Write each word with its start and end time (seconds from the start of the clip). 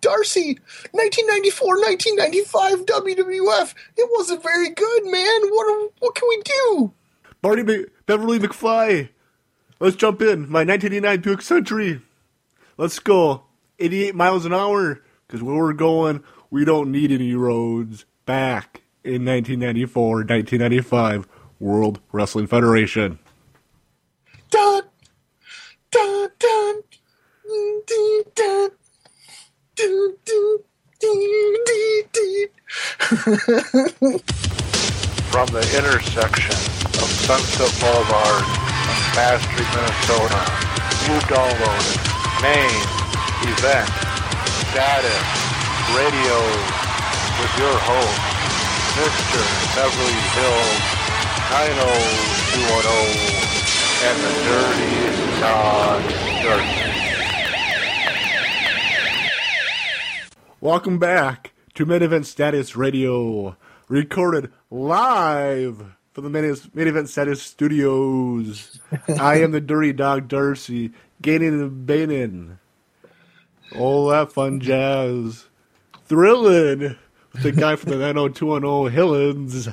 Darcy, 0.00 0.58
1994, 0.92 1.76
1995 1.76 2.86
WWF. 2.86 3.74
It 3.96 4.08
wasn't 4.12 4.42
very 4.42 4.70
good, 4.70 5.04
man. 5.06 5.40
What 5.50 5.92
what 5.98 6.14
can 6.14 6.28
we 6.28 6.42
do? 6.44 6.92
Barney 7.42 7.62
Be- 7.62 7.86
Beverly 8.06 8.38
McFly. 8.38 9.08
Let's 9.80 9.96
jump 9.96 10.22
in. 10.22 10.50
My 10.50 10.64
1989 10.64 11.20
Buick 11.20 11.42
Century. 11.42 12.00
Let's 12.76 12.98
go. 12.98 13.44
88 13.78 14.14
miles 14.14 14.44
an 14.44 14.52
hour. 14.52 15.02
Because 15.26 15.42
where 15.42 15.56
we're 15.56 15.72
going, 15.72 16.24
we 16.50 16.64
don't 16.64 16.90
need 16.90 17.12
any 17.12 17.34
roads. 17.34 18.04
Back 18.26 18.82
in 19.04 19.24
1994, 19.24 20.16
1995 20.16 21.28
World 21.60 22.00
Wrestling 22.12 22.46
Federation. 22.46 23.18
from 33.08 33.24
the 35.48 35.64
intersection 35.72 36.60
of 37.00 37.08
Sunset 37.24 37.72
Boulevard 37.80 38.44
and 38.44 39.00
Street, 39.40 39.64
Minnesota. 39.72 40.44
You 41.08 41.16
downloaded 41.24 41.96
main 42.44 42.68
event 43.48 43.88
status 44.68 45.24
radio 45.96 46.36
with 47.40 47.52
your 47.56 47.72
host, 47.80 48.20
Mr. 49.00 49.40
Beverly 49.72 50.20
Hills 50.36 50.84
90210 51.48 54.04
and 54.04 54.20
the 54.20 54.32
Dirty 54.44 55.16
Dog 55.40 56.04
Dirty. 56.44 56.76
Welcome 60.60 60.98
back 60.98 61.54
to 61.78 61.86
Main 61.86 62.02
Event 62.02 62.26
Status 62.26 62.74
Radio, 62.74 63.56
recorded 63.86 64.50
live 64.68 65.94
from 66.12 66.24
the 66.24 66.28
Main 66.28 66.56
Main 66.74 66.88
Event 66.88 67.08
Status 67.08 67.40
Studios. 67.40 68.80
I 69.20 69.36
am 69.42 69.52
the 69.52 69.60
Dirty 69.60 69.92
Dog 69.92 70.26
Darcy, 70.26 70.90
gaining 71.22 71.60
and 71.60 71.86
baiting. 71.86 72.58
All 73.76 74.08
that 74.08 74.32
fun 74.32 74.58
jazz. 74.58 75.46
Thrilling 76.06 76.96
with 77.32 77.42
the 77.44 77.52
guy 77.52 77.76
from 77.76 77.90
the 77.90 77.98
90210 78.12 78.92
Hillens, 78.98 79.72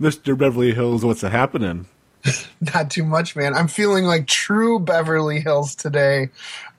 Mr. 0.00 0.36
Beverly 0.36 0.74
Hills. 0.74 1.04
What's 1.04 1.20
happening? 1.20 1.86
Not 2.74 2.90
too 2.90 3.04
much, 3.04 3.36
man. 3.36 3.54
I'm 3.54 3.68
feeling 3.68 4.04
like 4.04 4.26
true 4.26 4.78
Beverly 4.78 5.40
Hills 5.40 5.74
today. 5.74 6.30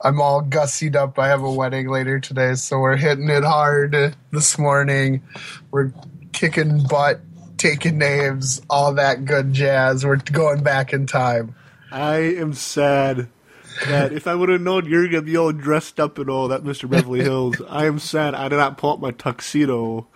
I'm 0.02 0.20
all 0.20 0.42
gussied 0.42 0.96
up. 0.96 1.18
I 1.18 1.28
have 1.28 1.42
a 1.42 1.50
wedding 1.50 1.88
later 1.88 2.20
today, 2.20 2.54
so 2.54 2.78
we're 2.78 2.96
hitting 2.96 3.28
it 3.28 3.44
hard 3.44 4.14
this 4.30 4.58
morning. 4.58 5.22
We're 5.70 5.92
kicking 6.32 6.84
butt, 6.84 7.20
taking 7.56 7.98
names, 7.98 8.62
all 8.70 8.94
that 8.94 9.24
good 9.24 9.52
jazz. 9.52 10.04
We're 10.04 10.16
going 10.16 10.62
back 10.62 10.92
in 10.92 11.06
time. 11.06 11.54
I 11.90 12.16
am 12.16 12.52
sad 12.52 13.28
that 13.86 14.12
if 14.12 14.26
I 14.26 14.34
would 14.34 14.48
have 14.48 14.60
known 14.60 14.86
you're 14.86 15.06
gonna 15.08 15.22
be 15.22 15.36
all 15.36 15.52
dressed 15.52 16.00
up 16.00 16.18
and 16.18 16.28
all 16.28 16.48
that, 16.48 16.62
Mr. 16.64 16.88
Beverly 16.88 17.22
Hills, 17.22 17.60
I 17.68 17.86
am 17.86 17.98
sad 17.98 18.34
I 18.34 18.48
did 18.48 18.56
not 18.56 18.78
pull 18.78 18.94
up 18.94 19.00
my 19.00 19.10
tuxedo 19.10 20.06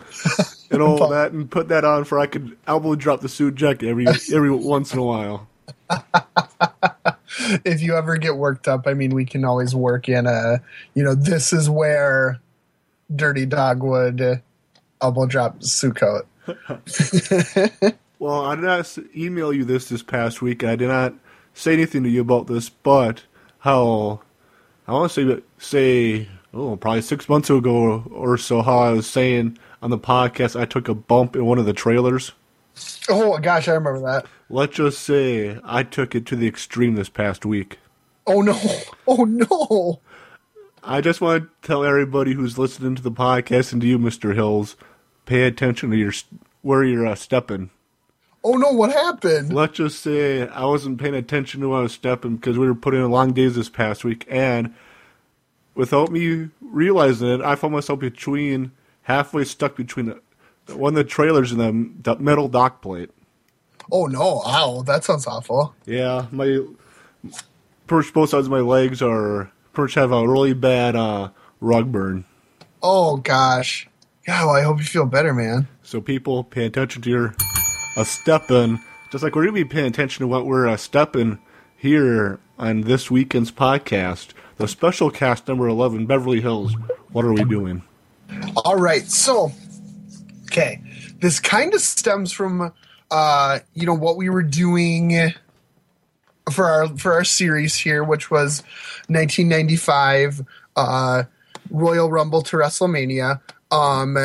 and 0.71 0.83
all 0.83 1.09
that 1.09 1.33
and 1.33 1.51
put 1.51 1.69
that 1.69 1.85
on 1.85 2.05
for 2.05 2.19
I 2.19 2.27
could 2.27 2.57
elbow 2.67 2.95
drop 2.95 3.21
the 3.21 3.29
suit 3.29 3.55
jacket 3.55 3.89
every 3.89 4.07
every 4.33 4.51
once 4.51 4.93
in 4.93 4.99
a 4.99 5.05
while. 5.05 5.49
If 7.65 7.81
you 7.81 7.97
ever 7.97 8.19
get 8.19 8.37
worked 8.37 8.69
up, 8.69 8.87
I 8.87 8.93
mean, 8.93 9.15
we 9.15 9.25
can 9.25 9.43
always 9.47 9.75
work 9.75 10.07
in 10.07 10.27
a, 10.27 10.63
you 10.93 11.03
know, 11.03 11.15
this 11.15 11.51
is 11.55 11.69
where 11.69 12.39
Dirty 13.15 13.47
Dog 13.47 13.83
would 13.83 14.21
uh, 14.21 14.37
elbow 15.01 15.25
drop 15.25 15.63
suit 15.63 15.97
coat. 15.97 16.27
Well, 18.23 18.45
I 18.45 18.55
did 18.55 18.63
not 18.63 18.99
email 19.17 19.53
you 19.53 19.65
this 19.65 19.89
this 19.89 20.05
past 20.05 20.41
week. 20.41 20.63
I 20.63 20.77
did 20.77 20.86
not 20.86 21.13
say 21.55 21.73
anything 21.73 22.05
to 22.05 22.09
you 22.09 22.20
about 22.20 22.47
this, 22.47 22.69
but 22.69 23.25
how 23.62 24.20
I 24.89 24.92
want 24.92 25.12
to 25.12 25.36
say 25.36 25.42
say 25.58 26.28
oh 26.52 26.74
probably 26.74 27.00
six 27.00 27.28
months 27.28 27.48
ago 27.48 28.02
or 28.11 28.36
so 28.36 28.61
how 28.61 28.78
I 28.80 28.90
was 28.90 29.08
saying 29.08 29.56
on 29.80 29.90
the 29.90 29.98
podcast 29.98 30.61
I 30.61 30.64
took 30.64 30.89
a 30.89 30.95
bump 30.95 31.36
in 31.36 31.46
one 31.46 31.58
of 31.58 31.67
the 31.67 31.73
trailers. 31.73 32.33
Oh 33.08 33.39
gosh, 33.39 33.68
I 33.68 33.74
remember 33.74 34.00
that. 34.00 34.27
Let's 34.50 34.77
just 34.77 35.00
say 35.02 35.61
I 35.62 35.84
took 35.84 36.17
it 36.17 36.27
to 36.27 36.36
the 36.36 36.48
extreme 36.48 36.96
this 36.96 37.08
past 37.08 37.46
week. 37.46 37.78
Oh 38.27 38.40
no! 38.40 38.58
Oh 39.06 39.24
no! 39.24 40.00
I 40.83 41.00
just 41.00 41.20
want 41.20 41.44
to 41.44 41.67
tell 41.67 41.84
everybody 41.84 42.33
who's 42.33 42.58
listening 42.58 42.94
to 42.96 43.02
the 43.02 43.11
podcast 43.12 43.73
and 43.73 43.80
to 43.83 43.86
you, 43.86 43.98
Mister 43.98 44.33
Hills, 44.33 44.77
pay 45.27 45.42
attention 45.42 45.90
to 45.90 45.96
your 45.96 46.12
where 46.62 46.83
you're 46.83 47.06
uh, 47.06 47.14
stepping. 47.14 47.70
Oh 48.45 48.55
no! 48.55 48.73
What 48.73 48.92
happened? 48.92 49.53
Let's 49.53 49.77
just 49.77 50.01
say 50.01 50.48
I 50.48 50.64
wasn't 50.64 51.01
paying 51.01 51.14
attention 51.14 51.61
to 51.61 51.69
where 51.69 51.79
I 51.79 51.83
was 51.83 51.92
stepping 51.92 52.36
because 52.36 52.58
we 52.58 52.67
were 52.67 52.75
putting 52.75 53.01
in 53.01 53.11
long 53.11 53.33
days 53.33 53.55
this 53.55 53.69
past 53.69 54.05
week, 54.05 54.27
and 54.29 54.75
without 55.75 56.11
me 56.11 56.48
realizing 56.61 57.29
it, 57.29 57.41
I 57.41 57.55
found 57.55 57.73
myself 57.73 58.01
between 58.01 58.73
halfway 59.03 59.45
stuck 59.45 59.77
between 59.77 60.07
the, 60.67 60.77
one 60.77 60.92
of 60.92 60.97
the 60.97 61.05
trailers 61.05 61.53
and 61.53 62.03
the, 62.03 62.17
metal 62.17 62.48
dock 62.48 62.83
plate. 62.83 63.11
Oh 63.92 64.07
no! 64.07 64.42
Ow! 64.45 64.83
That 64.86 65.05
sounds 65.05 65.27
awful. 65.27 65.74
Yeah, 65.86 66.27
my 66.33 66.67
much 67.89 68.13
both 68.13 68.30
sides 68.30 68.47
of 68.47 68.51
my 68.51 68.61
legs 68.61 69.03
are 69.03 69.53
much 69.77 69.95
have 69.95 70.11
a 70.11 70.27
really 70.27 70.55
bad 70.55 70.97
uh, 70.97 71.30
rug 71.61 71.92
burn. 71.92 72.24
Oh 72.83 73.19
gosh. 73.19 73.89
Yeah. 74.27 74.47
Well, 74.47 74.55
I 74.57 74.63
hope 74.63 74.79
you 74.79 74.85
feel 74.85 75.07
better, 75.07 75.33
man. 75.33 75.69
So 75.83 76.01
people 76.01 76.42
pay 76.42 76.64
attention 76.64 77.03
to 77.03 77.11
your 77.11 77.35
uh, 77.97 78.05
stepping, 78.05 78.80
just 79.11 79.23
like 79.23 79.35
we're 79.35 79.42
gonna 79.42 79.53
be 79.53 79.64
paying 79.64 79.86
attention 79.86 80.23
to 80.23 80.29
what 80.29 80.47
we're 80.47 80.69
uh, 80.69 80.77
stepping 80.77 81.39
here 81.77 82.39
on 82.58 82.83
this 82.83 83.11
weekend's 83.11 83.51
podcast, 83.51 84.29
the 84.57 84.69
special 84.69 85.11
cast 85.11 85.48
number 85.48 85.69
eleven, 85.69 86.07
Beverly 86.07 86.41
Hills. 86.41 86.75
What 87.11 87.25
are 87.25 87.33
we 87.33 87.45
doing? 87.45 87.83
All 88.64 88.77
right. 88.77 89.03
So, 89.03 89.53
okay, 90.47 90.80
this 91.20 91.41
kind 91.41 91.75
of 91.75 91.80
stems 91.80 92.33
from, 92.33 92.73
uh, 93.11 93.58
you 93.75 93.86
know, 93.86 93.95
what 93.95 94.17
we 94.17 94.30
were 94.30 94.42
doing 94.42 95.33
for 96.51 96.64
our 96.67 96.89
for 96.97 97.13
our 97.13 97.24
series 97.24 97.77
here, 97.77 98.03
which 98.03 98.30
was 98.30 98.63
1995 99.09 100.42
uh, 100.77 101.24
Royal 101.70 102.11
Rumble 102.11 102.42
to 102.42 102.57
WrestleMania. 102.57 103.41
Um, 103.70 104.17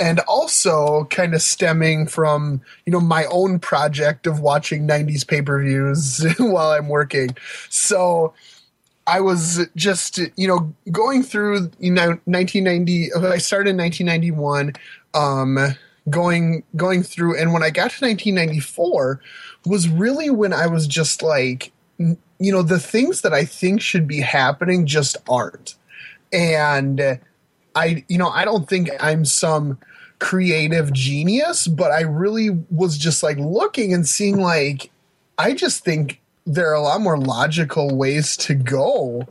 and 0.00 0.20
also 0.20 1.04
kind 1.10 1.34
of 1.34 1.42
stemming 1.42 2.06
from 2.06 2.60
you 2.86 2.92
know 2.92 3.00
my 3.00 3.24
own 3.26 3.58
project 3.58 4.26
of 4.26 4.40
watching 4.40 4.86
90s 4.86 5.26
pay-per-views 5.26 6.26
while 6.38 6.72
i'm 6.72 6.88
working. 6.88 7.36
So 7.70 8.34
i 9.06 9.20
was 9.20 9.66
just 9.76 10.18
you 10.36 10.48
know 10.48 10.72
going 10.90 11.22
through 11.22 11.70
you 11.78 11.90
know 11.90 12.18
1990 12.24 13.12
i 13.12 13.36
started 13.36 13.70
in 13.70 13.76
1991 13.76 14.72
um 15.12 15.58
going 16.08 16.62
going 16.74 17.02
through 17.02 17.38
and 17.38 17.52
when 17.52 17.62
i 17.62 17.68
got 17.68 17.90
to 17.90 18.02
1994 18.06 19.20
was 19.66 19.90
really 19.90 20.30
when 20.30 20.54
i 20.54 20.66
was 20.66 20.86
just 20.86 21.22
like 21.22 21.70
you 21.98 22.52
know 22.52 22.62
the 22.62 22.80
things 22.80 23.20
that 23.20 23.32
i 23.32 23.44
think 23.44 23.80
should 23.80 24.06
be 24.06 24.20
happening 24.20 24.86
just 24.86 25.16
aren't. 25.28 25.76
And 26.32 27.20
I, 27.74 28.04
you 28.08 28.18
know, 28.18 28.28
I 28.28 28.44
don't 28.44 28.68
think 28.68 28.90
I'm 29.00 29.24
some 29.24 29.78
creative 30.18 30.92
genius, 30.92 31.66
but 31.66 31.90
I 31.90 32.02
really 32.02 32.50
was 32.70 32.96
just 32.96 33.22
like 33.22 33.36
looking 33.38 33.92
and 33.92 34.06
seeing 34.06 34.40
like, 34.40 34.90
I 35.38 35.54
just 35.54 35.84
think 35.84 36.20
there 36.46 36.70
are 36.70 36.74
a 36.74 36.80
lot 36.80 37.00
more 37.00 37.18
logical 37.18 37.96
ways 37.96 38.36
to 38.38 38.54
go 38.54 39.26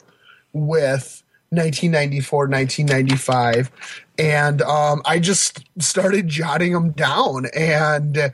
with 0.52 1.24
1994, 1.50 2.48
1995. 2.48 3.72
And 4.18 4.62
um, 4.64 5.02
I 5.06 5.20
just 5.20 5.64
started 5.80 6.28
jotting 6.28 6.74
them 6.74 6.92
down 6.92 7.48
and 7.56 8.18
uh, 8.18 8.32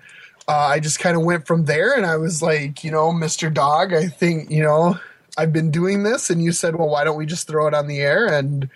I 0.48 0.80
just 0.80 1.00
kind 1.00 1.16
of 1.16 1.24
went 1.24 1.46
from 1.46 1.66
there. 1.66 1.96
And 1.96 2.06
I 2.06 2.18
was 2.18 2.42
like, 2.42 2.84
you 2.84 2.92
know, 2.92 3.12
Mr. 3.12 3.54
Dog, 3.54 3.94
I 3.94 4.08
think, 4.08 4.50
you 4.50 4.64
know, 4.64 4.98
I've 5.38 5.54
been 5.54 5.72
doing 5.72 6.04
this. 6.04 6.30
And 6.30 6.44
you 6.44 6.52
said, 6.52 6.76
well, 6.76 6.90
why 6.90 7.04
don't 7.04 7.18
we 7.18 7.26
just 7.26 7.48
throw 7.48 7.68
it 7.68 7.74
on 7.74 7.88
the 7.88 8.00
air 8.00 8.26
and 8.26 8.70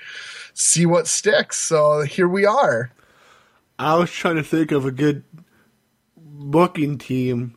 see 0.54 0.86
what 0.86 1.08
sticks? 1.08 1.58
So 1.58 2.02
here 2.02 2.28
we 2.28 2.46
are. 2.46 2.92
I 3.80 3.96
was 3.96 4.12
trying 4.12 4.36
to 4.36 4.44
think 4.44 4.72
of 4.72 4.86
a 4.86 4.92
good 4.92 5.24
booking 6.18 6.98
team 6.98 7.56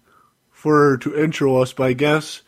for 0.50 0.96
to 0.98 1.16
intro 1.16 1.58
us, 1.62 1.72
but 1.72 1.84
I 1.84 1.92
guess 1.92 2.42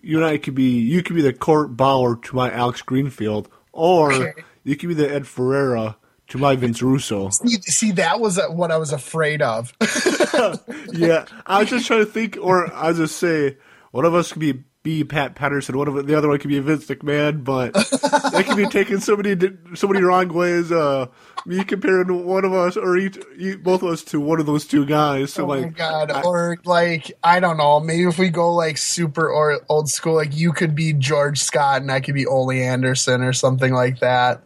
you 0.00 0.16
and 0.16 0.26
I 0.26 0.38
could 0.38 0.54
be 0.54 0.78
you 0.78 1.02
could 1.02 1.16
be 1.16 1.22
the 1.22 1.32
Court 1.32 1.76
Bauer 1.76 2.16
to 2.16 2.36
my 2.36 2.50
Alex 2.50 2.82
Greenfield, 2.82 3.48
or 3.72 4.12
Okay. 4.12 4.42
you 4.64 4.76
could 4.76 4.88
be 4.88 4.94
the 4.94 5.12
Ed 5.12 5.26
Ferrara 5.26 5.96
to 6.28 6.38
my 6.38 6.56
Vince 6.56 6.80
Russo. 6.82 7.30
You- 7.44 7.60
See, 7.62 7.92
that 7.92 8.20
was 8.20 8.40
what 8.50 8.70
I 8.70 8.76
was 8.78 8.92
afraid 8.92 9.42
of. 9.42 9.72
yeah, 10.92 11.26
I 11.46 11.60
was 11.60 11.68
just 11.70 11.86
trying 11.86 12.00
to 12.04 12.10
think, 12.10 12.38
or 12.40 12.72
I 12.72 12.88
was 12.88 12.98
just 12.98 13.16
say 13.18 13.58
one 13.90 14.04
of 14.04 14.14
us 14.14 14.32
could 14.32 14.40
be 14.40 14.62
be 14.82 15.04
Pat 15.04 15.34
Patterson. 15.34 15.78
One 15.78 15.88
of 15.88 16.06
the 16.06 16.16
other 16.16 16.28
one 16.28 16.38
could 16.38 16.48
be 16.48 16.58
Vince 16.58 16.86
McMahon, 16.86 17.44
but 17.44 17.72
that 17.74 18.44
could 18.46 18.56
be 18.56 18.66
taken 18.66 19.00
so 19.00 19.16
many 19.16 19.36
so 19.74 19.86
many 19.86 20.02
wrong 20.02 20.32
ways. 20.32 20.72
Uh, 20.72 21.06
me 21.46 21.62
comparing 21.64 22.24
one 22.26 22.44
of 22.44 22.52
us 22.52 22.76
or 22.76 22.96
each, 22.96 23.18
both 23.62 23.82
of 23.82 23.90
us 23.90 24.02
to 24.04 24.20
one 24.20 24.40
of 24.40 24.46
those 24.46 24.66
two 24.66 24.84
guys. 24.84 25.32
So 25.32 25.44
oh 25.44 25.46
my 25.46 25.60
like, 25.60 25.76
god! 25.76 26.10
I- 26.10 26.22
or 26.22 26.58
like 26.64 27.12
I 27.22 27.38
don't 27.40 27.56
know. 27.56 27.78
Maybe 27.80 28.04
if 28.04 28.18
we 28.18 28.30
go 28.30 28.54
like 28.54 28.76
super 28.76 29.28
or 29.30 29.60
old 29.68 29.88
school, 29.88 30.14
like 30.14 30.36
you 30.36 30.52
could 30.52 30.74
be 30.74 30.92
George 30.92 31.38
Scott 31.40 31.82
and 31.82 31.90
I 31.90 32.00
could 32.00 32.14
be 32.14 32.26
Ole 32.26 32.50
Anderson 32.52 33.22
or 33.22 33.32
something 33.32 33.72
like 33.72 34.00
that. 34.00 34.42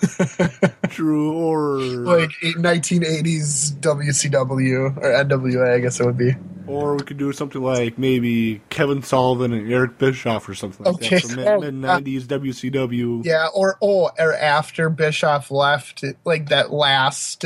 true 0.88 1.32
or 1.32 1.78
Like 1.78 2.30
eight- 2.42 2.56
1980s 2.56 3.78
WCW 3.80 4.96
or 4.96 5.24
NWA, 5.24 5.74
I 5.74 5.78
guess 5.80 6.00
it 6.00 6.06
would 6.06 6.16
be. 6.18 6.34
or 6.66 6.94
we 6.96 7.02
could 7.04 7.16
do 7.18 7.32
something 7.32 7.62
like 7.62 7.96
maybe 7.98 8.60
Kevin 8.70 9.02
Sullivan 9.02 9.52
and 9.52 9.70
Eric 9.72 9.98
Bischoff 9.98 10.48
or 10.48 10.54
something 10.54 10.84
like 10.84 10.94
Okay. 10.96 11.16
that 11.18 11.22
from 11.30 11.38
Oh, 11.40 11.60
mid 11.60 11.74
nineties 11.74 12.26
WCW. 12.26 13.24
Yeah, 13.24 13.48
or 13.54 13.78
oh, 13.82 14.10
or 14.18 14.34
after 14.34 14.90
Bischoff 14.90 15.50
left, 15.50 16.04
like 16.24 16.48
that 16.48 16.72
last 16.72 17.44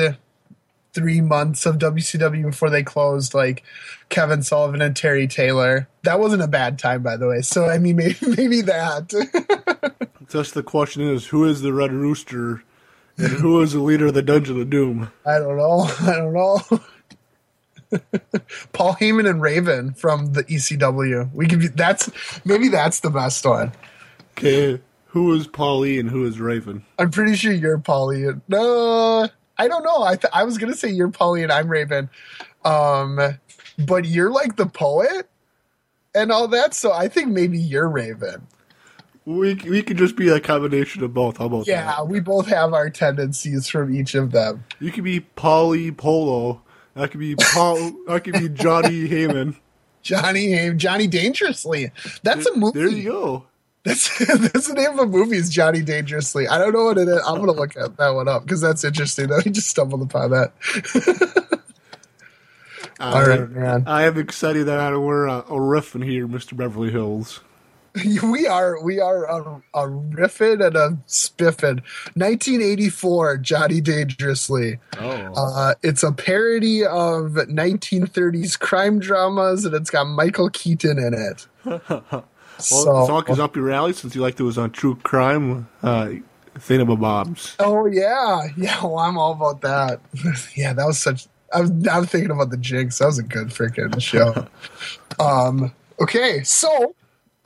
three 0.92 1.20
months 1.20 1.66
of 1.66 1.76
WCW 1.78 2.42
before 2.46 2.68
they 2.70 2.82
closed, 2.82 3.32
like 3.34 3.62
Kevin 4.08 4.42
Sullivan 4.42 4.82
and 4.82 4.96
Terry 4.96 5.26
Taylor. 5.28 5.86
That 6.02 6.18
wasn't 6.18 6.42
a 6.42 6.48
bad 6.48 6.78
time, 6.78 7.02
by 7.02 7.16
the 7.16 7.28
way. 7.28 7.42
So 7.42 7.66
I 7.66 7.78
mean, 7.78 7.96
maybe 7.96 8.16
maybe 8.36 8.60
that. 8.62 9.12
Just 10.30 10.54
the 10.54 10.62
question 10.62 11.02
is, 11.02 11.26
who 11.26 11.44
is 11.44 11.60
the 11.60 11.72
Red 11.72 11.92
Rooster, 11.92 12.62
and 13.16 13.32
who 13.32 13.60
is 13.62 13.72
the 13.72 13.80
leader 13.80 14.06
of 14.06 14.14
the 14.14 14.22
Dungeon 14.22 14.60
of 14.60 14.70
Doom? 14.70 15.10
I 15.26 15.38
don't 15.40 15.56
know. 15.56 15.80
I 16.00 16.14
don't 16.14 16.32
know. 16.32 16.60
Paul 18.72 18.94
Heyman 18.94 19.28
and 19.28 19.42
Raven 19.42 19.92
from 19.92 20.32
the 20.34 20.44
ECW. 20.44 21.34
We 21.34 21.48
could 21.48 21.58
be 21.58 21.66
that's 21.66 22.08
maybe 22.44 22.68
that's 22.68 23.00
the 23.00 23.10
best 23.10 23.44
one. 23.44 23.72
Okay, 24.32 24.80
who 25.06 25.34
is 25.34 25.48
Paulie 25.48 25.98
and 25.98 26.08
who 26.08 26.24
is 26.24 26.38
Raven? 26.38 26.84
I'm 27.00 27.10
pretty 27.10 27.34
sure 27.34 27.52
you're 27.52 27.78
Polly. 27.78 28.24
No, 28.46 29.28
I 29.58 29.66
don't 29.66 29.82
know. 29.82 30.04
I 30.04 30.14
th- 30.14 30.32
I 30.32 30.44
was 30.44 30.58
gonna 30.58 30.76
say 30.76 30.90
you're 30.90 31.10
Polly 31.10 31.42
and 31.42 31.50
I'm 31.50 31.68
Raven, 31.68 32.08
um, 32.64 33.18
but 33.78 34.04
you're 34.04 34.30
like 34.30 34.54
the 34.54 34.66
poet 34.66 35.28
and 36.14 36.30
all 36.30 36.46
that. 36.46 36.72
So 36.74 36.92
I 36.92 37.08
think 37.08 37.30
maybe 37.30 37.58
you're 37.58 37.88
Raven. 37.88 38.46
We 39.26 39.54
we 39.54 39.82
could 39.82 39.98
just 39.98 40.16
be 40.16 40.28
a 40.28 40.40
combination 40.40 41.02
of 41.04 41.12
both. 41.14 41.36
How 41.36 41.46
about 41.46 41.66
Yeah, 41.66 41.84
that? 41.84 42.08
we 42.08 42.20
both 42.20 42.46
have 42.48 42.72
our 42.72 42.88
tendencies 42.90 43.68
from 43.68 43.94
each 43.94 44.14
of 44.14 44.32
them. 44.32 44.64
You 44.80 44.90
could 44.90 45.04
be 45.04 45.20
Paulie 45.36 45.94
Polo. 45.96 46.62
That 46.94 47.10
could 47.10 47.20
be 47.20 47.36
Paul. 47.36 47.76
that 48.08 48.24
could 48.24 48.34
be 48.34 48.48
Johnny 48.48 49.08
Heyman. 49.08 49.56
Johnny 50.02 50.52
Haim, 50.52 50.78
Johnny 50.78 51.06
Dangerously. 51.06 51.92
That's 52.22 52.46
a 52.46 52.56
movie. 52.56 52.78
There 52.78 52.88
you 52.88 53.02
go. 53.10 53.44
That's 53.84 54.18
that's 54.26 54.68
the 54.68 54.74
name 54.74 54.90
of 54.92 54.98
a 55.00 55.06
movie 55.06 55.36
is 55.36 55.50
Johnny 55.50 55.82
Dangerously. 55.82 56.48
I 56.48 56.58
don't 56.58 56.72
know 56.72 56.84
what 56.84 56.98
it 56.98 57.06
is. 57.08 57.22
I'm 57.26 57.38
gonna 57.38 57.52
look 57.52 57.76
at 57.76 57.96
that 57.98 58.10
one 58.10 58.26
up 58.28 58.44
because 58.44 58.60
that's 58.62 58.82
interesting. 58.84 59.28
That 59.28 59.42
I 59.46 59.50
just 59.50 59.68
stumbled 59.68 60.02
upon 60.02 60.30
that. 60.30 60.52
All 62.98 63.14
I- 63.14 63.26
right, 63.26 63.50
man. 63.50 63.84
I 63.86 64.02
am 64.04 64.18
excited 64.18 64.66
that 64.66 64.98
we're 64.98 65.28
uh, 65.28 65.40
a 65.40 65.52
riffing 65.52 66.04
here, 66.04 66.26
Mister 66.26 66.54
Beverly 66.54 66.90
Hills. 66.90 67.40
We 68.22 68.46
are 68.46 68.82
we 68.82 69.00
are 69.00 69.24
a, 69.24 69.62
a 69.74 69.88
riffing 69.88 70.64
and 70.64 70.76
a 70.76 70.98
spiffing. 71.06 71.82
1984, 72.14 73.38
Johnny 73.38 73.80
Dangerously. 73.80 74.78
Oh, 74.98 75.32
Uh, 75.36 75.74
it's 75.82 76.02
a 76.02 76.12
parody 76.12 76.84
of 76.84 77.32
1930s 77.32 78.58
crime 78.58 79.00
dramas, 79.00 79.64
and 79.64 79.74
it's 79.74 79.90
got 79.90 80.04
Michael 80.04 80.50
Keaton 80.50 80.98
in 80.98 81.14
it. 81.14 81.46
well, 81.64 82.24
so, 82.58 83.18
is 83.28 83.40
up 83.40 83.56
your 83.56 83.70
alley 83.70 83.92
since 83.92 84.14
you 84.14 84.20
like 84.20 84.36
those 84.36 84.56
on 84.58 84.70
true 84.70 84.94
crime 84.96 85.68
uh, 85.82 86.10
thingamabobs. 86.56 87.56
oh 87.58 87.86
yeah, 87.86 88.48
yeah. 88.56 88.80
Well, 88.82 88.98
I'm 88.98 89.18
all 89.18 89.32
about 89.32 89.62
that. 89.62 90.00
yeah, 90.56 90.72
that 90.74 90.86
was 90.86 90.98
such. 90.98 91.26
I 91.52 91.62
was. 91.62 91.70
I'm 91.88 92.06
thinking 92.06 92.30
about 92.30 92.50
the 92.50 92.56
Jinx. 92.56 92.98
That 92.98 93.06
was 93.06 93.18
a 93.18 93.24
good 93.24 93.48
freaking 93.48 94.00
show. 94.00 94.46
um. 95.18 95.72
Okay, 96.00 96.42
so 96.44 96.94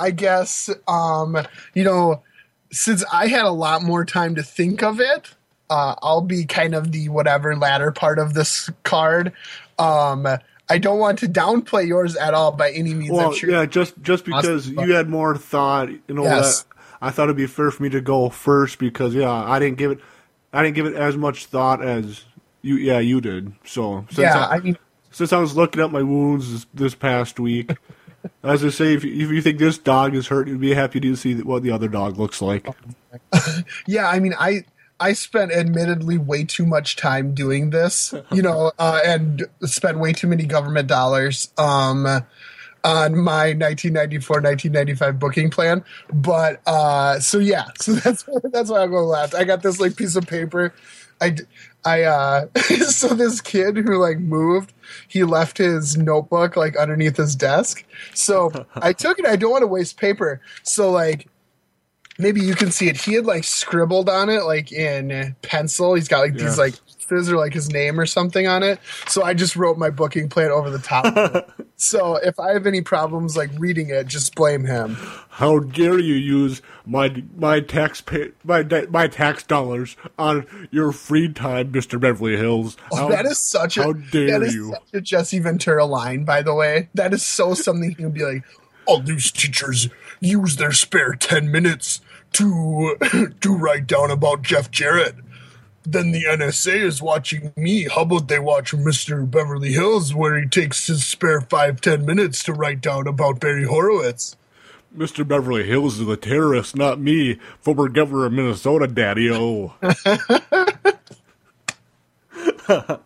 I 0.05 0.11
guess 0.11 0.71
um. 0.87 1.37
You 1.75 1.85
know, 1.85 2.23
since 2.71 3.05
I 3.13 3.27
had 3.27 3.45
a 3.45 3.51
lot 3.51 3.83
more 3.83 4.05
time 4.05 4.35
to 4.37 4.43
think 4.43 4.83
of 4.83 5.01
it, 5.01 5.35
uh, 5.71 5.95
I'll 6.03 6.21
be 6.21 6.45
kind 6.45 6.75
of 6.75 6.93
the 6.93 7.09
whatever 7.09 7.57
latter 7.57 7.91
part 7.93 8.19
of 8.19 8.35
this 8.35 8.71
card. 8.83 9.33
Um. 9.79 10.27
I 10.67 10.79
don't 10.79 10.99
want 10.99 11.19
to 11.19 11.29
downplay 11.29 11.87
yours 11.87 12.17
at 12.17 12.33
all 12.33 12.51
by 12.51 12.71
any 12.71 12.95
means. 12.95 13.11
Well, 13.11 13.33
sure 13.35 13.51
yeah, 13.51 13.67
just 13.67 14.01
just 14.01 14.25
because 14.25 14.71
Awesome. 14.71 14.79
you 14.89 14.95
had 14.95 15.11
more 15.11 15.37
thought, 15.37 15.91
you 15.91 16.15
know, 16.15 16.23
Yes. 16.25 16.63
that 16.63 16.69
I 17.03 17.11
thought 17.11 17.25
it'd 17.25 17.37
be 17.37 17.47
fair 17.47 17.71
for 17.71 17.83
me 17.83 17.91
to 17.91 18.01
go 18.01 18.31
first 18.31 18.79
because 18.79 19.15
yeah, 19.15 19.31
I 19.31 19.59
didn't 19.59 19.77
give 19.77 19.91
it, 19.91 19.99
I 20.55 20.63
didn't 20.63 20.75
give 20.77 20.87
it 20.87 20.95
as 20.95 21.19
much 21.19 21.45
thought 21.47 21.85
as 21.85 22.25
you, 22.63 22.77
yeah, 22.77 22.99
you 22.99 23.21
did. 23.21 23.53
So 23.67 24.07
since 24.09 24.21
yeah, 24.21 24.47
I, 24.47 24.57
I 24.57 24.61
mean, 24.61 24.79
since 25.11 25.35
I 25.35 25.39
was 25.39 25.55
looking 25.55 25.83
up 25.83 25.91
my 25.91 26.03
wounds 26.03 26.51
this, 26.51 26.67
this 26.73 26.95
past 26.95 27.39
week, 27.39 27.73
as 28.43 28.65
I 28.65 28.71
say, 28.71 28.95
if 28.95 29.05
you, 29.05 29.13
if 29.13 29.31
you 29.31 29.43
think 29.43 29.59
this 29.59 29.79
dog 29.79 30.15
is 30.15 30.29
hurt, 30.29 30.49
you'd 30.49 30.61
be 30.61 30.75
happy 30.75 31.01
to 31.01 31.17
see 31.17 31.35
what 31.43 31.63
the 31.63 31.71
other 31.71 31.89
dog 31.89 32.19
looks 32.19 32.41
like. 32.43 32.67
yeah, 33.87 34.09
I 34.09 34.21
mean, 34.21 34.35
I 34.39 34.65
I 35.01 35.13
spent 35.13 35.53
admittedly 35.53 36.19
way 36.19 36.45
too 36.45 36.67
much 36.67 36.97
time 36.97 37.35
doing 37.35 37.71
this, 37.71 38.15
you 38.31 38.43
know, 38.43 38.73
uh, 38.79 39.01
and 39.05 39.47
spent 39.63 39.99
way 39.99 40.13
too 40.13 40.29
many 40.29 40.45
government 40.45 40.89
dollars 40.89 41.53
um, 41.59 42.07
on 42.85 43.17
my 43.17 43.53
1994 43.53 44.37
1995 44.41 45.19
booking 45.19 45.51
plan. 45.51 45.85
But 46.13 46.61
uh, 46.67 47.19
so 47.21 47.39
yeah, 47.39 47.67
so 47.81 47.95
that's 47.95 48.25
that's 48.45 48.71
why 48.71 48.83
I'm 48.83 48.91
going 48.91 49.07
last. 49.07 49.35
I 49.35 49.45
got 49.45 49.63
this 49.63 49.81
like 49.81 49.97
piece 49.97 50.17
of 50.17 50.27
paper. 50.27 50.73
I 51.21 51.37
I 51.85 52.03
uh, 52.03 52.47
so 52.89 53.09
this 53.09 53.41
kid 53.41 53.77
who 53.77 53.97
like 53.99 54.19
moved, 54.19 54.73
he 55.09 55.25
left 55.25 55.59
his 55.59 55.97
notebook 55.97 56.57
like 56.57 56.77
underneath 56.77 57.17
his 57.17 57.37
desk. 57.37 57.85
So 58.15 58.51
I 58.75 58.93
took 58.95 59.19
it. 59.19 59.27
I 59.27 59.37
don't 59.37 59.51
want 59.51 59.63
to 59.63 59.67
waste 59.67 59.99
paper. 59.99 60.41
So 60.63 60.91
like 60.91 61.29
maybe 62.19 62.41
you 62.41 62.55
can 62.55 62.71
see 62.71 62.89
it. 62.89 62.97
He 62.97 63.15
had 63.15 63.27
like 63.27 63.45
scribbled 63.45 64.09
on 64.09 64.31
it 64.31 64.45
like 64.45 64.73
in 64.73 65.35
pencil. 65.43 65.95
He's 65.95 66.09
got 66.09 66.21
like 66.21 66.35
Yeah. 66.35 66.45
these 66.45 66.59
like 66.59 66.75
or 67.13 67.37
like 67.37 67.53
his 67.55 67.71
name 67.71 67.99
or 68.01 68.07
something 68.07 68.47
on 68.47 68.63
it. 68.63 68.79
So 69.09 69.23
I 69.23 69.35
just 69.35 69.57
wrote 69.57 69.79
my 69.79 69.91
booking 69.91 70.29
plan 70.29 70.51
over 70.51 70.71
the 70.71 70.79
top. 70.79 71.05
of 71.07 71.35
it. 71.37 71.49
So 71.77 72.15
if 72.17 72.39
I 72.39 72.53
have 72.53 72.69
any 72.69 72.83
problems 72.83 73.37
like 73.37 73.51
reading 73.59 73.91
it, 73.91 74.07
just 74.07 74.37
blame 74.37 74.65
him. 74.65 74.95
How 75.29 75.59
dare 75.59 75.99
you 75.99 76.15
use 76.15 76.63
my 76.87 77.23
my 77.37 77.59
tax 77.61 78.01
pay, 78.01 78.31
my 78.45 78.63
my 78.91 79.09
tax 79.09 79.43
dollars 79.43 79.97
on 80.17 80.47
your 80.71 80.93
free 80.93 81.33
time, 81.33 81.73
Mister 81.73 81.99
Beverly 81.99 82.37
Hills? 82.37 82.77
How- 82.95 83.07
Oh, 83.07 83.11
that 83.11 83.27
is 83.27 83.41
such 83.41 83.77
a 83.77 83.83
how 83.83 83.93
dare 83.93 84.39
that 84.39 84.43
is 84.47 84.55
you. 84.55 84.71
such 84.71 84.83
a 84.95 85.01
Jesse 85.01 85.41
Ventura 85.41 85.85
line, 85.85 86.25
by 86.25 86.43
the 86.43 86.55
way. 86.55 86.91
That 86.95 87.13
is 87.13 87.25
so 87.25 87.55
something 87.55 87.97
he 87.99 88.05
would 88.05 88.15
be 88.15 88.25
like, 88.25 88.45
all 88.87 89.01
these 89.01 89.33
teachers 89.33 89.89
use 90.21 90.57
their 90.57 90.73
spare 90.73 91.15
ten 91.15 91.51
minutes 91.51 92.01
to 92.35 92.97
to 93.41 93.55
write 93.57 93.89
down 93.89 94.13
about 94.13 94.43
Jeff 94.43 94.71
Jarrett. 94.71 95.17
Then 95.87 96.13
the 96.13 96.25
NSA 96.25 96.81
is 96.81 97.03
watching 97.03 97.53
me. 97.57 97.85
How 97.89 98.03
about 98.03 98.29
they 98.29 98.39
watch 98.39 98.73
Mr. 98.73 99.31
Beverly 99.31 99.73
Hills 99.73 100.15
where 100.15 100.41
he 100.41 100.47
takes 100.47 100.87
his 100.87 101.05
spare 101.05 101.43
five, 101.43 101.81
ten 101.81 102.07
minutes 102.07 102.43
to 102.45 102.55
write 102.55 102.81
down 102.81 103.07
about 103.07 103.41
Barry 103.41 103.65
Horowitz? 103.65 104.37
Mr. 104.97 105.27
Beverly 105.27 105.65
Hills 105.65 105.99
is 105.99 106.07
the 106.07 106.17
terrorist, 106.17 106.77
not 106.77 107.01
me, 107.01 107.39
former 107.61 107.89
governor 107.89 108.27
of 108.27 108.33
Minnesota, 108.33 108.87
Daddy 108.87 109.31
O. 109.31 109.75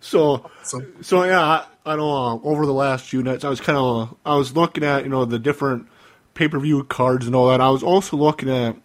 so, 0.00 0.50
So 0.62 0.82
so 1.00 1.24
yeah, 1.24 1.40
I, 1.40 1.66
I 1.84 1.96
know. 1.96 2.10
Uh, 2.10 2.34
over 2.42 2.66
the 2.66 2.72
last 2.72 3.06
few 3.06 3.22
nights, 3.22 3.44
I 3.44 3.48
was 3.48 3.60
kind 3.60 3.78
of, 3.78 4.16
I 4.26 4.34
was 4.36 4.56
looking 4.56 4.84
at 4.84 5.04
you 5.04 5.08
know 5.08 5.24
the 5.24 5.38
different 5.38 5.86
pay 6.34 6.48
per 6.48 6.58
view 6.58 6.82
cards 6.84 7.26
and 7.26 7.34
all 7.34 7.48
that. 7.48 7.60
I 7.60 7.70
was 7.70 7.82
also 7.82 8.16
looking 8.16 8.50
at 8.50 8.76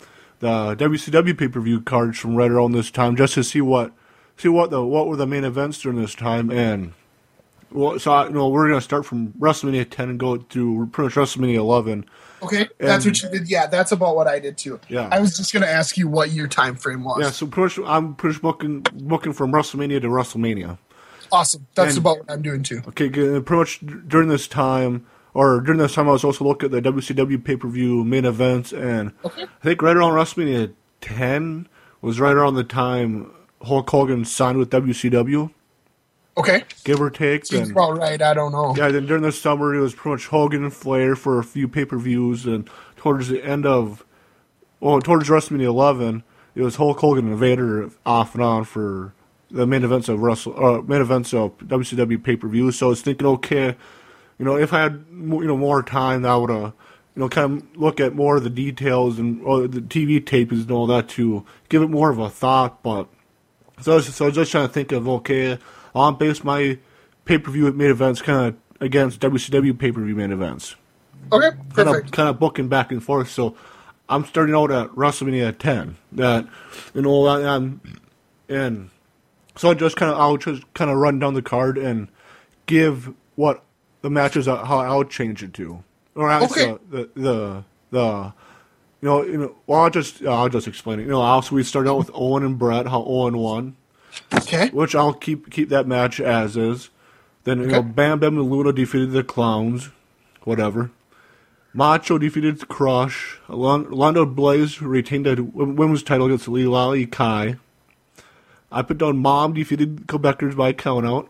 the 0.41 0.75
WCW 0.75 1.37
pay 1.37 1.47
per 1.47 1.61
view 1.61 1.79
cards 1.81 2.19
from 2.19 2.35
right 2.35 2.51
around 2.51 2.73
this 2.73 2.91
time, 2.91 3.15
just 3.15 3.35
to 3.35 3.43
see 3.43 3.61
what, 3.61 3.93
see 4.37 4.49
what 4.49 4.69
the 4.69 4.83
what 4.83 5.07
were 5.07 5.15
the 5.15 5.25
main 5.27 5.43
events 5.45 5.79
during 5.81 5.99
this 6.01 6.13
time 6.15 6.51
and. 6.51 6.93
Well, 7.73 7.97
so 7.99 8.11
I, 8.11 8.25
you 8.25 8.33
know 8.33 8.49
we're 8.49 8.67
gonna 8.67 8.81
start 8.81 9.05
from 9.05 9.31
WrestleMania 9.39 9.89
10 9.89 10.09
and 10.09 10.19
go 10.19 10.35
through 10.39 10.87
pretty 10.87 11.05
much 11.05 11.13
WrestleMania 11.29 11.55
11. 11.55 12.05
Okay, 12.43 12.67
that's 12.77 13.05
what 13.05 13.23
you 13.23 13.29
did. 13.29 13.49
Yeah, 13.49 13.67
that's 13.67 13.93
about 13.93 14.17
what 14.17 14.27
I 14.27 14.39
did 14.39 14.57
too. 14.57 14.77
Yeah. 14.89 15.07
I 15.09 15.21
was 15.21 15.37
just 15.37 15.53
gonna 15.53 15.67
ask 15.67 15.97
you 15.97 16.09
what 16.09 16.31
your 16.31 16.49
time 16.49 16.75
frame 16.75 17.05
was. 17.05 17.21
Yeah, 17.21 17.29
so 17.29 17.47
pretty 17.47 17.79
much, 17.81 17.89
I'm 17.89 18.15
pretty 18.15 18.33
much 18.33 18.41
booking, 18.41 18.81
booking 18.81 19.31
from 19.31 19.53
WrestleMania 19.53 20.01
to 20.01 20.09
WrestleMania. 20.09 20.79
Awesome. 21.31 21.65
That's 21.75 21.95
And- 21.95 21.99
about 21.99 22.17
what 22.19 22.29
I'm 22.31 22.41
doing 22.41 22.61
too. 22.61 22.81
Okay, 22.89 23.07
good. 23.07 23.45
pretty 23.45 23.59
much 23.59 23.79
during 24.05 24.27
this 24.27 24.49
time, 24.49 25.05
or 25.33 25.61
during 25.61 25.79
this 25.79 25.93
time, 25.95 26.09
I 26.09 26.11
was 26.11 26.23
also 26.23 26.43
looking 26.45 26.73
at 26.73 26.83
the 26.83 26.91
WCW 26.91 27.43
pay 27.43 27.55
per 27.55 27.67
view 27.67 28.03
main 28.03 28.25
events, 28.25 28.71
and 28.73 29.13
Okay. 29.25 29.43
I 29.43 29.63
think 29.63 29.81
right 29.81 29.95
around 29.95 30.13
WrestleMania 30.13 30.73
10 31.01 31.67
was 32.01 32.19
right 32.19 32.35
around 32.35 32.55
the 32.55 32.63
time 32.63 33.31
Hulk 33.63 33.89
Hogan 33.89 34.25
signed 34.25 34.57
with 34.57 34.69
WCW. 34.69 35.51
Okay. 36.37 36.63
give 36.85 37.01
or 37.01 37.09
take. 37.09 37.45
Seems 37.45 37.67
Then 37.67 37.71
about 37.71 37.97
right. 37.97 38.21
I 38.21 38.33
don't 38.33 38.51
know. 38.53 38.73
yeah, 38.77 38.87
then 38.89 39.05
during 39.05 39.23
the 39.23 39.31
summer 39.33 39.75
it 39.75 39.81
was 39.81 39.93
pretty 39.93 40.13
much 40.15 40.27
Hogan 40.27 40.63
and 40.63 40.73
Flair 40.73 41.15
for 41.15 41.39
a 41.39 41.43
few 41.43 41.67
pay 41.67 41.85
per 41.85 41.97
views, 41.97 42.45
and 42.45 42.69
towards 42.95 43.27
the 43.27 43.43
end 43.43 43.65
of, 43.65 44.05
well, 44.79 44.99
towards 45.01 45.27
WrestleMania 45.29 45.65
11, 45.65 46.23
it 46.55 46.61
was 46.61 46.77
Hulk 46.77 46.99
Hogan 46.99 47.27
and 47.27 47.37
Vader 47.37 47.89
off 48.05 48.33
and 48.33 48.43
on 48.43 48.63
for 48.63 49.13
the 49.49 49.67
main 49.67 49.83
events 49.83 50.07
of 50.07 50.21
Wrestle, 50.21 50.55
uh, 50.65 50.81
main 50.81 51.01
events 51.01 51.33
of 51.33 51.57
WCW 51.59 52.23
pay 52.23 52.37
per 52.37 52.47
view. 52.47 52.71
So 52.71 52.87
I 52.87 52.89
was 52.89 53.01
thinking, 53.01 53.27
okay, 53.27 53.75
you 54.41 54.45
know, 54.45 54.57
if 54.57 54.73
I 54.73 54.81
had 54.81 55.05
you 55.11 55.45
know 55.45 55.55
more 55.55 55.83
time, 55.83 56.25
I 56.25 56.35
would 56.35 56.49
uh, 56.49 56.71
you 57.15 57.19
know, 57.19 57.29
kind 57.29 57.61
of 57.61 57.77
look 57.77 57.99
at 57.99 58.15
more 58.15 58.37
of 58.37 58.43
the 58.43 58.49
details 58.49 59.19
and 59.19 59.39
or 59.43 59.67
the 59.67 59.81
TV 59.81 60.19
tapings 60.19 60.61
and 60.63 60.71
all 60.71 60.87
that 60.87 61.09
to 61.09 61.45
give 61.69 61.83
it 61.83 61.91
more 61.91 62.09
of 62.09 62.17
a 62.17 62.27
thought. 62.27 62.81
But 62.81 63.07
so 63.81 63.91
I 63.91 63.95
was, 63.97 64.15
so 64.15 64.25
I 64.25 64.27
was 64.29 64.35
just 64.35 64.51
trying 64.51 64.65
to 64.67 64.73
think 64.73 64.91
of 64.93 65.07
okay, 65.07 65.59
I'll 65.93 66.11
base 66.13 66.43
my 66.43 66.79
pay 67.25 67.37
per 67.37 67.51
view 67.51 67.71
main 67.71 67.91
events 67.91 68.23
kind 68.23 68.47
of 68.47 68.81
against 68.81 69.19
WCW 69.19 69.77
pay 69.77 69.91
per 69.91 70.01
view 70.01 70.15
main 70.15 70.31
events, 70.31 70.75
Okay. 71.31 71.51
kind 71.51 71.69
Perfect. 71.75 72.05
of 72.07 72.11
kind 72.11 72.27
of 72.29 72.39
booking 72.39 72.67
back 72.67 72.91
and 72.91 73.03
forth. 73.03 73.29
So 73.29 73.55
I'm 74.09 74.25
starting 74.25 74.55
out 74.55 74.71
at 74.71 74.87
WrestleMania 74.89 75.55
10. 75.55 75.97
That 76.13 76.47
you 76.95 77.03
know, 77.03 77.27
and 77.27 77.79
and 78.49 78.89
so 79.55 79.69
I 79.69 79.75
just 79.75 79.97
kind 79.97 80.11
of 80.11 80.19
I'll 80.19 80.37
just 80.37 80.63
kind 80.73 80.89
of 80.89 80.97
run 80.97 81.19
down 81.19 81.35
the 81.35 81.43
card 81.43 81.77
and 81.77 82.07
give 82.65 83.13
what 83.35 83.63
the 84.01 84.09
matches 84.09 84.47
uh, 84.47 84.63
how 84.65 84.79
I 84.79 84.95
would 84.95 85.09
change 85.09 85.43
it 85.43 85.53
to, 85.55 85.83
or 86.15 86.29
at 86.31 86.41
least 86.41 86.57
Okay. 86.57 86.77
the, 86.89 86.97
the 87.15 87.21
the 87.21 87.63
the 87.91 88.33
you 89.01 89.07
know 89.09 89.23
you 89.23 89.37
know 89.37 89.55
well 89.67 89.81
I'll 89.81 89.89
just 89.89 90.23
I'll 90.25 90.49
just 90.49 90.67
explain 90.67 90.99
it. 90.99 91.03
You 91.03 91.09
know, 91.09 91.21
also 91.21 91.55
we 91.55 91.63
start 91.63 91.87
out 91.87 91.97
with 91.97 92.11
Owen 92.13 92.43
and 92.43 92.57
Bret, 92.59 92.87
how 92.87 93.03
Owen 93.05 93.37
won, 93.37 93.75
Okay. 94.33 94.69
which 94.69 94.95
I'll 94.95 95.13
keep 95.13 95.49
keep 95.51 95.69
that 95.69 95.87
match 95.87 96.19
as 96.19 96.57
is. 96.57 96.89
Then 97.43 97.59
you 97.59 97.67
know 97.67 97.79
Okay. 97.79 97.87
Bam 97.89 98.19
Bam 98.19 98.37
and 98.37 98.49
Luna 98.49 98.73
defeated 98.73 99.11
the 99.11 99.23
Clowns, 99.23 99.89
whatever. 100.43 100.91
Macho 101.73 102.17
defeated 102.17 102.67
Crush. 102.67 103.39
Alundra 103.47 104.35
Blayze 104.35 104.79
retained 104.81 105.25
the 105.25 105.41
women's 105.41 106.03
title 106.03 106.25
against 106.27 106.47
Leilani 106.47 107.09
Kai. 107.09 107.55
I 108.69 108.81
put 108.81 108.97
down 108.97 109.17
Mom 109.19 109.53
defeated 109.53 110.05
Quebecers 110.07 110.55
by 110.55 110.73
countout. 110.73 111.29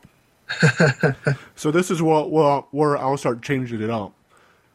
so 1.55 1.71
this 1.71 1.91
is 1.91 2.01
what, 2.01 2.29
what 2.31 2.73
where 2.73 2.97
I'll 2.97 3.17
start 3.17 3.41
changing 3.41 3.81
it 3.81 3.89
up. 3.89 4.13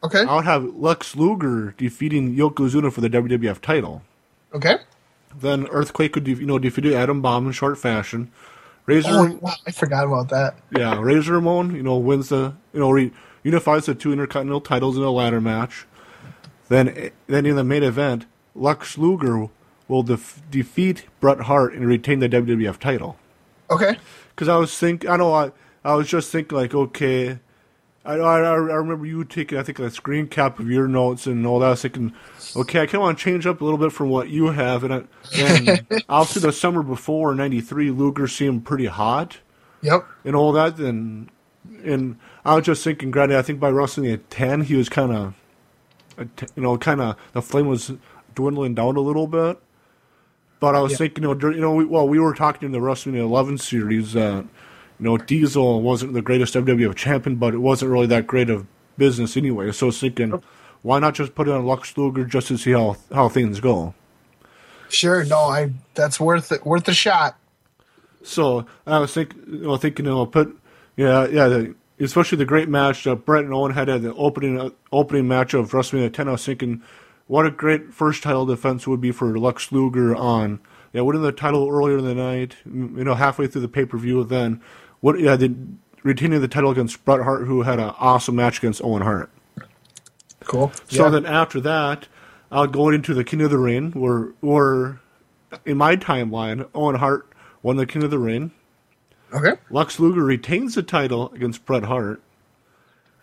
Okay. 0.03 0.23
I'll 0.23 0.41
have 0.41 0.75
Lex 0.75 1.15
Luger 1.15 1.73
defeating 1.77 2.35
Yokozuna 2.35 2.91
for 2.93 3.01
the 3.01 3.09
WWF 3.09 3.61
title. 3.61 4.03
Okay. 4.53 4.77
Then 5.35 5.67
Earthquake 5.67 6.15
would 6.15 6.23
def- 6.23 6.39
you 6.39 6.45
know 6.45 6.59
defeated 6.59 6.93
Adam 6.93 7.21
Bomb 7.21 7.47
in 7.47 7.51
short 7.51 7.77
fashion. 7.77 8.31
Razor 8.85 9.09
Oh, 9.11 9.39
wow, 9.41 9.53
I 9.67 9.71
forgot 9.71 10.05
about 10.05 10.29
that. 10.29 10.55
Yeah, 10.75 10.99
Razor 11.01 11.33
Ramon, 11.33 11.75
you 11.75 11.83
know, 11.83 11.97
wins 11.97 12.29
the, 12.29 12.53
you 12.71 12.79
know, 12.79 12.89
re, 12.89 13.11
unifies 13.43 13.85
the 13.85 13.93
two 13.93 14.13
intercontinental 14.13 14.61
titles 14.61 14.97
in 14.97 15.03
a 15.03 15.11
ladder 15.11 15.41
match. 15.41 15.85
Then, 16.69 17.11
then 17.27 17.45
in 17.45 17.57
the 17.57 17.65
main 17.65 17.83
event, 17.83 18.25
Lex 18.55 18.97
Luger 18.97 19.49
will 19.89 20.03
def- 20.03 20.41
defeat 20.49 21.05
Bret 21.19 21.41
Hart 21.41 21.73
and 21.73 21.85
retain 21.85 22.19
the 22.19 22.29
WWF 22.29 22.79
title. 22.79 23.17
Okay. 23.69 23.97
Because 24.29 24.47
I 24.47 24.55
was 24.55 24.77
think, 24.77 25.07
I 25.07 25.17
know, 25.17 25.33
I, 25.33 25.51
I 25.87 25.95
was 25.95 26.07
just 26.09 26.31
thinking 26.31 26.57
like, 26.57 26.75
okay, 26.75 27.39
I, 28.03 28.15
I, 28.15 28.39
I 28.39 28.53
remember 28.55 29.05
you 29.05 29.23
taking, 29.23 29.57
I 29.57 29.63
think, 29.63 29.79
a 29.79 29.89
screen 29.89 30.27
cap 30.27 30.59
of 30.59 30.69
your 30.69 30.85
notes 30.87 31.25
and 31.27 31.47
all 31.47 31.59
that. 31.59 31.67
I 31.67 31.69
was 31.71 31.81
thinking, 31.81 32.13
okay, 32.57 32.81
I 32.81 32.85
kind 32.87 32.95
of 32.95 33.01
want 33.01 33.17
to 33.17 33.23
change 33.23 33.47
up 33.47 33.61
a 33.61 33.63
little 33.63 33.77
bit 33.77 33.93
from 33.93 34.09
what 34.09 34.27
you 34.29 34.47
have. 34.47 34.83
And, 34.83 34.93
I, 34.93 35.03
and 35.33 35.85
obviously 36.09 36.41
the 36.41 36.51
summer 36.51 36.83
before 36.83 37.33
'93, 37.33 37.91
Luger 37.91 38.27
seemed 38.27 38.65
pretty 38.65 38.87
hot 38.87 39.37
Yep. 39.81 40.05
and 40.25 40.35
all 40.35 40.51
that. 40.51 40.77
And 40.77 41.29
and 41.85 42.17
I 42.43 42.55
was 42.55 42.65
just 42.65 42.83
thinking, 42.83 43.09
granted, 43.11 43.37
I 43.37 43.41
think 43.41 43.59
by 43.59 43.71
WrestleMania 43.71 44.19
10, 44.29 44.61
he 44.63 44.75
was 44.75 44.89
kind 44.89 45.13
of, 45.13 45.33
uh, 46.17 46.25
you 46.55 46.63
know, 46.63 46.77
kind 46.77 46.99
of 46.99 47.15
the 47.31 47.41
flame 47.41 47.67
was 47.67 47.93
dwindling 48.35 48.75
down 48.75 48.97
a 48.97 49.01
little 49.01 49.27
bit. 49.27 49.57
But 50.59 50.75
I 50.75 50.81
was 50.81 50.93
Yeah. 50.93 50.97
thinking, 50.97 51.23
you 51.23 51.29
know, 51.29 51.33
during, 51.35 51.55
you 51.55 51.61
know, 51.61 51.73
we, 51.73 51.85
well, 51.85 52.07
we 52.09 52.19
were 52.19 52.33
talking 52.33 52.65
in 52.65 52.71
the 52.73 52.79
WrestleMania 52.79 53.19
11 53.19 53.57
series 53.59 54.13
that, 54.13 54.45
you 54.99 55.05
know, 55.05 55.17
Diesel 55.17 55.81
wasn't 55.81 56.13
the 56.13 56.21
greatest 56.21 56.53
WWF 56.55 56.95
champion, 56.95 57.35
but 57.35 57.53
it 57.53 57.59
wasn't 57.59 57.91
really 57.91 58.07
that 58.07 58.27
great 58.27 58.49
of 58.49 58.65
business 58.97 59.37
anyway. 59.37 59.71
So 59.71 59.85
I 59.85 59.87
was 59.87 59.99
thinking, 59.99 60.41
why 60.81 60.99
not 60.99 61.13
just 61.13 61.35
put 61.35 61.47
it 61.47 61.53
on 61.53 61.65
Lex 61.65 61.97
Luger 61.97 62.25
just 62.25 62.47
to 62.47 62.57
see 62.57 62.71
how 62.71 62.97
how 63.11 63.29
things 63.29 63.59
go? 63.59 63.93
Sure. 64.89 65.23
No, 65.25 65.37
I. 65.37 65.71
That's 65.95 66.19
worth 66.19 66.51
it. 66.51 66.65
Worth 66.65 66.87
a 66.87 66.93
shot. 66.93 67.37
So 68.23 68.65
I 68.85 68.99
was 68.99 69.13
think, 69.13 69.35
you 69.47 69.59
know, 69.59 69.77
thinking, 69.77 70.05
you 70.05 70.11
know, 70.11 70.25
put, 70.25 70.57
yeah, 70.95 71.27
yeah, 71.27 71.47
the, 71.47 71.75
especially 71.99 72.37
the 72.37 72.45
great 72.45 72.67
match 72.67 73.03
that 73.05 73.25
Bret 73.25 73.45
and 73.45 73.53
Owen 73.53 73.73
had 73.73 73.89
at 73.89 74.01
the 74.01 74.13
opening 74.15 74.59
uh, 74.59 74.69
opening 74.91 75.27
match 75.27 75.53
of 75.53 75.71
WrestleMania 75.71 76.13
10. 76.13 76.27
I 76.27 76.31
was 76.31 76.45
thinking, 76.45 76.81
what 77.27 77.45
a 77.45 77.51
great 77.51 77.93
first 77.93 78.23
title 78.23 78.45
defense 78.45 78.87
would 78.87 79.01
be 79.01 79.11
for 79.11 79.37
Lex 79.37 79.71
Luger 79.71 80.15
on, 80.15 80.59
yeah, 80.93 81.01
winning 81.01 81.21
the 81.21 81.31
title 81.31 81.69
earlier 81.69 81.97
in 81.99 82.05
the 82.05 82.15
night, 82.15 82.57
you 82.65 83.03
know, 83.03 83.15
halfway 83.15 83.47
through 83.47 83.61
the 83.61 83.67
pay 83.67 83.85
per 83.85 83.97
view. 83.97 84.23
Then, 84.23 84.61
what, 85.01 85.19
yeah, 85.19 85.35
then 85.35 85.79
retaining 86.03 86.41
the 86.41 86.47
title 86.47 86.71
against 86.71 87.03
Bret 87.05 87.21
Hart, 87.21 87.45
who 87.47 87.63
had 87.63 87.79
an 87.79 87.93
awesome 87.99 88.35
match 88.35 88.59
against 88.59 88.81
Owen 88.83 89.01
Hart. 89.01 89.29
Cool. 90.43 90.71
So 90.87 91.05
Yeah. 91.05 91.09
then 91.09 91.25
after 91.25 91.59
that, 91.61 92.03
uh, 92.51 92.55
I'll 92.61 92.67
go 92.67 92.89
into 92.89 93.13
the 93.13 93.23
King 93.23 93.41
of 93.41 93.51
the 93.51 93.57
Ring, 93.57 93.91
where, 93.91 94.29
where 94.39 94.99
in 95.65 95.77
my 95.77 95.95
timeline, 95.97 96.67
Owen 96.73 96.95
Hart 96.95 97.27
won 97.61 97.75
the 97.75 97.85
King 97.85 98.03
of 98.03 98.11
the 98.11 98.19
Ring. 98.19 98.51
Okay. 99.33 99.59
Lex 99.69 99.99
Luger 99.99 100.23
retains 100.23 100.75
the 100.75 100.83
title 100.83 101.31
against 101.33 101.65
Bret 101.65 101.83
Hart. 101.83 102.21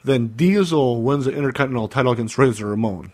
Then 0.04 0.28
Diesel 0.28 1.00
wins 1.00 1.24
the 1.24 1.32
Intercontinental 1.34 1.88
title 1.88 2.12
against 2.12 2.36
Razor 2.36 2.66
Ramon. 2.66 3.12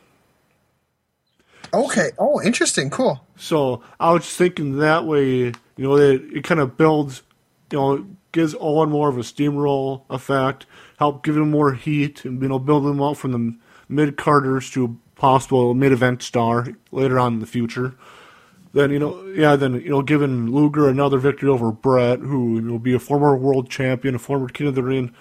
Okay. 1.73 2.11
Oh, 2.19 2.43
interesting. 2.43 2.91
Cool. 2.91 3.25
So 3.37 3.83
I 4.01 4.13
was 4.13 4.27
thinking 4.27 4.79
that 4.79 5.05
way, 5.05 5.29
you 5.45 5.55
know, 5.79 5.97
it, 5.97 6.23
it 6.39 6.45
kind 6.45 6.59
of 6.61 6.77
builds, 6.77 7.23
you 7.71 7.79
know, 7.79 8.07
gives 8.33 8.55
Owen 8.61 8.91
more 8.91 9.09
of 9.09 9.17
a 9.17 9.23
steamroll 9.23 10.03
effect, 10.11 10.67
help 10.99 11.25
give 11.25 11.37
him 11.37 11.51
more 11.51 11.75
heat, 11.75 12.25
and 12.25 12.41
you 12.43 12.49
know, 12.49 12.59
build 12.59 12.87
him 12.87 13.01
up 13.03 13.17
from 13.17 13.33
the 13.33 13.57
mid 13.89 14.17
carders 14.17 14.71
to 14.73 14.85
a 14.85 15.19
possible 15.21 15.75
mid 15.75 15.93
event 15.93 16.23
star 16.23 16.67
later 16.93 17.19
on 17.19 17.35
in 17.35 17.41
the 17.41 17.47
future. 17.47 17.95
Then 18.73 18.91
you 18.93 18.99
know, 19.01 19.25
yeah, 19.27 19.57
then 19.57 19.75
you 19.75 19.91
know, 19.91 20.03
giving 20.03 20.51
Luger 20.51 20.89
another 20.89 21.19
victory 21.19 21.49
over 21.49 21.73
Bret, 21.73 22.21
who 22.21 22.61
will 22.63 22.79
be 22.79 22.95
a 22.95 23.01
former 23.01 23.37
world 23.37 23.69
champion, 23.69 24.15
a 24.15 24.19
former 24.19 24.49
King 24.49 24.69
of 24.69 24.75
the 24.77 24.83
Ring 24.83 25.13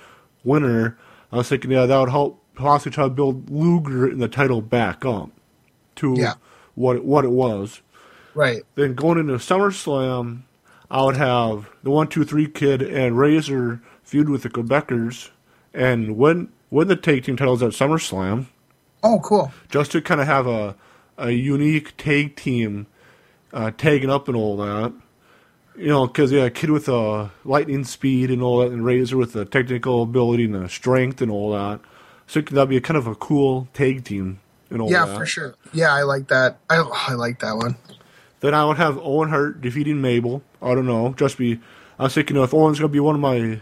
winner. 0.43 0.97
I 1.31 1.37
was 1.37 1.49
thinking, 1.49 1.71
yeah, 1.71 1.85
that 1.85 1.99
would 1.99 2.09
help 2.09 2.43
possibly 2.55 2.91
try 2.93 3.05
to 3.05 3.09
build 3.09 3.49
Luger 3.49 4.07
in 4.07 4.19
the 4.19 4.27
title 4.27 4.61
back 4.61 5.03
up 5.05 5.31
to 5.95 6.13
Yeah. 6.17 6.33
what 6.75 6.97
it, 6.97 7.05
what 7.05 7.25
it 7.25 7.31
was. 7.31 7.81
Right. 8.35 8.61
Then 8.75 8.93
going 8.93 9.17
into 9.17 9.33
SummerSlam, 9.33 10.41
I 10.91 11.03
would 11.03 11.17
have 11.17 11.69
the 11.83 11.91
one, 11.91 12.07
two, 12.07 12.23
three 12.23 12.47
kid 12.47 12.81
and 12.81 13.17
Razor 13.17 13.81
feud 14.03 14.29
with 14.29 14.43
the 14.43 14.49
Quebecers 14.49 15.29
and 15.73 16.17
win 16.17 16.51
win 16.71 16.87
the 16.87 16.95
tag 16.95 17.23
team 17.23 17.37
titles 17.37 17.61
at 17.63 17.71
SummerSlam, 17.71 18.45
Oh, 19.03 19.19
cool. 19.23 19.51
just 19.69 19.91
to 19.91 20.01
kind 20.01 20.19
of 20.21 20.27
have 20.27 20.47
a 20.47 20.75
a 21.17 21.31
unique 21.31 21.95
tag 21.97 22.35
team 22.35 22.87
uh, 23.53 23.71
tagging 23.71 24.09
up 24.09 24.27
and 24.27 24.35
all 24.37 24.57
that. 24.57 24.93
You 25.77 25.87
know, 25.87 26.07
because 26.07 26.31
yeah, 26.31 26.45
a 26.45 26.49
kid 26.49 26.71
with 26.71 26.89
a 26.89 27.31
lightning 27.45 27.83
speed 27.85 28.31
and 28.31 28.41
all 28.41 28.59
that, 28.59 28.71
and 28.71 28.83
Razor 28.83 29.15
with 29.15 29.33
the 29.33 29.45
technical 29.45 30.03
ability 30.03 30.45
and 30.45 30.55
the 30.55 30.67
strength 30.69 31.21
and 31.21 31.31
all 31.31 31.51
that. 31.53 31.79
So 32.27 32.41
that'd 32.41 32.69
be 32.69 32.77
a 32.77 32.81
kind 32.81 32.97
of 32.97 33.07
a 33.07 33.15
cool 33.15 33.67
tag 33.73 34.03
team 34.03 34.39
and 34.69 34.81
all 34.81 34.89
that. 34.89 34.93
Yeah, 34.93 35.05
that. 35.05 35.17
for 35.17 35.25
sure. 35.25 35.55
Yeah, 35.71 35.93
I 35.93 36.03
like 36.03 36.27
that. 36.29 36.57
I 36.69 36.77
I 37.09 37.13
like 37.13 37.39
that 37.39 37.55
one. 37.55 37.75
Then 38.41 38.53
I 38.53 38.63
would 38.65 38.77
have 38.77 38.97
Owen 38.99 39.29
Hart 39.29 39.61
defeating 39.61 40.01
Mabel. 40.01 40.41
I 40.61 40.73
don't 40.75 40.85
know. 40.85 41.13
Just 41.17 41.37
be. 41.37 41.59
I 41.97 42.03
was 42.03 42.13
thinking, 42.13 42.37
if 42.37 42.53
Owen's 42.53 42.79
gonna 42.79 42.87
be 42.89 42.99
one 43.01 43.15
of 43.15 43.21
my, 43.21 43.59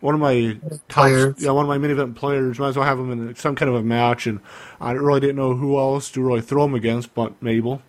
one 0.00 0.14
of 0.14 0.20
my 0.20 0.56
top, 0.88 1.10
yeah, 1.38 1.50
one 1.50 1.64
of 1.66 1.68
my 1.68 1.76
main 1.76 1.90
event 1.90 2.14
players, 2.16 2.58
might 2.58 2.68
as 2.68 2.76
well 2.76 2.86
have 2.86 2.98
him 2.98 3.10
in 3.12 3.34
some 3.34 3.54
kind 3.54 3.68
of 3.68 3.74
a 3.74 3.82
match. 3.82 4.26
And 4.26 4.40
I 4.80 4.92
really 4.92 5.20
didn't 5.20 5.36
know 5.36 5.54
who 5.54 5.78
else 5.78 6.10
to 6.12 6.22
really 6.22 6.40
throw 6.40 6.64
him 6.64 6.74
against, 6.74 7.14
but 7.14 7.40
Mabel. 7.42 7.82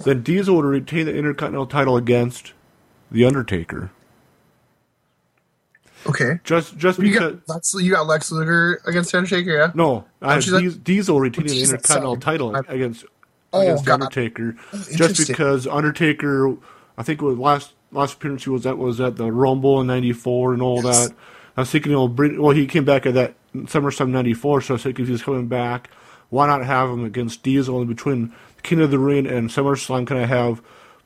Then 0.00 0.22
Diesel 0.22 0.54
would 0.56 0.64
retain 0.64 1.06
the 1.06 1.16
Intercontinental 1.16 1.66
title 1.66 1.96
against 1.96 2.52
the 3.10 3.24
Undertaker. 3.24 3.90
Okay. 6.06 6.38
Just, 6.44 6.76
just 6.78 6.98
You 6.98 7.04
because. 7.12 7.32
got 7.46 7.48
Lex, 7.54 7.74
you 7.78 7.90
got 7.92 8.06
Lex 8.06 8.30
Luger 8.30 8.80
against 8.86 9.14
Undertaker, 9.14 9.50
yeah? 9.50 9.72
No, 9.74 10.04
I 10.22 10.34
had 10.34 10.44
she's 10.44 10.52
like- 10.52 10.62
Dies- 10.64 10.76
Diesel 10.76 11.20
retaining 11.20 11.52
the 11.52 11.60
Intercontinental 11.62 12.16
title 12.16 12.56
I- 12.56 12.60
against 12.72 13.04
Oh, 13.52 13.60
against 13.62 13.84
God. 13.86 13.94
Undertaker, 14.02 14.56
oh, 14.74 14.84
just 14.94 15.26
because 15.26 15.66
Undertaker, 15.66 16.54
I 16.98 17.02
think 17.02 17.22
was 17.22 17.38
last 17.38 17.72
last 17.92 18.14
appearance 18.14 18.44
he 18.44 18.50
was 18.50 18.66
at 18.66 18.76
was 18.76 19.00
at 19.00 19.16
the 19.16 19.32
Rumble 19.32 19.80
in 19.80 19.86
'94 19.86 20.52
and 20.52 20.62
all 20.62 20.82
Yes. 20.84 21.08
that. 21.08 21.16
I 21.56 21.62
was 21.62 21.70
thinking, 21.70 21.92
know, 21.92 22.08
Brit- 22.08 22.38
well, 22.40 22.50
he 22.54 22.66
came 22.66 22.84
back 22.84 23.06
at 23.06 23.14
that 23.14 23.34
SummerSlam 23.54 24.10
'94, 24.10 24.60
so 24.60 24.74
I 24.74 24.76
was 24.76 24.82
thinking 24.82 25.04
if 25.04 25.08
he's 25.08 25.22
coming 25.22 25.46
back, 25.48 25.88
why 26.28 26.46
not 26.46 26.64
have 26.64 26.90
him 26.90 27.04
against 27.04 27.42
Diesel 27.42 27.80
in 27.80 27.88
between 27.88 28.32
King 28.62 28.80
of 28.82 28.90
the 28.90 28.98
Ring 28.98 29.26
and 29.26 29.48
SummerSlam? 29.48 30.06
Kind 30.06 30.22
of 30.22 30.28
have 30.28 30.60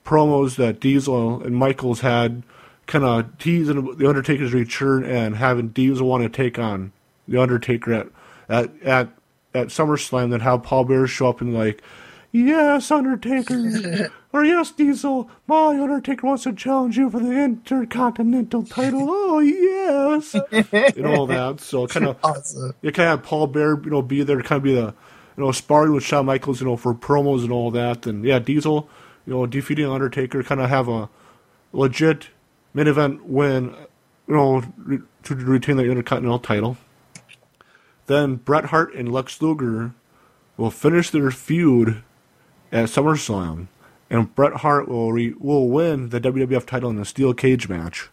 promos 0.05 0.57
that 0.57 0.81
Diesel 0.81 1.41
and 1.43 1.55
Michaels 1.55 2.01
had, 2.01 2.43
kind 2.89 3.05
of 3.05 3.39
teasing 3.39 3.97
the 3.97 4.09
Undertaker's 4.09 4.53
return 4.53 5.05
and 5.05 5.37
having 5.37 5.69
Diesel 5.69 6.09
want 6.09 6.25
to 6.25 6.29
take 6.29 6.59
on 6.59 6.91
the 7.29 7.41
Undertaker 7.41 7.93
at 7.93 8.07
at 8.49 8.71
at, 8.83 9.09
at 9.55 9.69
SummerSlam, 9.69 10.31
then 10.33 10.41
have 10.41 10.65
Paul 10.65 10.85
Bearer 10.85 11.07
show 11.07 11.29
up 11.29 11.41
and 11.41 11.55
like, 11.55 11.81
yes, 12.33 12.91
Undertaker, 12.91 14.11
or 14.33 14.45
yes, 14.45 14.73
Diesel, 14.73 15.31
my 15.47 15.79
Undertaker 15.81 16.27
wants 16.27 16.43
to 16.45 16.53
challenge 16.53 16.97
you 16.97 17.09
for 17.11 17.21
the 17.21 17.31
Intercontinental 17.33 18.65
title. 18.65 19.07
Oh 19.09 19.39
yes, 19.39 20.35
and 20.51 21.07
all 21.07 21.27
that. 21.27 21.61
So 21.61 21.87
kind 21.89 22.07
of 22.07 22.17
Awesome. 22.25 22.75
you 22.83 22.91
kind 22.93 23.09
of 23.11 23.19
have 23.21 23.27
Paul 23.29 23.47
Bear, 23.47 23.79
you 23.83 23.91
know, 23.91 24.03
be 24.03 24.23
there 24.23 24.39
to 24.39 24.43
kind 24.43 24.57
of 24.59 24.63
be 24.65 24.75
the, 24.75 24.95
you 25.37 25.45
know, 25.45 25.53
sparring 25.53 25.93
with 25.93 26.03
Shawn 26.05 26.27
Michaels, 26.27 26.61
you 26.61 26.67
know, 26.67 26.77
for 26.77 26.95
promos 26.95 27.43
and 27.43 27.53
all 27.53 27.71
that. 27.71 28.07
And 28.07 28.25
yeah, 28.25 28.39
Diesel, 28.39 28.89
you 29.27 29.33
know, 29.35 29.47
defeating 29.47 29.87
Undertaker, 29.87 30.43
kind 30.43 30.61
of 30.61 30.69
have 30.71 30.89
a 30.89 31.09
legit 31.73 32.29
main 32.75 32.87
event 32.87 33.25
win, 33.27 33.75
you 34.27 34.35
know, 34.35 34.63
re- 34.79 35.01
to 35.25 35.35
retain 35.35 35.77
the 35.77 35.85
Intercontinental 35.85 36.39
title. 36.39 36.77
Then 38.07 38.37
Bret 38.37 38.67
Hart 38.67 38.95
and 38.95 39.13
Lex 39.13 39.41
Luger 39.41 39.93
will 40.57 40.71
finish 40.71 41.11
their 41.11 41.31
feud 41.31 42.03
at 42.73 42.89
SummerSlam, 42.89 43.69
and 44.11 44.35
Bret 44.35 44.55
Hart 44.55 44.89
will 44.89 45.13
re- 45.13 45.35
will 45.39 45.69
win 45.69 46.09
the 46.09 46.21
WWF 46.21 46.67
title 46.67 46.91
in 46.91 46.99
a 46.99 47.05
steel 47.05 47.35
cage 47.35 47.69
match. 47.69 48.09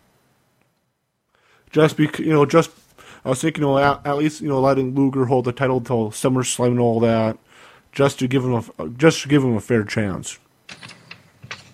Just 1.71 1.97
because 1.97 2.25
you 2.25 2.33
know, 2.33 2.45
just 2.45 2.71
I 3.23 3.29
was 3.29 3.41
thinking, 3.41 3.63
you 3.63 3.69
know, 3.69 3.77
at, 3.77 4.05
at 4.05 4.17
least 4.17 4.41
you 4.41 4.49
know, 4.49 4.59
letting 4.59 4.93
Luger 4.93 5.25
hold 5.25 5.45
the 5.45 5.51
title 5.51 5.77
until 5.77 6.11
SummerSlam 6.11 6.67
and 6.67 6.79
all 6.79 6.99
that, 6.99 7.37
just 7.91 8.19
to 8.19 8.27
give 8.27 8.43
him 8.43 8.53
a 8.53 8.89
just 8.89 9.21
to 9.21 9.29
give 9.29 9.43
him 9.43 9.55
a 9.55 9.61
fair 9.61 9.83
chance. 9.83 10.37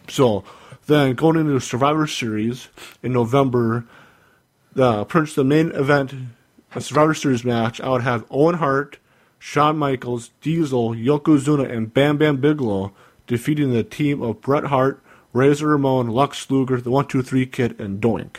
So 0.08 0.44
then 0.86 1.16
going 1.16 1.38
into 1.38 1.54
the 1.54 1.62
Survivor 1.62 2.06
Series 2.08 2.70
in 3.02 3.12
November, 3.12 3.86
the 4.74 5.06
pretty 5.06 5.24
much 5.24 5.36
the 5.36 5.44
main 5.44 5.72
event, 5.72 6.14
a 6.76 6.82
Survivor 6.82 7.14
Series 7.14 7.44
match, 7.44 7.82
I 7.82 7.90
would 7.90 8.04
have 8.04 8.26
Owen 8.30 8.56
Hart, 8.56 9.00
Shawn 9.40 9.78
Michaels, 9.78 10.32
Diesel, 10.42 10.92
Yokozuna, 10.92 11.70
and 11.70 11.94
Bam 11.94 12.18
Bam 12.18 12.38
Bigelow 12.38 12.94
defeating 13.28 13.72
the 13.72 13.84
team 13.84 14.22
of 14.22 14.42
Bret 14.42 14.66
Hart, 14.66 15.02
Razor 15.34 15.68
Ramon, 15.68 16.10
Lex 16.10 16.50
Luger, 16.50 16.80
the 16.80 16.92
One 16.92 17.08
Two 17.08 17.22
Three 17.22 17.46
Kid, 17.46 17.80
and 17.80 18.02
Doink. 18.02 18.38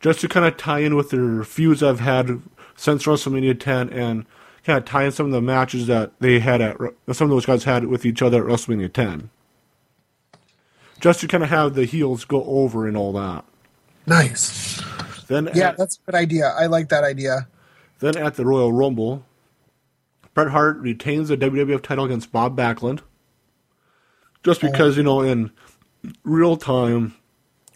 Just 0.00 0.20
to 0.20 0.28
kind 0.28 0.46
of 0.46 0.56
tie 0.56 0.80
in 0.80 0.96
with 0.96 1.10
their 1.10 1.44
feuds 1.44 1.82
I've 1.82 2.00
had 2.00 2.40
since 2.74 3.04
WrestleMania 3.04 3.60
10 3.60 3.90
and 3.90 4.24
kind 4.64 4.78
of 4.78 4.86
tie 4.86 5.04
in 5.04 5.12
some 5.12 5.26
of 5.26 5.32
the 5.32 5.42
matches 5.42 5.86
that 5.88 6.12
they 6.20 6.38
had 6.38 6.62
at 6.62 6.76
some 7.12 7.26
of 7.26 7.30
those 7.30 7.44
guys 7.44 7.64
had 7.64 7.84
with 7.86 8.06
each 8.06 8.22
other 8.22 8.42
at 8.42 8.50
WrestleMania 8.50 8.90
10 8.90 9.28
just 11.00 11.20
to 11.20 11.28
kind 11.28 11.42
of 11.42 11.50
have 11.50 11.74
the 11.74 11.84
heels 11.84 12.24
go 12.24 12.44
over 12.44 12.86
and 12.86 12.96
all 12.96 13.12
that. 13.14 13.44
Nice. 14.06 14.82
Then 15.26 15.50
Yeah, 15.54 15.70
at, 15.70 15.78
that's 15.78 15.96
a 15.96 16.10
good 16.10 16.18
idea. 16.18 16.48
I 16.48 16.66
like 16.66 16.88
that 16.90 17.04
idea. 17.04 17.48
Then 18.00 18.16
at 18.16 18.34
the 18.34 18.44
Royal 18.44 18.72
Rumble, 18.72 19.24
Bret 20.34 20.48
Hart 20.48 20.78
retains 20.78 21.28
the 21.28 21.36
WWF 21.36 21.82
title 21.82 22.04
against 22.06 22.32
Bob 22.32 22.56
Backlund. 22.56 23.00
Just 24.42 24.64
oh. 24.64 24.70
because 24.70 24.96
you 24.96 25.02
know 25.02 25.20
in 25.20 25.52
real 26.24 26.56
time, 26.56 27.14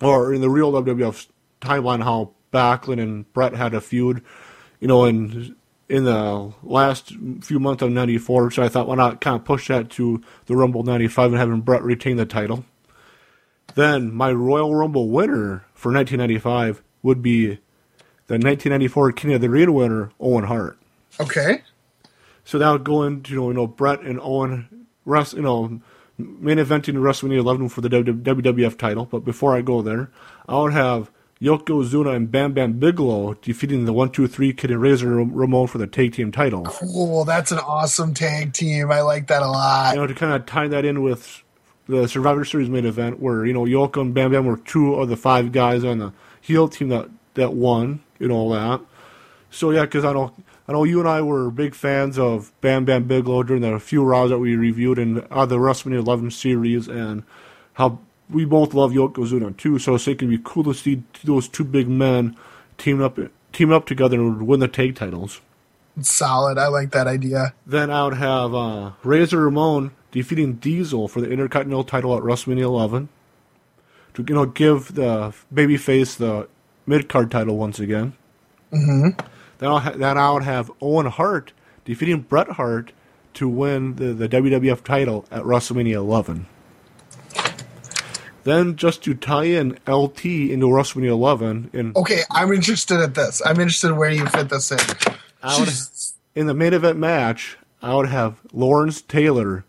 or 0.00 0.33
in 0.33 0.40
the 0.40 0.50
real 0.50 0.73
WWF 0.73 1.28
timeline, 1.61 2.02
how 2.02 2.33
Backlund 2.52 3.00
and 3.00 3.33
Bret 3.33 3.54
had 3.54 3.75
a 3.75 3.81
feud, 3.81 4.23
you 4.81 4.88
know, 4.88 5.04
in 5.04 5.57
in 5.88 6.04
the 6.04 6.52
last 6.62 7.12
few 7.43 7.59
months 7.59 7.83
of 7.83 7.90
'94. 7.90 8.52
So 8.52 8.62
I 8.62 8.69
thought, 8.69 8.88
why 8.88 8.95
not 8.95 9.21
kind 9.21 9.37
of 9.37 9.45
push 9.45 9.69
that 9.69 9.90
to 9.90 10.23
the 10.47 10.57
Rumble 10.57 10.83
'95 10.83 11.33
and 11.33 11.40
having 11.40 11.61
Bret 11.61 11.83
retain 11.83 12.16
the 12.16 12.26
title. 12.26 12.64
Then 13.75 14.14
my 14.14 14.33
Royal 14.33 14.75
Rumble 14.75 15.09
winner 15.11 15.64
for 15.75 15.93
1995 15.93 16.83
would 17.02 17.21
be 17.23 17.59
the 18.26 18.35
1994 18.35 19.12
King 19.12 19.35
of 19.35 19.40
the 19.40 19.50
Ring 19.50 19.73
winner, 19.73 20.11
Owen 20.19 20.45
Hart. 20.45 20.78
Okay. 21.21 21.62
So 22.45 22.59
that 22.59 22.71
would 22.71 22.85
go 22.85 23.02
into 23.02 23.33
you 23.33 23.40
know, 23.40 23.49
you 23.49 23.54
know 23.54 23.66
Bret 23.66 24.00
and 24.00 24.21
Owen, 24.21 24.87
rest, 25.04 25.35
you 25.35 25.43
know, 25.43 25.81
main 26.19 26.59
eventing 26.59 26.95
the 26.95 27.00
WrestleMania 27.00 27.38
11 27.38 27.69
for 27.69 27.81
the 27.81 27.88
WWF 27.88 28.78
title. 28.78 29.07
But 29.07 29.25
before 29.25 29.57
I 29.57 29.62
go 29.62 29.83
there, 29.83 30.11
I 30.49 30.59
would 30.61 30.73
have 30.73 31.11
Yokozuna 31.40 32.14
and 32.14 32.31
Bam 32.31 32.53
Bam 32.53 32.75
Bigelow 32.75 33.35
defeating 33.35 33.85
the 33.85 33.92
One 33.92 34.11
Two 34.11 34.27
Three 34.27 34.53
Kid 34.53 34.70
and 34.70 34.81
Razor 34.81 35.09
Ramon 35.09 35.66
for 35.66 35.79
the 35.79 35.87
tag 35.87 36.12
team 36.12 36.33
title. 36.33 36.64
Cool. 36.64 37.25
That's 37.25 37.53
an 37.53 37.59
awesome 37.59 38.14
tag 38.14 38.53
team. 38.53 38.90
I 38.90 39.03
like 39.03 39.27
that 39.29 39.42
a 39.42 39.48
lot. 39.48 39.94
You 39.94 40.01
know, 40.01 40.07
to 40.07 40.14
kind 40.14 40.33
of 40.33 40.46
tie 40.46 40.68
that 40.68 40.85
in 40.85 41.03
with 41.03 41.42
the 41.87 42.09
Survivor 42.09 42.44
Series 42.44 42.70
main 42.70 42.87
event, 42.87 43.20
where 43.20 43.44
you 43.44 43.53
know 43.53 43.64
Yoko 43.64 44.01
and 44.01 44.14
Bam 44.14 44.33
Bam 44.33 44.46
were 44.46 44.57
two 44.59 44.94
of 44.94 45.09
the 45.09 45.16
five 45.16 45.53
guys 45.53 45.85
on 45.85 45.98
the 45.98 46.12
heel 46.40 46.68
team 46.68 46.88
that 46.88 47.11
that 47.35 47.53
won, 47.53 48.03
and 48.18 48.33
all 48.33 48.51
that. 48.51 48.81
So 49.51 49.70
yeah, 49.70 49.83
because 49.83 50.05
I 50.05 50.12
know 50.12 50.35
I 50.66 50.73
know 50.73 50.85
you 50.85 50.99
and 50.99 51.09
I 51.09 51.20
were 51.20 51.51
big 51.51 51.75
fans 51.75 52.18
of 52.18 52.53
Bam 52.61 52.85
Bam 52.85 53.05
Bigelow 53.05 53.42
during 53.42 53.62
the 53.62 53.79
few 53.79 54.03
rounds 54.03 54.31
that 54.31 54.38
we 54.38 54.57
reviewed 54.57 54.99
in 54.99 55.27
uh, 55.31 55.47
the 55.47 55.57
WrestleMania 55.57 55.99
11 55.99 56.31
series, 56.31 56.88
and 56.88 57.23
how 57.75 57.99
we 58.31 58.44
both 58.44 58.73
love 58.73 58.92
Yokozuna 58.92 59.57
too. 59.57 59.79
So 59.79 59.94
it's 59.94 60.07
going 60.07 60.18
to 60.18 60.27
be 60.27 60.40
cool 60.42 60.64
to 60.64 60.75
see 60.75 61.03
those 61.23 61.49
two 61.49 61.64
big 61.64 61.88
men 61.88 62.37
team 62.79 63.03
up 63.03 63.18
team 63.53 63.73
up 63.73 63.87
together 63.87 64.16
and 64.16 64.47
win 64.47 64.61
the 64.61 64.68
tag 64.68 64.97
titles. 64.97 65.40
Solid. 66.01 66.59
I 66.59 66.66
like 66.68 66.90
that 66.90 67.07
idea. 67.07 67.55
Then 67.66 67.90
I 67.90 68.05
would 68.05 68.16
have 68.16 68.55
uh, 68.55 68.92
Razor 69.05 69.42
Ramon 69.42 69.92
defeating 70.11 70.55
Diesel 70.55 71.07
for 71.09 71.20
the 71.20 71.31
Intercontinental 71.31 71.85
title 71.85 72.16
at 72.16 72.23
WrestleMania 72.23 72.62
11 72.62 73.09
to 74.14 74.25
you 74.27 74.35
know 74.35 74.47
give 74.47 74.94
the 74.94 75.35
babyface 75.53 76.16
the 76.16 76.49
mid 76.87 77.09
card 77.09 77.31
title 77.31 77.57
once 77.57 77.79
again. 77.79 78.14
Mm-hmm. 78.73 79.20
Then 79.59 79.68
I'll 79.68 79.79
ha- 79.79 79.94
then 79.97 80.18
I 80.18 80.31
would 80.33 80.42
have 80.42 80.70
Owen 80.81 81.07
Hart 81.07 81.53
defeating 81.85 82.20
Bret 82.20 82.51
Hart 82.51 82.92
to 83.35 83.49
win 83.49 83.97
the, 83.97 84.12
the 84.12 84.29
WWF 84.29 84.83
title 84.85 85.25
at 85.31 85.42
WrestleMania 85.42 85.94
11. 85.94 86.47
Then 88.44 88.77
just 88.77 89.03
to 89.05 89.14
tie 89.14 89.44
in 89.44 89.79
LT 89.88 90.25
into 90.27 90.66
WrestleMania 90.66 91.11
11 91.11 91.70
in 91.73 91.92
Okay, 91.97 92.20
I'm 92.31 92.53
interested 92.53 93.01
at 93.01 93.14
this. 93.14 93.40
I'm 93.44 93.59
interested 93.59 93.88
in 93.88 93.97
where 93.97 94.11
you 94.11 94.27
fit 94.27 94.51
this 94.51 94.70
in. 94.70 94.79
I 95.42 95.59
would, 95.59 95.73
in 96.35 96.47
the 96.47 96.55
main 96.55 96.75
event 96.75 96.99
match, 96.99 97.57
I 97.83 97.94
would 97.94 98.09
have 98.09 98.40
Lawrence 98.53 99.01
Taylor 99.01 99.64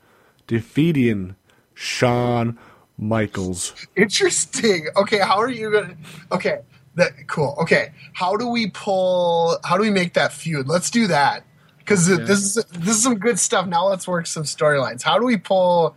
defeating 0.45 1.35
Shawn 1.73 2.57
Michaels. 2.97 3.73
Interesting. 3.95 4.87
Okay, 4.95 5.19
how 5.19 5.37
are 5.37 5.49
you 5.49 5.71
gonna? 5.71 5.95
Okay, 6.31 6.59
that 6.95 7.27
cool. 7.27 7.55
Okay, 7.61 7.91
how 8.13 8.35
do 8.35 8.47
we 8.47 8.69
pull? 8.69 9.57
How 9.63 9.77
do 9.77 9.83
we 9.83 9.89
make 9.91 10.13
that 10.13 10.33
feud? 10.33 10.67
Let's 10.67 10.89
do 10.89 11.07
that 11.07 11.43
because 11.79 12.07
this 12.07 12.29
is 12.29 12.55
this 12.71 12.95
is 12.97 13.03
some 13.03 13.15
good 13.15 13.39
stuff. 13.39 13.67
Now 13.67 13.87
let's 13.87 14.07
work 14.07 14.27
some 14.27 14.43
storylines. 14.43 15.01
How 15.03 15.19
do 15.19 15.25
we 15.25 15.37
pull 15.37 15.95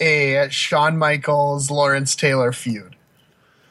a 0.00 0.48
Shawn 0.50 0.96
Michaels 0.98 1.70
Lawrence 1.70 2.14
Taylor 2.16 2.52
feud? 2.52 2.96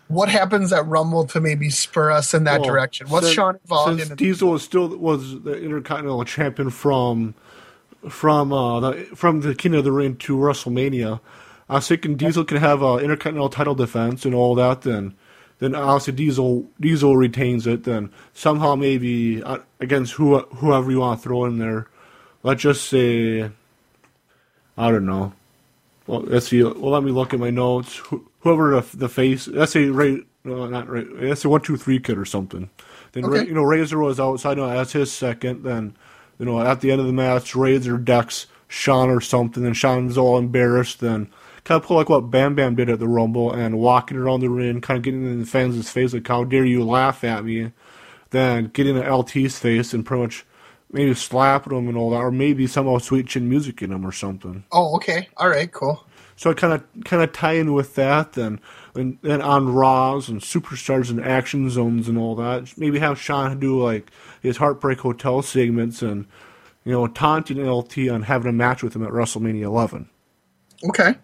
What 0.08 0.30
happens 0.30 0.72
at 0.72 0.86
Rumble 0.88 1.26
to 1.26 1.42
maybe 1.42 1.70
spur 1.70 2.12
us 2.12 2.34
in 2.34 2.46
that 2.46 2.62
Well, 2.62 2.70
direction? 2.70 3.10
What's 3.10 3.26
since- 3.26 3.36
Shawn 3.36 3.56
involved 3.62 4.00
in? 4.00 4.16
Diesel 4.16 4.52
was 4.52 4.63
still 4.63 4.88
was 4.98 5.42
the 5.42 5.62
Intercontinental 5.62 6.24
Champion 6.24 6.70
from 6.70 7.36
from 8.10 8.54
uh, 8.54 8.80
the 8.80 8.94
from 9.16 9.42
the 9.42 9.54
King 9.54 9.76
of 9.76 9.84
the 9.84 9.92
Ring 9.92 10.16
to 10.18 10.38
WrestleMania. 10.38 11.20
I 11.70 11.76
was 11.76 11.88
thinking 11.90 12.16
Diesel 12.16 12.46
can 12.46 12.58
have 12.58 12.82
a 12.82 12.98
Intercontinental 13.00 13.50
title 13.50 13.76
defense 13.76 14.24
and 14.24 14.34
all 14.34 14.56
that. 14.56 14.84
Then 14.84 15.13
then 15.60 15.76
obviously 15.76 16.13
Diesel 16.13 16.65
Diesel 16.80 17.17
retains 17.17 17.65
it. 17.67 17.84
Then 17.84 18.12
somehow 18.34 18.76
maybe 18.76 19.41
uh, 19.43 19.60
against 19.80 20.13
who 20.13 20.39
whoever 20.39 20.91
you 20.91 21.00
want 21.00 21.20
to 21.20 21.24
throw 21.28 21.46
in 21.46 21.58
there. 21.58 21.88
Let's 22.43 22.62
just 22.62 22.88
say 22.89 23.50
I 24.78 24.91
don't 24.91 25.06
know. 25.06 25.34
Well, 26.06 26.22
let's 26.22 26.48
see. 26.48 26.63
Well, 26.63 26.91
let 26.91 27.04
me 27.04 27.12
look 27.12 27.34
at 27.34 27.39
my 27.39 27.50
notes. 27.50 28.02
Whoever 28.41 28.80
the, 28.80 28.98
the 28.98 29.10
face, 29.10 29.48
let's 29.48 29.74
say 29.74 29.86
Ray, 29.86 30.22
no, 30.43 30.67
not 30.67 30.88
Ray. 30.88 31.04
Let's 31.04 31.41
say 31.41 31.50
one, 31.50 31.62
two, 31.62 31.76
three 31.76 32.00
kid 32.00 32.17
or 32.17 32.26
something. 32.26 32.70
Then 33.12 33.26
Okay. 33.26 33.46
you 33.46 33.54
know 33.54 33.63
Razor 33.63 33.98
was 34.00 34.20
outside. 34.20 34.58
No, 34.58 34.67
that's 34.70 34.93
his 34.93 35.12
second. 35.12 35.63
Then 35.63 35.96
you 36.39 36.46
know 36.46 36.60
at 36.62 36.82
the 36.82 36.91
end 36.91 37.02
of 37.02 37.08
the 37.08 37.13
match, 37.13 37.56
Razor 37.56 37.98
decks 37.98 38.46
Shawn 38.67 39.10
or 39.10 39.20
something. 39.20 39.63
Then 39.63 39.74
Shawn's 39.74 40.17
all 40.17 40.38
embarrassed. 40.38 41.00
Then 41.00 41.30
kind 41.68 41.82
of 41.82 41.86
pull 41.86 41.98
like 41.98 42.08
what 42.08 42.32
Bam 42.32 42.56
Bam 42.56 42.76
did 42.76 42.90
at 42.90 43.00
the 43.00 43.10
Rumble 43.10 43.52
and 43.52 43.78
walking 43.78 44.18
around 44.18 44.40
the 44.40 44.50
ring, 44.50 44.80
kind 44.80 44.98
of 44.98 45.04
getting 45.04 45.26
in 45.26 45.42
the 45.42 45.46
fans' 45.46 45.90
face 45.92 46.14
like, 46.14 46.28
"How 46.28 46.46
dare 46.46 46.64
you 46.64 46.82
laugh 46.84 47.26
at 47.26 47.44
me?" 47.44 47.74
Then 48.30 48.68
getting 48.68 48.96
in 48.96 49.04
LT's 49.04 49.60
face 49.60 49.94
and 49.94 50.06
pretty 50.06 50.24
much 50.24 50.46
maybe 50.92 51.14
slapping 51.14 51.78
him 51.78 51.90
and 51.90 51.98
all 51.98 52.12
that, 52.12 52.18
or 52.18 52.32
maybe 52.32 52.68
somehow 52.68 53.00
sweet 53.00 53.28
chin 53.28 53.50
music 53.50 53.82
in 53.82 53.92
him 53.92 54.06
or 54.06 54.14
something. 54.14 54.64
oh, 54.72 54.96
okay. 54.96 55.28
All 55.36 55.50
right. 55.50 55.70
Cool. 55.70 56.04
So 56.38 56.52
I 56.52 56.54
kind 56.54 56.74
of 56.74 56.84
kind 57.04 57.22
of 57.22 57.34
tie 57.34 57.54
in 57.54 57.74
with 57.74 57.96
that, 57.96 58.34
then 58.34 58.62
and 58.96 59.18
then 59.22 59.42
on 59.42 59.74
Raws 59.74 60.30
and 60.30 60.40
Superstars 60.40 61.10
and 61.10 61.20
Action 61.24 61.70
Zones 61.70 62.08
and 62.08 62.18
all 62.18 62.36
that. 62.36 62.78
Maybe 62.78 63.00
have 63.00 63.20
Shawn 63.20 63.60
do 63.60 63.82
like 63.84 64.10
his 64.42 64.56
Heartbreak 64.58 65.00
Hotel 65.00 65.42
segments 65.42 66.02
and 66.02 66.28
you 66.86 66.94
know 66.94 67.08
taunting 67.08 67.66
LT 67.68 68.08
on 68.10 68.22
having 68.24 68.48
a 68.50 68.54
match 68.54 68.84
with 68.84 68.96
him 68.96 69.04
at 69.04 69.12
WrestleMania 69.12 69.64
11, 69.64 70.10
Okay. 70.88 71.16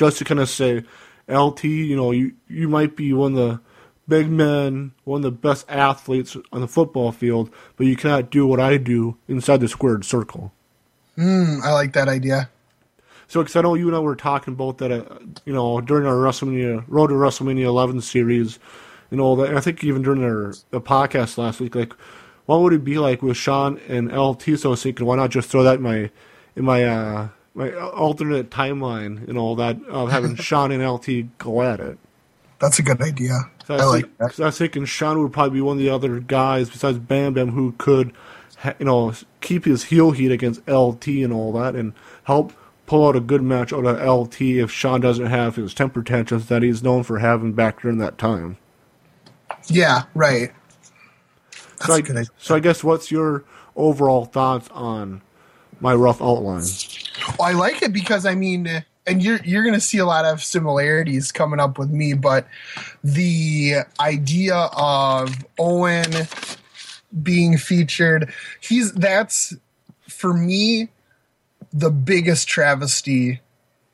Just 0.00 0.16
to 0.16 0.24
kind 0.24 0.40
of 0.40 0.48
say 0.48 0.82
LT, 1.28 1.64
you 1.64 1.94
know, 1.94 2.10
you 2.10 2.32
you 2.48 2.70
might 2.70 2.96
be 2.96 3.12
one 3.12 3.32
of 3.32 3.36
the 3.36 3.60
big 4.08 4.30
men, 4.30 4.92
one 5.04 5.18
of 5.18 5.24
the 5.24 5.30
best 5.30 5.66
athletes 5.68 6.38
on 6.54 6.62
the 6.62 6.66
football 6.66 7.12
field, 7.12 7.50
but 7.76 7.86
you 7.86 7.96
cannot 7.96 8.30
do 8.30 8.46
what 8.46 8.58
I 8.60 8.78
do 8.78 9.18
inside 9.28 9.60
the 9.60 9.68
squared 9.68 10.06
circle. 10.06 10.52
Mm, 11.18 11.60
I 11.62 11.74
like 11.74 11.92
that 11.92 12.08
idea. 12.08 12.48
So, 13.28 13.42
because 13.42 13.56
I 13.56 13.60
know 13.60 13.74
you 13.74 13.88
and 13.88 13.94
I 13.94 13.98
were 13.98 14.16
talking 14.16 14.54
about 14.54 14.78
that, 14.78 14.90
uh, 14.90 15.18
you 15.44 15.52
know, 15.52 15.82
during 15.82 16.06
our 16.06 16.14
WrestleMania 16.14 16.82
Road 16.88 17.08
to 17.08 17.14
WrestleMania 17.14 17.66
11 17.66 18.00
series, 18.00 18.58
you 19.10 19.18
know, 19.18 19.36
that, 19.36 19.54
I 19.54 19.60
think 19.60 19.84
even 19.84 20.00
during 20.00 20.24
our 20.24 20.54
the 20.70 20.80
podcast 20.80 21.36
last 21.36 21.60
week, 21.60 21.74
like, 21.74 21.92
what 22.46 22.62
would 22.62 22.72
it 22.72 22.84
be 22.84 22.98
like 22.98 23.20
with 23.20 23.36
Shawn 23.36 23.78
and 23.86 24.10
LT? 24.10 24.58
So 24.58 24.70
I 24.70 24.72
was 24.72 24.82
thinking, 24.82 25.04
why 25.04 25.16
not 25.16 25.28
just 25.28 25.50
throw 25.50 25.62
that 25.62 25.76
in 25.76 25.82
my 25.82 26.10
in 26.56 26.64
my 26.64 26.84
uh, 26.84 27.28
my 27.54 27.70
uh, 27.72 27.88
alternate 27.88 28.50
timeline, 28.50 29.26
and 29.28 29.36
all 29.38 29.56
that 29.56 29.82
of 29.86 30.10
having 30.10 30.36
Shawn 30.48 30.72
and 30.72 30.86
LT 30.88 31.36
go 31.38 31.62
at 31.62 31.80
it. 31.80 31.98
That's 32.58 32.78
a 32.78 32.82
good 32.82 33.00
idea. 33.00 33.38
So 33.66 33.74
I, 33.76 33.78
I, 33.78 33.84
like 33.84 34.04
think- 34.04 34.18
that. 34.18 34.28
'cause 34.30 34.40
I 34.40 34.46
was 34.46 34.58
thinking 34.58 34.84
Shawn 34.84 35.20
would 35.22 35.32
probably 35.32 35.54
be 35.58 35.60
one 35.62 35.76
of 35.76 35.82
the 35.82 35.90
other 35.90 36.20
guys 36.20 36.68
besides 36.70 36.98
Bam 36.98 37.32
Bam 37.34 37.50
who 37.52 37.72
could, 37.78 38.12
you 38.78 38.84
know, 38.86 39.12
keep 39.40 39.64
his 39.64 39.84
heel 39.84 40.10
heat 40.10 40.30
against 40.30 40.66
LT 40.68 41.06
and 41.24 41.32
all 41.32 41.52
that, 41.52 41.74
and 41.74 41.92
help 42.24 42.52
pull 42.86 43.06
out 43.06 43.16
a 43.16 43.20
good 43.20 43.42
match 43.42 43.72
out 43.72 43.86
of 43.86 44.00
LT 44.06 44.40
if 44.42 44.70
Shawn 44.70 45.00
doesn't 45.00 45.26
have 45.26 45.56
his 45.56 45.72
temper 45.74 46.02
tantrums 46.02 46.46
that 46.48 46.62
he's 46.62 46.82
known 46.82 47.02
for 47.04 47.18
having 47.20 47.52
back 47.52 47.82
during 47.82 47.98
that 47.98 48.18
time. 48.18 48.56
Yeah, 49.68 50.02
right. 50.14 50.52
That's 51.78 51.86
So 51.86 51.92
a 51.92 51.96
I, 51.96 52.00
good 52.02 52.16
idea. 52.16 52.30
so 52.38 52.54
I 52.56 52.60
guess 52.60 52.84
what's 52.84 53.10
your 53.10 53.44
overall 53.76 54.24
thoughts 54.26 54.68
on 54.72 55.22
my 55.80 55.94
rough 55.94 56.20
outline? 56.20 56.62
Well, 57.38 57.48
I 57.48 57.52
like 57.52 57.82
it 57.82 57.92
because 57.92 58.26
I 58.26 58.34
mean, 58.34 58.84
and 59.06 59.22
you're 59.22 59.40
you're 59.44 59.62
going 59.62 59.74
to 59.74 59.80
see 59.80 59.98
a 59.98 60.06
lot 60.06 60.24
of 60.24 60.42
similarities 60.42 61.32
coming 61.32 61.60
up 61.60 61.78
with 61.78 61.90
me, 61.90 62.14
but 62.14 62.46
the 63.02 63.78
idea 63.98 64.54
of 64.76 65.44
Owen 65.58 66.28
being 67.22 67.56
featured, 67.56 68.32
he's 68.60 68.92
that's 68.92 69.54
for 70.08 70.32
me 70.32 70.88
the 71.72 71.90
biggest 71.90 72.48
travesty 72.48 73.40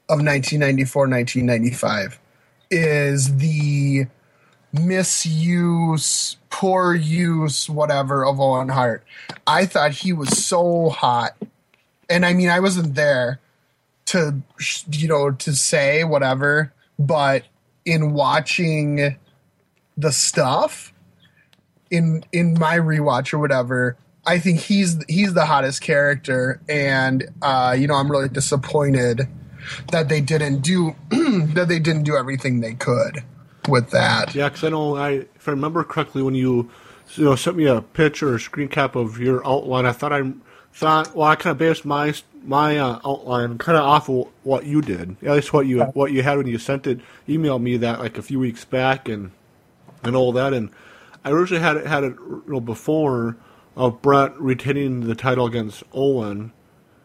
of 0.08 0.18
1994 0.18 1.08
1995 1.08 2.20
is 2.70 3.36
the 3.38 4.06
misuse, 4.72 6.36
poor 6.50 6.94
use, 6.94 7.68
whatever 7.68 8.24
of 8.24 8.40
Owen 8.40 8.68
Hart. 8.68 9.04
I 9.46 9.66
thought 9.66 9.92
he 9.92 10.12
was 10.12 10.44
so 10.44 10.90
hot 10.90 11.36
and 12.08 12.24
I 12.24 12.32
mean, 12.32 12.48
I 12.48 12.60
wasn't 12.60 12.94
there 12.94 13.40
to, 14.06 14.40
you 14.90 15.08
know, 15.08 15.30
to 15.30 15.54
say 15.54 16.04
whatever, 16.04 16.72
but 16.98 17.44
in 17.84 18.12
watching 18.12 19.16
the 19.96 20.12
stuff 20.12 20.92
in 21.90 22.24
in 22.32 22.58
my 22.58 22.76
rewatch 22.78 23.32
or 23.32 23.38
whatever, 23.38 23.96
I 24.26 24.38
think 24.38 24.60
he's 24.60 25.02
he's 25.08 25.34
the 25.34 25.46
hottest 25.46 25.80
character, 25.82 26.60
and 26.68 27.28
uh, 27.42 27.76
you 27.78 27.86
know, 27.86 27.94
I'm 27.94 28.10
really 28.10 28.28
disappointed 28.28 29.28
that 29.92 30.08
they 30.08 30.20
didn't 30.20 30.60
do 30.60 30.94
that 31.10 31.66
they 31.68 31.78
didn't 31.78 32.02
do 32.02 32.16
everything 32.16 32.60
they 32.60 32.74
could 32.74 33.22
with 33.68 33.90
that. 33.90 34.34
Yeah, 34.34 34.48
because 34.48 34.64
I 34.64 34.68
know 34.70 34.96
I, 34.96 35.10
if 35.10 35.48
I 35.48 35.52
remember 35.52 35.84
correctly, 35.84 36.22
when 36.22 36.34
you, 36.34 36.70
you 37.14 37.24
know, 37.24 37.36
sent 37.36 37.56
me 37.56 37.66
a 37.66 37.80
picture 37.82 38.30
or 38.30 38.34
a 38.36 38.40
screen 38.40 38.68
cap 38.68 38.96
of 38.96 39.18
your 39.18 39.46
outline, 39.46 39.86
I 39.86 39.92
thought 39.92 40.12
I 40.12 40.22
thought, 40.76 41.16
well, 41.16 41.28
I 41.28 41.36
kind 41.36 41.52
of 41.52 41.58
based 41.58 41.86
my 41.86 42.12
my 42.44 42.76
uh, 42.76 43.00
outline 43.04 43.56
kind 43.56 43.78
of 43.78 43.84
off 43.84 44.10
of 44.10 44.28
what 44.42 44.66
you 44.66 44.82
did, 44.82 45.16
at 45.22 45.32
least 45.32 45.52
what 45.52 45.66
you 45.66 45.82
what 45.82 46.12
you 46.12 46.22
had 46.22 46.36
when 46.36 46.46
you 46.46 46.58
sent 46.58 46.86
it, 46.86 47.00
emailed 47.26 47.62
me 47.62 47.78
that 47.78 47.98
like 47.98 48.18
a 48.18 48.22
few 48.22 48.38
weeks 48.38 48.66
back, 48.66 49.08
and 49.08 49.32
and 50.02 50.14
all 50.14 50.32
that, 50.32 50.52
and 50.52 50.70
I 51.24 51.30
originally 51.30 51.62
had 51.62 51.78
it 51.78 51.86
had 51.86 52.04
it 52.04 52.14
you 52.18 52.44
know 52.46 52.60
before 52.60 53.38
of 53.74 54.02
Bret 54.02 54.38
retaining 54.38 55.06
the 55.06 55.14
title 55.14 55.46
against 55.46 55.82
Owen. 55.94 56.52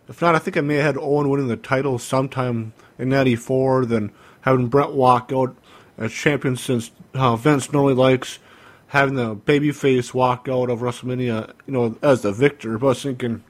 If 0.10 0.22
not, 0.22 0.36
I 0.36 0.40
think 0.40 0.58
I 0.58 0.62
may 0.62 0.76
have 0.76 0.96
had 0.96 0.98
Owen 0.98 1.30
winning 1.30 1.48
the 1.48 1.56
title 1.56 1.98
sometime 1.98 2.74
in 3.00 3.08
'94. 3.08 3.86
Then 3.86 4.12
having 4.42 4.68
Bret 4.68 4.92
walk 4.92 5.32
out 5.34 5.56
as 5.98 6.12
champion, 6.12 6.58
since 6.58 6.92
uh, 7.14 7.38
Vince 7.38 7.72
normally 7.72 7.94
likes 7.94 8.40
having 8.88 9.16
the 9.16 9.34
babyface 9.34 10.14
walk 10.14 10.50
out 10.50 10.70
of 10.70 10.80
WrestleMania, 10.80 11.54
you 11.66 11.74
know, 11.74 11.98
as 12.02 12.22
the 12.22 12.34
victor. 12.34 12.78
But 12.78 12.88
I 12.88 12.90
was 12.90 13.04
thinking, 13.04 13.44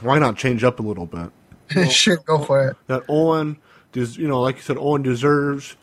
why 0.00 0.18
not 0.18 0.36
change 0.36 0.64
up 0.64 0.78
a 0.80 0.82
little 0.82 1.06
bit? 1.06 1.30
sure, 1.90 2.16
go 2.18 2.38
for 2.44 2.68
it. 2.68 2.76
that 2.86 3.02
Owen, 3.08 3.56
des- 3.92 4.20
you 4.20 4.28
know, 4.28 4.40
like 4.40 4.56
you 4.56 4.62
said, 4.62 4.76
Owen 4.78 5.02
deserves, 5.02 5.76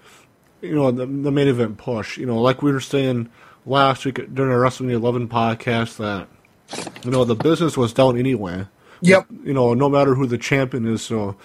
you 0.61 0.75
know, 0.75 0.91
the, 0.91 1.05
the 1.05 1.31
main 1.31 1.47
event 1.47 1.77
push. 1.77 2.17
You 2.17 2.25
know, 2.25 2.41
like 2.41 2.61
we 2.61 2.71
were 2.71 2.79
saying 2.79 3.29
last 3.65 4.05
week 4.05 4.15
during 4.33 4.51
our 4.51 4.59
WrestleMania 4.59 4.93
11 4.93 5.27
podcast 5.27 5.97
that, 5.97 6.27
you 7.03 7.11
know, 7.11 7.25
the 7.25 7.35
business 7.35 7.75
was 7.75 7.91
down 7.93 8.17
anyway. 8.17 8.65
Yep. 9.01 9.25
You 9.43 9.53
know, 9.53 9.73
no 9.73 9.89
matter 9.89 10.15
who 10.15 10.25
the 10.27 10.37
champion 10.37 10.87
is, 10.87 11.01
so 11.01 11.35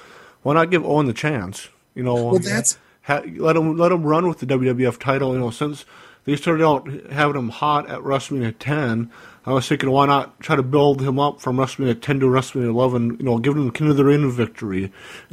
why 0.43 0.55
not 0.55 0.71
give 0.71 0.85
Owen 0.85 1.07
the 1.07 1.13
chance? 1.13 1.69
You 1.95 2.05
know, 2.05 2.15
Well, 2.15 2.39
that's- 2.39 2.79
ha- 3.03 3.23
let 3.37 3.57
him 3.57 3.77
let 3.77 3.91
him 3.91 4.05
run 4.05 4.29
with 4.29 4.39
the 4.39 4.47
WWF 4.47 4.99
title. 5.01 5.33
You 5.33 5.41
know, 5.41 5.51
since 5.51 5.85
they 6.25 6.37
started 6.37 6.65
out 6.65 6.87
having 7.11 7.35
him 7.37 7.49
hot 7.49 7.89
at 7.89 8.01
WrestleMania 8.01 8.55
10, 8.61 9.11
I 9.49 9.53
was 9.53 9.67
thinking, 9.67 9.91
why 9.91 10.05
not 10.05 10.39
try 10.41 10.57
to 10.57 10.63
build 10.63 11.01
him 11.01 11.19
up 11.19 11.41
from 11.41 11.57
WrestleMania 11.57 12.03
10 12.03 12.21
to 12.21 12.27
WrestleMania 12.27 12.69
11? 12.69 13.17
You 13.19 13.25
know, 13.25 13.39
giving 13.39 13.63
him 13.63 13.71
King 13.71 13.89
of 13.89 13.97
the 13.97 14.05
Ring 14.05 14.31
victory. 14.31 14.93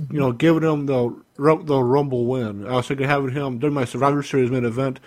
You 0.10 0.20
know, 0.20 0.32
giving 0.32 0.64
him 0.64 0.86
the 0.86 1.14
the 1.38 1.84
Rumble 1.84 2.26
win. 2.26 2.66
I 2.66 2.76
was 2.78 2.88
thinking 2.88 3.08
having 3.08 3.32
him 3.32 3.60
during 3.60 3.74
my 3.74 3.84
Survivor 3.84 4.24
Series 4.24 4.50
main 4.50 4.64
event. 4.64 5.02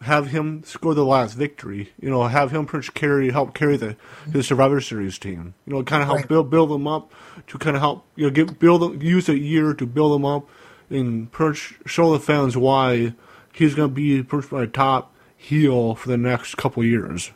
Have 0.00 0.28
him 0.28 0.62
score 0.64 0.94
the 0.94 1.04
last 1.04 1.34
victory. 1.34 1.92
You 2.00 2.08
know, 2.08 2.22
have 2.24 2.50
him 2.50 2.66
much 2.72 2.94
carry, 2.94 3.30
help 3.30 3.52
carry 3.52 3.76
the 3.76 3.94
his 4.32 4.46
Survivor 4.46 4.80
Series 4.80 5.18
team. 5.18 5.52
You 5.66 5.74
know, 5.74 5.82
kind 5.82 6.00
of 6.00 6.06
help 6.06 6.20
Right. 6.20 6.28
build 6.28 6.48
build 6.48 6.70
them 6.70 6.86
up 6.86 7.12
to 7.48 7.58
kind 7.58 7.76
of 7.76 7.82
help 7.82 8.06
you 8.16 8.24
know 8.24 8.30
give 8.30 8.58
build 8.58 8.80
them, 8.80 9.02
use 9.02 9.28
a 9.28 9.38
year 9.38 9.74
to 9.74 9.84
build 9.84 10.14
them 10.14 10.24
up 10.24 10.48
and 10.88 11.28
much 11.38 11.74
show 11.84 12.10
the 12.12 12.20
fans 12.20 12.56
why 12.56 13.12
he's 13.52 13.74
going 13.74 13.90
to 13.90 13.94
be 13.94 14.24
much 14.34 14.50
my 14.50 14.64
top 14.64 15.12
heel 15.36 15.94
for 15.94 16.08
the 16.08 16.16
next 16.16 16.56
couple 16.56 16.82
years. 16.84 17.32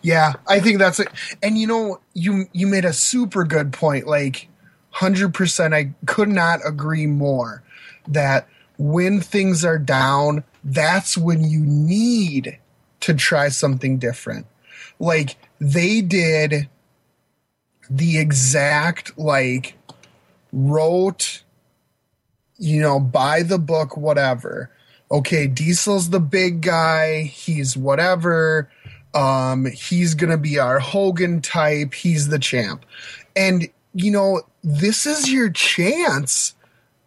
Yeah, 0.00 0.34
I 0.48 0.60
think 0.60 0.78
that's 0.78 0.98
it. 1.00 1.08
And 1.42 1.58
you 1.58 1.66
know, 1.66 2.00
you 2.14 2.46
you 2.52 2.66
made 2.66 2.84
a 2.84 2.92
super 2.92 3.44
good 3.44 3.72
point. 3.72 4.06
Like, 4.06 4.48
hundred 4.90 5.34
percent, 5.34 5.74
I 5.74 5.92
could 6.06 6.28
not 6.28 6.60
agree 6.64 7.06
more. 7.06 7.62
That 8.08 8.48
when 8.78 9.20
things 9.20 9.64
are 9.64 9.78
down, 9.78 10.44
that's 10.64 11.16
when 11.16 11.44
you 11.44 11.60
need 11.60 12.58
to 13.00 13.14
try 13.14 13.48
something 13.48 13.98
different. 13.98 14.46
Like 14.98 15.36
they 15.60 16.00
did 16.00 16.68
the 17.90 18.18
exact 18.18 19.18
like 19.18 19.74
wrote 20.52 21.42
you 22.62 22.80
know, 22.80 23.00
by 23.00 23.42
the 23.42 23.58
book, 23.58 23.96
whatever. 23.96 24.70
Okay, 25.10 25.48
Diesel's 25.48 26.10
the 26.10 26.20
big 26.20 26.60
guy. 26.60 27.24
He's 27.24 27.76
whatever. 27.76 28.70
Um, 29.14 29.66
he's 29.66 30.14
gonna 30.14 30.38
be 30.38 30.58
our 30.58 30.78
Hogan 30.78 31.40
type. 31.40 31.94
He's 31.94 32.28
the 32.28 32.38
champ. 32.38 32.84
And, 33.36 33.68
you 33.94 34.10
know, 34.10 34.42
this 34.62 35.06
is 35.06 35.30
your 35.30 35.50
chance 35.50 36.54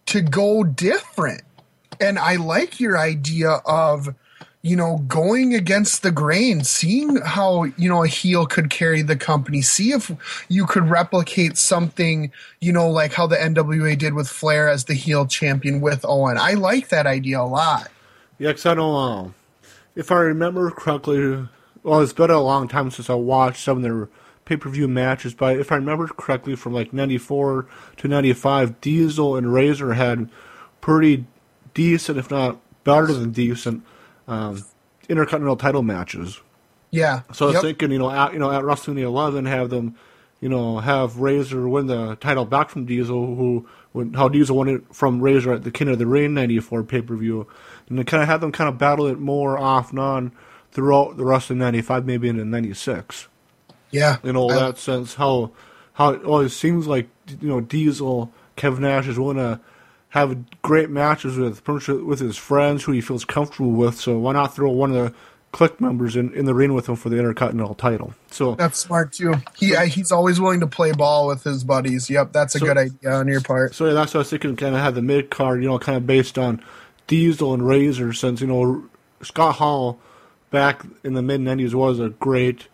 to 0.07 0.21
go 0.21 0.63
different. 0.63 1.41
And 1.99 2.19
I 2.19 2.35
like 2.35 2.79
your 2.79 2.97
idea 2.97 3.61
of, 3.65 4.13
you 4.61 4.75
know, 4.75 4.97
going 5.07 5.53
against 5.53 6.03
the 6.03 6.11
grain, 6.11 6.63
seeing 6.63 7.17
how, 7.17 7.63
you 7.77 7.87
know, 7.87 8.03
a 8.03 8.07
heel 8.07 8.45
could 8.45 8.69
carry 8.69 9.01
the 9.01 9.15
company, 9.15 9.61
see 9.61 9.91
if 9.91 10.11
you 10.49 10.65
could 10.65 10.89
replicate 10.89 11.57
something, 11.57 12.31
you 12.59 12.73
know, 12.73 12.89
like 12.89 13.13
how 13.13 13.27
the 13.27 13.37
NWA 13.37 13.97
did 13.97 14.13
with 14.13 14.27
Flair 14.27 14.67
as 14.67 14.85
the 14.85 14.95
heel 14.95 15.25
champion 15.25 15.81
with 15.81 16.03
Owen. 16.03 16.37
I 16.39 16.53
like 16.53 16.89
that 16.89 17.07
idea 17.07 17.39
a 17.39 17.43
lot. 17.43 17.89
Yeah, 18.37 18.51
'cause 18.51 18.65
I 18.65 18.73
don't 18.73 18.91
know. 18.91 19.33
If 19.95 20.11
I 20.11 20.17
remember 20.17 20.69
correctly, 20.71 21.47
well, 21.85 22.01
it's 22.01 22.13
been 22.13 22.31
a 22.31 22.41
long 22.41 22.67
time 22.67 22.91
since 22.91 23.09
I 23.09 23.13
watched 23.13 23.63
some 23.63 23.77
of 23.77 23.83
their 23.83 24.09
pay 24.43 24.57
per 24.57 24.69
view 24.69 24.87
matches, 24.87 25.33
but 25.33 25.57
if 25.59 25.71
I 25.71 25.75
remember 25.75 26.07
correctly, 26.07 26.55
from 26.55 26.73
like 26.73 26.91
94 26.91 27.67
to 27.97 28.07
95, 28.07 28.81
Diesel 28.81 29.35
and 29.35 29.53
Razor 29.53 29.93
had 29.93 30.29
pretty 30.81 31.25
decent, 31.73 32.17
if 32.17 32.29
not 32.31 32.57
better 32.83 33.13
than 33.13 33.31
decent, 33.31 33.83
um, 34.27 34.63
intercontinental 35.07 35.57
title 35.57 35.83
matches. 35.83 36.41
Yeah. 36.91 37.21
So 37.33 37.45
I 37.45 37.47
was 37.49 37.53
Yep. 37.55 37.63
thinking, 37.63 37.91
you 37.91 37.99
know, 37.99 38.09
at 38.09 38.33
you 38.33 38.39
know 38.39 38.51
at 38.51 38.63
WrestleMania 38.63 39.03
11, 39.03 39.45
have 39.45 39.69
them, 39.69 39.95
you 40.41 40.49
know, 40.49 40.79
have 40.79 41.17
Razor 41.19 41.67
win 41.67 41.87
the 41.87 42.15
title 42.15 42.45
back 42.45 42.69
from 42.69 42.85
Diesel, 42.85 43.35
who 43.35 43.67
when, 43.91 44.13
how 44.13 44.29
Diesel 44.29 44.55
won 44.57 44.69
it 44.69 44.83
from 44.93 45.21
Razor 45.21 45.53
at 45.53 45.63
the 45.63 45.71
King 45.71 45.89
of 45.89 45.99
the 45.99 46.07
Ring 46.07 46.33
'94 46.33 46.83
pay 46.83 47.01
per 47.01 47.15
view, 47.15 47.47
and 47.89 47.97
then 47.97 48.05
kind 48.05 48.23
of 48.23 48.29
have 48.29 48.41
them 48.41 48.51
kind 48.51 48.69
of 48.69 48.77
battle 48.77 49.07
it 49.07 49.19
more 49.19 49.57
off 49.57 49.91
and 49.91 49.99
on 49.99 50.31
throughout 50.75 51.17
the 51.17 51.25
rest 51.25 51.49
of 51.49 51.57
'95, 51.57 52.05
maybe 52.05 52.29
into 52.29 52.45
'96. 52.45 53.27
yeah. 53.89 54.17
In 54.23 54.35
all 54.37 54.51
I- 54.51 54.59
that 54.59 54.77
sense, 54.77 55.15
how 55.15 55.49
how 55.93 56.09
it 56.11 56.23
always 56.23 56.55
seems 56.55 56.85
like 56.85 57.07
you 57.41 57.47
know 57.47 57.61
Diesel, 57.61 58.31
Kevin 58.55 58.83
Nash 58.83 59.07
is 59.07 59.17
willing 59.17 59.37
to 59.37 59.59
have 60.09 60.37
great 60.61 60.89
matches 60.89 61.37
with 61.37 61.65
with 61.67 62.19
his 62.19 62.37
friends 62.37 62.83
who 62.83 62.91
he 62.91 63.01
feels 63.01 63.25
comfortable 63.25 63.71
with. 63.71 63.95
So 63.99 64.17
why 64.19 64.33
not 64.33 64.53
throw 64.53 64.69
one 64.71 64.91
of 64.91 64.95
the 64.95 65.13
Kliq 65.53 65.79
members 65.79 66.17
in, 66.17 66.33
in 66.33 66.43
the 66.43 66.53
ring 66.53 66.73
with 66.73 66.87
him 66.89 66.97
for 66.97 67.07
the 67.07 67.17
Intercontinental 67.17 67.75
title? 67.75 68.13
So 68.29 68.55
That's 68.55 68.77
smart 68.77 69.13
too. 69.13 69.35
He 69.57 69.73
uh, 69.75 69.85
he's 69.85 70.11
always 70.11 70.39
willing 70.41 70.59
to 70.59 70.67
play 70.67 70.91
ball 70.91 71.27
with 71.27 71.43
his 71.45 71.63
buddies. 71.63 72.09
Yep, 72.09 72.33
that's 72.33 72.55
a 72.55 72.59
So- 72.59 72.65
good 72.65 72.77
idea 72.77 73.11
on 73.11 73.27
your 73.29 73.39
part. 73.41 73.73
So 73.73 73.85
yeah, 73.87 73.93
that's 73.93 74.13
what 74.13 74.19
I 74.19 74.21
was 74.21 74.29
thinking. 74.29 74.55
Kind 74.57 74.75
of 74.75 74.81
have 74.81 74.95
the 74.95 75.01
mid 75.01 75.29
card, 75.29 75.63
you 75.63 75.69
know, 75.69 75.79
kind 75.79 75.95
of 75.97 76.05
based 76.05 76.37
on 76.37 76.61
Diesel 77.07 77.53
and 77.53 77.65
Razor, 77.65 78.11
since 78.13 78.41
you 78.41 78.47
know 78.47 78.83
Scott 79.21 79.55
Hall 79.55 79.99
back 80.55 80.85
in 81.03 81.15
the 81.15 81.21
mid 81.21 81.41
'90s 81.41 81.73
was 81.73 81.99
a 81.99 82.09
great, 82.09 82.69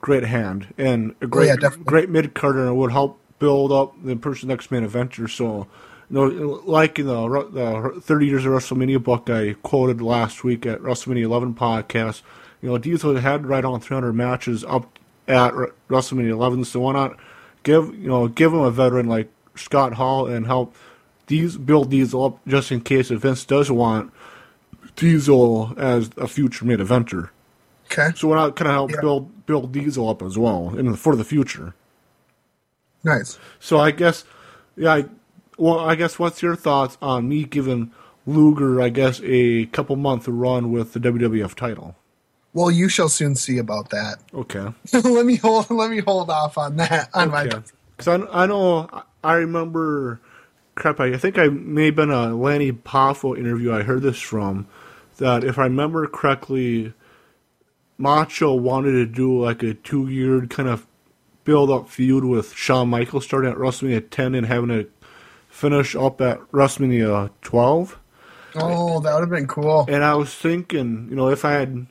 great 0.00 0.24
hand 0.24 0.72
and 0.78 1.14
a 1.20 1.26
great, 1.26 1.50
Oh, 1.50 1.56
yeah, 1.60 1.76
great 1.84 2.08
mid 2.08 2.32
carder, 2.32 2.66
and 2.66 2.76
would 2.78 2.92
help 2.92 3.20
build 3.38 3.70
up 3.70 3.94
the 4.02 4.16
person 4.16 4.48
next 4.48 4.70
main 4.70 4.88
eventer. 4.88 5.28
So, 5.28 5.66
you 6.08 6.16
know, 6.16 6.62
like 6.64 6.98
in 6.98 7.06
the, 7.06 7.28
the 7.52 8.00
30 8.00 8.26
years 8.26 8.46
of 8.46 8.52
WrestleMania 8.52 9.02
book 9.02 9.28
I 9.28 9.52
quoted 9.62 10.00
last 10.00 10.44
week 10.44 10.64
at 10.64 10.80
WrestleMania 10.80 11.24
11 11.24 11.54
podcast, 11.54 12.22
you 12.62 12.70
know, 12.70 12.78
Diesel 12.78 13.16
had 13.16 13.44
right 13.44 13.66
on 13.66 13.80
300 13.80 14.14
matches 14.14 14.64
up 14.64 14.98
at 15.28 15.52
WrestleMania 15.90 16.30
11. 16.30 16.64
So 16.64 16.80
why 16.80 16.94
not 16.94 17.18
give 17.64 17.94
you 17.94 18.08
know 18.08 18.28
give 18.28 18.54
him 18.54 18.60
a 18.60 18.70
veteran 18.70 19.08
like 19.08 19.28
Scott 19.56 19.94
Hall 19.94 20.26
and 20.26 20.46
help 20.46 20.74
these 21.26 21.58
build 21.58 21.90
Diesel 21.90 22.24
up 22.24 22.40
just 22.46 22.72
in 22.72 22.80
case 22.80 23.10
if 23.10 23.20
Vince 23.20 23.44
does 23.44 23.70
want 23.70 24.10
Diesel 24.96 25.74
as 25.76 26.10
a 26.16 26.28
future 26.28 26.64
main 26.64 26.78
eventer. 26.78 27.30
Okay, 27.90 28.10
So 28.16 28.28
why 28.28 28.36
not 28.36 28.56
kind 28.56 28.68
of 28.68 28.74
help 28.74 28.90
Yeah. 28.92 29.00
build 29.00 29.46
build 29.46 29.72
Diesel 29.72 30.08
up 30.08 30.22
as 30.22 30.38
well 30.38 30.74
in 30.76 30.90
the, 30.90 30.96
for 30.96 31.14
the 31.16 31.24
future. 31.24 31.74
nice. 33.04 33.38
So 33.60 33.78
I 33.78 33.90
guess, 33.90 34.24
yeah. 34.76 34.94
I, 34.94 35.04
well, 35.58 35.78
I 35.80 35.94
guess 35.94 36.18
what's 36.18 36.42
your 36.42 36.56
thoughts 36.56 36.96
on 37.02 37.28
me 37.28 37.44
giving 37.44 37.92
Luger, 38.26 38.80
I 38.80 38.88
guess, 38.88 39.20
a 39.22 39.66
couple 39.66 39.96
month 39.96 40.26
run 40.26 40.72
with 40.72 40.94
the 40.94 41.00
WWF 41.00 41.54
title? 41.54 41.94
Well, 42.54 42.70
you 42.70 42.88
shall 42.88 43.08
soon 43.08 43.34
see 43.34 43.58
about 43.58 43.90
that. 43.90 44.16
Okay. 44.34 44.66
let 44.92 45.26
me 45.26 45.36
hold. 45.36 45.70
Let 45.70 45.90
me 45.90 46.00
hold 46.00 46.30
off 46.30 46.56
on 46.58 46.76
that. 46.76 47.10
On 47.14 47.30
my 47.30 47.44
Okay. 47.44 47.58
Because 47.96 48.08
I, 48.32 48.42
I 48.44 48.46
know 48.46 48.88
I 49.22 49.34
remember, 49.34 50.20
crap. 50.74 50.98
I, 51.00 51.12
I 51.14 51.16
think 51.18 51.38
I 51.38 51.48
may 51.48 51.86
have 51.86 51.96
been 51.96 52.10
a 52.10 52.34
Lanny 52.34 52.72
Poffo 52.72 53.36
interview. 53.38 53.72
I 53.72 53.82
heard 53.82 54.02
this 54.02 54.18
from 54.20 54.66
that 55.18 55.44
if 55.44 55.58
I 55.58 55.64
remember 55.64 56.06
correctly, 56.06 56.92
Macho 57.98 58.54
wanted 58.54 58.92
to 58.92 59.06
do 59.06 59.42
like 59.42 59.62
a 59.62 59.74
two 59.74 60.08
year 60.08 60.46
kind 60.46 60.68
of 60.68 60.86
build 61.44 61.70
up 61.70 61.88
feud 61.88 62.24
with 62.24 62.52
Shawn 62.54 62.88
Michaels 62.88 63.24
starting 63.24 63.50
at 63.50 63.58
WrestleMania 63.58 64.08
10 64.10 64.34
and 64.34 64.46
having 64.46 64.70
it 64.70 64.90
finish 65.48 65.94
up 65.94 66.20
at 66.20 66.40
WrestleMania 66.50 67.30
12. 67.42 67.98
Oh, 68.56 69.00
that 69.00 69.14
would 69.14 69.20
have 69.20 69.30
been 69.30 69.46
cool. 69.46 69.84
And 69.88 70.02
I 70.02 70.14
was 70.14 70.34
thinking, 70.34 71.08
you 71.10 71.16
know, 71.16 71.28
if 71.28 71.44
I 71.44 71.52
had 71.52 71.86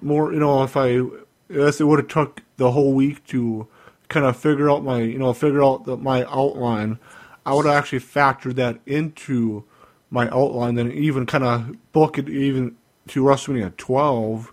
more, 0.00 0.32
you 0.32 0.40
know, 0.40 0.62
if 0.62 0.76
I, 0.76 1.00
if 1.48 1.80
it 1.80 1.84
would 1.84 1.98
have 1.98 2.08
took 2.08 2.42
the 2.56 2.70
whole 2.72 2.92
week 2.92 3.26
to 3.28 3.68
kind 4.08 4.26
of 4.26 4.36
figure 4.36 4.70
out 4.70 4.84
my, 4.84 5.00
you 5.00 5.18
know, 5.18 5.32
figure 5.32 5.62
out 5.62 5.84
the, 5.84 5.96
my 5.96 6.24
outline, 6.24 6.98
I 7.44 7.54
would 7.54 7.66
have 7.66 7.74
actually 7.74 8.00
factored 8.00 8.54
that 8.56 8.80
into 8.86 9.64
my 10.10 10.28
outline, 10.30 10.74
then 10.74 10.90
even 10.92 11.26
kind 11.26 11.44
of 11.44 11.92
book 11.92 12.18
it 12.18 12.28
even 12.28 12.76
to 13.08 13.22
WrestleMania 13.22 13.76
12, 13.76 14.52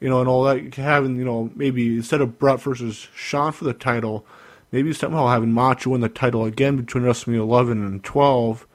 you 0.00 0.08
know, 0.08 0.20
and 0.20 0.28
all 0.28 0.44
that, 0.44 0.74
having, 0.74 1.16
you 1.16 1.24
know, 1.24 1.50
maybe 1.54 1.96
instead 1.96 2.20
of 2.20 2.38
Bret 2.38 2.60
versus 2.60 3.08
Shawn 3.14 3.52
for 3.52 3.64
the 3.64 3.72
title, 3.72 4.26
maybe 4.72 4.92
somehow 4.92 5.28
having 5.28 5.52
Macho 5.52 5.90
win 5.90 6.00
the 6.00 6.08
title 6.08 6.44
again 6.44 6.76
between 6.76 7.04
WrestleMania 7.04 7.40
11 7.40 7.84
and 7.84 8.02
12, 8.02 8.66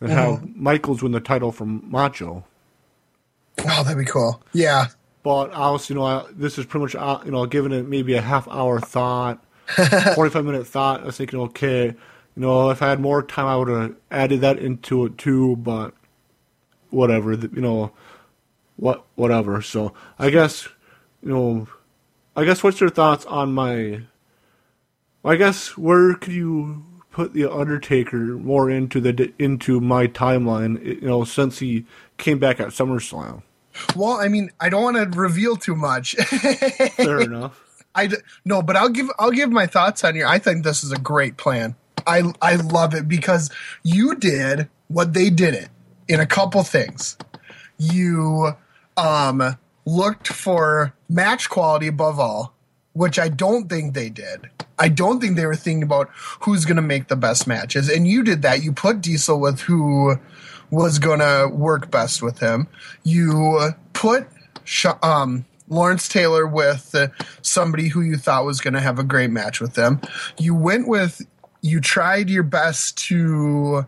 and 0.00 0.10
have 0.10 0.56
Michaels 0.56 1.02
win 1.02 1.12
the 1.12 1.20
title 1.20 1.52
from 1.52 1.82
Macho. 1.90 2.44
Wow, 3.64 3.82
that'd 3.82 3.98
be 3.98 4.04
cool. 4.04 4.42
Yeah. 4.52 4.88
But 5.22 5.52
obviously, 5.52 5.94
you 5.94 6.00
know, 6.00 6.06
I, 6.06 6.26
this 6.32 6.58
is 6.58 6.66
pretty 6.66 6.84
much, 6.84 6.94
uh, 6.94 7.20
you 7.24 7.30
know, 7.30 7.46
giving 7.46 7.72
it 7.72 7.88
maybe 7.88 8.14
a 8.14 8.20
half 8.20 8.46
hour 8.48 8.78
thought, 8.80 9.42
45 10.14 10.44
minute 10.44 10.66
thought. 10.66 11.00
I 11.00 11.04
was 11.06 11.16
thinking, 11.16 11.40
okay, 11.40 11.94
you 12.36 12.42
know, 12.42 12.70
if 12.70 12.82
I 12.82 12.88
had 12.90 13.00
more 13.00 13.22
time, 13.22 13.46
I 13.46 13.56
would 13.56 13.68
have 13.68 13.96
added 14.10 14.40
that 14.40 14.58
into 14.58 15.04
it 15.06 15.18
too, 15.18 15.56
but 15.56 15.94
whatever, 16.90 17.32
you 17.32 17.60
know, 17.60 17.92
what, 18.76 19.04
whatever. 19.14 19.62
So 19.62 19.94
I 20.18 20.30
guess, 20.30 20.68
you 21.22 21.28
know, 21.30 21.68
I 22.36 22.44
guess 22.44 22.62
what's 22.62 22.80
your 22.80 22.90
thoughts 22.90 23.24
on 23.26 23.52
my, 23.52 24.02
I 25.24 25.36
guess 25.36 25.78
where 25.78 26.14
could 26.14 26.32
you 26.32 26.84
put 27.10 27.32
the 27.32 27.50
Undertaker 27.50 28.18
more 28.18 28.68
into 28.68 29.00
the, 29.00 29.32
into 29.38 29.80
my 29.80 30.08
timeline, 30.08 30.84
you 30.84 31.06
know, 31.06 31.24
since 31.24 31.60
he 31.60 31.86
came 32.18 32.38
back 32.40 32.58
at 32.58 32.68
SummerSlam? 32.68 33.42
Well, 33.96 34.12
I 34.12 34.28
mean, 34.28 34.50
I 34.60 34.68
don't 34.68 34.82
want 34.82 35.12
to 35.12 35.18
reveal 35.18 35.56
too 35.56 35.74
much. 35.76 36.14
Fair 36.14 37.20
enough. 37.20 37.60
I 37.94 38.08
d- 38.08 38.16
no, 38.44 38.62
but 38.62 38.76
I'll 38.76 38.88
give 38.88 39.08
I'll 39.18 39.30
give 39.30 39.50
my 39.50 39.66
thoughts 39.66 40.02
on 40.04 40.16
your. 40.16 40.26
I 40.26 40.38
think 40.38 40.64
this 40.64 40.82
is 40.82 40.90
a 40.92 40.98
great 40.98 41.36
plan. 41.36 41.76
I 42.06 42.32
I 42.40 42.56
love 42.56 42.94
it 42.94 43.08
because 43.08 43.50
you 43.82 44.14
did 44.16 44.68
what 44.88 45.12
they 45.14 45.30
didn't 45.30 45.68
in 46.08 46.20
a 46.20 46.26
couple 46.26 46.62
things. 46.62 47.16
You 47.78 48.52
um 48.96 49.56
looked 49.86 50.28
for 50.28 50.94
match 51.08 51.50
quality 51.50 51.86
above 51.86 52.18
all, 52.18 52.54
which 52.92 53.18
I 53.18 53.28
don't 53.28 53.68
think 53.68 53.94
they 53.94 54.10
did. 54.10 54.48
I 54.78 54.88
don't 54.88 55.20
think 55.20 55.36
they 55.36 55.46
were 55.46 55.54
thinking 55.54 55.82
about 55.82 56.10
who's 56.40 56.64
going 56.64 56.76
to 56.76 56.82
make 56.82 57.08
the 57.08 57.16
best 57.16 57.46
matches, 57.46 57.88
and 57.88 58.08
you 58.08 58.24
did 58.24 58.42
that. 58.42 58.62
You 58.62 58.72
put 58.72 59.00
Diesel 59.00 59.38
with 59.38 59.60
who 59.60 60.16
was 60.70 60.98
going 60.98 61.20
to 61.20 61.48
work 61.52 61.90
best 61.90 62.22
with 62.22 62.40
him. 62.40 62.66
You 63.04 63.70
put 63.92 64.26
um, 65.02 65.44
Lawrence 65.68 66.08
Taylor 66.08 66.46
with 66.46 66.94
somebody 67.42 67.88
who 67.88 68.00
you 68.00 68.16
thought 68.16 68.44
was 68.44 68.60
going 68.60 68.74
to 68.74 68.80
have 68.80 68.98
a 68.98 69.04
great 69.04 69.30
match 69.30 69.60
with 69.60 69.74
them. 69.74 70.00
You 70.38 70.54
went 70.54 70.88
with, 70.88 71.22
you 71.64 71.80
tried 71.80 72.28
your 72.28 72.42
best 72.42 72.98
to, 72.98 73.86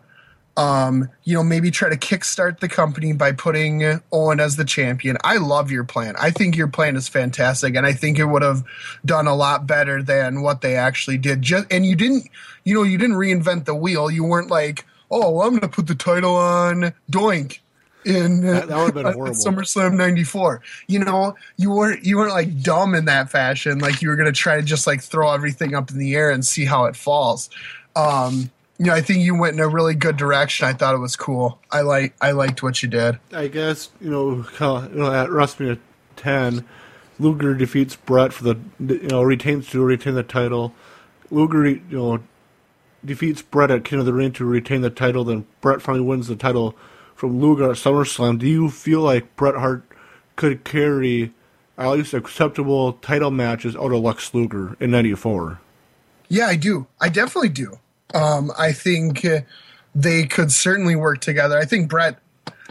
um, 0.57 1.07
you 1.25 1.35
know, 1.35 1.43
maybe 1.43 1.69
try 1.69 1.89
to 1.89 1.95
kickstart 1.95 2.59
the 2.59 2.67
company 2.67 3.13
by 3.13 3.31
putting 3.31 4.01
Owen 4.11 4.39
as 4.39 4.55
the 4.55 4.65
champion. 4.65 5.15
I 5.23 5.37
love 5.37 5.69
your 5.69 5.83
plan. 5.83 6.15
I 6.19 6.31
think 6.31 6.57
your 6.57 6.69
plan 6.69 6.95
is 6.95 7.07
fantastic, 7.07 7.75
and 7.75 7.85
I 7.85 7.93
think 7.93 8.17
it 8.17 8.25
would 8.25 8.41
have 8.41 8.63
done 9.05 9.27
a 9.27 9.35
lot 9.35 9.67
better 9.67 10.01
than 10.01 10.41
what 10.41 10.61
they 10.61 10.75
actually 10.75 11.19
did. 11.19 11.43
Just 11.43 11.71
and 11.71 11.85
you 11.85 11.95
didn't, 11.95 12.27
you 12.63 12.73
know, 12.73 12.81
you 12.81 12.97
didn't 12.97 13.15
reinvent 13.15 13.65
the 13.65 13.75
wheel. 13.75 14.09
You 14.09 14.23
weren't 14.23 14.49
like, 14.49 14.83
oh, 15.11 15.29
well, 15.29 15.47
I'm 15.47 15.51
going 15.51 15.61
to 15.61 15.67
put 15.67 15.85
the 15.85 15.93
title 15.93 16.35
on 16.35 16.95
Doink 17.11 17.59
in 18.07 18.47
uh, 18.47 18.53
That- 18.53 18.67
that 18.69 18.77
would've 18.77 18.93
been 18.95 19.05
horrible. 19.13 19.35
SummerSlam 19.35 19.93
'94. 19.95 20.61
You 20.87 20.99
know, 20.99 21.35
you 21.57 21.71
weren't 21.71 22.03
you 22.05 22.17
weren't 22.17 22.31
like 22.33 22.61
dumb 22.61 22.95
in 22.95 23.05
that 23.05 23.29
fashion. 23.29 23.79
Like 23.79 24.01
you 24.01 24.09
were 24.09 24.15
going 24.15 24.31
to 24.31 24.39
try 24.39 24.55
to 24.55 24.63
just 24.63 24.87
like 24.87 25.01
throw 25.01 25.31
everything 25.33 25.75
up 25.75 25.91
in 25.91 25.97
the 25.99 26.15
air 26.15 26.29
and 26.31 26.45
see 26.45 26.65
how 26.65 26.85
it 26.85 26.95
falls. 26.95 27.49
Um, 27.95 28.49
you 28.79 28.85
know, 28.85 28.93
I 28.93 29.01
think 29.01 29.19
you 29.19 29.35
went 29.35 29.55
in 29.55 29.59
a 29.59 29.67
really 29.67 29.95
good 29.95 30.17
direction. 30.17 30.67
I 30.67 30.73
thought 30.73 30.93
it 30.93 30.99
was 30.99 31.15
cool. 31.15 31.59
I 31.71 31.81
like 31.81 32.15
I 32.21 32.31
liked 32.31 32.61
what 32.63 32.81
you 32.83 32.89
did. 32.89 33.19
I 33.33 33.47
guess 33.47 33.89
you 33.99 34.09
know, 34.11 34.45
uh, 34.59 34.87
you 34.91 34.99
know, 34.99 35.11
at 35.11 35.29
WrestleMania 35.29 35.79
10, 36.15 36.63
Luger 37.19 37.55
defeats 37.55 37.95
Bret 37.95 38.33
for 38.33 38.43
the 38.43 38.57
you 38.79 39.07
know 39.09 39.23
retains 39.23 39.67
to 39.69 39.83
retain 39.83 40.13
the 40.13 40.23
title. 40.23 40.73
Luger 41.31 41.67
you 41.67 41.81
know 41.89 42.19
defeats 43.03 43.41
Bret 43.41 43.71
at 43.71 43.83
King 43.83 43.99
of 43.99 44.05
the 44.05 44.13
Ring 44.13 44.31
to 44.33 44.45
retain 44.45 44.81
the 44.81 44.89
title. 44.89 45.23
Then 45.23 45.45
Bret 45.61 45.81
finally 45.81 46.03
wins 46.03 46.27
the 46.27 46.35
title 46.35 46.75
from 47.17 47.41
Luger 47.41 47.71
at 47.71 47.77
SummerSlam. 47.77 48.37
Do 48.37 48.47
you 48.47 48.69
feel 48.69 49.01
like 49.01 49.35
Bret 49.35 49.55
Hart 49.55 49.83
could 50.35 50.63
carry 50.63 51.33
at 51.77 51.89
least 51.89 52.13
acceptable 52.13 52.93
title 52.93 53.31
matches 53.31 53.75
out 53.75 53.91
of 53.91 54.01
Lex 54.01 54.33
Luger 54.33 54.77
in 54.79 54.91
'94? 54.91 55.59
Yeah, 56.29 56.45
I 56.45 56.55
do. 56.55 56.85
I 57.01 57.09
definitely 57.09 57.49
do. 57.49 57.79
Um, 58.13 58.51
I 58.57 58.71
think 58.71 59.25
uh, 59.25 59.41
they 59.95 60.25
could 60.25 60.51
certainly 60.51 60.95
work 60.95 61.19
together. 61.19 61.57
I 61.57 61.65
think 61.65 61.89
Bret 61.89 62.19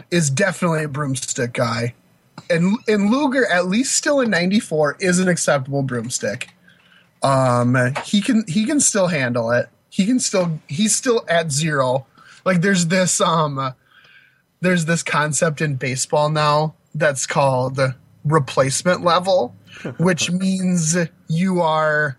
is 0.09 0.29
definitely 0.29 0.85
a 0.85 0.87
broomstick 0.87 1.51
guy, 1.51 1.93
and 2.49 2.77
and 2.87 3.11
Luger, 3.11 3.45
at 3.47 3.67
least 3.67 3.97
still 3.97 4.21
in 4.21 4.29
'94, 4.29 4.97
is 5.01 5.19
an 5.19 5.27
acceptable 5.27 5.83
broomstick. 5.83 6.53
Um, 7.21 7.75
he 8.05 8.21
can 8.21 8.45
he 8.47 8.65
can 8.65 8.79
still 8.79 9.07
handle 9.07 9.51
it. 9.51 9.67
He 9.89 10.05
can 10.05 10.21
still 10.21 10.61
he's 10.69 10.95
still 10.95 11.25
at 11.27 11.51
zero. 11.51 12.05
Like 12.45 12.61
there's 12.61 12.87
this 12.87 13.19
um, 13.19 13.73
there's 14.61 14.85
this 14.85 15.03
concept 15.03 15.61
in 15.61 15.75
baseball 15.75 16.29
now 16.29 16.75
that's 16.95 17.25
called 17.25 17.79
replacement 18.25 19.03
level, 19.03 19.55
which 19.97 20.31
means 20.31 20.97
you 21.27 21.61
are 21.61 22.17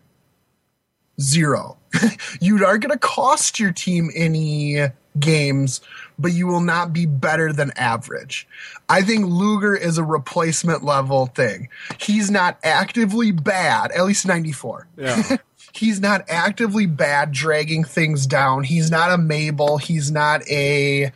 zero. 1.21 1.79
you 2.41 2.65
are 2.65 2.79
going 2.79 2.93
to 2.93 2.99
cost 2.99 3.59
your 3.59 3.73
team 3.73 4.11
any 4.15 4.79
games, 5.19 5.81
but 6.19 6.33
you 6.33 6.47
will 6.47 6.61
not 6.61 6.93
be 6.93 7.07
better 7.07 7.53
than 7.53 7.73
average. 7.77 8.47
I 8.89 9.03
think 9.03 9.27
Luger 9.27 9.75
is 9.75 9.99
a 9.99 10.05
replacement 10.05 10.85
level 10.85 11.27
thing. 11.27 11.69
He's 12.01 12.31
not 12.31 12.59
actively 12.63 13.33
bad, 13.33 13.91
at 13.93 14.05
least 14.05 14.27
94. 14.27 14.87
Yeah. 14.97 15.37
he's 15.73 16.01
not 16.01 16.25
actively 16.29 16.87
bad 16.87 17.33
dragging 17.33 17.85
things 17.85 18.27
down. 18.27 18.65
He's 18.65 18.91
not 18.91 19.13
a 19.13 19.19
Mabel. 19.19 19.79
He's 19.79 20.11
not 20.11 20.47
a 20.49 21.13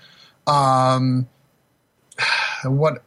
um 0.47 1.29
what 2.65 3.03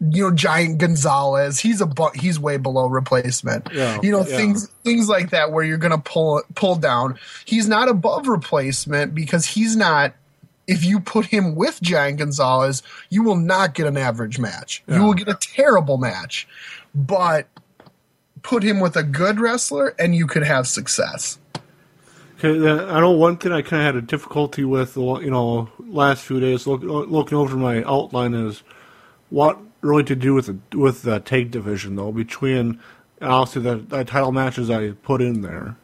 you 0.00 0.22
know 0.22 0.34
giant 0.34 0.78
Gonzalez. 0.78 1.58
He's 1.58 1.80
a 1.80 1.86
bu- 1.86 2.12
he's 2.14 2.38
way 2.38 2.56
below 2.56 2.86
replacement. 2.88 3.68
Yeah, 3.72 3.98
you 4.02 4.10
know 4.10 4.26
yeah. 4.26 4.36
things 4.36 4.68
things 4.84 5.08
like 5.08 5.30
that 5.30 5.52
where 5.52 5.64
you're 5.64 5.78
gonna 5.78 5.98
pull 5.98 6.42
pull 6.54 6.76
down. 6.76 7.18
He's 7.44 7.68
not 7.68 7.88
above 7.88 8.26
replacement 8.28 9.14
because 9.14 9.46
he's 9.46 9.76
not. 9.76 10.14
If 10.66 10.84
you 10.84 11.00
put 11.00 11.26
him 11.26 11.56
with 11.56 11.82
Giant 11.82 12.18
Gonzalez, 12.18 12.84
you 13.08 13.24
will 13.24 13.36
not 13.36 13.74
get 13.74 13.88
an 13.88 13.96
average 13.96 14.38
match. 14.38 14.84
You 14.86 15.02
will 15.02 15.14
get 15.14 15.26
a 15.26 15.34
terrible 15.34 15.98
match. 15.98 16.46
But 16.94 17.48
put 18.42 18.62
him 18.62 18.78
with 18.78 18.96
a 18.96 19.02
good 19.02 19.40
wrestler, 19.40 19.94
and 19.98 20.14
you 20.14 20.28
could 20.28 20.44
have 20.44 20.68
success. 20.68 21.38
Okay, 22.42 22.68
I 22.68 23.00
know 23.00 23.10
one 23.10 23.36
thing 23.36 23.52
I 23.52 23.62
kind 23.62 23.82
of 23.82 23.86
had 23.86 23.96
a 23.96 24.00
difficulty 24.06 24.64
with, 24.64 24.96
you 24.96 25.30
know, 25.30 25.68
last 25.90 26.22
few 26.22 26.40
days 26.40 26.66
look, 26.66 26.82
looking 26.82 27.36
over 27.36 27.56
my 27.56 27.82
outline 27.84 28.34
is 28.34 28.62
what 29.28 29.58
really 29.80 30.04
to 30.04 30.14
do 30.16 30.34
with 30.34 30.46
the 30.46 30.78
with 30.78 31.02
the 31.02 31.20
tag 31.20 31.50
division 31.50 31.96
though 31.96 32.12
between 32.12 32.80
obviously 33.20 33.62
the, 33.62 33.76
the 33.76 34.04
title 34.04 34.32
matches 34.32 34.70
I 34.70 34.90
put 34.92 35.20
in 35.20 35.42
there 35.42 35.76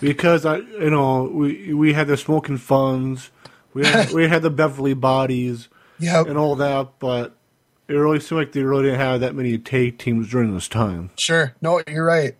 because 0.00 0.44
I 0.46 0.58
you 0.58 0.90
know 0.90 1.24
we 1.24 1.72
we 1.74 1.92
had 1.92 2.06
the 2.06 2.16
smoking 2.16 2.60
Gunns 2.66 3.30
we 3.74 3.84
had, 3.86 4.10
we 4.12 4.28
had 4.28 4.42
the 4.42 4.50
Heavenly 4.50 4.94
bodies 4.94 5.68
Yep. 5.98 6.26
and 6.26 6.36
all 6.38 6.56
that 6.56 6.98
but 6.98 7.34
it 7.88 7.94
really 7.94 8.20
seemed 8.20 8.40
like 8.40 8.52
they 8.52 8.62
really 8.62 8.84
didn't 8.84 9.00
have 9.00 9.20
that 9.20 9.34
many 9.34 9.56
tag 9.58 9.98
teams 9.98 10.28
during 10.28 10.52
this 10.52 10.66
time. 10.66 11.10
Sure. 11.16 11.54
No, 11.62 11.80
you're 11.86 12.04
right. 12.04 12.34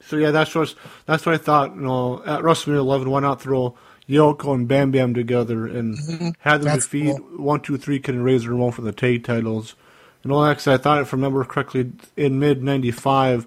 So 0.00 0.16
yeah, 0.16 0.30
that's 0.30 0.54
what 0.54 0.74
that's 1.04 1.26
what 1.26 1.34
I 1.34 1.38
thought. 1.38 1.74
You 1.74 1.82
know, 1.82 2.22
at 2.24 2.40
WrestleMania 2.40 2.78
11, 2.78 3.10
why 3.10 3.20
not 3.20 3.42
throw 3.42 3.76
Yoko 4.08 4.54
and 4.54 4.66
Bam 4.66 4.90
Bam 4.90 5.14
together 5.14 5.66
and 5.66 5.98
mm-hmm. 5.98 6.28
had 6.40 6.58
them 6.62 6.66
That's 6.66 6.84
defeat 6.84 7.16
cool. 7.16 7.44
one, 7.44 7.60
two, 7.60 7.76
three, 7.76 7.98
Kid 7.98 8.14
and 8.14 8.24
Razor 8.24 8.50
Ramon 8.50 8.72
for 8.72 8.82
the 8.82 8.92
tag 8.92 9.24
titles. 9.24 9.74
And 10.22 10.32
all 10.32 10.42
that, 10.42 10.56
'cause 10.56 10.68
I 10.68 10.76
thought, 10.78 11.00
if 11.02 11.12
I 11.12 11.16
remember 11.16 11.44
correctly, 11.44 11.92
in 12.16 12.38
mid 12.38 12.62
'95, 12.62 13.46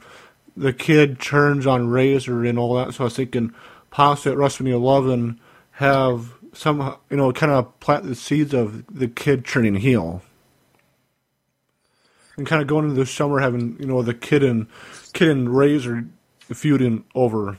the 0.56 0.74
Kid 0.74 1.20
turns 1.20 1.66
on 1.66 1.90
Razor 1.90 2.46
and 2.46 2.60
all 2.60 2.76
that. 2.76 2.94
So 2.94 3.04
I 3.04 3.06
was 3.06 3.16
thinking, 3.16 3.54
possibly 3.90 4.32
at 4.34 4.38
WrestleMania 4.38 4.74
11, 4.74 5.40
have 5.72 6.34
some, 6.54 6.96
you 7.10 7.18
know, 7.18 7.32
kind 7.34 7.52
of 7.52 7.80
plant 7.80 8.06
the 8.06 8.16
seeds 8.16 8.54
of 8.54 8.84
the 8.94 9.08
Kid 9.08 9.46
turning 9.46 9.76
heel. 9.76 10.22
And 12.38 12.48
kind 12.48 12.62
of 12.62 12.68
going 12.68 12.86
into 12.86 12.96
the 12.96 13.06
summer 13.06 13.40
having, 13.40 13.76
you 13.80 13.86
know, 13.86 14.02
the 14.02 14.14
Kid 14.14 14.44
and 14.44 14.68
Kid 15.14 15.30
and 15.30 15.56
Razor 15.56 16.06
feuding 16.54 17.04
over 17.16 17.58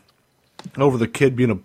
over 0.77 0.97
the 0.97 1.09
kid 1.09 1.37
being 1.37 1.51
a 1.51 1.59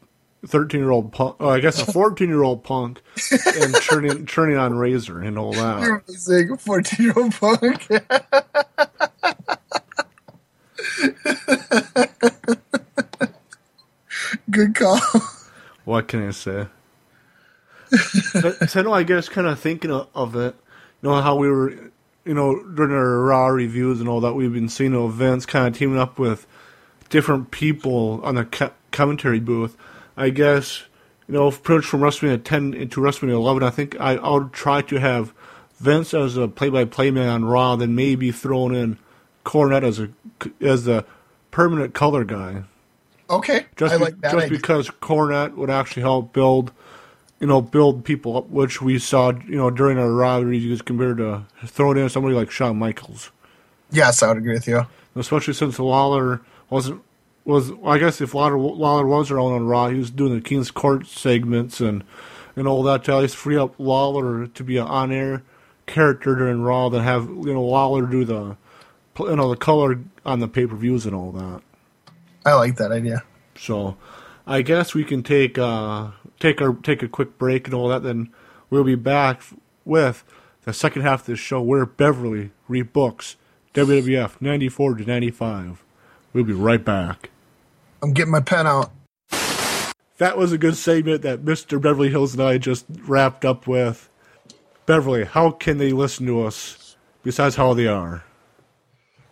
13 0.48 0.80
year 0.80 0.92
old 0.92 1.12
punk, 1.12 1.36
oh, 1.40 1.50
I 1.50 1.60
guess 1.60 1.82
a 1.82 1.92
14 1.92 2.28
year 2.28 2.44
old 2.44 2.64
punk, 2.64 3.02
and 3.32 3.76
turning 3.82 4.26
turning 4.26 4.58
on 4.58 4.76
Razor 4.76 5.20
and 5.20 5.38
all 5.38 5.54
that. 5.54 5.82
You're 5.82 6.04
amazing. 6.08 6.58
14 6.58 7.06
year 7.06 7.14
old 7.16 7.34
punk. 7.34 7.88
Good 14.50 14.76
call. 14.76 15.00
What 15.86 16.08
can 16.08 16.28
I 16.28 16.32
say? 16.32 16.68
so, 17.90 18.54
I 18.76 18.82
know, 18.82 18.94
I 18.94 19.04
guess, 19.04 19.30
kind 19.30 19.48
of 19.48 19.60
thinking 19.60 19.92
of, 19.92 20.08
of 20.14 20.36
it, 20.36 20.56
you 21.02 21.10
know, 21.10 21.22
how 21.22 21.36
we 21.36 21.50
were, 21.50 21.72
you 22.26 22.34
know, 22.34 22.62
during 22.74 22.92
our 22.92 23.22
Raw 23.22 23.48
reviews 23.48 24.00
and 24.00 24.10
all 24.10 24.20
that, 24.22 24.34
we've 24.34 24.54
been 24.54 24.70
seeing 24.70 24.94
events 24.94 25.46
kind 25.46 25.68
of 25.68 25.78
teaming 25.78 26.00
up 26.00 26.20
with 26.20 26.46
different 27.10 27.52
people 27.52 28.20
on 28.24 28.36
the 28.36 28.46
co- 28.46 28.74
commentary 28.92 29.40
booth. 29.40 29.78
I 30.18 30.30
guess, 30.32 30.84
you 31.28 31.36
know, 31.36 31.52
pretty 31.52 31.78
much 31.78 31.86
from 31.86 32.02
WrestleMania 32.02 32.44
10 32.44 32.74
into 32.74 33.00
WrestleMania 33.02 33.34
11, 33.34 33.64
I 33.64 33.70
think 33.70 34.00
I, 34.00 34.16
I 34.16 34.30
would 34.32 34.52
try 34.52 34.82
to 34.82 35.00
have 35.00 35.34
Vince 35.80 36.14
as 36.14 36.36
a 36.38 36.48
play-by-play 36.48 37.12
man 37.12 37.30
on 37.30 37.46
Raw, 37.46 37.76
then 37.76 37.94
maybe 37.96 38.32
thrown 38.32 38.74
in 38.74 38.98
Cornette 39.46 39.84
as 39.84 40.00
a 40.00 40.10
as 40.60 40.88
a 40.88 41.06
permanent 41.52 41.94
color 41.94 42.24
guy. 42.24 42.64
Okay. 43.30 43.66
Just, 43.76 43.94
I 43.94 43.98
be- 43.98 44.04
like 44.06 44.20
that. 44.22 44.32
just 44.34 44.46
idea. 44.46 44.58
because 44.58 44.90
Cornette 44.90 45.56
would 45.56 45.70
actually 45.70 46.02
help 46.02 46.34
build, 46.34 46.72
you 47.40 47.48
know, 47.48 47.62
build 47.62 48.04
people 48.04 48.38
up, 48.38 48.50
which 48.50 48.82
we 48.82 48.98
saw, 49.00 49.32
you 49.48 49.56
know, 49.58 49.70
during 49.70 49.98
our 50.00 50.12
Raw 50.12 50.38
reviews 50.38 50.82
compared 50.82 51.18
to 51.18 51.46
throwing 51.66 51.98
in 51.98 52.10
somebody 52.10 52.36
like 52.36 52.50
Shawn 52.52 52.78
Michaels, 52.78 53.32
yes, 53.92 54.24
I 54.24 54.30
would 54.30 54.38
agree 54.38 54.54
with 54.54 54.68
you. 54.68 54.86
especially 55.16 55.54
since 55.54 55.78
Lawler 55.80 56.42
wasn't 56.70 57.02
was. 57.48 57.72
I 57.84 57.98
guess 57.98 58.22
if 58.22 58.34
Lawler 58.34 58.58
Lawler 58.58 59.06
was 59.06 59.32
around 59.32 59.54
on 59.54 59.68
Raw, 59.68 59.90
he 59.90 59.98
was 59.98 60.12
doing 60.12 60.36
the 60.36 60.42
King's 60.42 60.72
Court 60.72 61.08
segments 61.08 61.80
and 61.80 62.04
and 62.56 62.68
all 62.68 62.84
that 62.84 63.04
to 63.06 63.14
at 63.14 63.20
least 63.20 63.36
free 63.36 63.58
up 63.58 63.76
Lawler 63.78 64.48
to 64.48 64.64
be 64.64 64.78
an 64.78 64.88
on 64.88 65.12
air 65.12 65.44
character 65.86 66.36
during 66.36 66.62
Raw, 66.62 66.90
than 66.90 67.04
have 67.04 67.26
you 67.28 67.54
know 67.54 67.64
Lawler 67.64 68.06
do 68.06 68.26
the 68.26 68.58
you 69.20 69.36
know 69.36 69.50
the 69.50 69.58
color 69.58 70.00
on 70.26 70.40
the 70.40 70.48
pay 70.48 70.68
per 70.68 70.76
views 70.76 71.06
and 71.06 71.16
all 71.16 71.32
that. 71.32 71.62
I 72.46 72.54
like 72.54 72.76
that 72.78 72.92
idea. 72.92 73.24
So, 73.58 73.98
I 74.46 74.62
guess 74.62 74.94
we 74.94 75.04
can 75.04 75.24
take 75.24 75.58
uh, 75.58 76.12
take 76.40 76.62
our 76.62 76.74
take 76.74 77.02
a 77.02 77.08
quick 77.08 77.38
break 77.38 77.66
and 77.66 77.74
all 77.74 77.88
that. 77.90 78.04
Then 78.04 78.30
we'll 78.70 78.84
be 78.84 78.96
back 78.96 79.42
with 79.86 80.24
the 80.64 80.74
second 80.74 81.02
half 81.02 81.22
of 81.22 81.28
this 81.28 81.40
show 81.40 81.62
where 81.62 81.86
Beverly 81.86 82.52
rebooks 82.70 83.36
WWF 83.74 84.42
ninety 84.42 84.70
four 84.70 84.96
to 84.96 85.06
ninety 85.06 85.32
five. 85.32 85.84
We'll 86.34 86.44
be 86.44 86.54
right 86.54 86.84
back. 86.84 87.32
I'm 88.02 88.14
getting 88.14 88.32
my 88.32 88.42
pen 88.42 88.68
out. 88.68 88.92
That 90.18 90.38
was 90.38 90.52
a 90.52 90.58
good 90.58 90.76
segment 90.76 91.22
that 91.22 91.46
Mr. 91.46 91.80
Beverly 91.80 92.10
Hills 92.10 92.34
and 92.34 92.42
I 92.42 92.58
just 92.58 92.86
wrapped 93.08 93.46
up 93.46 93.68
with. 93.68 94.10
Beverly, 94.86 95.26
how 95.26 95.52
can 95.52 95.78
they 95.78 95.92
listen 95.92 96.26
to 96.28 96.44
us 96.44 96.96
besides 97.24 97.56
how 97.56 97.74
they 97.74 97.88
are? 97.88 98.24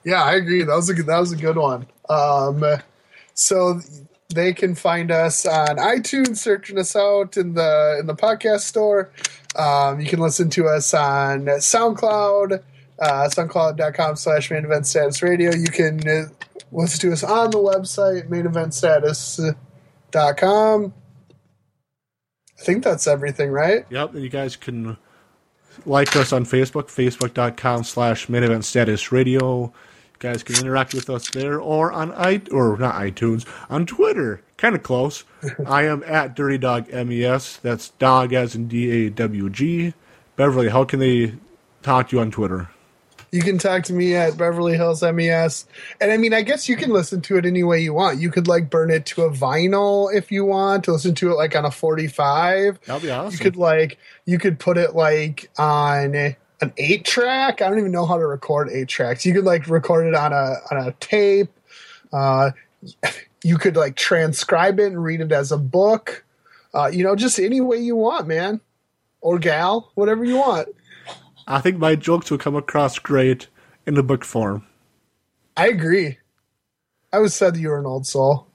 Yeah, 0.04 0.24
I 0.24 0.36
agree. 0.36 0.64
That 0.64 0.76
was 0.76 0.90
a 0.90 0.94
good, 0.94 1.08
that 1.08 1.20
was 1.20 1.32
a 1.32 1.38
good 1.38 1.58
one. 1.58 1.88
Um, 2.10 2.64
so 3.34 3.80
they 4.34 4.54
can 4.54 4.76
find 4.76 5.12
us 5.12 5.46
on 5.46 5.78
iTunes, 5.78 6.38
searching 6.38 6.78
us 6.78 6.96
out 6.96 7.38
in 7.38 7.54
the 7.54 7.98
in 8.00 8.06
the 8.06 8.16
podcast 8.16 8.62
store. 8.62 9.12
Um, 9.56 10.00
you 10.00 10.08
can 10.08 10.20
listen 10.20 10.50
to 10.52 10.68
us 10.68 10.94
on 10.94 11.46
SoundCloud, 11.46 12.62
uh, 13.00 13.30
SoundCloud.com 13.30 14.16
slash 14.18 14.52
Main 14.52 14.66
Event 14.66 14.86
Status 14.86 15.24
Radio. 15.24 15.54
You 15.56 15.68
can 15.68 16.08
uh, 16.08 16.26
listen 16.72 17.00
to 17.02 17.12
us 17.14 17.24
on 17.24 17.52
the 17.52 17.58
website 17.58 18.30
MainEventStatus.com. 18.30 20.94
I 22.58 22.62
think 22.62 22.84
that's 22.84 23.08
everything, 23.08 23.52
right? 23.52 23.86
Yep, 23.90 24.14
and 24.14 24.24
you 24.24 24.30
guys 24.30 24.56
can 24.56 24.98
like 25.86 26.16
us 26.16 26.32
on 26.32 26.46
Facebook, 26.46 26.86
facebook.com 26.86 27.84
slash 27.84 28.30
main 28.30 28.44
event 28.44 28.66
status 28.66 29.12
radio. 29.12 29.64
You 29.64 30.20
guys 30.20 30.44
can 30.44 30.58
interact 30.58 30.94
with 30.94 31.10
us 31.10 31.30
there 31.30 31.60
or 31.60 31.92
on 31.92 32.14
i 32.14 32.42
or 32.52 32.78
not 32.78 32.96
iTunes, 32.96 33.46
on 33.70 33.86
Twitter. 33.86 34.42
Kind 34.58 34.76
of 34.76 34.84
close. 34.84 35.26
I 35.68 35.84
am 35.84 36.02
at 36.06 36.36
Dirty 36.36 36.58
Dog 36.58 36.90
MES. 36.92 37.58
That's 37.58 37.90
dog 37.90 38.32
as 38.32 38.56
in 38.56 38.70
D 38.70 39.08
A 39.08 39.10
W 39.10 39.50
G. 39.50 39.94
Beverly, 40.38 40.70
how 40.70 40.86
can 40.86 41.00
they 41.00 41.36
talk 41.84 42.10
to 42.10 42.16
you 42.16 42.22
on 42.22 42.32
Twitter? 42.32 42.70
You 43.36 43.42
can 43.42 43.58
talk 43.58 43.84
to 43.84 43.94
me 43.94 44.16
at 44.16 44.38
Beverly 44.38 44.78
Hills 44.78 45.04
MES. 45.04 45.66
And 46.00 46.10
I 46.10 46.16
mean, 46.16 46.34
I 46.34 46.42
guess 46.42 46.70
you 46.70 46.78
can 46.78 46.92
listen 46.92 47.20
to 47.24 47.36
it 47.36 47.46
any 47.46 47.64
way 47.64 47.82
you 47.82 47.94
want. 47.94 48.22
You 48.22 48.32
could 48.32 48.48
like 48.48 48.70
burn 48.70 48.90
it 48.90 49.06
to 49.08 49.24
a 49.24 49.30
vinyl 49.30 50.08
if 50.16 50.32
you 50.32 50.46
want 50.46 50.86
to 50.86 50.94
listen 50.94 51.14
to 51.16 51.32
it 51.32 51.34
like 51.34 51.54
on 51.54 51.66
a 51.66 51.72
45. 51.72 52.80
That'll 52.86 53.02
be 53.02 53.12
awesome. 53.12 53.34
You 53.34 53.38
could 53.40 53.58
like, 53.58 53.98
you 54.26 54.40
could 54.40 54.58
put 54.58 54.78
it 54.78 54.96
like 54.96 55.52
on 55.58 56.16
an 56.16 56.74
eight 56.78 57.04
track. 57.04 57.62
I 57.62 57.68
don't 57.68 57.78
even 57.78 57.92
know 57.92 58.06
how 58.06 58.18
to 58.18 58.26
record 58.26 58.70
eight 58.72 58.88
tracks. 58.88 59.26
You 59.26 59.34
could 59.34 59.44
like 59.44 59.68
record 59.68 60.08
it 60.08 60.16
on 60.16 60.32
a, 60.32 60.56
on 60.72 60.88
a 60.88 60.94
tape. 61.02 61.52
Uh, 62.14 62.52
you 63.44 63.58
could 63.58 63.76
like 63.76 63.98
transcribe 63.98 64.80
it 64.80 64.86
and 64.86 65.04
read 65.04 65.20
it 65.20 65.34
as 65.34 65.52
a 65.52 65.58
book. 65.58 66.24
Uh, 66.74 66.88
you 66.88 67.04
know, 67.04 67.18
just 67.18 67.38
any 67.38 67.60
way 67.60 67.80
you 67.80 67.98
want, 67.98 68.28
man. 68.28 68.62
Or 69.20 69.40
gal, 69.40 69.92
whatever 69.96 70.24
you 70.24 70.38
want. 70.38 70.70
I 71.48 71.62
think 71.62 71.78
my 71.78 71.96
jokes 71.96 72.32
will 72.32 72.38
come 72.38 72.56
across 72.56 72.98
great 72.98 73.48
in 73.86 73.94
the 73.94 74.04
book 74.04 74.26
form. 74.26 74.66
I 75.56 75.68
agree. 75.68 76.18
I 77.14 77.20
was 77.20 77.36
said 77.36 77.54
that 77.54 77.60
you 77.60 77.70
were 77.70 77.80
an 77.80 77.86
old 77.86 78.08
soul. 78.08 78.48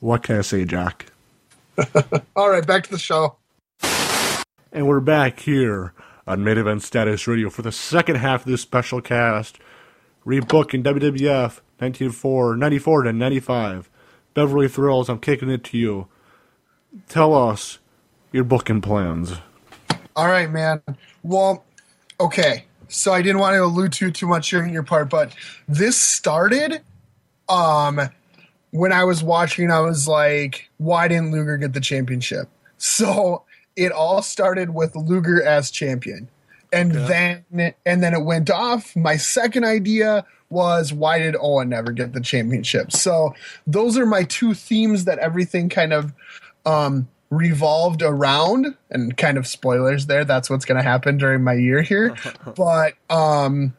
What 0.00 0.24
can 0.24 0.38
I 0.38 0.40
say, 0.40 0.64
Jack? 0.64 1.06
All 2.36 2.50
right, 2.50 2.66
back 2.66 2.84
to 2.84 2.90
the 2.90 2.98
show. 2.98 3.36
And 4.72 4.88
we're 4.88 5.00
back 5.00 5.40
here 5.40 5.92
on 6.26 6.42
Main 6.42 6.58
Event 6.58 6.82
Status 6.82 7.26
Radio 7.28 7.50
for 7.50 7.62
the 7.62 7.72
second 7.72 8.16
half 8.16 8.44
of 8.44 8.50
this 8.50 8.62
special 8.62 9.00
cast. 9.00 9.58
Rebooking 10.26 10.82
WWF 10.82 11.60
1994, 11.78 12.56
94 12.56 13.02
to 13.04 13.12
95. 13.12 13.90
Beverly 14.34 14.68
Thrills, 14.68 15.08
I'm 15.08 15.18
kicking 15.18 15.50
it 15.50 15.62
to 15.64 15.78
you. 15.78 16.08
Tell 17.08 17.34
us 17.34 17.78
your 18.32 18.44
booking 18.44 18.80
plans. 18.80 19.34
All 20.16 20.28
right, 20.28 20.50
man. 20.50 20.82
Well, 21.22 21.64
okay. 22.24 22.64
So 22.88 23.12
I 23.12 23.22
didn't 23.22 23.38
want 23.38 23.54
to 23.54 23.64
allude 23.64 23.92
to 23.94 24.10
too 24.10 24.26
much 24.26 24.50
during 24.50 24.72
your 24.72 24.82
part, 24.82 25.08
but 25.08 25.34
this 25.66 25.96
started 25.96 26.82
um 27.48 28.00
when 28.70 28.92
I 28.92 29.04
was 29.04 29.22
watching, 29.22 29.70
I 29.70 29.80
was 29.80 30.08
like, 30.08 30.70
why 30.78 31.06
didn't 31.06 31.30
Luger 31.30 31.58
get 31.58 31.74
the 31.74 31.80
championship? 31.80 32.48
So 32.78 33.44
it 33.76 33.92
all 33.92 34.22
started 34.22 34.70
with 34.74 34.96
Luger 34.96 35.42
as 35.42 35.70
champion. 35.70 36.28
And 36.72 36.92
then 36.92 37.44
and 37.84 38.02
then 38.02 38.14
it 38.14 38.24
went 38.24 38.50
off. 38.50 38.96
My 38.96 39.16
second 39.16 39.64
idea 39.64 40.24
was 40.48 40.92
why 40.92 41.18
did 41.18 41.36
Owen 41.38 41.68
never 41.68 41.92
get 41.92 42.12
the 42.12 42.20
championship? 42.20 42.92
So 42.92 43.34
those 43.66 43.96
are 43.98 44.06
my 44.06 44.24
two 44.24 44.54
themes 44.54 45.04
that 45.04 45.18
everything 45.18 45.68
kind 45.68 45.92
of 45.92 46.12
um 46.64 47.08
revolved 47.32 48.02
around 48.02 48.76
and 48.90 49.16
kind 49.16 49.38
of 49.38 49.46
spoilers 49.46 50.04
there 50.04 50.22
that's 50.22 50.50
what's 50.50 50.66
going 50.66 50.76
to 50.76 50.82
happen 50.82 51.16
during 51.16 51.42
my 51.42 51.54
year 51.54 51.80
here 51.80 52.14
but 52.56 52.92
um 53.08 53.72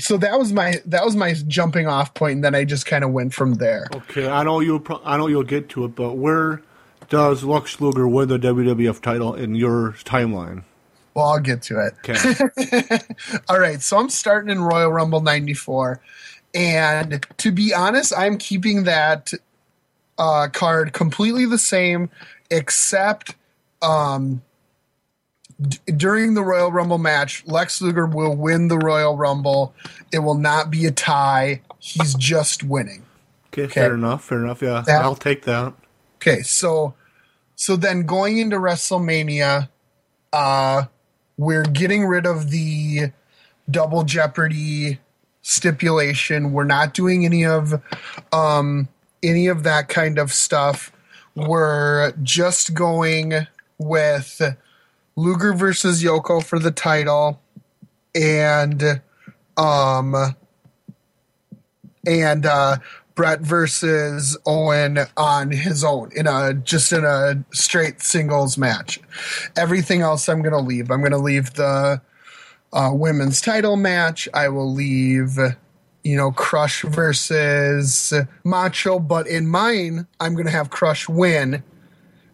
so 0.00 0.16
that 0.16 0.36
was 0.36 0.52
my 0.52 0.74
that 0.84 1.04
was 1.04 1.14
my 1.14 1.32
jumping 1.46 1.86
off 1.86 2.12
point 2.14 2.32
and 2.34 2.44
then 2.44 2.56
i 2.56 2.64
just 2.64 2.86
kind 2.86 3.04
of 3.04 3.10
went 3.12 3.32
from 3.32 3.54
there 3.54 3.86
Okay, 3.94 4.28
I 4.28 4.42
know 4.42 4.58
you. 4.58 4.80
Pro- 4.80 5.00
I 5.04 5.16
know 5.16 5.28
you'll 5.28 5.44
get 5.44 5.68
to 5.70 5.84
it, 5.84 5.94
but 5.94 6.14
where 6.14 6.60
does 7.08 7.44
Lex 7.44 7.80
Luger 7.80 8.06
win 8.08 8.28
the 8.28 8.38
WWF 8.38 9.00
title 9.00 9.32
in 9.34 9.54
your 9.54 9.92
timeline? 10.04 10.64
well 11.14 11.26
i'll 11.26 11.40
get 11.40 11.62
to 11.62 11.78
it 11.80 11.94
Okay. 12.08 12.98
all 13.48 13.58
right 13.60 13.80
so 13.80 13.96
i'm 13.96 14.10
starting 14.10 14.50
in 14.50 14.60
royal 14.60 14.90
rumble 14.90 15.20
94 15.20 16.00
and 16.54 17.24
to 17.38 17.50
be 17.52 17.72
honest 17.74 18.12
i'm 18.16 18.38
keeping 18.38 18.84
that 18.84 19.32
uh, 20.18 20.48
card 20.52 20.92
completely 20.92 21.46
the 21.46 21.58
same 21.58 22.10
except 22.50 23.34
um, 23.82 24.42
d- 25.60 25.78
during 25.96 26.34
the 26.34 26.42
royal 26.42 26.70
rumble 26.72 26.98
match 26.98 27.44
lex 27.46 27.80
luger 27.82 28.06
will 28.06 28.34
win 28.34 28.68
the 28.68 28.78
royal 28.78 29.16
rumble 29.16 29.74
it 30.12 30.18
will 30.20 30.34
not 30.38 30.70
be 30.70 30.86
a 30.86 30.90
tie 30.90 31.60
he's 31.78 32.14
just 32.14 32.62
winning 32.62 33.02
Okay, 33.50 33.66
fair 33.66 33.94
enough. 33.94 34.24
Fair 34.24 34.44
enough. 34.44 34.60
Yeah, 34.62 34.82
That- 34.86 35.02
I'll 35.02 35.16
take 35.16 35.42
that. 35.46 35.72
Okay, 36.16 36.42
so 36.42 36.94
so 37.56 37.74
then 37.76 38.02
going 38.04 38.38
into 38.38 38.56
WrestleMania, 38.56 39.68
uh 40.32 40.84
we're 41.38 41.64
getting 41.64 42.04
rid 42.06 42.26
of 42.26 42.50
the 42.50 43.10
double 43.68 44.04
jeopardy 44.04 44.98
stipulation. 45.42 46.52
We're 46.52 46.64
not 46.64 46.94
doing 46.94 47.24
any 47.24 47.44
of 47.44 47.82
um 48.32 48.86
any 49.22 49.48
of 49.48 49.62
that 49.64 49.88
kind 49.88 50.18
of 50.18 50.32
stuff. 50.32 50.92
We're 51.46 52.14
just 52.20 52.74
going 52.74 53.46
with 53.78 54.42
Luger 55.14 55.52
versus 55.52 56.02
Yoko 56.02 56.44
for 56.44 56.58
the 56.58 56.72
title 56.72 57.40
and 58.12 59.00
um 59.56 60.34
and 62.04 62.44
uh 62.44 62.78
Bret 63.14 63.40
versus 63.40 64.36
Owen 64.46 64.98
on 65.16 65.52
his 65.52 65.84
own 65.84 66.10
in 66.16 66.26
a 66.26 66.54
just 66.54 66.92
in 66.92 67.04
a 67.04 67.44
straight 67.52 68.02
singles 68.02 68.58
match. 68.58 68.98
Everything 69.56 70.00
else 70.00 70.28
I'm 70.28 70.42
gonna 70.42 70.58
leave. 70.58 70.90
I'm 70.90 71.02
gonna 71.02 71.18
leave 71.18 71.54
the 71.54 72.00
uh, 72.72 72.90
women's 72.92 73.40
title 73.40 73.76
match. 73.76 74.28
I 74.34 74.48
will 74.48 74.72
leave, 74.72 75.38
you 76.08 76.16
know, 76.16 76.30
Crush 76.32 76.82
versus 76.84 78.14
Macho, 78.42 78.98
but 78.98 79.26
in 79.26 79.46
mine, 79.46 80.06
I'm 80.18 80.34
gonna 80.34 80.50
have 80.50 80.70
Crush 80.70 81.06
win, 81.06 81.62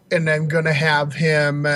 and 0.09 0.29
I'm 0.29 0.47
gonna 0.47 0.71
have 0.71 1.13
him 1.13 1.67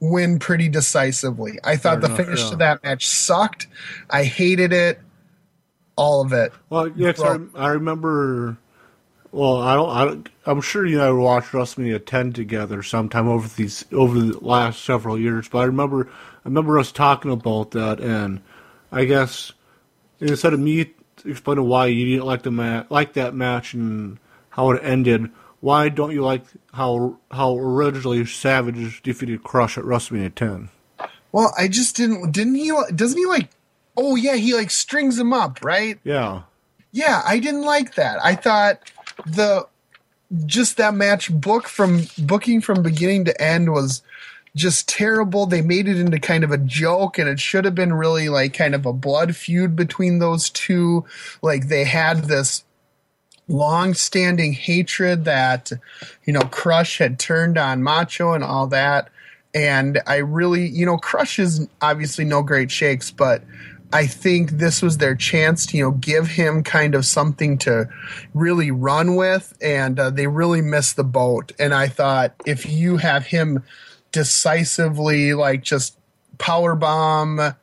win 0.00 0.38
pretty 0.38 0.68
decisively. 0.68 1.58
I 1.64 1.76
thought 1.76 1.94
Fair 1.94 2.00
the 2.02 2.06
enough, 2.06 2.18
finish 2.18 2.44
yeah. 2.44 2.50
to 2.50 2.56
that 2.56 2.84
match 2.84 3.08
sucked. 3.08 3.66
I 4.10 4.22
hated 4.22 4.72
it. 4.72 5.00
All 5.96 6.20
of 6.24 6.32
it. 6.32 6.52
Well, 6.70 6.88
yeah, 6.94 7.12
'cause 7.12 7.24
Well- 7.24 7.48
I, 7.56 7.64
I 7.64 7.68
remember. 7.70 8.56
Well, 9.32 9.56
I 9.60 9.74
don't, 9.74 9.88
I 9.90 10.04
don't. 10.04 10.28
I'm 10.46 10.60
sure 10.60 10.86
you 10.86 11.00
and 11.00 11.08
I 11.08 11.10
watched 11.10 11.50
WrestleMania 11.50 12.06
10 12.06 12.32
together 12.32 12.84
sometime 12.84 13.26
over 13.26 13.48
these 13.56 13.84
over 13.90 14.16
the 14.20 14.38
last 14.38 14.84
several 14.84 15.18
years. 15.18 15.48
But 15.48 15.58
I 15.58 15.64
remember, 15.64 16.06
I 16.08 16.40
remember 16.48 16.78
us 16.78 16.92
talking 16.92 17.32
about 17.32 17.72
that, 17.72 17.98
and 17.98 18.40
I 18.92 19.04
guess 19.04 19.50
instead 20.20 20.52
of 20.52 20.60
me 20.60 20.94
explaining 21.24 21.66
why 21.66 21.86
you 21.86 22.04
didn't 22.06 22.26
like 22.26 22.42
the 22.42 22.50
ma- 22.50 22.84
like 22.90 23.14
that 23.14 23.34
match 23.34 23.74
and 23.74 24.18
how 24.50 24.70
it 24.70 24.80
ended, 24.84 25.30
why 25.60 25.88
don't 25.88 26.12
you 26.12 26.22
like 26.22 26.44
how 26.72 27.16
how 27.30 27.56
originally 27.56 28.24
Savage 28.26 29.02
defeated 29.02 29.42
Crush 29.42 29.78
at 29.78 29.84
WrestleMania 29.84 30.34
10? 30.34 30.68
Well, 31.32 31.52
I 31.58 31.68
just 31.68 31.96
didn't. 31.96 32.30
Didn't 32.32 32.54
he? 32.54 32.72
Doesn't 32.94 33.18
he 33.18 33.26
like? 33.26 33.48
Oh 33.96 34.14
yeah, 34.16 34.34
he 34.36 34.54
like 34.54 34.70
strings 34.70 35.18
him 35.18 35.32
up, 35.32 35.64
right? 35.64 35.98
Yeah, 36.04 36.42
Yeah, 36.92 37.22
I 37.24 37.38
didn't 37.38 37.62
like 37.62 37.94
that. 37.94 38.18
I 38.22 38.34
thought 38.34 38.90
the 39.26 39.66
just 40.46 40.76
that 40.78 40.94
match 40.94 41.32
book 41.32 41.68
from 41.68 42.02
booking 42.18 42.60
from 42.60 42.82
beginning 42.82 43.24
to 43.26 43.40
end 43.42 43.72
was 43.72 44.02
just 44.56 44.88
terrible. 44.88 45.46
They 45.46 45.62
made 45.62 45.88
it 45.88 45.98
into 45.98 46.18
kind 46.20 46.44
of 46.44 46.50
a 46.50 46.58
joke, 46.58 47.18
and 47.18 47.28
it 47.28 47.40
should 47.40 47.64
have 47.64 47.74
been 47.74 47.92
really 47.92 48.28
like 48.28 48.54
kind 48.54 48.74
of 48.74 48.86
a 48.86 48.92
blood 48.92 49.34
feud 49.34 49.74
between 49.74 50.18
those 50.18 50.50
two. 50.50 51.04
Like 51.42 51.68
they 51.68 51.84
had 51.84 52.24
this 52.24 52.64
long-standing 53.46 54.54
hatred 54.54 55.26
that 55.26 55.70
you 56.24 56.32
know 56.32 56.40
Crush 56.40 56.98
had 56.98 57.18
turned 57.18 57.58
on 57.58 57.82
Macho 57.82 58.32
and 58.32 58.44
all 58.44 58.66
that. 58.68 59.10
And 59.56 60.00
I 60.06 60.16
really, 60.16 60.66
you 60.66 60.84
know, 60.84 60.98
Crush 60.98 61.38
is 61.38 61.68
obviously 61.80 62.24
no 62.24 62.42
great 62.42 62.72
shakes, 62.72 63.12
but 63.12 63.44
I 63.92 64.08
think 64.08 64.50
this 64.50 64.82
was 64.82 64.98
their 64.98 65.14
chance 65.14 65.66
to, 65.66 65.76
you 65.76 65.84
know, 65.84 65.92
give 65.92 66.26
him 66.26 66.64
kind 66.64 66.96
of 66.96 67.06
something 67.06 67.58
to 67.58 67.88
really 68.34 68.72
run 68.72 69.14
with, 69.14 69.56
and 69.60 70.00
uh, 70.00 70.10
they 70.10 70.26
really 70.26 70.60
missed 70.60 70.96
the 70.96 71.04
boat. 71.04 71.52
And 71.60 71.72
I 71.72 71.86
thought 71.86 72.34
if 72.44 72.66
you 72.66 72.96
have 72.96 73.26
him 73.26 73.62
decisively, 74.14 75.34
like 75.34 75.64
just 75.64 75.98
power 76.38 76.76
bomb 76.76 77.54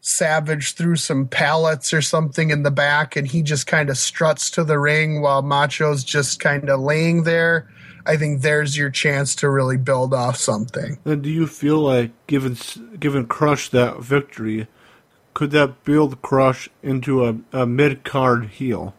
Savage 0.00 0.74
through 0.74 0.96
some 0.96 1.26
pallets 1.26 1.92
or 1.92 2.00
something 2.00 2.50
in 2.50 2.62
the 2.62 2.70
back, 2.70 3.16
and 3.16 3.26
he 3.26 3.42
just 3.42 3.66
kind 3.66 3.90
of 3.90 3.98
struts 3.98 4.50
to 4.52 4.62
the 4.62 4.78
ring 4.78 5.20
while 5.20 5.42
Macho's 5.42 6.04
just 6.04 6.40
kind 6.40 6.70
of 6.70 6.80
laying 6.80 7.24
there. 7.24 7.68
I 8.06 8.16
think 8.16 8.42
there's 8.42 8.76
your 8.76 8.90
chance 8.90 9.34
to 9.36 9.50
really 9.50 9.76
build 9.76 10.14
off 10.14 10.36
something. 10.36 10.98
Then 11.04 11.20
do 11.20 11.28
you 11.28 11.46
feel 11.46 11.80
like 11.80 12.12
given 12.26 12.56
given 13.00 13.26
Crush 13.26 13.70
that 13.70 14.00
victory, 14.00 14.68
could 15.34 15.50
that 15.50 15.84
build 15.84 16.22
Crush 16.22 16.68
into 16.82 17.26
a, 17.26 17.36
a 17.52 17.66
mid 17.66 18.04
card 18.04 18.46
heel? 18.50 18.94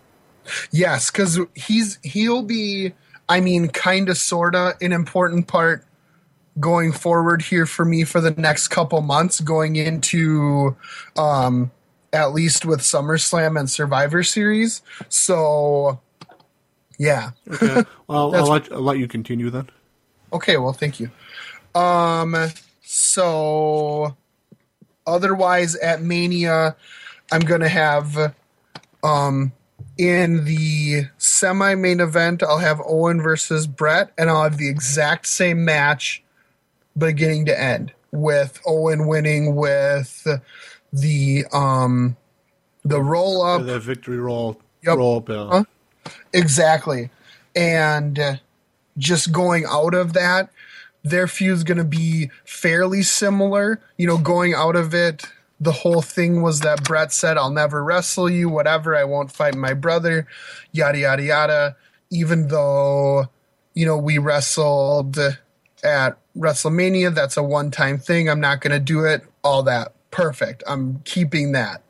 Yes, 0.69 1.09
because 1.09 1.39
he's 1.55 1.97
he'll 2.03 2.43
be, 2.43 2.93
I 3.29 3.39
mean, 3.39 3.69
kind 3.69 4.09
of, 4.09 4.17
sorta, 4.17 4.75
an 4.81 4.91
important 4.91 5.47
part 5.47 5.85
going 6.59 6.91
forward 6.91 7.41
here 7.41 7.65
for 7.65 7.85
me 7.85 8.03
for 8.03 8.21
the 8.21 8.31
next 8.31 8.69
couple 8.69 9.01
months, 9.01 9.39
going 9.39 9.75
into 9.75 10.75
um, 11.17 11.71
at 12.13 12.33
least 12.33 12.65
with 12.65 12.79
SummerSlam 12.79 13.59
and 13.59 13.69
Survivor 13.69 14.23
Series. 14.23 14.81
So, 15.09 15.99
yeah. 16.97 17.31
Okay. 17.51 17.83
Well, 18.07 18.33
I'll 18.33 18.47
let, 18.47 18.71
I'll 18.71 18.81
let 18.81 18.97
you 18.97 19.07
continue 19.07 19.51
then. 19.51 19.69
Okay, 20.33 20.57
well, 20.57 20.73
thank 20.73 20.99
you. 20.99 21.11
Um, 21.75 22.35
so 22.81 24.17
otherwise 25.05 25.75
at 25.75 26.01
Mania, 26.01 26.75
I'm 27.31 27.41
gonna 27.41 27.69
have 27.69 28.33
um 29.03 29.51
in 29.99 30.45
the 30.45 31.03
semi 31.17 31.75
main 31.75 31.99
event, 31.99 32.41
I'll 32.41 32.57
have 32.57 32.81
Owen 32.83 33.21
versus 33.21 33.67
Bret, 33.67 34.11
and 34.17 34.29
I'll 34.29 34.43
have 34.43 34.57
the 34.57 34.69
exact 34.69 35.27
same 35.27 35.63
match 35.63 36.23
beginning 36.97 37.45
to 37.45 37.59
end 37.59 37.93
with 38.11 38.59
Owen 38.65 39.07
winning 39.07 39.55
with 39.55 40.27
the 40.91 41.45
um 41.53 42.17
the 42.83 43.01
roll 43.01 43.41
up 43.43 43.65
the 43.65 43.79
victory 43.79 44.17
roll 44.17 44.59
Yep. 44.83 44.97
roll 44.97 45.17
up. 45.17 45.29
Uh, 45.29 45.47
Huh? 45.49 45.63
Exactly. 46.33 47.09
And 47.55 48.39
just 48.97 49.31
going 49.31 49.65
out 49.65 49.93
of 49.93 50.13
that, 50.13 50.49
their 51.03 51.27
feud's 51.27 51.63
going 51.63 51.77
to 51.77 51.83
be 51.83 52.29
fairly 52.45 53.03
similar. 53.03 53.81
You 53.97 54.07
know, 54.07 54.17
going 54.17 54.53
out 54.53 54.75
of 54.75 54.93
it, 54.93 55.25
the 55.59 55.71
whole 55.71 56.01
thing 56.01 56.41
was 56.41 56.61
that 56.61 56.83
Bret 56.83 57.11
said, 57.11 57.37
I'll 57.37 57.49
never 57.51 57.83
wrestle 57.83 58.29
you, 58.29 58.47
whatever, 58.49 58.95
I 58.95 59.03
won't 59.03 59.31
fight 59.31 59.55
my 59.55 59.73
brother, 59.73 60.27
yada, 60.71 60.99
yada, 60.99 61.23
yada. 61.23 61.75
Even 62.09 62.47
though, 62.47 63.27
you 63.73 63.85
know, 63.85 63.97
we 63.97 64.17
wrestled 64.17 65.17
at 65.83 66.17
WrestleMania, 66.39 67.13
that's 67.13 67.37
a 67.37 67.43
one 67.43 67.69
time 67.71 67.97
thing. 67.97 68.29
I'm 68.29 68.39
not 68.39 68.61
going 68.61 68.71
to 68.71 68.79
do 68.79 69.03
it, 69.03 69.23
all 69.43 69.63
that. 69.63 69.93
Perfect. 70.11 70.63
I'm 70.65 71.01
keeping 71.05 71.51
that. 71.51 71.83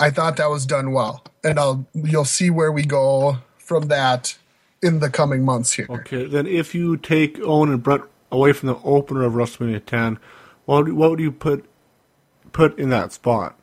I 0.00 0.10
thought 0.10 0.36
that 0.36 0.50
was 0.50 0.66
done 0.66 0.92
well, 0.92 1.24
and 1.42 1.58
I'll 1.58 1.86
you'll 1.94 2.24
see 2.24 2.50
where 2.50 2.70
we 2.70 2.82
go 2.84 3.38
from 3.58 3.88
that 3.88 4.36
in 4.82 5.00
the 5.00 5.10
coming 5.10 5.44
months 5.44 5.72
here. 5.72 5.86
okay. 5.90 6.26
Then 6.26 6.46
if 6.46 6.74
you 6.74 6.96
take 6.96 7.38
Owen 7.40 7.70
and 7.70 7.82
Bret 7.82 8.02
away 8.30 8.52
from 8.52 8.68
the 8.68 8.76
opener 8.84 9.24
of 9.24 9.32
WrestleMania 9.32 9.84
10, 9.84 10.18
what 10.66 10.84
would, 10.84 10.92
what 10.92 11.10
would 11.10 11.20
you 11.20 11.32
put 11.32 11.64
put 12.52 12.78
in 12.78 12.90
that 12.90 13.12
spot 13.12 13.58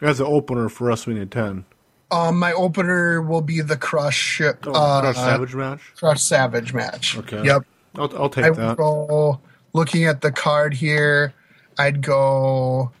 as 0.00 0.18
the 0.18 0.24
opener 0.26 0.68
for 0.68 0.88
WrestleMania 0.88 1.28
10? 1.30 1.64
Um, 2.12 2.38
my 2.38 2.52
opener 2.52 3.20
will 3.22 3.42
be 3.42 3.60
the 3.60 3.76
Crush, 3.76 4.40
uh, 4.40 4.54
Oh, 4.64 5.00
Crush 5.02 5.16
Savage 5.16 5.54
match. 5.54 5.80
Crush 5.96 6.20
Savage 6.22 6.72
match. 6.74 7.16
Okay. 7.18 7.44
Yep. 7.44 7.64
I'll, 7.96 8.16
I'll 8.16 8.30
take 8.30 8.44
I 8.44 8.50
that. 8.50 8.76
go 8.76 9.40
looking 9.72 10.04
at 10.04 10.20
the 10.20 10.32
card 10.32 10.74
here. 10.74 11.34
I'd 11.78 12.02
go. 12.02 12.92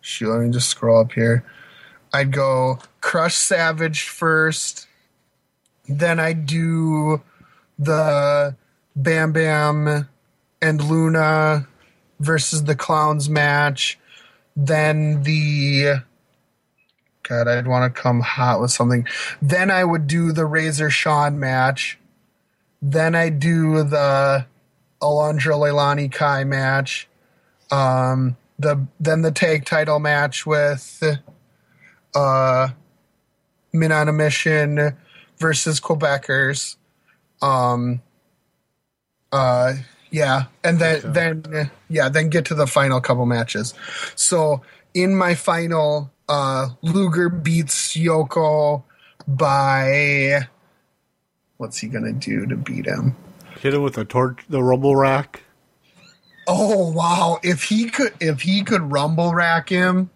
Shoot, 0.00 0.30
let 0.30 0.40
me 0.40 0.50
just 0.50 0.68
scroll 0.68 1.00
up 1.00 1.12
here. 1.12 1.44
I'd 2.12 2.32
go 2.32 2.78
Crush 3.00 3.34
Savage 3.36 4.02
first. 4.02 4.86
Then 5.88 6.20
I'd 6.20 6.46
do 6.46 7.22
the 7.78 8.56
Bam 8.94 9.32
Bam 9.32 10.08
and 10.62 10.84
Luna 10.84 11.66
versus 12.18 12.64
the 12.64 12.76
Clowns 12.76 13.28
match. 13.28 13.98
Then 14.56 15.22
the. 15.22 16.02
God, 17.22 17.48
I'd 17.48 17.68
want 17.68 17.94
to 17.94 18.00
come 18.00 18.20
hot 18.20 18.60
with 18.60 18.70
something. 18.72 19.06
Then 19.40 19.70
I 19.70 19.84
would 19.84 20.06
do 20.06 20.32
the 20.32 20.46
Razor 20.46 20.90
Shawn 20.90 21.38
match. 21.38 21.98
Then 22.82 23.14
I 23.14 23.28
do 23.30 23.84
the 23.84 24.46
Alundra 25.02 25.56
Leilani 25.56 26.10
Kai 26.12 26.44
match. 26.44 27.08
Um, 27.70 28.36
the 28.58 28.86
then 29.00 29.22
the 29.22 29.32
tag 29.32 29.64
title 29.64 29.98
match 30.00 30.46
with 30.46 31.02
uh, 32.14 32.68
Men 33.72 33.92
on 33.92 34.08
a 34.08 34.12
Mission 34.12 34.96
versus 35.38 35.80
Quebecers. 35.80 36.76
Um, 37.42 38.02
uh, 39.32 39.74
yeah, 40.10 40.44
and 40.64 40.78
then 40.78 40.98
Okay. 40.98 41.08
then 41.08 41.70
yeah, 41.88 42.08
then 42.08 42.30
get 42.30 42.44
to 42.46 42.54
the 42.54 42.66
final 42.66 43.00
couple 43.00 43.26
matches. 43.26 43.74
So 44.16 44.62
in 44.94 45.16
my 45.16 45.34
final, 45.34 46.10
uh, 46.28 46.70
Luger 46.82 47.28
beats 47.28 47.96
Yoko 47.96 48.84
by 49.28 50.48
what's 51.60 51.76
he 51.78 51.88
gonna 51.88 52.12
do 52.12 52.46
to 52.46 52.56
beat 52.56 52.86
him? 52.86 53.14
Hit 53.60 53.74
him 53.74 53.82
with 53.82 53.94
the 53.94 54.04
torch, 54.06 54.40
the 54.48 54.62
rumble 54.62 54.96
rack. 54.96 55.42
Oh 56.46 56.90
wow! 56.90 57.38
If 57.42 57.64
he 57.64 57.90
could, 57.90 58.14
if 58.18 58.40
he 58.40 58.64
could 58.64 58.90
rumble 58.90 59.34
rack 59.34 59.68
him, 59.68 60.08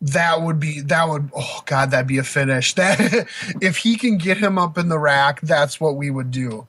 that 0.00 0.42
would 0.42 0.60
be 0.60 0.80
that 0.82 1.08
would. 1.08 1.30
Oh 1.36 1.62
god, 1.66 1.90
that'd 1.90 2.06
be 2.06 2.18
a 2.18 2.22
finish. 2.22 2.74
That 2.76 3.26
if 3.60 3.78
he 3.78 3.96
can 3.96 4.16
get 4.16 4.38
him 4.38 4.58
up 4.58 4.78
in 4.78 4.88
the 4.88 4.98
rack, 4.98 5.40
that's 5.40 5.80
what 5.80 5.96
we 5.96 6.08
would 6.08 6.30
do. 6.30 6.68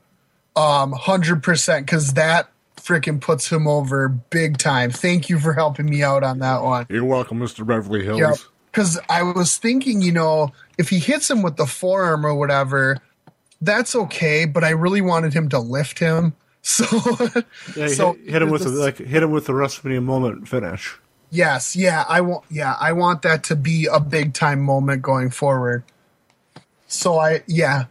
Um, 0.56 0.92
hundred 0.92 1.44
percent, 1.44 1.86
because 1.86 2.14
that 2.14 2.50
freaking 2.78 3.22
puts 3.22 3.52
him 3.52 3.68
over 3.68 4.10
big 4.10 4.58
time. 4.58 4.90
Thank 4.90 5.30
you 5.30 5.38
for 5.38 5.54
helping 5.54 5.86
me 5.86 6.02
out 6.02 6.24
on 6.24 6.40
that 6.40 6.64
one. 6.64 6.88
You're 6.90 7.06
welcome, 7.06 7.40
Mr. 7.40 7.66
Beverly 7.66 8.04
Hills. 8.04 8.20
Yep. 8.20 8.36
Because 8.72 9.00
I 9.10 9.22
was 9.24 9.58
thinking, 9.58 10.02
you 10.02 10.14
know, 10.14 10.54
if 10.78 10.90
he 10.90 10.98
hits 10.98 11.30
him 11.30 11.42
with 11.44 11.58
the 11.58 11.66
forearm 11.66 12.26
or 12.26 12.34
whatever, 12.34 12.98
that's 13.62 13.96
okay. 13.96 14.46
But 14.46 14.64
I 14.64 14.72
really 14.72 15.02
wanted 15.02 15.34
him 15.34 15.50
to 15.50 15.60
lift 15.60 16.00
him. 16.00 16.34
So, 16.64 16.86
Yeah, 17.76 17.88
so 17.88 18.14
hit, 18.14 18.30
hit 18.34 18.42
him 18.44 18.52
with 18.52 18.64
the, 18.64 18.70
this- 18.70 18.80
like 18.80 18.98
hit 18.98 19.24
him 19.24 19.32
with 19.32 19.48
the 19.48 19.54
WrestleMania 19.54 20.04
moment 20.04 20.48
finish. 20.48 20.96
Yes, 21.32 21.76
yeah, 21.76 22.06
I 22.08 22.22
want 22.22 22.44
yeah, 22.52 22.76
I 22.80 22.92
want 22.92 23.24
that 23.24 23.44
to 23.46 23.56
be 23.56 23.88
a 23.92 24.00
big 24.00 24.34
time 24.36 24.62
moment 24.62 25.02
going 25.02 25.32
forward. 25.32 25.84
So 26.88 27.18
I 27.18 27.42
yeah. 27.48 27.86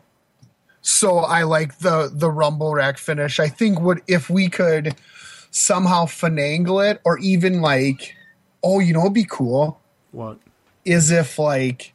So 0.83 1.19
I 1.19 1.43
like 1.43 1.79
the 1.79 2.11
the 2.13 2.31
rumble 2.31 2.73
rack 2.75 2.99
finish. 2.99 3.41
I 3.41 3.49
think 3.49 3.81
would 3.81 4.03
if 4.07 4.31
we 4.31 4.49
could 4.49 4.95
somehow 5.51 6.05
finagle 6.05 6.89
it 6.89 7.01
or 7.05 7.19
even 7.19 7.61
like 7.61 8.15
oh, 8.63 8.79
you 8.79 8.93
know 8.93 9.01
what'd 9.01 9.15
be 9.15 9.27
cool 9.29 9.81
What? 10.13 10.39
is 10.85 11.11
if 11.11 11.39
like 11.41 11.93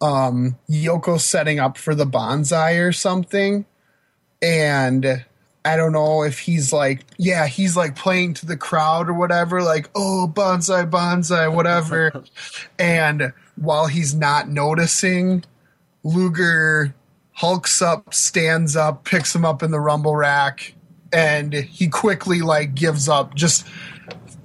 um 0.00 0.56
Yoko 0.68 1.18
setting 1.18 1.58
up 1.58 1.78
for 1.78 1.94
the 1.94 2.06
banzai 2.06 2.72
or 2.72 2.92
something 2.92 3.64
and 4.42 5.24
I 5.66 5.76
don't 5.76 5.90
know 5.90 6.22
if 6.22 6.38
he's 6.38 6.72
like, 6.72 7.04
yeah, 7.18 7.48
he's 7.48 7.76
like 7.76 7.96
playing 7.96 8.34
to 8.34 8.46
the 8.46 8.56
crowd 8.56 9.08
or 9.08 9.14
whatever, 9.14 9.62
like, 9.62 9.90
oh, 9.96 10.28
banzai, 10.28 10.84
banzai, 10.84 11.48
whatever. 11.48 12.22
and 12.78 13.32
while 13.56 13.86
he's 13.86 14.14
not 14.14 14.48
noticing, 14.48 15.44
Luger 16.04 16.94
hulks 17.32 17.82
up, 17.82 18.14
stands 18.14 18.76
up, 18.76 19.04
picks 19.04 19.34
him 19.34 19.44
up 19.44 19.60
in 19.64 19.72
the 19.72 19.80
rumble 19.80 20.14
rack, 20.14 20.72
and 21.12 21.52
he 21.52 21.88
quickly 21.88 22.42
like 22.42 22.76
gives 22.76 23.08
up, 23.08 23.34
just 23.34 23.66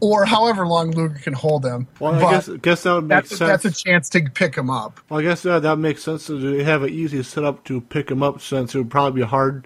or 0.02 0.26
however 0.26 0.68
long 0.68 0.91
Luger 0.91 1.20
can 1.20 1.34
hold 1.34 1.64
him. 1.66 1.88
Well, 1.99 2.16
I 2.16 2.32
guess 2.32 2.49
guess 2.62 2.84
that 2.84 2.93
would 2.95 3.04
make 3.04 3.10
that's, 3.10 3.30
sense. 3.30 3.39
that's 3.39 3.66
a 3.66 3.72
chance 3.72 4.10
to 4.10 4.22
pick 4.22 4.56
him 4.56 4.70
up. 4.70 4.99
Well, 5.10 5.20
I 5.22 5.24
guess 5.24 5.45
uh, 5.45 5.60
that 5.62 5.78
makes 5.78 6.04
sense 6.04 6.28
to 6.28 6.64
have 6.64 6.84
an 6.84 6.89
easy 6.89 7.24
setup 7.24 7.64
to 7.66 7.80
pick 7.82 8.12
him 8.12 8.22
up, 8.22 8.41
since 8.41 8.76
it 8.76 8.80
would 8.80 8.89
probably 8.91 9.22
be 9.22 9.28
hard 9.28 9.66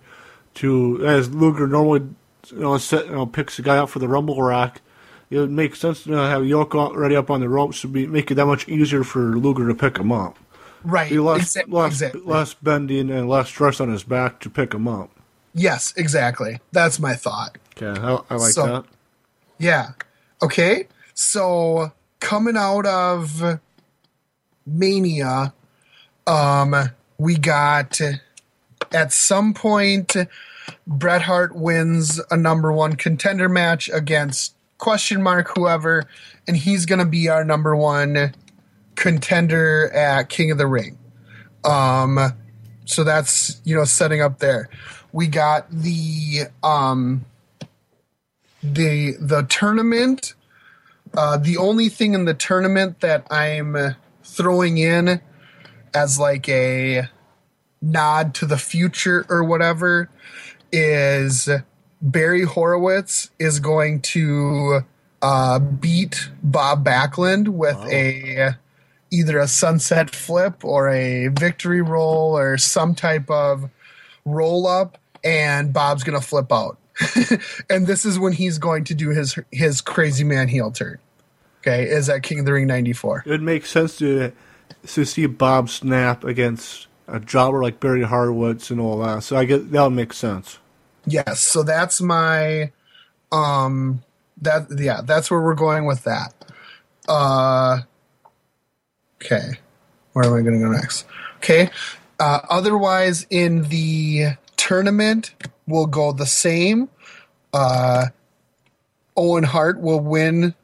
to, 0.56 1.06
as 1.06 1.30
Luger 1.34 1.68
normally, 1.68 2.08
you 2.52 2.60
know, 2.60 2.78
set, 2.78 3.06
you 3.08 3.12
know, 3.14 3.26
picks 3.26 3.58
the 3.58 3.64
guy 3.64 3.78
up 3.78 3.90
for 3.90 4.00
the 4.00 4.08
rumble 4.08 4.42
rack. 4.42 4.82
It 5.32 5.40
would 5.40 5.52
make 5.52 5.76
sense 5.76 6.04
to 6.04 6.12
have 6.12 6.44
Yoko 6.44 6.76
already 6.76 7.16
up 7.16 7.32
on 7.32 7.40
the 7.40 7.50
ropes 7.50 7.82
to 7.82 7.88
be 7.88 8.06
make 8.06 8.30
it 8.30 8.36
that 8.36 8.46
much 8.46 8.70
easier 8.70 9.04
for 9.04 9.36
Luger 9.38 9.68
to 9.68 9.74
pick 9.74 9.98
him 9.98 10.12
up. 10.12 10.38
Right. 10.84 11.10
Be 11.10 11.18
less 11.18 11.56
Exa- 11.58 11.72
less 11.74 11.94
exactly. 11.94 12.22
less 12.22 12.54
bending 12.54 13.10
and 13.10 13.28
less 13.28 13.48
stress 13.48 13.80
on 13.80 13.90
his 13.92 14.04
back 14.04 14.40
to 14.42 14.52
pick 14.52 14.72
him 14.74 14.88
up. 14.88 15.10
Yes, 15.56 15.94
exactly. 15.98 16.60
That's 16.74 17.00
my 17.00 17.16
thought. 17.16 17.58
Okay, 17.76 18.00
I, 18.00 18.20
I 18.30 18.36
like 18.36 18.52
So- 18.52 18.68
that. 18.68 18.86
Yeah. 19.58 19.92
Okay. 20.42 20.88
So 21.14 21.92
coming 22.20 22.58
out 22.58 22.86
of 22.86 23.60
Mania, 24.66 25.54
um, 26.28 26.76
we 27.18 27.38
got 27.38 28.02
at 28.92 29.14
some 29.14 29.54
point 29.54 30.16
Bret 30.88 31.22
Hart 31.22 31.56
wins 31.56 32.20
a 32.32 32.38
number 32.38 32.72
one 32.72 32.96
contender 32.96 33.48
match 33.48 33.90
against 33.90 34.56
question 34.78 35.22
mark 35.22 35.56
whoever, 35.56 36.04
and 36.48 36.58
he's 36.58 36.86
gonna 36.86 37.06
be 37.06 37.30
our 37.30 37.44
number 37.44 37.76
one 37.76 38.34
contender 38.96 39.92
at 39.94 40.30
King 40.30 40.52
of 40.52 40.58
the 40.58 40.68
Ring. 40.68 40.98
Um, 41.64 42.34
so 42.86 43.04
that's 43.04 43.62
you 43.64 43.76
know 43.76 43.86
setting 43.86 44.22
up 44.22 44.40
there. 44.40 44.70
We 45.12 45.28
got 45.28 45.70
the 45.72 46.48
um 46.64 47.26
the 48.74 49.16
the 49.20 49.44
tournament. 49.44 50.34
Uh, 51.16 51.38
the 51.38 51.58
only 51.58 51.90
thing 51.90 52.14
in 52.14 52.26
the 52.26 52.34
tournament 52.34 53.00
that 53.00 53.26
I'm 53.32 53.96
throwing 54.24 54.78
in 54.78 55.22
as 55.94 56.20
like 56.20 56.50
a 56.50 57.08
nod 57.82 58.34
to 58.36 58.46
the 58.46 58.58
future 58.58 59.26
or 59.30 59.44
whatever 59.44 60.10
is 60.72 61.48
Barry 62.02 62.44
Horowitz 62.44 63.30
is 63.40 63.60
going 63.60 64.02
to 64.02 64.82
uh, 65.22 65.60
beat 65.60 66.30
Bob 66.44 66.84
Backlund 66.84 67.48
with 67.50 67.78
a 67.92 68.56
either 69.12 69.40
a 69.40 69.48
sunset 69.48 70.14
flip 70.14 70.66
or 70.66 70.90
a 70.90 71.28
victory 71.30 71.82
roll 71.82 72.38
or 72.38 72.58
some 72.58 72.94
type 72.94 73.30
of 73.30 73.70
roll 74.26 74.68
up, 74.68 74.98
and 75.24 75.72
Bob's 75.72 76.04
gonna 76.04 76.22
flip 76.22 76.52
out. 76.52 76.78
and 77.70 77.88
this 77.88 78.06
is 78.06 78.18
when 78.18 78.34
he's 78.34 78.58
going 78.58 78.84
to 78.86 78.96
do 78.96 79.10
his 79.10 79.38
his 79.52 79.82
crazy 79.82 80.24
man 80.24 80.48
heel 80.48 80.72
turn. 80.72 81.00
Okay, 81.60 81.84
is 81.84 82.10
at 82.10 82.24
King 82.24 82.40
of 82.40 82.46
the 82.46 82.54
Ring 82.54 82.68
'94. 82.68 83.24
It 83.26 83.30
would 83.30 83.42
make 83.42 83.66
sense 83.66 83.98
to 83.98 84.32
to 84.88 85.06
see 85.06 85.26
Bob 85.26 85.70
snap 85.70 86.24
against 86.24 86.88
a 87.08 87.20
jobber 87.20 87.62
like 87.62 87.80
Barry 87.80 88.04
Horowitz 88.04 88.70
and 88.72 88.80
all 88.80 89.00
that. 89.00 89.24
So 89.24 89.36
I 89.36 89.46
get 89.46 89.72
that 89.72 89.84
would 89.84 89.90
make 89.92 90.14
sense. 90.14 90.60
Yes, 91.06 91.40
so 91.40 91.64
that's 91.64 92.02
my 92.02 92.72
um 93.32 94.04
that 94.42 94.68
yeah, 94.78 95.02
that's 95.04 95.30
where 95.30 95.42
we're 95.42 95.56
going 95.56 95.86
with 95.86 96.04
that. 96.04 96.34
Uh 97.08 97.82
okay. 99.24 99.60
Where 100.14 100.26
am 100.26 100.34
I 100.34 100.42
going 100.42 100.60
to 100.60 100.66
go 100.66 100.72
next? 100.72 101.06
Okay. 101.38 101.70
Uh 102.20 102.40
otherwise 102.50 103.28
in 103.30 103.64
the 103.64 104.38
tournament 104.66 105.36
we'll 105.68 105.86
go 105.86 106.12
the 106.12 106.26
same. 106.26 106.90
Uh 107.54 108.08
Owen 109.16 109.44
Hart 109.44 109.80
will 109.80 110.00
win 110.00 110.56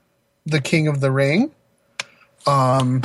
the 0.45 0.59
King 0.59 0.87
of 0.87 1.01
the 1.01 1.11
Ring. 1.11 1.51
Um 2.47 3.03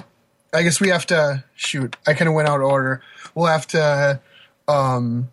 I 0.54 0.62
guess 0.62 0.80
we 0.80 0.88
have 0.88 1.04
to 1.06 1.44
shoot. 1.54 1.96
I 2.06 2.14
kind 2.14 2.28
of 2.28 2.34
went 2.34 2.48
out 2.48 2.60
of 2.60 2.66
order. 2.66 3.02
We'll 3.34 3.46
have 3.46 3.66
to 3.68 4.20
um 4.68 5.28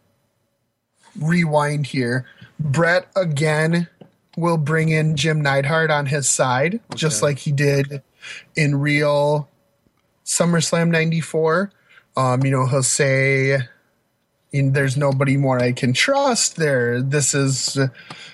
rewind 1.17 1.87
here. 1.87 2.25
Bret 2.59 3.07
again 3.15 3.87
will 4.35 4.57
bring 4.57 4.89
in 4.89 5.15
Jim 5.15 5.41
Neidhart 5.41 5.91
on 5.91 6.07
his 6.07 6.27
side, 6.27 6.81
just 6.95 7.21
like 7.21 7.39
he 7.39 7.51
did 7.51 8.01
in 8.55 8.79
real 8.79 9.47
SummerSlam 10.25 10.89
'94. 10.89 11.71
Um, 12.15 12.43
you 12.43 12.51
know, 12.51 12.67
he'll 12.67 12.83
say, 12.83 13.59
"There's 14.53 14.95
nobody 14.95 15.35
more 15.37 15.59
I 15.59 15.71
can 15.71 15.93
trust." 15.93 16.55
There, 16.55 17.01
this 17.01 17.33
is, 17.33 17.77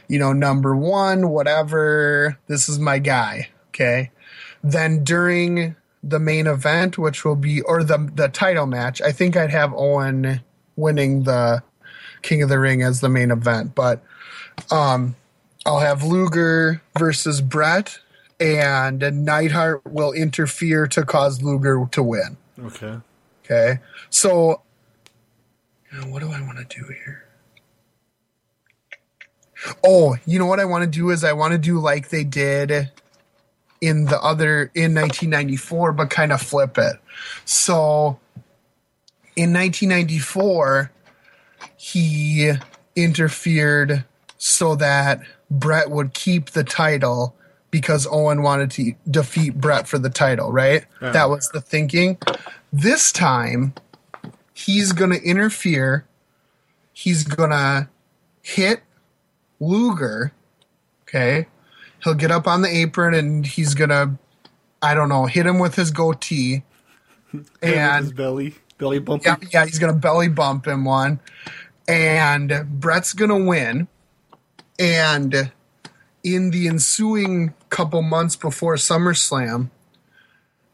you 0.07 0.19
know, 0.19 0.33
number 0.33 0.75
one. 0.75 1.29
Whatever. 1.29 2.37
This 2.47 2.69
is 2.69 2.77
my 2.77 2.99
guy. 2.99 3.49
Okay. 3.69 4.11
Then 4.63 5.03
during 5.03 5.75
the 6.03 6.19
main 6.19 6.47
event, 6.47 6.97
which 6.97 7.25
will 7.25 7.35
be 7.35 7.61
or 7.61 7.83
the 7.83 8.09
the 8.15 8.27
title 8.27 8.65
match. 8.65 9.01
I 9.01 9.11
think 9.11 9.35
I'd 9.35 9.51
have 9.51 9.73
Owen 9.73 10.41
winning 10.75 11.23
the 11.23 11.63
King 12.21 12.41
of 12.41 12.49
the 12.49 12.59
Ring 12.59 12.81
as 12.81 13.01
the 13.01 13.09
main 13.09 13.31
event, 13.31 13.75
but 13.75 14.03
um, 14.71 15.15
I'll 15.65 15.79
have 15.79 16.03
Luger 16.03 16.81
versus 16.97 17.41
Bret, 17.41 17.99
and 18.39 18.99
Neidhart 19.25 19.85
will 19.85 20.11
interfere 20.11 20.87
to 20.87 21.05
cause 21.05 21.41
Luger 21.41 21.85
to 21.91 22.03
win. 22.03 22.37
Okay. 22.63 22.97
Okay, 23.45 23.79
so 24.11 24.61
now 25.91 26.07
what 26.09 26.21
do 26.21 26.31
I 26.31 26.41
want 26.41 26.57
to 26.57 26.65
do 26.65 26.85
here? 26.85 27.25
Oh, 29.83 30.15
you 30.25 30.39
know 30.39 30.45
what 30.45 30.59
I 30.59 30.65
want 30.65 30.83
to 30.83 30.89
do 30.89 31.09
is 31.09 31.23
I 31.23 31.33
want 31.33 31.51
to 31.51 31.57
do 31.57 31.79
like 31.79 32.09
they 32.09 32.23
did 32.23 32.91
in 33.81 34.05
the 34.05 34.21
other 34.21 34.71
in 34.73 34.93
1994, 34.93 35.93
but 35.93 36.09
kind 36.09 36.31
of 36.31 36.41
flip 36.41 36.77
it. 36.77 36.95
So 37.45 38.19
in 39.35 39.53
1994, 39.53 40.91
he 41.77 42.53
interfered 42.95 44.05
so 44.37 44.75
that 44.75 45.21
Bret 45.51 45.89
would 45.89 46.13
keep 46.13 46.51
the 46.51 46.63
title 46.63 47.35
because 47.71 48.07
Owen 48.09 48.41
wanted 48.41 48.71
to 48.71 48.93
defeat 49.09 49.55
Bret 49.55 49.87
for 49.87 49.99
the 49.99 50.09
title, 50.09 50.51
right? 50.51 50.85
Yeah. 51.01 51.11
That 51.11 51.29
was 51.29 51.49
the 51.49 51.61
thinking. 51.61 52.17
This 52.73 53.11
time, 53.11 53.73
he's 54.65 54.91
going 54.91 55.11
to 55.11 55.21
interfere. 55.21 56.05
He's 56.91 57.23
going 57.23 57.51
to 57.51 57.87
hit 58.41 58.81
Luger. 59.59 60.33
Okay. 61.03 61.47
He'll 62.03 62.13
get 62.13 62.31
up 62.31 62.47
on 62.47 62.61
the 62.61 62.69
apron 62.69 63.13
and 63.13 63.45
he's 63.45 63.73
going 63.73 63.89
to, 63.89 64.11
I 64.81 64.93
don't 64.93 65.09
know, 65.09 65.25
hit 65.25 65.45
him 65.45 65.59
with 65.59 65.75
his 65.75 65.91
goatee. 65.91 66.63
his 67.31 67.49
And 67.61 68.15
belly, 68.15 68.55
belly 68.77 68.99
bump. 68.99 69.23
yeah, 69.25 69.37
yeah, 69.51 69.65
he's 69.65 69.79
going 69.79 69.93
to 69.93 69.99
belly 69.99 70.27
bump 70.27 70.67
him 70.67 70.85
one. 70.85 71.19
And 71.87 72.65
Bret's 72.69 73.13
going 73.13 73.29
to 73.29 73.49
win. 73.49 73.87
And 74.77 75.51
in 76.23 76.51
the 76.51 76.67
ensuing 76.67 77.53
couple 77.69 78.01
months 78.01 78.35
before 78.35 78.75
SummerSlam, 78.75 79.69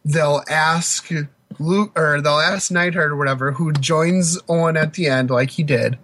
they'll 0.04 0.44
ask 0.50 1.10
Luke 1.60 1.92
or 1.98 2.22
the 2.22 2.32
last 2.32 2.72
Neidhart 2.72 3.12
or 3.12 3.16
whatever, 3.16 3.52
who 3.52 3.72
joins 3.74 4.38
Owen 4.48 4.78
at 4.78 4.94
the 4.94 5.08
end, 5.08 5.30
like 5.30 5.52
he 5.52 5.64
did, 5.64 5.98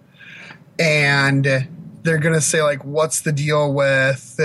and 0.78 1.44
they're 2.02 2.18
gonna 2.18 2.40
say 2.40 2.62
like, 2.62 2.84
"What's 2.84 3.20
the 3.20 3.32
deal 3.32 3.72
with, 3.72 4.40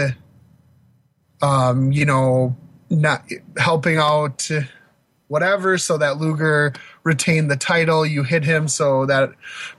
um, 1.42 1.92
you 1.92 2.06
know, 2.06 2.56
not 2.90 3.24
helping 3.58 3.98
out, 3.98 4.50
whatever, 5.28 5.78
so 5.78 5.98
that 5.98 6.18
Luger 6.18 6.74
retained 7.04 7.50
the 7.52 7.58
title? 7.58 8.06
You 8.06 8.24
hit 8.24 8.44
him 8.44 8.68
so 8.68 9.06
that 9.06 9.32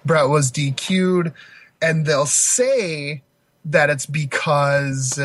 Bret 0.04 0.28
was 0.28 0.50
DQ'd." 0.50 1.32
And 1.80 2.06
they'll 2.06 2.26
say 2.26 3.22
that 3.64 3.90
it's 3.90 4.06
because 4.06 5.20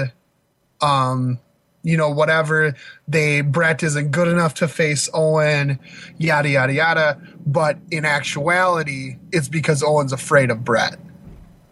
um 0.82 1.40
you 1.84 1.98
know 1.98 2.10
whatever 2.10 2.74
they 3.08 3.42
Bret 3.42 3.84
isn't 3.84 4.12
good 4.12 4.28
enough 4.28 4.56
to 4.56 4.68
face 4.68 5.10
Owen 5.14 5.80
yada 6.18 6.50
yada 6.50 6.74
yada 6.74 7.22
but 7.46 7.78
in 7.92 8.06
actuality 8.06 9.18
it's 9.32 9.48
because 9.48 9.84
Owen's 9.84 10.14
afraid 10.14 10.50
of 10.50 10.64
Bret 10.64 10.98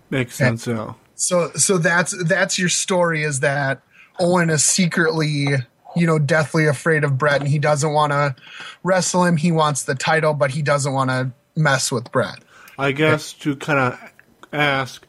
Makes 0.10 0.36
sense. 0.36 0.68
Yeah. 0.68 0.94
so 1.16 1.52
so 1.52 1.78
that's 1.78 2.16
that's 2.26 2.60
your 2.60 2.70
story 2.70 3.24
is 3.24 3.40
that 3.40 3.82
Owen 4.20 4.50
is 4.50 4.64
secretly 4.64 5.48
you 5.96 6.08
know 6.08 6.20
deathly 6.20 6.66
afraid 6.66 7.04
of 7.04 7.18
Bret 7.18 7.42
and 7.42 7.50
he 7.50 7.60
doesn't 7.60 7.92
want 7.92 8.12
to 8.12 8.36
wrestle 8.84 9.26
him 9.26 9.38
he 9.38 9.52
wants 9.52 9.84
the 9.84 9.96
title 9.96 10.34
but 10.34 10.52
he 10.52 10.62
doesn't 10.62 10.94
want 10.94 11.10
to 11.10 11.32
mess 11.56 11.92
with 11.92 12.12
Bret 12.12 12.40
I 12.82 12.94
guess 12.94 13.34
to 13.34 13.56
kind 13.56 13.80
of 13.80 14.12
ask, 14.52 15.06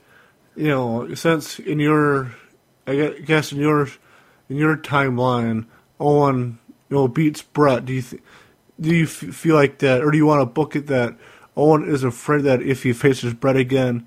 you 0.57 0.69
know, 0.69 1.15
since 1.15 1.59
in 1.59 1.81
your, 1.81 2.35
I 2.87 3.15
guess 3.25 3.53
in 3.53 3.61
your, 3.61 3.89
in 4.53 4.59
your 4.59 4.77
timeline, 4.77 5.65
Owen, 5.99 6.59
you 6.91 6.97
know, 6.97 7.09
beats 7.09 7.41
Bret. 7.41 7.87
Do 7.87 7.95
you 7.95 8.03
th- 8.03 8.23
do 8.79 8.95
you 8.95 9.05
f- 9.05 9.11
feel 9.11 9.55
like 9.55 9.79
that, 9.79 10.03
or 10.03 10.11
do 10.11 10.19
you 10.19 10.27
want 10.27 10.43
to 10.43 10.47
book 10.47 10.77
it 10.77 10.89
that 10.89 11.17
Owen 11.57 11.89
is 11.89 12.05
afraid 12.05 12.43
that 12.43 12.61
if 12.61 12.83
he 12.83 12.93
faces 12.93 13.33
Bret 13.33 13.57
again, 13.57 14.07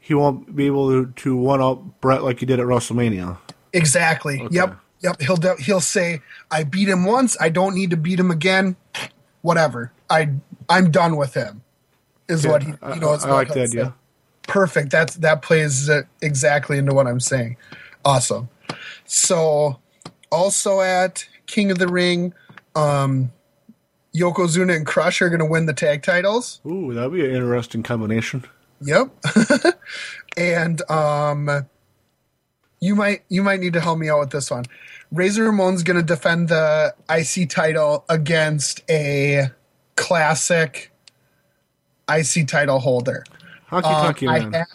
he 0.00 0.14
won't 0.14 0.54
be 0.54 0.66
able 0.66 0.88
to, 0.90 1.12
to 1.12 1.36
one 1.36 1.60
up 1.60 2.00
Bret 2.00 2.22
like 2.22 2.38
he 2.38 2.46
did 2.46 2.60
at 2.60 2.66
WrestleMania? 2.66 3.38
Exactly. 3.72 4.40
Okay. 4.40 4.54
Yep. 4.54 4.78
Yep. 5.00 5.20
He'll 5.22 5.36
de- 5.36 5.60
he'll 5.60 5.80
say, 5.80 6.22
"I 6.52 6.62
beat 6.62 6.88
him 6.88 7.04
once. 7.04 7.36
I 7.40 7.48
don't 7.48 7.74
need 7.74 7.90
to 7.90 7.96
beat 7.96 8.20
him 8.20 8.30
again. 8.30 8.76
Whatever. 9.42 9.92
I 10.08 10.34
I'm 10.68 10.92
done 10.92 11.16
with 11.16 11.34
him." 11.34 11.62
Is 12.28 12.46
what 12.46 12.62
he 12.62 12.68
you 12.94 13.00
know. 13.00 13.14
is 13.14 13.24
I 13.24 13.30
what 13.30 13.36
like 13.36 13.46
he'll 13.48 13.56
that 13.56 13.70
say. 13.70 13.92
Perfect. 14.46 14.90
That's 14.90 15.16
that 15.16 15.42
plays 15.42 15.90
uh, 15.90 16.02
exactly 16.22 16.78
into 16.78 16.94
what 16.94 17.08
I'm 17.08 17.18
saying. 17.18 17.56
Awesome. 18.04 18.48
So, 19.04 19.79
also 20.30 20.80
at 20.80 21.26
King 21.46 21.70
of 21.70 21.78
the 21.78 21.88
Ring, 21.88 22.32
um, 22.74 23.32
Yokozuna 24.14 24.74
and 24.76 24.86
Crush 24.86 25.20
are 25.22 25.28
going 25.28 25.40
to 25.40 25.46
win 25.46 25.66
the 25.66 25.72
tag 25.72 26.02
titles. 26.02 26.60
Ooh, 26.66 26.92
that'd 26.94 27.12
be 27.12 27.24
an 27.24 27.34
interesting 27.34 27.82
combination. 27.82 28.44
Yep. 28.82 29.10
and 30.36 30.80
um 30.90 31.66
you 32.80 32.94
might 32.96 33.22
you 33.28 33.42
might 33.42 33.60
need 33.60 33.74
to 33.74 33.80
help 33.80 33.98
me 33.98 34.08
out 34.08 34.20
with 34.20 34.30
this 34.30 34.50
one. 34.50 34.64
Razor 35.12 35.44
Ramon's 35.44 35.82
going 35.82 35.98
to 35.98 36.02
defend 36.02 36.48
the 36.48 36.94
IC 37.10 37.50
title 37.50 38.04
against 38.08 38.82
a 38.88 39.48
classic 39.96 40.90
IC 42.08 42.48
title 42.48 42.78
holder. 42.78 43.24
Honky 43.70 43.84
Um, 43.84 44.14
Tonky 44.14 44.26
Man. 44.26 44.52
had- 44.52 44.66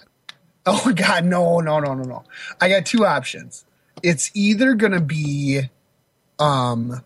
oh 0.65 0.91
god, 0.95 1.25
no, 1.25 1.59
no, 1.61 1.79
no, 1.79 1.93
no, 1.95 2.03
no. 2.03 2.23
I 2.61 2.69
got 2.69 2.85
two 2.85 3.05
options. 3.05 3.65
It's 4.03 4.31
either 4.33 4.73
going 4.75 4.91
to 4.91 5.01
be 5.01 5.61
um 6.39 7.01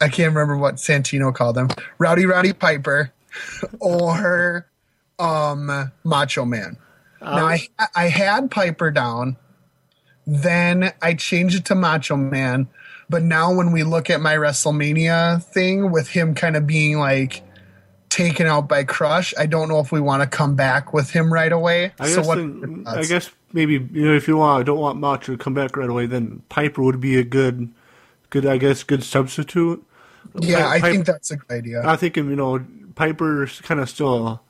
I 0.00 0.08
can't 0.08 0.34
remember 0.34 0.56
what 0.56 0.76
Santino 0.76 1.34
called 1.34 1.56
him. 1.56 1.68
Rowdy 1.98 2.26
Rowdy 2.26 2.52
Piper 2.52 3.12
or 3.80 4.66
um 5.18 5.92
Macho 6.04 6.44
Man. 6.44 6.76
now 7.20 7.46
I 7.46 7.68
I 7.94 8.08
had 8.08 8.50
Piper 8.50 8.90
down, 8.90 9.36
then 10.26 10.92
I 11.00 11.14
changed 11.14 11.56
it 11.56 11.64
to 11.66 11.74
Macho 11.74 12.16
Man, 12.16 12.68
but 13.08 13.22
now 13.22 13.52
when 13.54 13.72
we 13.72 13.82
look 13.82 14.10
at 14.10 14.20
my 14.20 14.34
WrestleMania 14.34 15.42
thing 15.42 15.90
with 15.90 16.08
him 16.08 16.34
kind 16.34 16.56
of 16.56 16.66
being 16.66 16.98
like 16.98 17.42
taken 18.14 18.46
out 18.46 18.68
by 18.68 18.84
Crush, 18.84 19.34
I 19.36 19.46
don't 19.46 19.68
know 19.68 19.80
if 19.80 19.90
we 19.90 20.00
want 20.00 20.22
to 20.22 20.28
come 20.28 20.54
back 20.54 20.92
with 20.92 21.10
him 21.10 21.32
right 21.32 21.50
away. 21.50 21.92
I 21.98 22.08
so 22.08 22.16
guess, 22.16 22.26
what? 22.26 22.36
then, 22.36 22.84
mm, 22.84 22.86
I 22.86 23.02
guess 23.04 23.30
maybe 23.52 23.74
you 23.74 24.06
know 24.06 24.14
if 24.14 24.28
you 24.28 24.36
want 24.36 24.60
I 24.60 24.62
don't 24.62 24.78
want 24.78 24.98
Macho 24.98 25.32
to 25.32 25.38
come 25.38 25.54
back 25.54 25.76
right 25.76 25.90
away, 25.90 26.06
then 26.06 26.42
Piper 26.48 26.82
would 26.82 27.00
be 27.00 27.16
a 27.16 27.24
good, 27.24 27.72
good 28.30 28.46
I 28.46 28.56
guess 28.56 28.84
good 28.84 29.02
substitute. 29.02 29.84
yeah, 30.38 30.68
I 30.68 30.80
think 30.80 31.06
that's 31.06 31.30
a 31.32 31.36
good 31.36 31.50
idea. 31.50 31.82
I 31.84 31.96
think 31.96 32.16
you 32.16 32.22
know 32.22 32.64
Piper's 32.94 33.60
kind 33.62 33.80
of 33.80 33.90
still 33.90 34.40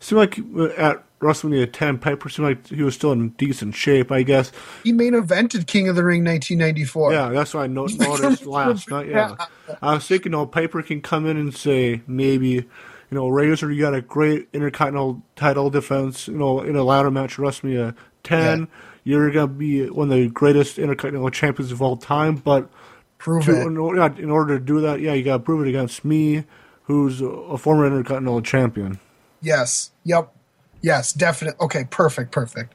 seemed 0.00 0.18
like 0.18 0.38
uh, 0.56 0.74
at 0.76 1.04
WrestleMania 1.20 1.72
10, 1.72 1.98
Piper 1.98 2.28
seemed 2.28 2.48
like 2.48 2.66
he 2.66 2.82
was 2.82 2.94
still 2.94 3.12
in 3.12 3.30
decent 3.30 3.76
shape. 3.76 4.10
I 4.10 4.24
guess. 4.24 4.50
he 4.82 4.92
main 4.92 5.12
evented 5.12 5.66
King 5.66 5.88
of 5.88 5.96
the 5.96 6.04
Ring 6.04 6.24
1994. 6.24 7.12
Yeah, 7.12 7.28
that's 7.30 7.54
what 7.54 7.62
I 7.62 7.66
noticed 7.68 8.44
last 8.44 8.90
night. 8.90 9.08
Yeah, 9.08 9.36
I 9.80 9.94
was 9.94 10.06
thinking, 10.06 10.32
know, 10.32 10.46
Piper 10.46 10.82
can 10.82 11.00
come 11.00 11.26
in 11.26 11.36
and 11.36 11.54
say 11.54 12.02
maybe, 12.06 12.68
you 13.12 13.18
know, 13.18 13.28
Razor, 13.28 13.70
you 13.70 13.82
got 13.82 13.94
a 13.94 14.00
great 14.00 14.48
intercontinental 14.54 15.22
title 15.36 15.68
defense, 15.68 16.28
you 16.28 16.38
know, 16.38 16.62
in 16.62 16.76
a 16.76 16.82
ladder 16.82 17.10
match, 17.10 17.38
at 17.38 17.44
WrestleMania 17.44 17.94
10. 18.22 18.60
Yeah. 18.60 18.66
You're 19.04 19.30
gonna 19.30 19.48
be 19.48 19.90
one 19.90 20.10
of 20.10 20.16
the 20.16 20.30
greatest 20.30 20.78
intercontinental 20.78 21.28
champions 21.28 21.72
of 21.72 21.82
all 21.82 21.98
time, 21.98 22.36
but 22.36 22.70
Prove 23.18 23.44
to, 23.44 23.60
it. 23.60 23.66
in, 23.66 23.76
order, 23.76 24.14
in 24.18 24.30
order 24.30 24.58
to 24.58 24.64
do 24.64 24.80
that, 24.80 25.00
yeah, 25.00 25.12
you 25.12 25.22
got 25.24 25.36
to 25.36 25.42
prove 25.42 25.66
it 25.66 25.68
against 25.68 26.06
me, 26.06 26.44
who's 26.84 27.20
a, 27.20 27.26
a 27.26 27.58
former 27.58 27.86
intercontinental 27.86 28.40
champion. 28.40 28.98
Yes. 29.42 29.90
Yep. 30.04 30.34
Yes, 30.80 31.12
definite. 31.12 31.54
Okay, 31.60 31.84
perfect, 31.90 32.32
perfect. 32.32 32.72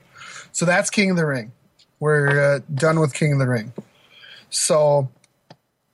So 0.51 0.65
that's 0.65 0.91
King 0.91 1.09
of 1.09 1.17
the 1.17 1.25
Ring. 1.25 1.51
We're 1.99 2.57
uh, 2.57 2.59
done 2.75 2.99
with 2.99 3.15
King 3.15 3.33
of 3.33 3.39
the 3.39 3.47
Ring. 3.47 3.73
So 4.51 5.09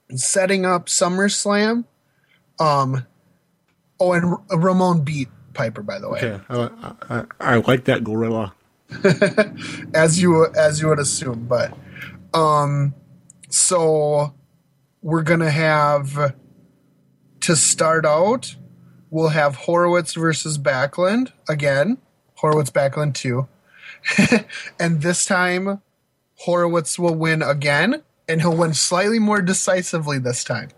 setting 0.09 0.65
up 0.65 0.87
SummerSlam. 0.87 1.85
Um. 2.59 3.05
Oh, 4.03 4.11
and 4.11 4.25
R- 4.25 4.41
Ramon 4.57 5.03
beat 5.03 5.29
Piper, 5.53 5.81
by 5.81 5.99
the 5.99 6.09
way, 6.09 6.19
Okay, 6.19 6.43
I, 6.49 6.93
I, 7.09 7.25
I 7.39 7.55
like 7.57 7.85
that 7.85 8.03
gorilla. 8.03 8.53
as 9.93 10.21
you 10.21 10.45
as 10.55 10.81
you 10.81 10.87
would 10.89 10.99
assume. 10.99 11.45
But 11.47 11.73
um, 12.33 12.93
so 13.49 14.33
we're 15.01 15.23
gonna 15.23 15.51
have 15.51 16.35
to 17.41 17.55
start 17.55 18.05
out. 18.05 18.55
We'll 19.09 19.29
have 19.29 19.55
Horowitz 19.55 20.15
versus 20.15 20.57
Backlund 20.57 21.31
again. 21.47 21.97
Horowitz 22.35 22.71
Backlund 22.71 23.13
two, 23.13 23.47
and 24.79 25.01
this 25.01 25.25
time 25.25 25.81
Horowitz 26.39 26.99
will 26.99 27.15
win 27.15 27.41
again, 27.41 28.03
and 28.27 28.41
he'll 28.41 28.57
win 28.57 28.73
slightly 28.73 29.19
more 29.19 29.41
decisively 29.41 30.17
this 30.19 30.43
time. 30.43 30.69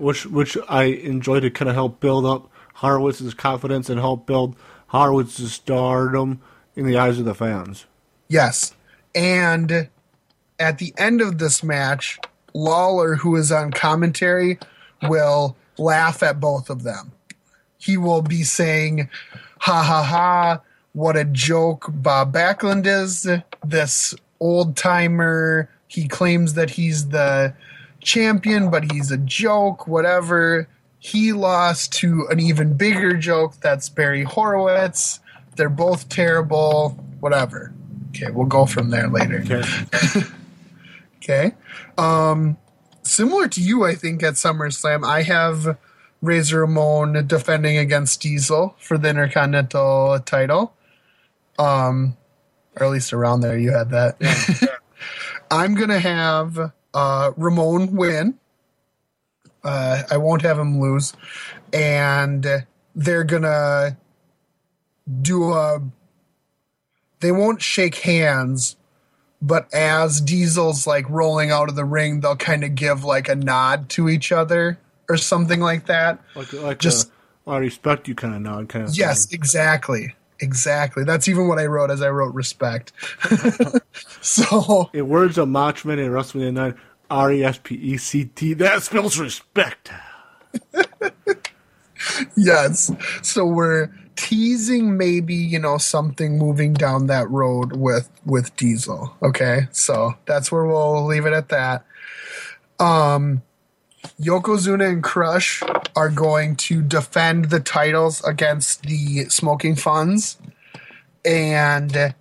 Which 0.00 0.26
which 0.26 0.56
I 0.68 0.84
enjoy 0.84 1.40
to 1.40 1.50
kind 1.50 1.68
of 1.68 1.74
help 1.74 2.00
build 2.00 2.26
up 2.26 2.50
Horowitz's 2.76 3.34
confidence 3.34 3.88
and 3.90 4.00
help 4.00 4.26
build 4.26 4.56
Horowitz's 4.88 5.52
stardom 5.52 6.40
in 6.74 6.86
the 6.86 6.96
eyes 6.96 7.18
of 7.18 7.24
the 7.24 7.34
fans. 7.34 7.86
Yes. 8.28 8.74
And 9.14 9.88
at 10.58 10.78
the 10.78 10.94
end 10.96 11.20
of 11.20 11.38
this 11.38 11.62
match, 11.62 12.18
Lawler, 12.54 13.16
who 13.16 13.36
is 13.36 13.50
on 13.52 13.72
commentary, 13.72 14.58
will 15.02 15.56
laugh 15.78 16.22
at 16.22 16.40
both 16.40 16.70
of 16.70 16.82
them. 16.82 17.12
He 17.78 17.96
will 17.96 18.22
be 18.22 18.42
saying, 18.42 19.08
ha 19.58 19.82
ha 19.82 20.02
ha, 20.02 20.60
what 20.92 21.16
a 21.16 21.24
joke 21.24 21.86
Bob 21.90 22.32
Backlund 22.32 22.86
is, 22.86 23.26
this 23.64 24.14
old 24.38 24.76
timer. 24.76 25.70
He 25.88 26.06
claims 26.06 26.54
that 26.54 26.70
he's 26.70 27.08
the 27.08 27.54
champion, 28.00 28.70
but 28.70 28.92
he's 28.92 29.10
a 29.10 29.16
joke, 29.16 29.86
whatever. 29.86 30.68
He 30.98 31.32
lost 31.32 31.92
to 31.94 32.26
an 32.30 32.40
even 32.40 32.76
bigger 32.76 33.16
joke 33.16 33.54
that's 33.60 33.88
Barry 33.88 34.24
Horowitz. 34.24 35.20
They're 35.56 35.68
both 35.68 36.08
terrible, 36.08 36.90
whatever. 37.20 37.72
Okay, 38.10 38.30
we'll 38.30 38.46
go 38.46 38.66
from 38.66 38.90
there 38.90 39.08
later. 39.08 39.40
Okay. 39.40 40.20
Okay. 41.22 41.54
Um, 41.98 42.56
similar 43.02 43.46
to 43.48 43.60
you, 43.60 43.84
I 43.84 43.94
think 43.94 44.22
at 44.22 44.34
SummerSlam, 44.34 45.04
I 45.04 45.22
have 45.22 45.76
Razor 46.22 46.60
Ramon 46.60 47.26
defending 47.26 47.76
against 47.76 48.22
Diesel 48.22 48.74
for 48.78 48.98
the 48.98 49.10
Intercontinental 49.10 50.18
title. 50.20 50.74
Um, 51.58 52.16
or 52.76 52.86
at 52.86 52.90
least 52.90 53.12
around 53.12 53.40
there, 53.40 53.58
you 53.58 53.72
had 53.72 53.90
that. 53.90 54.80
I'm 55.50 55.74
gonna 55.74 55.98
have 55.98 56.72
uh, 56.94 57.32
Ramon 57.36 57.94
win. 57.96 58.38
Uh, 59.62 60.02
I 60.10 60.16
won't 60.16 60.42
have 60.42 60.58
him 60.58 60.80
lose, 60.80 61.12
and 61.72 62.46
they're 62.94 63.24
gonna 63.24 63.96
do 65.20 65.52
a. 65.52 65.82
They 67.20 67.32
won't 67.32 67.60
shake 67.60 67.96
hands, 67.96 68.76
but 69.42 69.72
as 69.74 70.20
Diesel's 70.22 70.86
like 70.86 71.08
rolling 71.10 71.50
out 71.50 71.68
of 71.68 71.76
the 71.76 71.84
ring, 71.84 72.20
they'll 72.20 72.36
kind 72.36 72.64
of 72.64 72.74
give 72.74 73.04
like 73.04 73.28
a 73.28 73.34
nod 73.36 73.90
to 73.90 74.08
each 74.08 74.32
other 74.32 74.78
or 75.08 75.18
something 75.18 75.60
like 75.60 75.86
that. 75.86 76.20
Like 76.34 76.52
like 76.54 76.78
Just- 76.78 77.10
a, 77.46 77.50
I 77.50 77.58
respect 77.58 78.08
you 78.08 78.14
kind 78.14 78.34
of 78.34 78.40
nod 78.40 78.68
kind 78.70 78.86
of. 78.88 78.96
Yes, 78.96 79.26
thing. 79.26 79.36
exactly. 79.38 80.14
Exactly. 80.40 81.04
That's 81.04 81.28
even 81.28 81.48
what 81.48 81.58
I 81.58 81.66
wrote 81.66 81.90
as 81.90 82.02
I 82.02 82.10
wrote 82.10 82.34
respect. 82.34 82.92
so, 84.20 84.90
In 84.92 85.08
words 85.08 85.38
of 85.38 85.48
Machman 85.48 85.98
and 86.04 86.10
WrestleMania 86.10 86.52
Nine, 86.52 86.74
R 87.10 87.32
E 87.32 87.44
S 87.44 87.60
P 87.62 87.74
E 87.74 87.96
C 87.96 88.24
T. 88.24 88.54
That 88.54 88.82
spells 88.82 89.18
respect. 89.18 89.90
yes. 92.36 92.90
So 93.22 93.44
we're 93.46 93.90
teasing 94.16 94.96
maybe, 94.96 95.34
you 95.34 95.58
know, 95.58 95.78
something 95.78 96.38
moving 96.38 96.72
down 96.72 97.06
that 97.06 97.28
road 97.30 97.76
with 97.76 98.10
with 98.24 98.54
Diesel. 98.56 99.14
Okay? 99.22 99.68
So, 99.72 100.14
that's 100.26 100.50
where 100.52 100.64
we'll 100.64 101.04
leave 101.06 101.26
it 101.26 101.32
at 101.32 101.48
that. 101.48 101.84
Um 102.78 103.42
Yokozuna 104.20 104.88
and 104.88 105.02
Crush 105.02 105.62
are 105.96 106.08
going 106.08 106.56
to 106.56 106.82
defend 106.82 107.46
the 107.46 107.60
titles 107.60 108.22
against 108.24 108.82
the 108.82 109.24
Smoking 109.28 109.74
Gunns, 109.74 110.38
and 111.24 112.14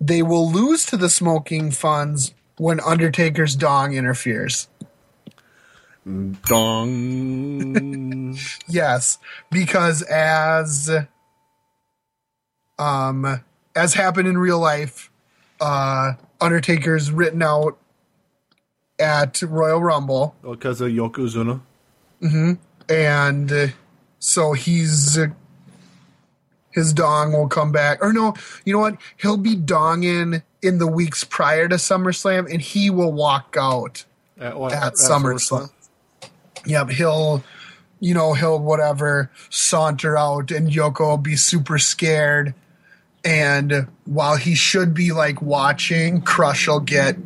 they 0.00 0.22
will 0.22 0.50
lose 0.50 0.86
to 0.86 0.96
the 0.96 1.08
Smoking 1.08 1.70
Gunns 1.70 2.34
when 2.56 2.80
Undertaker's 2.80 3.56
dong 3.56 3.94
interferes. 3.94 4.68
Dong. 6.46 8.36
Yes, 8.68 9.18
because 9.50 10.02
as 10.02 10.90
um 12.78 13.42
as 13.74 13.94
happened 13.94 14.28
in 14.28 14.38
real 14.38 14.60
life, 14.60 15.10
uh 15.60 16.12
Undertaker's 16.40 17.10
written 17.10 17.42
out 17.42 17.78
at 18.98 19.40
Royal 19.42 19.80
Rumble. 19.80 20.34
because 20.42 20.80
of 20.80 20.88
Yokozuna. 20.88 21.60
and 22.88 23.52
uh, 23.52 23.66
so 24.18 24.52
he's 24.52 25.16
uh, 25.18 25.26
his 26.72 26.92
dong 26.92 27.32
will 27.32 27.48
come 27.48 27.70
back 27.72 28.02
or 28.02 28.12
no 28.12 28.34
you 28.64 28.72
know 28.72 28.80
what 28.80 28.96
he'll 29.18 29.36
be 29.36 29.54
donging 29.56 30.42
in 30.62 30.78
the 30.78 30.86
weeks 30.86 31.22
prior 31.24 31.68
to 31.68 31.76
SummerSlam 31.76 32.50
and 32.52 32.60
he 32.60 32.90
will 32.90 33.12
walk 33.12 33.56
out 33.58 34.04
At, 34.38 34.58
what, 34.58 34.72
at 34.72 34.94
SummerSlam. 34.94 35.70
Yep, 36.66 36.90
he'll 36.90 37.44
you 38.00 38.14
know 38.14 38.32
he'll 38.34 38.58
whatever 38.58 39.30
saunter 39.50 40.16
out 40.16 40.50
and 40.50 40.68
Yoko 40.70 41.00
will 41.10 41.16
be 41.18 41.36
super 41.36 41.78
scared 41.78 42.54
and 43.24 43.86
while 44.04 44.36
he 44.36 44.54
should 44.54 44.94
be 44.94 45.12
like 45.12 45.40
watching 45.42 46.20
Crush 46.20 46.66
will 46.66 46.80
get 46.80 47.16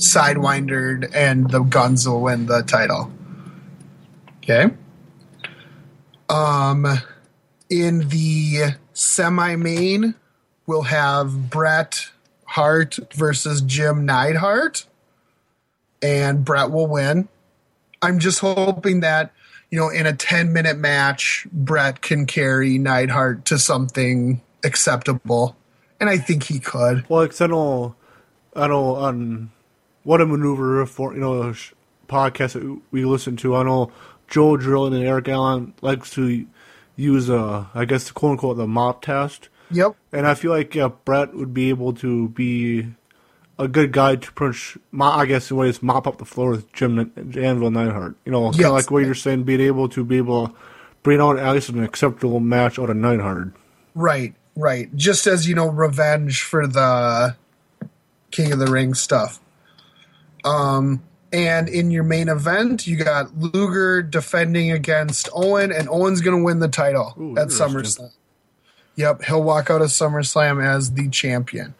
sidewindered 0.00 1.10
and 1.14 1.50
the 1.50 1.60
guns 1.60 2.08
will 2.08 2.22
win 2.22 2.46
the 2.46 2.62
title. 2.62 3.12
Okay. 4.38 4.74
Um, 6.28 6.86
in 7.68 8.08
the 8.08 8.76
semi 8.94 9.56
main, 9.56 10.14
we'll 10.66 10.82
have 10.82 11.50
Bret 11.50 12.10
Hart 12.46 12.98
versus 13.14 13.60
Jim 13.60 14.06
Neidhart, 14.06 14.86
and 16.02 16.44
Bret 16.44 16.70
will 16.70 16.86
win. 16.86 17.28
I'm 18.02 18.18
just 18.18 18.40
hoping 18.40 19.00
that 19.00 19.32
you 19.70 19.78
know 19.78 19.90
in 19.90 20.06
a 20.06 20.14
10 20.14 20.52
minute 20.52 20.78
match, 20.78 21.46
Bret 21.52 22.00
can 22.00 22.26
carry 22.26 22.78
Neidhart 22.78 23.44
to 23.46 23.58
something 23.58 24.40
acceptable, 24.64 25.56
and 26.00 26.08
I 26.08 26.16
think 26.16 26.44
he 26.44 26.58
could. 26.58 27.08
Well, 27.08 27.24
because 27.24 27.40
I 27.40 27.46
know, 27.48 27.94
I 28.56 28.66
know 28.66 28.96
on 28.96 29.50
what 30.04 30.20
a 30.20 30.26
maneuver 30.26 30.84
for 30.86 31.14
you 31.14 31.20
know 31.20 31.52
sh- 31.52 31.72
podcast 32.08 32.52
that 32.54 32.80
we 32.90 33.04
listen 33.04 33.36
to. 33.38 33.56
I 33.56 33.62
know 33.62 33.92
Joe 34.28 34.56
Drillin 34.56 34.94
and 34.94 35.04
Eric 35.04 35.28
Allen 35.28 35.74
likes 35.82 36.10
to 36.10 36.46
use 36.96 37.30
uh 37.30 37.66
I 37.74 37.84
guess 37.84 38.08
the 38.08 38.12
quote 38.12 38.32
unquote 38.32 38.56
the 38.56 38.66
mop 38.66 39.02
test, 39.02 39.48
Yep. 39.70 39.94
and 40.12 40.26
I 40.26 40.34
feel 40.34 40.50
like 40.52 40.76
uh, 40.76 40.88
Bret 41.04 41.34
would 41.34 41.54
be 41.54 41.68
able 41.70 41.92
to 41.94 42.28
be 42.30 42.86
a 43.58 43.68
good 43.68 43.92
guy 43.92 44.16
to 44.16 44.32
punch. 44.32 44.76
I 44.98 45.26
guess 45.26 45.50
in 45.50 45.56
ways 45.56 45.82
mop 45.82 46.06
up 46.06 46.18
the 46.18 46.24
floor 46.24 46.50
with 46.50 46.72
Jim 46.72 46.98
N- 46.98 47.12
Anvil 47.38 47.70
Neidhart. 47.70 48.16
You 48.24 48.32
know, 48.32 48.50
kind 48.52 48.64
of 48.66 48.72
like 48.72 48.90
what 48.90 49.04
you're 49.04 49.14
saying, 49.14 49.44
being 49.44 49.60
able 49.60 49.88
to 49.90 50.04
be 50.04 50.16
able 50.16 50.48
to 50.48 50.54
bring 51.02 51.20
out 51.20 51.38
at 51.38 51.52
least 51.54 51.68
an 51.70 51.82
acceptable 51.82 52.40
match 52.40 52.78
out 52.78 52.90
of 52.90 52.96
Neidhart. 52.96 53.52
Right, 53.94 54.34
right. 54.56 54.94
Just 54.96 55.26
as 55.26 55.46
you 55.48 55.54
know, 55.54 55.68
revenge 55.68 56.42
for 56.42 56.66
the 56.66 57.36
King 58.30 58.52
of 58.52 58.58
the 58.58 58.66
Ring 58.70 58.94
stuff. 58.94 59.40
Um, 60.44 61.02
and 61.32 61.68
in 61.68 61.90
your 61.90 62.02
main 62.02 62.28
event, 62.28 62.86
you 62.86 62.96
got 62.96 63.36
Luger 63.38 64.02
defending 64.02 64.72
against 64.72 65.28
Owen, 65.32 65.70
and 65.70 65.88
Owen's 65.88 66.20
going 66.20 66.36
to 66.36 66.44
win 66.44 66.58
the 66.58 66.68
title 66.68 67.14
Ooh, 67.20 67.38
at. 67.38 67.48
SummerSlam. 67.48 68.10
Yep, 68.96 69.22
he'll 69.22 69.42
walk 69.42 69.70
out 69.70 69.80
of 69.80 69.88
SummerSlam 69.88 70.62
as 70.64 70.92
the 70.92 71.08
champion. 71.08 71.74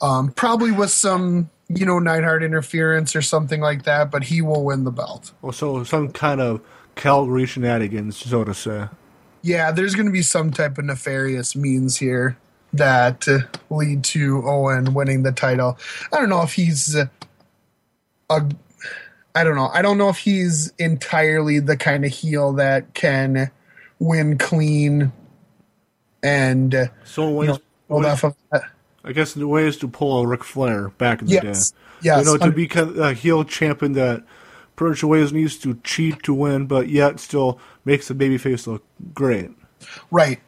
Um, 0.00 0.30
probably 0.32 0.70
with 0.70 0.90
some, 0.90 1.50
you 1.68 1.84
know, 1.84 1.98
Neidhart 1.98 2.42
interference 2.42 3.14
or 3.14 3.22
something 3.22 3.60
like 3.60 3.82
that, 3.84 4.10
but 4.10 4.24
he 4.24 4.40
will 4.40 4.64
win 4.64 4.84
the 4.84 4.92
belt. 4.92 5.32
Well, 5.42 5.52
so 5.52 5.84
some 5.84 6.10
kind 6.12 6.40
of 6.40 6.60
Calgary 6.94 7.46
shenanigans, 7.46 8.16
so 8.16 8.44
to 8.44 8.54
say. 8.54 8.86
yeah, 9.42 9.72
there's 9.72 9.94
going 9.94 10.06
to 10.06 10.12
be 10.12 10.22
some 10.22 10.50
type 10.52 10.78
of 10.78 10.84
nefarious 10.84 11.56
means 11.56 11.96
here 11.98 12.36
that 12.72 13.26
uh, 13.28 13.40
lead 13.68 14.02
to 14.04 14.42
Owen 14.46 14.94
winning 14.94 15.24
the 15.24 15.32
title. 15.32 15.78
I 16.12 16.20
don't 16.20 16.28
know 16.30 16.42
if 16.42 16.54
he's 16.54 16.96
uh, 16.96 17.06
a. 18.30 18.42
I 19.34 19.44
don't 19.44 19.56
know. 19.56 19.68
I 19.68 19.80
don't 19.82 19.96
know 19.98 20.10
if 20.10 20.18
he's 20.18 20.72
entirely 20.78 21.58
the 21.58 21.76
kind 21.76 22.04
of 22.04 22.10
heel 22.12 22.52
that 22.54 22.92
can 22.94 23.50
win 23.98 24.36
clean 24.36 25.10
and 26.22 26.74
uh, 26.74 26.86
So 27.04 27.28
you 27.28 27.34
ways, 27.36 27.48
know, 27.48 27.58
hold 27.88 28.04
ways- 28.04 28.12
off 28.12 28.24
of 28.24 28.36
that. 28.52 28.62
I 29.04 29.12
guess 29.12 29.32
the 29.34 29.48
way 29.48 29.66
is 29.66 29.76
to 29.78 29.88
pull 29.88 30.20
a 30.20 30.26
Ric 30.26 30.44
Flair 30.44 30.90
back 30.90 31.22
in 31.22 31.26
the 31.26 31.32
Yes, 31.42 31.72
day. 31.72 31.76
yes. 32.02 32.18
You 32.20 32.24
know, 32.24 32.36
to 32.46 32.52
be 32.52 32.68
a 32.76 33.12
heel 33.14 33.42
champion 33.42 33.94
that 33.94 34.22
much 34.80 35.02
ways 35.02 35.32
needs 35.32 35.56
to 35.58 35.74
cheat 35.82 36.22
to 36.24 36.32
win, 36.34 36.66
but 36.66 36.88
yet 36.88 37.18
still 37.18 37.58
makes 37.84 38.06
the 38.08 38.14
babyface 38.14 38.66
look 38.68 38.84
great. 39.12 39.50
Right. 40.12 40.40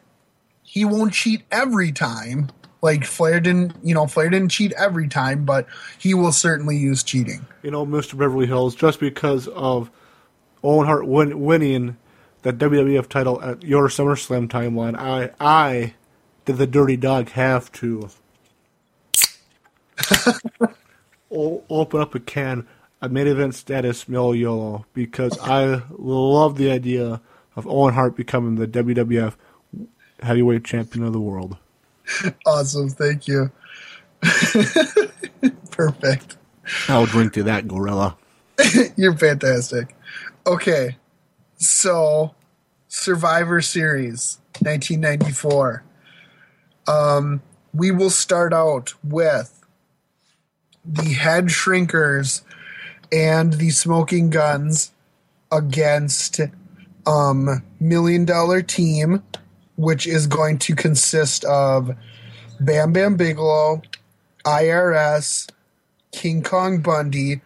He 0.63 0.85
won't 0.85 1.13
cheat 1.13 1.43
every 1.51 1.91
time. 1.91 2.49
Like 2.85 3.03
Flair 3.03 3.39
didn't, 3.39 3.75
you 3.81 3.95
know, 3.95 4.05
Flair 4.05 4.29
didn't 4.29 4.51
cheat 4.51 4.71
every 4.77 5.07
time, 5.07 5.43
but 5.43 5.65
he 5.97 6.13
will 6.13 6.31
certainly 6.31 6.77
use 6.77 7.01
cheating. 7.01 7.43
You 7.63 7.71
know, 7.71 7.83
Mr. 7.83 8.15
Beverly 8.15 8.45
Hills, 8.45 8.75
just 8.75 8.99
because 8.99 9.47
of 9.47 9.89
Owen 10.63 10.85
Hart 10.85 11.07
win, 11.07 11.41
winning 11.41 11.97
the 12.43 12.53
WWF 12.53 13.09
title 13.09 13.41
at 13.41 13.63
your 13.63 13.87
SummerSlam 13.87 14.47
timeline, 14.47 14.95
I, 14.95 15.31
I, 15.39 15.95
did 16.45 16.57
the 16.57 16.67
Dirty 16.67 16.95
Dog, 16.95 17.29
have 17.29 17.71
to 17.71 18.09
o- 21.31 21.63
open 21.67 22.01
up 22.01 22.13
a 22.13 22.19
can 22.19 22.67
of 23.01 23.11
main 23.11 23.25
event 23.25 23.55
status 23.55 24.07
Mil 24.07 24.35
Yolo 24.35 24.85
because 24.93 25.39
I 25.39 25.81
love 25.89 26.57
the 26.57 26.69
idea 26.69 27.19
of 27.55 27.65
Owen 27.65 27.95
Hart 27.95 28.15
becoming 28.15 28.57
the 28.57 28.67
WWF 28.67 29.33
heavyweight 30.21 30.63
champion 30.63 31.03
of 31.03 31.13
the 31.13 31.19
world. 31.19 31.57
Awesome. 32.45 32.89
Thank 32.89 33.27
you. 33.27 33.51
Perfect. 35.71 36.37
I'll 36.87 37.05
drink 37.05 37.33
to 37.33 37.43
that, 37.43 37.67
Gorilla. 37.67 38.17
You're 38.95 39.17
fantastic. 39.17 39.95
Okay. 40.47 40.97
So, 41.57 42.35
Survivor 42.87 43.61
Series 43.61 44.39
1994. 44.59 45.83
Um, 46.87 47.41
we 47.73 47.91
will 47.91 48.09
start 48.09 48.53
out 48.53 48.93
with 49.03 49.65
the 50.85 51.13
head 51.13 51.47
shrinkers 51.47 52.41
and 53.11 53.53
the 53.53 53.69
smoking 53.71 54.29
Gunns 54.29 54.91
against 55.51 56.39
um 57.05 57.61
million 57.79 58.25
dollar 58.25 58.61
team 58.61 59.23
which 59.75 60.07
is 60.07 60.27
going 60.27 60.57
to 60.59 60.75
consist 60.75 61.43
of 61.45 61.91
Bam 62.59 62.93
Bam 62.93 63.15
Bigelow, 63.17 63.81
IRS, 64.45 65.49
King 66.11 66.43
Kong 66.43 66.79
Bundy, 66.81 67.41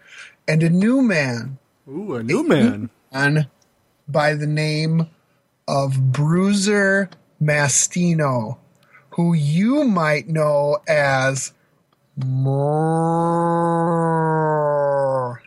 and 0.48 0.62
a 0.64 0.70
new 0.70 1.02
man 1.02 1.58
Ooh, 1.88 2.16
a 2.16 2.24
new 2.24 2.48
man. 2.48 2.90
man 3.12 3.48
by 4.08 4.34
the 4.36 4.48
name 4.48 5.08
of 5.68 6.12
Bruiser 6.12 7.10
Mastino, 7.42 8.58
who 9.12 9.34
you 9.34 9.84
might 9.84 10.28
know 10.28 10.78
as 10.88 11.54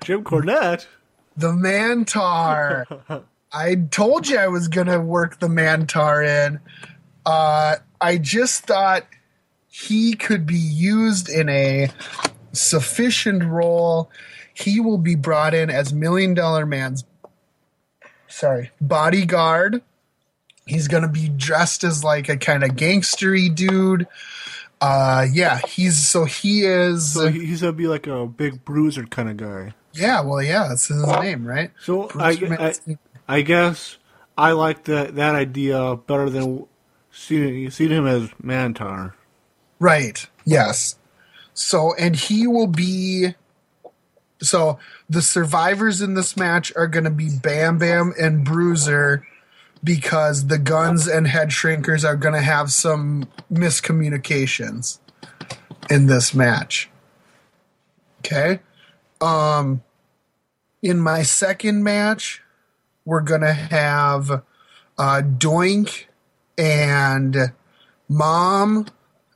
Jim 0.02 0.24
Cornette. 0.24 0.86
the 1.36 1.52
Mantaur. 1.52 2.84
I 3.52 3.74
told 3.90 4.28
you 4.28 4.38
I 4.38 4.48
was 4.48 4.68
gonna 4.68 5.00
work 5.00 5.38
the 5.38 5.48
Mantaur 5.48 6.24
in. 6.24 6.60
Uh, 7.26 7.76
I 8.00 8.18
just 8.18 8.64
thought 8.64 9.04
he 9.68 10.14
could 10.14 10.46
be 10.46 10.56
used 10.56 11.28
in 11.28 11.48
a 11.48 11.90
sufficient 12.52 13.44
role. 13.44 14.10
He 14.54 14.80
will 14.80 14.98
be 14.98 15.14
brought 15.14 15.54
in 15.54 15.70
as 15.70 15.92
Million 15.92 16.34
Dollar 16.34 16.66
Man's 16.66 17.04
sorry 18.28 18.70
bodyguard. 18.80 19.82
He's 20.66 20.88
gonna 20.88 21.08
be 21.08 21.28
dressed 21.28 21.84
as 21.84 22.02
like 22.02 22.28
a 22.28 22.36
kind 22.36 22.64
of 22.64 22.70
gangstery 22.70 23.54
dude. 23.54 24.06
Uh, 24.80 25.26
yeah, 25.30 25.58
he's 25.68 25.96
so 25.96 26.24
he 26.24 26.62
is. 26.64 27.12
So 27.12 27.28
he's 27.28 27.60
gonna 27.60 27.72
be 27.72 27.86
like 27.86 28.06
a 28.06 28.26
big 28.26 28.64
bruiser 28.64 29.04
kind 29.04 29.28
of 29.28 29.36
guy. 29.36 29.74
yeah, 29.92 30.22
well, 30.22 30.42
yeah, 30.42 30.68
that's 30.68 30.88
his 30.88 31.06
name, 31.06 31.46
right? 31.46 31.70
So 31.80 32.10
I, 32.18 32.36
Bruce 32.36 32.80
I. 32.88 32.96
I 33.28 33.42
guess 33.42 33.96
I 34.36 34.52
like 34.52 34.84
that 34.84 35.14
that 35.16 35.34
idea 35.34 35.96
better 35.96 36.30
than 36.30 36.66
seeing 37.10 37.70
seeing 37.70 37.90
him 37.90 38.06
as 38.06 38.28
Mantaur. 38.42 39.14
Right. 39.78 40.26
Yes. 40.44 40.96
So, 41.54 41.94
and 41.94 42.16
he 42.16 42.46
will 42.46 42.66
be. 42.66 43.34
So, 44.40 44.78
the 45.08 45.22
survivors 45.22 46.00
in 46.00 46.14
this 46.14 46.36
match 46.36 46.72
are 46.74 46.88
going 46.88 47.04
to 47.04 47.10
be 47.10 47.28
Bam 47.30 47.78
Bam 47.78 48.12
and 48.18 48.44
Bruiser 48.44 49.26
because 49.84 50.46
the 50.46 50.58
guns 50.58 51.06
and 51.06 51.26
head 51.26 51.50
shrinkers 51.50 52.04
are 52.04 52.16
going 52.16 52.34
to 52.34 52.40
have 52.40 52.72
some 52.72 53.28
miscommunications 53.52 54.98
in 55.90 56.06
this 56.06 56.34
match. 56.34 56.90
Okay. 58.20 58.60
Um, 59.20 59.82
in 60.80 60.98
my 61.00 61.22
second 61.22 61.82
match, 61.82 62.42
we're 63.04 63.20
going 63.20 63.40
to 63.40 63.52
have 63.52 64.30
uh, 64.98 65.22
Doink 65.22 66.04
and 66.58 67.52
Mom. 68.08 68.86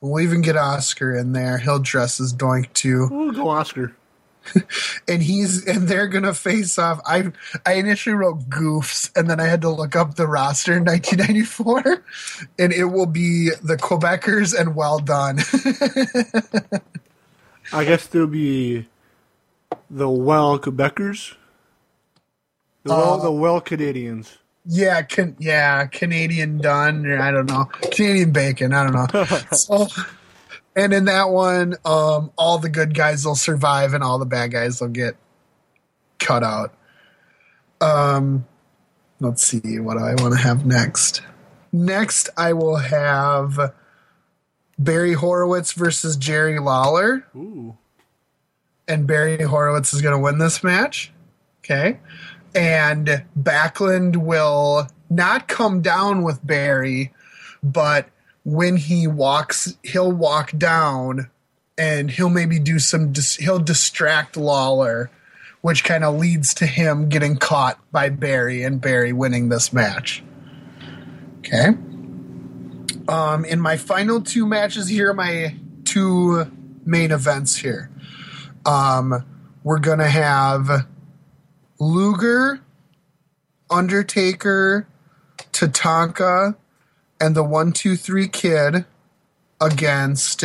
We'll 0.01 0.23
even 0.23 0.43
get 0.43 0.57
Oscar 0.57 1.15
in 1.17 1.33
there. 1.33 1.59
He'll 1.59 1.79
dress 1.79 2.21
as 2.21 2.35
Doink 2.35 2.73
too 2.73 3.09
Ooh, 3.13 3.33
go 3.33 3.49
Oscar. 3.49 3.97
and 5.09 5.23
he's 5.23 5.67
and 5.67 5.89
they're 5.89 6.07
gonna 6.07 6.35
face 6.35 6.79
off. 6.79 7.01
I 7.07 7.33
I 7.65 7.75
initially 7.75 8.15
wrote 8.15 8.49
goofs, 8.49 9.11
and 9.17 9.29
then 9.29 9.41
I 9.41 9.47
had 9.47 9.63
to 9.63 9.71
look 9.71 9.97
up 9.97 10.15
the 10.15 10.27
roster 10.27 10.77
in 10.77 10.85
1994, 10.85 12.05
and 12.59 12.73
it 12.73 12.85
will 12.85 13.07
be 13.07 13.51
the 13.63 13.77
Quebecers 13.77 14.59
and 14.59 14.75
Well 14.75 14.99
Done. 14.99 15.39
I 17.73 17.85
guess 17.85 18.07
there'll 18.07 18.29
be 18.29 18.87
the 19.91 20.09
well 20.09 20.59
Quebecers, 20.59 21.35
the 22.87 22.95
well 22.95 23.15
Uh, 23.21 23.25
the 23.25 23.33
well 23.33 23.61
Canadians. 23.61 24.39
yeah, 24.65 25.03
can 25.03 25.37
yeah, 25.39 25.87
Canadian 25.87 26.59
Done, 26.59 27.07
or 27.07 27.21
I 27.21 27.31
don't 27.31 27.47
know, 27.49 27.67
Canadian 27.93 28.33
Bacon. 28.33 28.73
I 28.73 28.83
don't 28.89 28.95
know. 29.15 29.25
so, 29.53 29.87
and 30.75 30.93
in 30.93 31.05
that 31.07 31.31
one, 31.31 31.75
um, 31.85 32.31
all 32.37 32.59
the 32.59 32.69
good 32.69 32.95
guys 32.95 33.25
will 33.25 33.35
survive, 33.37 33.95
and 33.95 34.03
all 34.03 34.19
the 34.19 34.27
bad 34.27 34.53
guys 34.53 34.81
will 34.81 34.89
get 34.89 35.17
cut 36.19 36.43
out. 36.43 36.75
Um, 37.81 38.47
let's 39.21 39.47
see 39.47 39.79
what 39.79 39.99
do 39.99 40.05
I 40.05 40.15
want 40.15 40.35
to 40.35 40.41
have 40.41 40.65
next. 40.67 41.23
Next, 41.73 42.31
I 42.37 42.53
will 42.55 42.77
have 42.77 43.75
Barry 44.79 45.13
Horowitz 45.13 45.73
versus 45.73 46.17
Jerry 46.17 46.59
Lawler, 46.59 47.27
Ooh, 47.37 47.77
and 48.89 49.07
Barry 49.07 49.43
Horowitz 49.43 49.93
is 49.93 50.01
going 50.01 50.15
to 50.15 50.19
win 50.19 50.39
this 50.39 50.63
match. 50.65 51.13
Okay, 51.61 51.99
and 52.57 53.23
Backlund 53.39 54.17
will 54.17 54.89
not 55.11 55.47
come 55.47 55.83
down 55.83 56.23
with 56.23 56.45
Barry, 56.45 57.13
but 57.63 58.09
when 58.45 58.77
he 58.77 59.07
walks, 59.07 59.77
he'll 59.83 60.11
walk 60.11 60.57
down 60.57 61.31
and 61.77 62.11
he'll 62.11 62.31
maybe 62.31 62.59
do 62.59 62.79
some, 62.79 63.13
dis- 63.13 63.37
he'll 63.37 63.59
distract 63.59 64.37
Lawler, 64.37 65.11
which 65.61 65.85
kind 65.85 66.03
of 66.03 66.17
leads 66.17 66.55
to 66.55 66.67
him 66.67 67.09
getting 67.09 67.37
caught 67.37 67.79
by 67.93 68.09
Barry 68.09 68.63
and 68.63 68.81
Barry 68.81 69.13
winning 69.13 69.51
this 69.51 69.73
match. 69.73 70.25
Okay. 71.41 71.69
Um, 73.09 73.45
in 73.45 73.61
my 73.61 73.77
final 73.77 74.23
two 74.23 74.47
matches 74.47 74.89
here, 74.89 75.13
my 75.13 75.55
two 75.85 76.51
main 76.85 77.11
events 77.11 77.57
here. 77.57 77.91
Um, 78.65 79.25
we're 79.63 79.79
gonna 79.79 80.09
have 80.09 80.87
Luger, 81.79 82.61
Undertaker, 83.71 84.87
Tatanka, 85.53 86.57
and 87.21 87.35
the 87.35 87.43
One 87.45 87.73
Two 87.73 87.97
Three 87.97 88.29
Kid 88.29 88.85
against 89.61 90.45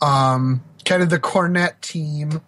um, 0.00 0.62
kind 0.84 1.02
of 1.02 1.10
the 1.10 1.18
Cornette 1.18 1.80
team, 1.80 2.40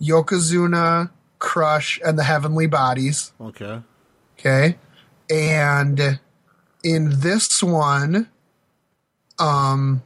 Yokozuna, 0.00 1.10
Crush, 1.38 2.00
and 2.04 2.18
the 2.18 2.24
Heavenly 2.24 2.66
Bodies. 2.66 3.32
okay. 3.40 3.82
Okay. 4.38 4.76
And 5.30 6.20
in 6.84 7.20
this 7.20 7.62
one, 7.62 8.28
um, 9.38 10.02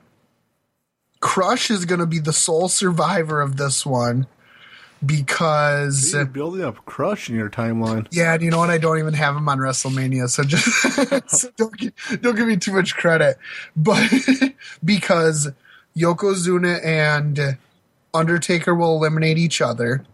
Crush 1.21 1.71
is 1.71 1.85
going 1.85 2.01
to 2.01 2.07
be 2.07 2.19
the 2.19 2.33
sole 2.33 2.69
survivor 2.69 3.41
of 3.41 3.57
this 3.57 3.85
one 3.87 4.27
because. 5.05 6.13
You're 6.13 6.25
building 6.25 6.63
up 6.63 6.85
Crush 6.85 7.29
in 7.29 7.37
your 7.37 7.51
timeline. 7.51 8.07
Yeah, 8.11 8.35
and 8.35 8.43
you 8.43 8.51
know 8.51 8.59
what? 8.59 8.71
I 8.71 8.79
don't 8.79 8.99
even 8.99 9.15
have 9.15 9.37
him 9.37 9.49
on 9.49 9.59
WrestleMania, 9.59 10.29
so 10.29 10.43
just 10.43 10.67
so 11.31 11.51
don't 11.57 11.77
gi- 11.77 11.93
don't 12.21 12.37
give 12.37 12.47
me 12.47 12.57
too 12.57 12.73
much 12.73 12.95
credit. 12.95 13.37
But 13.77 14.11
because 14.85 15.51
Yokozuna 15.97 16.85
and 16.85 17.59
Undertaker 18.15 18.75
will 18.75 18.97
eliminate 18.97 19.39
each 19.39 19.61
other, 19.61 20.05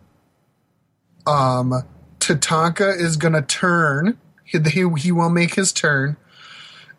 um, 1.26 1.82
Tatanka 2.20 2.96
is 2.98 3.16
gonna 3.16 3.42
turn. 3.42 4.18
He, 4.44 4.58
he 4.58 4.88
he 4.98 5.12
will 5.12 5.30
make 5.30 5.54
his 5.54 5.72
turn, 5.72 6.16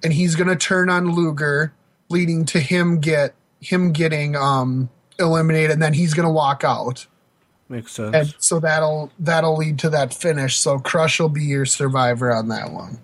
and 0.04 0.14
he's 0.14 0.36
gonna 0.36 0.56
turn 0.56 0.90
on 0.90 1.12
Luger, 1.12 1.74
leading 2.10 2.46
to 2.46 2.60
him 2.60 3.00
get 3.00 3.34
him 3.62 3.92
getting 3.92 4.36
um 4.36 4.90
eliminated, 5.18 5.72
and 5.72 5.82
then 5.82 5.94
he's 5.94 6.14
gonna 6.14 6.32
walk 6.32 6.64
out 6.64 7.08
Makes 7.70 7.92
sense. 7.92 8.16
and 8.16 8.36
so 8.40 8.60
that'll 8.60 9.12
that'll 9.20 9.56
lead 9.56 9.78
to 9.80 9.90
that 9.92 10.12
finish. 10.14 10.58
So 10.58 10.80
Crush 10.80 11.20
will 11.20 11.30
be 11.30 11.44
your 11.44 11.66
survivor 11.68 12.34
on 12.34 12.48
that 12.48 12.72
one. 12.72 13.00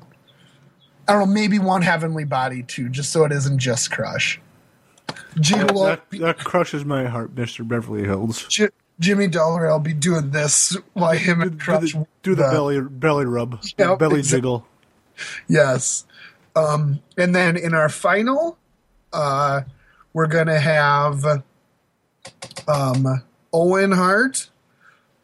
I 1.07 1.13
don't 1.13 1.27
know, 1.27 1.33
maybe 1.33 1.59
one 1.59 1.83
heavenly 1.83 2.23
body 2.23 2.63
too, 2.63 2.89
just 2.89 3.11
so 3.11 3.25
it 3.25 3.31
isn't 3.31 3.59
just 3.59 3.91
Crush. 3.91 4.41
Gigolo, 5.35 5.85
that, 6.09 6.19
that 6.19 6.37
crushes 6.39 6.83
my 6.83 7.05
heart, 7.05 7.35
Mister 7.37 7.63
Beverly 7.63 8.03
Hills. 8.05 8.47
J- 8.47 8.69
Jimmy 8.99 9.27
Del 9.27 9.55
Ray 9.55 9.69
will 9.69 9.79
be 9.79 9.93
doing 9.93 10.31
this 10.31 10.75
while 10.93 11.11
him 11.11 11.39
Do, 11.39 11.43
and 11.43 11.51
do 11.51 11.57
Crush 11.63 11.91
the, 11.93 12.07
do 12.23 12.33
the 12.33 12.43
belly 12.43 12.81
belly 12.81 13.25
rub, 13.25 13.61
Yep, 13.77 13.99
belly 13.99 14.19
exactly. 14.19 14.37
jiggle. 14.37 14.67
Yes. 15.47 16.05
Um, 16.55 17.01
and 17.17 17.35
then 17.35 17.55
in 17.55 17.73
our 17.75 17.89
final, 17.89 18.57
uh, 19.13 19.61
we're 20.13 20.27
gonna 20.27 20.59
have 20.59 21.23
um, 22.67 23.23
Owen 23.53 23.91
Hart 23.91 24.49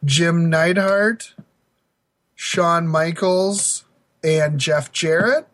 Jim 0.04 0.50
Neidhart, 0.50 1.34
Shawn 2.34 2.88
Michaels, 2.88 3.84
and 4.24 4.58
Jeff 4.58 4.92
Jarrett. 4.92 5.46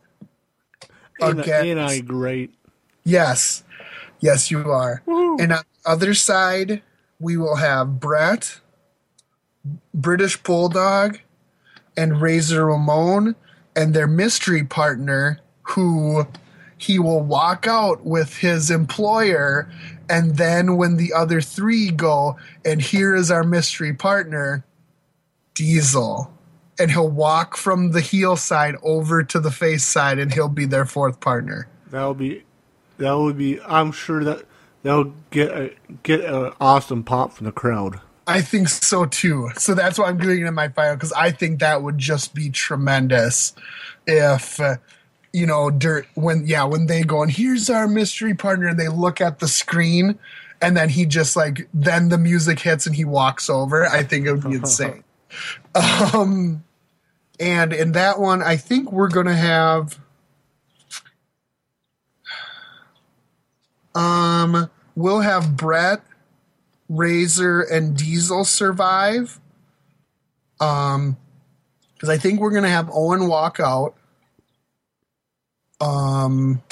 Ain't, 1.20 1.40
Against- 1.40 1.50
ain't 1.50 1.80
I 1.80 2.00
great? 2.00 2.54
Yes. 3.04 3.64
Yes, 4.20 4.50
you 4.50 4.70
are. 4.70 5.02
And 5.06 5.52
on 5.52 5.64
the 5.84 5.90
other 5.90 6.14
side, 6.14 6.82
we 7.20 7.36
will 7.36 7.56
have 7.56 8.00
Bret, 8.00 8.60
British 9.94 10.36
Bulldog, 10.42 11.18
and 11.96 12.20
Razor 12.20 12.66
Ramon, 12.66 13.36
and 13.74 13.94
their 13.94 14.06
mystery 14.06 14.64
partner, 14.64 15.40
who 15.62 16.26
he 16.78 16.98
will 16.98 17.20
walk 17.20 17.66
out 17.66 18.04
with 18.04 18.36
his 18.36 18.70
employer. 18.70 19.70
And 20.08 20.36
then 20.36 20.76
when 20.76 20.96
the 20.96 21.12
other 21.12 21.40
three 21.40 21.90
go, 21.90 22.38
and 22.64 22.80
here 22.80 23.14
is 23.14 23.30
our 23.30 23.44
mystery 23.44 23.92
partner, 23.92 24.64
Diesel. 25.54 26.32
And 26.78 26.90
he'll 26.90 27.10
walk 27.10 27.56
from 27.56 27.90
the 27.90 28.00
heel 28.00 28.36
side 28.36 28.76
over 28.82 29.24
to 29.24 29.40
the 29.40 29.50
face 29.50 29.84
side, 29.84 30.20
and 30.20 30.32
he'll 30.32 30.48
be 30.48 30.64
their 30.64 30.86
fourth 30.86 31.18
partner. 31.18 31.68
That 31.90 32.06
would 32.06 32.18
be. 32.18 32.44
That 32.98 33.18
would 33.18 33.36
be. 33.36 33.60
I'm 33.62 33.90
sure 33.90 34.22
that 34.22 34.44
that'll 34.82 35.12
get 35.30 35.50
a, 35.50 35.74
get 36.04 36.20
an 36.20 36.52
awesome 36.60 37.02
pop 37.02 37.32
from 37.32 37.46
the 37.46 37.52
crowd. 37.52 38.00
I 38.28 38.42
think 38.42 38.68
so 38.68 39.06
too. 39.06 39.50
So 39.56 39.74
that's 39.74 39.98
why 39.98 40.06
I'm 40.06 40.18
doing 40.18 40.42
it 40.42 40.46
in 40.46 40.54
my 40.54 40.68
final 40.68 40.94
because 40.94 41.12
I 41.12 41.30
think 41.30 41.60
that 41.60 41.82
would 41.82 41.96
just 41.96 42.34
be 42.34 42.50
tremendous 42.50 43.54
if 44.06 44.60
uh, 44.60 44.76
you 45.32 45.46
know 45.46 45.70
dirt 45.70 46.06
when 46.14 46.46
yeah 46.46 46.64
when 46.64 46.86
they 46.86 47.02
go 47.02 47.22
and 47.22 47.30
here's 47.30 47.68
our 47.68 47.86
mystery 47.86 48.34
partner 48.34 48.66
and 48.66 48.78
they 48.78 48.88
look 48.88 49.20
at 49.20 49.40
the 49.40 49.48
screen 49.48 50.18
and 50.60 50.76
then 50.76 50.88
he 50.88 51.06
just 51.06 51.36
like 51.36 51.68
then 51.72 52.08
the 52.08 52.18
music 52.18 52.58
hits 52.58 52.86
and 52.86 52.96
he 52.96 53.04
walks 53.04 53.48
over. 53.48 53.86
I 53.86 54.02
think 54.02 54.26
it 54.26 54.32
would 54.32 54.48
be 54.48 54.56
insane. 54.56 55.04
um, 56.14 56.64
and 57.38 57.72
in 57.72 57.92
that 57.92 58.18
one, 58.18 58.42
I 58.42 58.56
think 58.56 58.90
we're 58.90 59.08
gonna 59.08 59.36
have. 59.36 59.98
Um, 63.94 64.70
we'll 64.94 65.20
have 65.20 65.56
Bret 65.56 66.02
Razor 66.88 67.62
and 67.62 67.96
Diesel 67.96 68.44
survive. 68.44 69.40
Um, 70.60 71.16
because 71.94 72.08
I 72.08 72.18
think 72.18 72.40
we're 72.40 72.52
gonna 72.52 72.68
have 72.68 72.90
Owen 72.92 73.28
walk 73.28 73.58
out. 73.60 73.94
Um, 75.80 76.62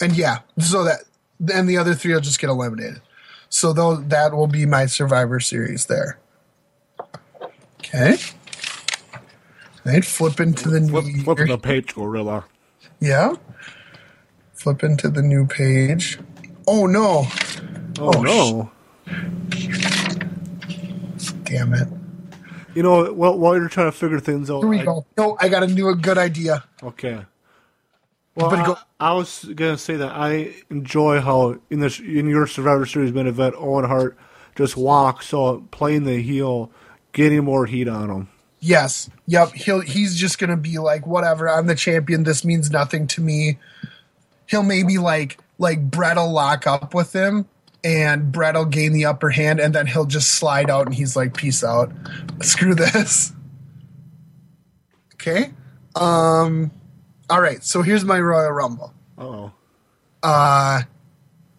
and 0.00 0.16
yeah, 0.16 0.38
so 0.58 0.84
that 0.84 1.00
then 1.38 1.66
the 1.66 1.76
other 1.78 1.94
three 1.94 2.12
will 2.14 2.20
just 2.20 2.40
get 2.40 2.50
eliminated. 2.50 3.00
So 3.48 3.72
though 3.72 3.96
that 3.96 4.32
will 4.34 4.46
be 4.48 4.66
my 4.66 4.86
Survivor 4.86 5.38
Series 5.40 5.86
there. 5.86 6.18
Okay. 7.80 8.16
Right, 9.84 10.04
flip 10.04 10.40
into 10.40 10.68
the 10.68 10.80
Flip, 10.80 11.04
new 11.04 11.34
year. 11.36 11.46
the 11.46 11.58
page, 11.58 11.94
Gorilla. 11.94 12.44
Yeah. 12.98 13.34
Flip 14.54 14.82
into 14.82 15.08
the 15.08 15.22
new 15.22 15.46
page. 15.46 16.18
Oh 16.66 16.86
no! 16.86 17.26
Oh, 18.00 18.10
Oh, 18.16 18.22
no! 18.22 18.70
Damn 21.44 21.72
it! 21.74 21.88
You 22.74 22.82
know, 22.82 23.12
while, 23.12 23.38
while 23.38 23.56
you're 23.56 23.68
trying 23.68 23.86
to 23.90 23.96
figure 23.96 24.18
things 24.18 24.50
out, 24.50 24.60
Here 24.60 24.68
we 24.68 24.80
I- 24.80 24.84
go. 24.84 25.06
No, 25.16 25.36
I 25.40 25.48
got 25.48 25.62
a 25.62 25.66
new 25.68 25.88
a 25.88 25.94
good 25.94 26.18
idea. 26.18 26.64
Okay. 26.82 27.24
Well, 28.36 28.50
But 28.50 28.58
I, 28.60 28.66
go- 28.66 28.78
I 29.00 29.12
was 29.14 29.44
gonna 29.54 29.78
say 29.78 29.96
that 29.96 30.12
I 30.14 30.54
enjoy 30.70 31.20
how 31.20 31.58
in 31.70 31.80
this 31.80 31.98
in 31.98 32.28
your 32.28 32.46
Survivor 32.46 32.86
Series 32.86 33.12
main 33.12 33.26
event, 33.26 33.54
Owen 33.58 33.84
Hart 33.84 34.16
just 34.54 34.76
walks 34.76 35.26
so 35.28 35.66
playing 35.70 36.04
the 36.04 36.20
heel, 36.22 36.70
getting 37.12 37.44
more 37.44 37.66
heat 37.66 37.88
on 37.88 38.10
him. 38.10 38.28
Yes. 38.60 39.08
Yep. 39.26 39.52
He'll 39.52 39.80
he's 39.80 40.16
just 40.16 40.38
gonna 40.38 40.56
be 40.56 40.78
like, 40.78 41.06
whatever, 41.06 41.48
I'm 41.48 41.66
the 41.66 41.74
champion, 41.74 42.24
this 42.24 42.44
means 42.44 42.70
nothing 42.70 43.06
to 43.08 43.20
me. 43.22 43.58
He'll 44.46 44.62
maybe 44.62 44.98
like 44.98 45.38
like 45.58 45.90
Bret'll 45.90 46.30
lock 46.32 46.66
up 46.66 46.92
with 46.94 47.14
him 47.14 47.46
and 47.82 48.30
Bret'll 48.32 48.66
gain 48.66 48.92
the 48.92 49.06
upper 49.06 49.30
hand 49.30 49.60
and 49.60 49.74
then 49.74 49.86
he'll 49.86 50.04
just 50.06 50.32
slide 50.32 50.68
out 50.68 50.86
and 50.86 50.94
he's 50.94 51.16
like, 51.16 51.34
peace 51.34 51.64
out. 51.64 51.90
Screw 52.42 52.74
this. 52.74 53.32
Okay. 55.14 55.50
Um 55.94 56.70
all 57.28 57.40
right, 57.40 57.62
so 57.62 57.82
here's 57.82 58.04
my 58.04 58.20
Royal 58.20 58.50
Rumble. 58.52 58.92
Oh, 59.18 59.52
Uh 60.22 60.82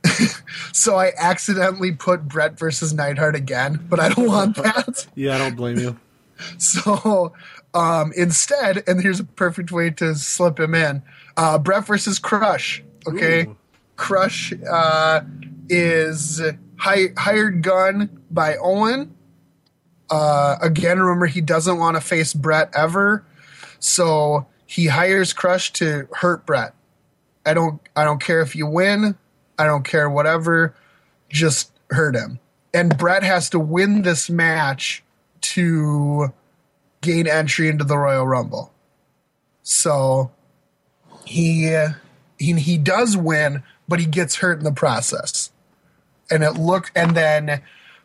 so 0.72 0.96
I 0.96 1.12
accidentally 1.18 1.92
put 1.92 2.28
Bret 2.28 2.58
versus 2.58 2.94
Neidhart 2.94 3.36
again, 3.36 3.86
but 3.90 4.00
I 4.00 4.10
don't 4.10 4.28
want 4.28 4.56
that. 4.58 5.08
yeah, 5.16 5.36
I 5.36 5.38
don't 5.38 5.56
blame 5.56 5.78
you. 5.78 6.00
So 6.60 7.34
um, 7.74 8.14
instead, 8.16 8.84
and 8.88 9.02
here's 9.02 9.20
a 9.20 9.24
perfect 9.24 9.72
way 9.72 9.90
to 9.90 10.14
slip 10.14 10.60
him 10.60 10.76
in: 10.76 11.02
uh, 11.36 11.58
Bret 11.58 11.88
versus 11.88 12.20
Crush. 12.20 12.84
Okay, 13.08 13.46
Ooh. 13.48 13.58
Crush 13.96 14.54
uh, 14.70 15.22
is 15.68 16.40
hi- 16.76 17.14
hired 17.18 17.64
gun 17.64 18.22
by 18.30 18.56
Owen. 18.58 19.16
Uh, 20.12 20.58
again, 20.62 21.00
remember 21.00 21.26
he 21.26 21.42
doesn't 21.42 21.80
want 21.80 21.98
to 21.98 22.02
face 22.02 22.36
Bret 22.36 22.70
ever, 22.76 23.26
so 23.80 24.46
he 24.68 24.88
hires 24.88 25.34
Crush 25.34 25.72
to 25.74 26.08
hurt 26.12 26.46
Bret. 26.46 26.74
I 27.46 27.54
don't. 27.54 27.82
I 27.96 28.04
don't 28.04 28.22
care 28.22 28.42
if 28.42 28.56
you 28.56 28.68
win. 28.68 29.18
I 29.58 29.66
don't 29.66 29.84
care 29.84 30.10
whatever. 30.10 30.76
Just 31.30 31.72
hurt 31.90 32.16
him. 32.16 32.40
And 32.74 32.96
Bret 32.98 33.24
has 33.24 33.50
to 33.52 33.60
win 33.60 34.02
this 34.02 34.30
match 34.30 35.04
to 35.42 36.34
gain 37.02 37.28
entry 37.28 37.70
into 37.70 37.86
the 37.86 37.98
Royal 37.98 38.28
Rumble. 38.28 38.74
So 39.64 40.32
he 41.26 41.74
he 42.38 42.54
he 42.54 42.78
does 42.78 43.16
win, 43.16 43.64
but 43.88 44.00
he 44.00 44.06
gets 44.06 44.36
hurt 44.36 44.60
in 44.60 44.66
the 44.66 44.72
process. 44.74 45.52
And 46.30 46.44
it 46.44 46.56
look 46.56 46.92
and 46.94 47.16
then 47.16 47.62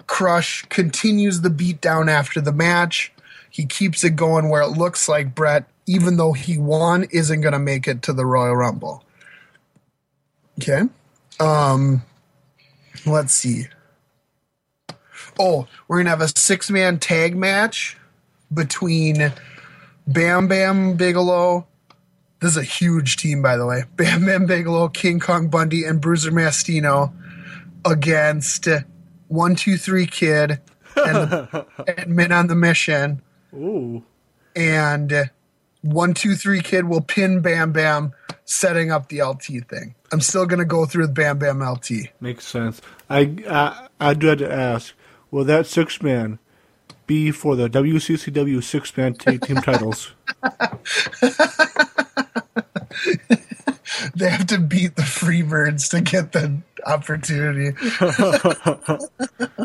Crush 0.07 0.63
continues 0.69 1.41
the 1.41 1.49
beatdown 1.49 2.09
after 2.09 2.41
the 2.41 2.53
match. 2.53 3.13
He 3.53 3.67
keeps 3.67 4.03
it 4.03 4.17
going 4.17 4.49
where 4.49 4.63
it 4.63 4.71
looks 4.71 5.09
like 5.11 5.35
Bret, 5.35 5.67
even 5.87 6.17
though 6.17 6.33
he 6.33 6.57
won, 6.57 7.05
isn't 7.11 7.43
going 7.43 7.53
to 7.53 7.59
make 7.59 7.87
it 7.87 8.01
to 8.03 8.15
the 8.15 8.25
Royal 8.25 8.57
Rumble. 8.57 9.05
Okay. 10.59 10.83
Um, 11.39 12.03
let's 13.05 13.35
see. 13.35 13.67
Oh, 15.39 15.67
we're 15.89 15.99
gonna 15.99 16.11
have 16.11 16.21
a 16.21 16.29
six 16.29 16.71
man 16.71 16.99
tag 16.99 17.35
match 17.35 17.97
between 18.53 19.33
Bam 20.07 20.47
Bam 20.47 20.97
Bigelow. 20.97 21.67
This 22.41 22.53
is 22.53 22.57
a 22.57 22.63
huge 22.63 23.17
team, 23.17 23.41
by 23.41 23.57
the 23.57 23.65
way. 23.65 23.85
Bam 23.97 24.27
Bam 24.27 24.47
Bigelow, 24.47 24.89
King 24.89 25.21
Kong 25.21 25.49
Bundy, 25.49 25.85
and 25.85 26.01
Bruiser 26.01 26.31
Mastino 26.31 27.13
against 27.85 28.69
One 29.29 29.57
Two 29.57 29.77
Three 29.77 30.07
Kid 30.07 30.61
and, 30.97 31.65
and 31.89 32.09
Men 32.09 32.31
on 32.33 32.49
the 32.49 32.55
Mission. 32.55 33.23
Ooh, 33.55 34.03
And 34.57 35.13
uh, 35.13 35.25
One 35.83 36.15
Two 36.15 36.35
Three 36.35 36.61
Kid 36.63 36.87
will 36.89 37.01
pin 37.03 37.41
Bam 37.41 37.73
Bam, 37.73 38.13
setting 38.45 38.91
up 38.91 39.09
the 39.09 39.23
LT 39.23 39.69
thing. 39.69 39.95
I'm 40.13 40.21
still 40.21 40.47
gonna 40.47 40.65
go 40.65 40.87
through 40.87 41.05
with 41.05 41.15
Bam 41.15 41.39
Bam 41.39 41.61
LT. 41.61 41.91
makes 42.21 42.47
sense. 42.47 42.81
I 43.11 43.37
I, 43.49 43.89
I 44.01 44.15
do 44.15 44.29
have 44.29 44.39
to 44.39 44.53
ask: 44.53 44.95
Will 45.31 45.45
that 45.45 45.67
six 45.67 46.01
man 46.03 46.39
be 47.07 47.31
for 47.31 47.57
the 47.57 47.69
WCCW 47.69 48.63
six 48.63 48.97
man 48.97 49.15
tag 49.15 49.43
team 49.43 49.57
titles? 49.63 50.13
They 54.15 54.29
have 54.29 54.47
to 54.49 54.59
beat 54.59 54.97
the 54.97 55.03
Freebirds 55.03 55.91
to 55.91 56.01
get 56.01 56.33
the 56.33 56.61
opportunity. 56.87 57.73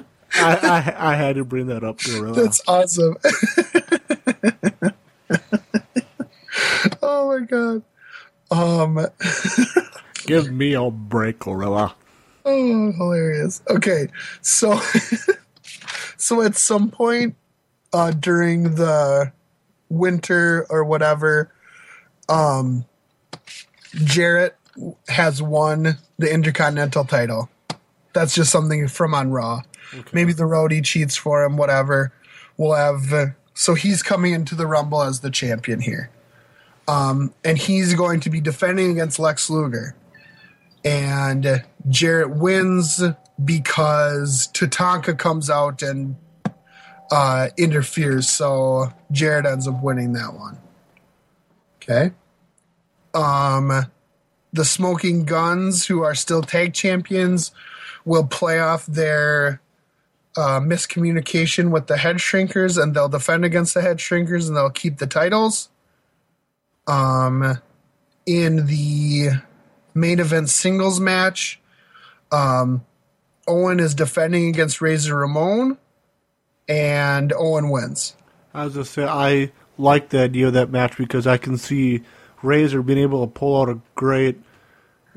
I, 0.35 0.93
I 0.97 1.11
I 1.13 1.15
had 1.15 1.35
to 1.37 1.45
bring 1.45 1.67
that 1.67 1.83
up. 1.83 1.99
Gorilla. 1.99 2.33
That's 2.35 2.61
awesome. 2.67 3.15
oh 7.01 7.27
my 7.39 7.45
god. 7.45 7.83
Um 8.51 9.07
Give 10.25 10.51
me 10.51 10.73
a 10.73 10.89
break, 10.89 11.39
Gorilla. 11.39 11.95
oh 12.45 12.91
hilarious. 12.91 13.61
Okay. 13.69 14.07
So 14.41 14.79
so 16.17 16.41
at 16.41 16.55
some 16.55 16.89
point 16.91 17.35
uh 17.93 18.11
during 18.11 18.75
the 18.75 19.31
winter 19.89 20.65
or 20.69 20.83
whatever 20.83 21.51
um 22.29 22.85
Jarrett 23.95 24.55
has 25.07 25.41
won 25.41 25.97
the 26.19 26.31
Intercontinental 26.31 27.05
title. 27.05 27.49
That's 28.13 28.35
just 28.35 28.51
something 28.51 28.87
from 28.87 29.13
on 29.13 29.31
Raw. 29.31 29.61
Maybe 30.11 30.33
the 30.33 30.43
roadie 30.43 30.83
cheats 30.83 31.15
for 31.15 31.43
him, 31.43 31.57
whatever. 31.57 32.11
We'll 32.57 32.73
have 32.73 33.13
uh, 33.13 33.25
so 33.53 33.73
he's 33.73 34.03
coming 34.03 34.33
into 34.33 34.53
the 34.53 34.67
Rumble 34.67 35.01
as 35.01 35.21
the 35.21 35.31
champion 35.31 35.79
here. 35.79 36.11
Um, 36.87 37.33
and 37.43 37.57
he's 37.57 37.95
going 37.95 38.19
to 38.19 38.29
be 38.29 38.39
defending 38.39 38.91
against 38.91 39.17
Lex 39.17 39.49
Luger. 39.49 39.95
And 40.85 41.63
Jarrett 41.89 42.29
wins 42.29 43.01
because 43.43 44.47
Tatanka 44.53 45.17
comes 45.17 45.49
out 45.49 45.81
and 45.81 46.17
uh, 47.11 47.49
interferes, 47.57 48.29
so 48.29 48.93
Jarrett 49.11 49.47
ends 49.47 49.67
up 49.67 49.81
winning 49.81 50.13
that 50.13 50.35
one. 50.35 50.59
Okay. 51.77 52.11
Um, 53.15 53.87
the 54.53 54.65
Smoking 54.65 55.25
Gunns, 55.25 55.87
who 55.87 56.03
are 56.03 56.13
still 56.13 56.43
tag 56.43 56.73
champions, 56.73 57.51
will 58.05 58.27
play 58.27 58.59
off 58.59 58.85
their 58.85 59.61
uh, 60.37 60.59
miscommunication 60.61 61.71
with 61.71 61.87
the 61.87 61.97
Head 61.97 62.17
Shrinkers, 62.17 62.81
and 62.81 62.93
they'll 62.93 63.09
defend 63.09 63.43
against 63.43 63.73
the 63.73 63.81
Head 63.81 63.97
Shrinkers, 63.97 64.47
and 64.47 64.55
they'll 64.55 64.69
keep 64.69 64.99
the 64.99 65.07
titles. 65.07 65.69
Um, 66.85 67.59
in 68.25 68.67
the 68.67 69.29
main 69.93 70.19
event 70.19 70.49
singles 70.49 70.99
match, 70.99 71.59
um, 72.31 72.85
Owen 73.47 73.79
is 73.79 73.95
defending 73.95 74.47
against 74.49 74.79
Razor 74.79 75.15
Ramon, 75.15 75.77
and 76.69 77.33
Owen 77.33 77.69
wins. 77.69 78.15
As 78.53 78.77
I 78.77 78.83
say 78.83 79.05
I 79.05 79.51
like 79.77 80.09
the 80.09 80.19
idea 80.19 80.47
of 80.47 80.53
that 80.53 80.69
match 80.69 80.97
because 80.97 81.27
I 81.27 81.37
can 81.37 81.57
see 81.57 82.01
Razor 82.43 82.81
being 82.81 82.99
able 82.99 83.25
to 83.25 83.31
pull 83.31 83.61
out 83.61 83.69
a 83.69 83.79
great, 83.95 84.37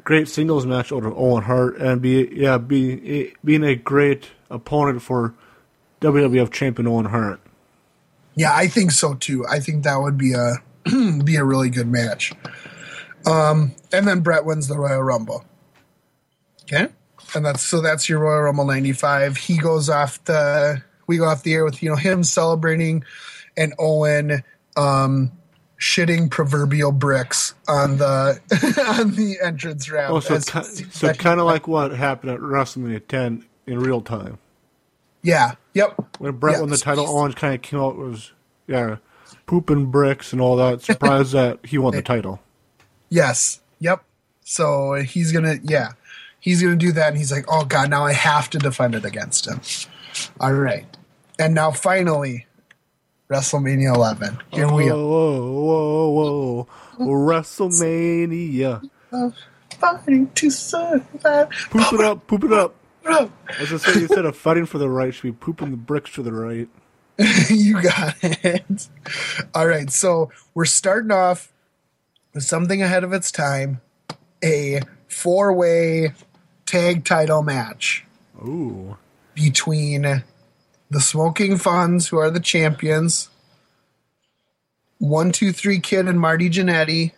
great 0.04 0.28
singles 0.28 0.66
match 0.66 0.92
over 0.92 1.12
Owen 1.14 1.44
Hart 1.44 1.76
and 1.78 2.00
be 2.00 2.28
yeah 2.32 2.58
be 2.58 3.34
being 3.44 3.64
a 3.64 3.74
great 3.74 4.28
opponent 4.50 5.02
for 5.02 5.34
WWF 6.00 6.50
champion 6.50 6.86
Owen 6.86 7.06
Hart. 7.06 7.40
Yeah, 8.34 8.54
I 8.54 8.68
think 8.68 8.90
so 8.92 9.14
too. 9.14 9.44
I 9.46 9.60
think 9.60 9.84
that 9.84 9.96
would 9.96 10.16
be 10.16 10.34
a 10.34 10.54
be 11.24 11.36
a 11.36 11.44
really 11.44 11.70
good 11.70 11.88
match. 11.88 12.32
Um, 13.26 13.72
and 13.92 14.06
then 14.06 14.20
Bret 14.20 14.44
wins 14.44 14.68
the 14.68 14.78
Royal 14.78 15.02
Rumble. 15.02 15.44
Okay, 16.62 16.88
and 17.34 17.44
that's 17.44 17.62
so 17.62 17.80
that's 17.80 18.08
your 18.08 18.20
Royal 18.20 18.42
Rumble 18.42 18.64
'95. 18.64 19.36
He 19.36 19.58
goes 19.58 19.90
off 19.90 20.22
the 20.24 20.82
we 21.06 21.18
go 21.18 21.24
off 21.24 21.42
the 21.42 21.54
air 21.54 21.64
with 21.64 21.82
you 21.82 21.90
know 21.90 21.96
him 21.96 22.22
celebrating 22.22 23.04
and 23.56 23.74
Owen 23.78 24.42
um, 24.76 25.32
shitting 25.80 26.30
proverbial 26.30 26.92
bricks 26.92 27.54
on 27.66 27.96
the 27.96 28.38
on 29.00 29.12
the 29.16 29.38
entrance 29.42 29.90
ramp. 29.90 30.12
Oh, 30.12 30.20
so 30.20 30.38
ki- 30.38 30.84
so 30.90 31.12
kind 31.14 31.40
of 31.40 31.46
like 31.46 31.66
what 31.66 31.90
happened 31.92 32.30
at 32.32 32.38
WrestleMania 32.40 33.06
10 33.08 33.44
in 33.66 33.78
real 33.80 34.00
time 34.02 34.38
yeah, 35.22 35.52
yep, 35.74 35.94
when 36.18 36.32
Bret 36.36 36.54
Yeah, 36.54 36.60
won 36.60 36.70
the 36.70 36.76
title. 36.78 37.06
so- 37.06 37.18
Owen 37.18 37.32
kind 37.34 37.54
of 37.54 37.62
came 37.62 37.78
out 37.80 37.96
was 37.96 38.32
yeah 38.66 38.96
pooping 39.46 39.86
bricks 39.90 40.32
and 40.32 40.40
all 40.40 40.56
that. 40.56 40.80
Surprised 40.82 41.32
that 41.32 41.58
he 41.66 41.76
won 41.78 41.94
the 41.94 42.02
title. 42.02 42.40
yes, 43.10 43.60
yep. 43.80 44.02
So 44.44 44.94
he's 44.94 45.30
gonna 45.32 45.56
yeah, 45.62 45.92
he's 46.40 46.62
gonna 46.62 46.76
do 46.76 46.92
that, 46.92 47.08
and 47.08 47.16
he's 47.18 47.30
like, 47.32 47.44
oh 47.48 47.64
god, 47.64 47.90
now 47.90 48.04
I 48.04 48.12
have 48.12 48.48
to 48.50 48.58
defend 48.58 48.94
it 48.94 49.04
against 49.04 49.46
him. 49.46 49.60
All 50.40 50.52
right, 50.54 50.86
and 51.38 51.54
now 51.54 51.70
finally, 51.70 52.46
WrestleMania 53.30 53.94
11. 53.94 54.38
Here 54.50 54.66
whoa, 54.66 54.74
we 54.74 54.90
are. 54.90 54.96
whoa, 54.96 56.10
whoa, 56.10 56.66
whoa, 56.98 57.06
WrestleMania. 57.06 58.90
Fighting 59.78 60.30
to 60.32 60.50
survive. 60.50 61.50
Poop 61.70 61.92
it 61.92 62.00
up, 62.00 62.26
poop 62.26 62.44
it 62.44 62.52
up. 62.52 62.74
As 63.06 63.72
I 63.72 63.76
say, 63.76 64.00
instead 64.02 64.24
of 64.26 64.36
fighting 64.36 64.66
for 64.66 64.78
the 64.78 64.88
right, 64.88 65.14
should 65.14 65.22
be 65.22 65.32
pooping 65.32 65.70
the 65.70 65.76
bricks 65.76 66.12
to 66.14 66.22
the 66.22 66.32
right. 66.32 66.68
you 67.48 67.80
got 67.80 68.16
it. 68.20 68.88
All 69.54 69.66
right, 69.66 69.90
so 69.90 70.30
we're 70.54 70.64
starting 70.64 71.12
off 71.12 71.52
with 72.34 72.42
something 72.42 72.82
ahead 72.82 73.04
of 73.04 73.12
its 73.12 73.30
time 73.30 73.80
a 74.42 74.80
four 75.06 75.52
way 75.52 76.14
tag 76.66 77.04
title 77.04 77.42
match 77.42 78.04
Ooh. 78.42 78.96
between 79.34 80.24
the 80.90 81.00
Smoking 81.00 81.56
Gunns, 81.56 82.08
who 82.08 82.18
are 82.18 82.30
the 82.30 82.40
champions, 82.40 83.28
One 84.98 85.32
Two 85.32 85.52
Three 85.52 85.78
Kid 85.80 86.06
and 86.08 86.20
Marty 86.20 86.50
Jannetty, 86.50 87.12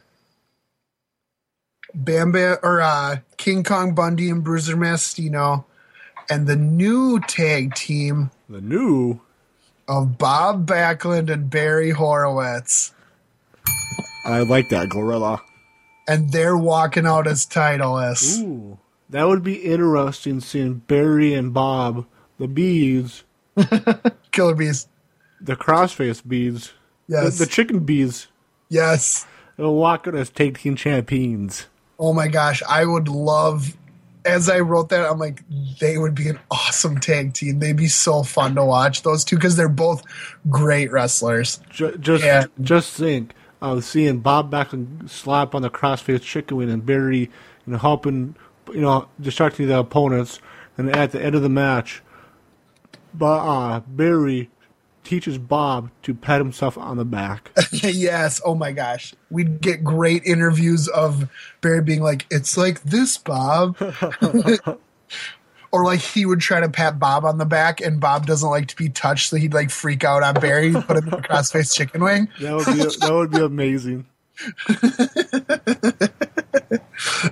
Bam 1.94 2.32
Bam 2.32 2.58
or 2.62 2.80
uh, 2.80 3.16
King 3.36 3.64
Kong 3.64 3.94
Bundy 3.94 4.30
and 4.30 4.44
Bruiser 4.44 4.76
Mastino, 4.76 5.64
and 6.30 6.46
the 6.46 6.56
new 6.56 7.20
tag 7.20 7.74
team 7.74 8.30
The 8.48 8.60
new. 8.60 9.20
of 9.88 10.18
Bob 10.18 10.66
Backlund 10.66 11.30
and 11.30 11.50
Barry 11.50 11.90
Horowitz. 11.90 12.92
I 14.24 14.40
like 14.40 14.68
that, 14.68 14.88
Gorilla. 14.88 15.42
And 16.06 16.30
they're 16.30 16.56
walking 16.56 17.06
out 17.06 17.26
as 17.26 17.46
titleists. 17.46 18.40
Ooh. 18.40 18.78
That 19.10 19.26
would 19.26 19.42
be 19.42 19.56
interesting 19.56 20.40
seeing 20.40 20.74
Barry 20.74 21.34
and 21.34 21.52
Bob, 21.52 22.06
the 22.38 22.48
bees, 22.48 23.24
Killer 24.32 24.54
Bees. 24.54 24.88
the 25.40 25.56
crossface 25.56 26.26
bees, 26.26 26.72
Yes. 27.08 27.38
the, 27.38 27.44
the 27.44 27.50
chicken 27.50 27.80
bees, 27.80 28.28
yes. 28.68 29.26
they'll 29.56 29.74
walk 29.74 30.06
out 30.08 30.14
as 30.14 30.30
tag 30.30 30.58
team 30.58 30.76
champions. 30.76 31.66
Oh 31.98 32.12
my 32.12 32.28
gosh. 32.28 32.62
I 32.68 32.84
would 32.84 33.08
love, 33.08 33.76
as 34.24 34.48
I 34.48 34.60
wrote 34.60 34.88
that, 34.90 35.04
I'm 35.08 35.18
like, 35.18 35.42
they 35.80 35.98
would 35.98 36.14
be 36.14 36.28
an 36.28 36.38
awesome 36.50 36.98
tag 37.00 37.34
team. 37.34 37.58
They'd 37.58 37.76
be 37.76 37.88
so 37.88 38.22
fun 38.22 38.54
to 38.54 38.64
watch, 38.64 39.02
those 39.02 39.24
two, 39.24 39.36
because 39.36 39.56
they're 39.56 39.68
both 39.68 40.02
great 40.48 40.90
wrestlers. 40.90 41.60
Ju- 41.70 41.96
Just, 41.98 42.24
Yeah. 42.24 42.44
just 42.60 42.92
think 42.94 43.34
of 43.60 43.84
seeing 43.84 44.20
Bob 44.20 44.50
Backlund 44.50 45.08
slap 45.10 45.54
on 45.54 45.62
the 45.62 45.70
crossface 45.70 46.22
chicken 46.22 46.56
wing 46.56 46.70
and 46.70 46.84
Barry, 46.86 47.18
you 47.18 47.28
know, 47.66 47.78
helping, 47.78 48.34
you 48.72 48.80
know, 48.80 49.08
distracting 49.20 49.68
the 49.68 49.78
opponents, 49.78 50.40
and 50.78 50.88
at 50.96 51.12
the 51.12 51.22
end 51.22 51.34
of 51.34 51.42
the 51.42 51.48
match, 51.48 52.02
but 53.14 53.38
uh, 53.38 53.80
Barry 53.80 54.50
teaches 55.04 55.38
Bob 55.38 55.90
to 56.02 56.14
pat 56.14 56.40
himself 56.40 56.78
on 56.78 56.96
the 56.96 57.04
back. 57.04 57.50
yes. 57.72 58.40
Oh 58.44 58.54
my 58.54 58.72
gosh. 58.72 59.14
We'd 59.30 59.60
get 59.60 59.82
great 59.82 60.24
interviews 60.24 60.88
of 60.88 61.28
Barry 61.60 61.82
being 61.82 62.02
like, 62.02 62.26
it's 62.30 62.56
like 62.56 62.82
this, 62.82 63.18
Bob. 63.18 63.76
or 65.72 65.84
like 65.84 66.00
he 66.00 66.26
would 66.26 66.40
try 66.40 66.60
to 66.60 66.68
pat 66.68 66.98
Bob 66.98 67.24
on 67.24 67.38
the 67.38 67.46
back 67.46 67.80
and 67.80 67.98
Bob 68.00 68.26
doesn't 68.26 68.48
like 68.48 68.68
to 68.68 68.76
be 68.76 68.88
touched, 68.88 69.30
so 69.30 69.36
he'd 69.36 69.54
like 69.54 69.70
freak 69.70 70.04
out 70.04 70.22
on 70.22 70.34
Barry, 70.34 70.72
put 70.86 70.98
him 70.98 71.08
in 71.08 71.14
a 71.14 71.22
crossface 71.22 71.74
chicken 71.74 72.02
wing. 72.02 72.28
That 72.40 72.54
would 72.54 72.66
be 72.66 72.72
that 72.72 73.12
would 73.12 73.30
be 73.30 73.40
amazing. 73.40 74.06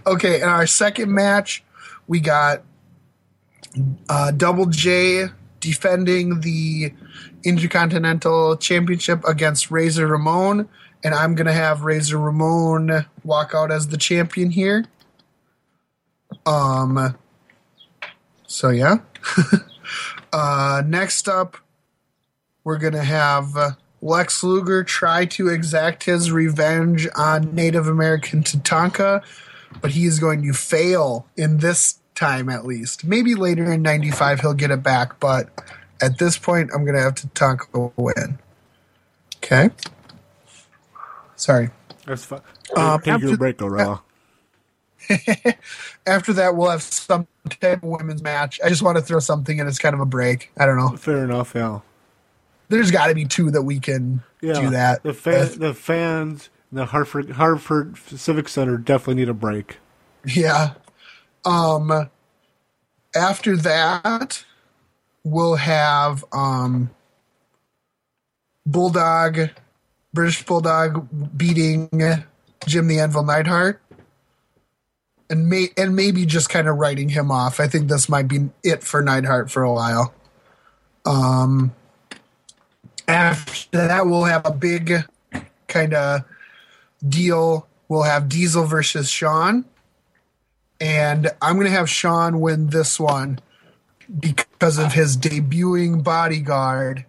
Okay, 0.06 0.40
in 0.40 0.48
our 0.48 0.66
second 0.66 1.12
match, 1.12 1.62
we 2.06 2.20
got 2.20 2.62
uh, 4.08 4.30
Double 4.32 4.66
J 4.66 5.28
defending 5.60 6.40
the 6.40 6.92
Intercontinental 7.44 8.56
Championship 8.56 9.22
against 9.26 9.70
Razor 9.70 10.06
Ramon, 10.06 10.68
and 11.04 11.14
I'm 11.14 11.34
gonna 11.34 11.52
have 11.52 11.82
Razor 11.82 12.18
Ramon 12.18 13.06
walk 13.24 13.52
out 13.54 13.70
as 13.70 13.88
the 13.88 13.96
champion 13.96 14.50
here. 14.50 14.86
Um. 16.46 17.16
So 18.46 18.70
yeah. 18.70 18.96
uh, 20.32 20.82
next 20.86 21.28
up, 21.28 21.56
we're 22.64 22.78
gonna 22.78 23.04
have 23.04 23.56
uh, 23.56 23.70
Lex 24.02 24.42
Luger 24.42 24.82
try 24.82 25.26
to 25.26 25.48
exact 25.48 26.04
his 26.04 26.32
revenge 26.32 27.06
on 27.16 27.54
Native 27.54 27.86
American 27.86 28.42
Tatanka, 28.42 29.22
but 29.80 29.92
he 29.92 30.06
is 30.06 30.18
going 30.18 30.42
to 30.42 30.52
fail 30.52 31.26
in 31.36 31.58
this 31.58 31.99
time 32.20 32.48
at 32.48 32.64
least. 32.64 33.04
Maybe 33.04 33.34
later 33.34 33.72
in 33.72 33.82
'95 33.82 34.40
he'll 34.40 34.54
get 34.54 34.70
it 34.70 34.82
back, 34.82 35.18
but 35.18 35.48
at 36.00 36.18
this 36.18 36.38
point, 36.38 36.70
I'm 36.74 36.84
gonna 36.84 37.00
have 37.00 37.14
Tatanka 37.16 37.92
win. 37.96 38.38
Okay. 39.38 39.70
Sorry. 41.36 41.70
That's 42.06 42.24
fine. 42.24 42.40
Um, 42.76 42.98
Take 43.00 43.06
your 43.06 43.14
after- 43.30 43.36
break, 43.36 43.58
Gorilla. 43.58 44.02
After 46.06 46.32
that, 46.34 46.54
we'll 46.56 46.70
have 46.70 46.82
some 46.82 47.26
type 47.60 47.82
of 47.82 47.88
women's 47.88 48.22
match. 48.22 48.60
I 48.64 48.68
just 48.68 48.82
want 48.82 48.96
to 48.98 49.02
throw 49.02 49.18
something 49.18 49.58
in 49.58 49.66
It's 49.66 49.78
kind 49.78 49.94
of 49.94 50.00
a 50.00 50.06
break. 50.06 50.50
I 50.58 50.66
don't 50.66 50.76
know. 50.76 50.96
Fair 50.96 51.24
enough, 51.24 51.52
yeah. 51.54 51.80
There's 52.68 52.90
got 52.90 53.08
to 53.08 53.14
be 53.14 53.24
two 53.24 53.50
that 53.50 53.62
we 53.62 53.80
can 53.80 54.22
Yeah, 54.40 54.60
do 54.60 54.70
that. 54.70 55.02
The 55.02 55.12
fan, 55.14 55.40
with. 55.40 55.58
the 55.58 55.74
fans, 55.74 56.50
the 56.70 56.86
Hartford 56.86 57.30
Hartford 57.32 57.96
Civic 57.98 58.48
Center 58.48 58.76
definitely 58.76 59.16
need 59.16 59.28
a 59.28 59.34
break. 59.34 59.78
Yeah. 60.24 60.74
Um 61.44 62.10
after 63.14 63.56
that 63.56 64.44
we'll 65.24 65.56
have 65.56 66.24
um 66.32 66.90
Bulldog 68.66 69.50
British 70.12 70.44
Bulldog 70.44 71.08
beating 71.36 71.88
Jim 72.66 72.88
the 72.88 73.00
Anvil 73.00 73.24
Neidhart. 73.24 73.80
And 75.28 75.48
may 75.48 75.68
and 75.76 75.94
maybe 75.94 76.26
just 76.26 76.50
kind 76.50 76.68
of 76.68 76.76
writing 76.76 77.08
him 77.08 77.30
off. 77.30 77.60
I 77.60 77.68
think 77.68 77.88
this 77.88 78.08
might 78.08 78.26
be 78.26 78.50
it 78.64 78.82
for 78.82 79.00
Neidhart 79.02 79.50
for 79.50 79.62
a 79.62 79.72
while. 79.72 80.12
Um 81.04 81.72
after 83.06 83.86
that 83.86 84.06
we'll 84.06 84.24
have 84.24 84.44
a 84.44 84.52
big 84.52 85.04
kind 85.68 85.94
of 85.94 86.24
deal. 87.08 87.66
We'll 87.88 88.02
have 88.02 88.28
Diesel 88.28 88.66
versus 88.66 89.08
Shawn 89.08 89.64
and 90.80 91.30
I'm 91.42 91.54
going 91.56 91.66
to 91.66 91.72
have 91.72 91.88
Shawn 91.90 92.40
win 92.40 92.68
this 92.68 92.98
one 92.98 93.40
because 94.18 94.78
of 94.78 94.92
his 94.92 95.16
debuting 95.16 96.02
bodyguard, 96.02 97.04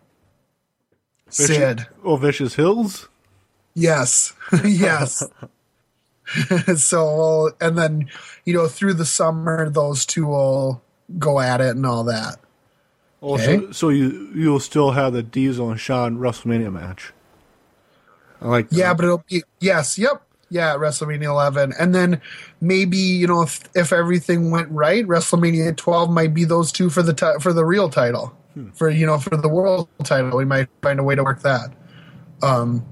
Sid. 1.29 1.87
Oh, 2.03 2.17
Vicious 2.17 2.55
Hills. 2.55 3.07
Yes, 3.73 4.33
yes. 4.65 5.23
so, 6.75 7.51
and 7.59 7.77
then 7.77 8.09
you 8.45 8.53
know, 8.53 8.67
through 8.67 8.93
the 8.95 9.05
summer, 9.05 9.69
those 9.69 10.05
two 10.05 10.27
will 10.27 10.81
go 11.17 11.39
at 11.39 11.61
it 11.61 11.75
and 11.75 11.85
all 11.85 12.03
that. 12.05 12.37
Oh, 13.21 13.35
Okay. 13.35 13.57
so, 13.57 13.71
so 13.71 13.89
you 13.89 14.29
you'll 14.35 14.59
still 14.59 14.91
have 14.91 15.13
the 15.13 15.23
Diesel 15.23 15.69
and 15.69 15.79
Shawn 15.79 16.17
WrestleMania 16.17 16.71
match. 16.71 17.13
I 18.41 18.47
like. 18.47 18.67
Yeah, 18.71 18.93
but 18.93 19.05
it'll 19.05 19.23
be 19.29 19.43
yes, 19.59 19.97
yep, 19.97 20.23
yeah, 20.51 20.75
WrestleMania 20.75 21.23
11, 21.23 21.73
and 21.79 21.95
then 21.95 22.21
maybe 22.59 22.97
you 22.97 23.25
know 23.25 23.41
if 23.41 23.63
if 23.73 23.91
everything 23.91 24.51
went 24.51 24.69
right, 24.69 25.05
WrestleMania 25.07 25.75
12 25.75 26.11
might 26.11 26.33
be 26.33 26.43
those 26.43 26.71
two 26.71 26.89
for 26.89 27.01
the 27.01 27.13
ti- 27.13 27.39
for 27.39 27.53
the 27.53 27.65
real 27.65 27.89
title, 27.89 28.35
for 28.73 28.89
you 28.89 29.05
know 29.05 29.17
for 29.17 29.37
the 29.37 29.47
world 29.49 29.87
title. 30.03 30.37
We 30.37 30.45
might 30.45 30.67
find 30.83 30.99
a 30.99 31.03
way 31.03 31.15
to 31.15 31.23
work 31.23 31.41
that. 31.41 31.73
Um. 32.43 32.85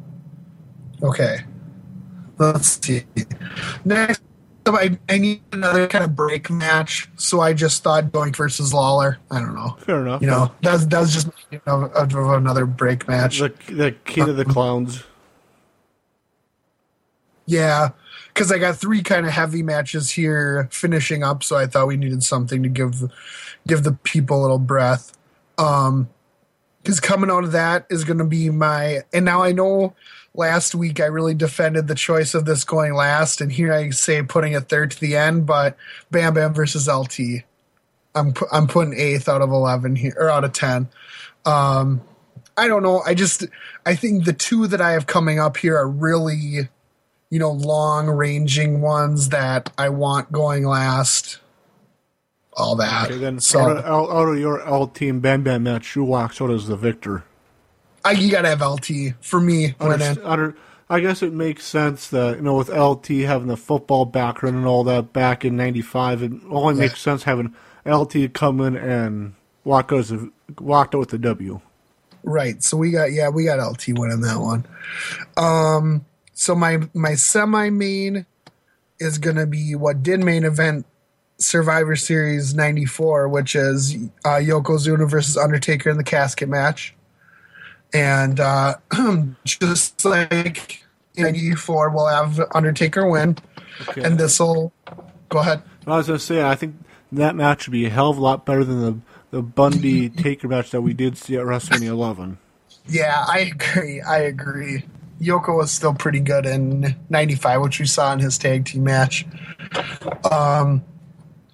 Okay. 1.04 1.40
Let's 2.38 2.80
see. 2.86 3.04
Next, 3.84 4.22
I, 4.66 4.98
I 5.10 5.18
need 5.18 5.42
another 5.52 5.88
kind 5.88 6.06
of 6.06 6.16
break 6.16 6.50
match, 6.50 7.10
so 7.18 7.42
I 7.42 7.54
just 7.54 7.84
thought 7.84 8.06
Doink 8.06 8.36
versus 8.38 8.74
Lawler. 8.74 9.18
I 9.30 9.40
don't 9.40 9.56
know. 9.56 9.78
fair 9.82 10.02
enough. 10.02 10.22
You 10.22 10.28
know, 10.28 10.52
that's 10.62 10.86
that's 10.86 11.14
just 11.14 11.28
you 11.52 11.60
know, 11.68 11.92
another 11.94 12.66
break 12.66 13.08
match. 13.08 13.40
the 13.40 13.54
the 13.70 13.92
King 14.06 14.30
of 14.30 14.38
the 14.38 14.46
Clowns. 14.46 15.04
Yeah, 17.50 17.90
because 18.28 18.52
I 18.52 18.60
got 18.60 18.76
three 18.78 19.02
kind 19.02 19.26
of 19.26 19.32
heavy 19.32 19.64
matches 19.64 20.12
here 20.12 20.70
finishing 20.72 21.24
up, 21.24 21.42
so 21.44 21.56
I 21.56 21.66
thought 21.66 21.88
we 21.88 21.98
needed 21.98 22.22
something 22.22 22.62
to 22.62 22.70
give 22.70 23.12
give 23.66 23.82
the 23.82 23.94
people 24.04 24.40
a 24.40 24.44
little 24.44 24.60
breath. 24.60 25.18
Um, 25.58 26.10
because 26.84 27.00
coming 27.00 27.32
out 27.32 27.44
of 27.44 27.52
that 27.54 27.88
is 27.90 28.04
going 28.04 28.20
to 28.20 28.24
be 28.24 28.52
my 28.52 29.00
and 29.12 29.26
now 29.26 29.42
I 29.42 29.52
know 29.52 29.96
last 30.36 30.76
week 30.76 31.00
I 31.00 31.06
really 31.06 31.34
defended 31.34 31.88
the 31.88 31.96
choice 31.96 32.36
of 32.36 32.46
this 32.46 32.64
going 32.64 32.94
last, 32.94 33.42
and 33.42 33.52
here 33.52 33.74
I 33.74 33.90
say 33.90 34.22
putting 34.22 34.54
it 34.54 34.70
third 34.70 34.92
to 34.92 35.00
the 35.00 35.16
end, 35.16 35.48
but 35.48 35.76
Bam 36.12 36.36
Bam 36.36 36.54
versus 36.54 36.88
LT. 36.88 37.44
I'm 38.14 38.36
I'm 38.52 38.68
putting 38.68 38.94
eighth 38.94 39.28
out 39.28 39.42
of 39.42 39.50
eleven 39.50 39.96
here 39.96 40.16
or 40.20 40.30
out 40.30 40.44
of 40.44 40.54
ten. 40.54 40.88
Um, 41.48 42.02
I 42.56 42.68
don't 42.68 42.84
know. 42.84 43.02
I 43.08 43.16
just 43.16 43.48
I 43.88 43.96
think 43.96 44.26
the 44.26 44.34
two 44.34 44.68
that 44.68 44.82
I 44.82 44.92
have 44.92 45.08
coming 45.08 45.40
up 45.40 45.58
here 45.58 45.76
are 45.76 45.90
really 45.90 46.70
you 47.30 47.40
know, 47.40 47.52
long 47.52 48.08
ranging 48.10 48.82
ones 48.82 49.30
that 49.30 49.72
I 49.78 49.90
want 49.90 50.32
going 50.32 50.66
last. 50.66 51.40
All 52.54 52.76
that. 52.78 53.10
Okay, 53.12 53.18
then 53.20 53.40
so 53.40 53.60
out, 53.62 53.78
of, 53.78 53.86
out, 53.86 54.10
out 54.10 54.28
of 54.30 54.40
your 54.40 54.62
L 54.68 54.88
team 54.88 55.20
Bam 55.20 55.44
Bam 55.44 55.64
match, 55.64 55.94
who 55.94 56.04
walks 56.04 56.42
out 56.42 56.50
as 56.52 56.68
the 56.68 56.76
victor? 56.76 57.24
I, 58.04 58.12
you 58.12 58.32
gotta 58.32 58.50
have 58.50 58.62
LT 58.62 59.14
for 59.22 59.40
me. 59.40 59.76
Under, 59.80 60.56
I 60.90 61.00
guess 61.02 61.22
it 61.22 61.34
makes 61.34 61.66
sense 61.66 62.08
that 62.10 62.38
you 62.38 62.42
know 62.42 62.56
with 62.56 62.70
LT 62.70 63.08
having 63.26 63.48
the 63.48 63.58
football 63.58 64.06
background 64.06 64.56
and 64.58 64.66
all 64.66 64.84
that 64.86 65.14
back 65.14 65.46
in 65.46 65.56
'95, 65.56 66.24
it 66.24 66.32
only 66.50 66.76
Yeah. 66.76 66.80
makes 66.88 67.02
sense 67.02 67.24
having 67.24 67.54
LT 67.86 68.34
come 68.34 68.60
in 68.62 68.76
and 68.76 69.36
walk 69.64 69.92
out 69.94 70.00
as 70.00 70.12
a, 70.12 70.30
walked 70.60 70.96
out 70.96 71.00
with 71.00 71.10
the 71.10 71.18
W. 71.20 71.62
Right. 72.24 72.62
So 72.64 72.76
we 72.78 72.92
got 72.92 73.12
yeah, 73.12 73.30
we 73.30 73.46
got 73.46 73.60
LT 73.66 73.90
winning 73.90 74.22
that 74.22 74.40
one. 74.40 74.66
Um 75.38 76.06
so 76.40 76.56
my 76.56 76.80
my 76.94 77.16
semi 77.16 77.70
main 77.70 78.26
is 78.98 79.18
gonna 79.18 79.46
be 79.46 79.76
what 79.76 80.02
did 80.02 80.22
main 80.22 80.46
event 80.46 80.86
Survivor 81.38 81.98
Series 81.98 82.56
ninety 82.56 82.86
four, 82.86 83.28
which 83.28 83.56
is 83.56 83.96
uh 84.24 84.40
Yokozuna 84.40 85.10
versus 85.10 85.36
Undertaker 85.36 85.90
in 85.90 85.98
the 85.98 86.04
casket 86.04 86.48
match. 86.48 86.96
And 87.94 88.40
uh 88.40 88.76
just 89.46 90.06
like 90.06 90.86
in 91.16 91.24
ninety 91.24 91.56
four 91.56 91.90
we'll 91.90 92.08
have 92.08 92.40
Undertaker 92.56 93.06
win. 93.06 93.38
Okay. 93.90 94.02
And 94.04 94.18
this'll 94.18 94.72
go 95.28 95.40
ahead. 95.40 95.62
I 95.86 95.98
was 95.98 96.08
gonna 96.08 96.20
say, 96.20 96.42
I 96.42 96.56
think 96.56 96.76
that 97.12 97.36
match 97.36 97.68
would 97.68 97.74
be 97.74 97.86
a 97.86 97.90
hell 97.90 98.12
of 98.12 98.18
a 98.18 98.22
lot 98.22 98.46
better 98.46 98.64
than 98.64 98.82
the 98.82 98.98
the 99.32 99.42
Bundy 99.42 100.08
Taker 100.10 100.48
match 100.48 100.72
that 100.72 100.82
we 100.82 100.94
did 100.94 101.18
see 101.18 101.36
at 101.36 101.44
WrestleMania 101.44 101.90
11. 101.90 102.38
Yeah, 102.88 103.26
I 103.28 103.40
agree. 103.40 104.02
I 104.02 104.20
agree. 104.20 104.86
Yoko 105.22 105.58
was 105.58 105.72
still 105.72 105.94
pretty 105.94 106.20
good 106.20 106.46
in 106.46 106.96
'95, 107.10 107.62
which 107.62 107.80
we 107.80 107.86
saw 107.86 108.14
in 108.14 108.20
his 108.20 108.38
tag 108.38 108.66
team 108.66 108.84
match. 108.84 109.26
Um, 110.30 110.84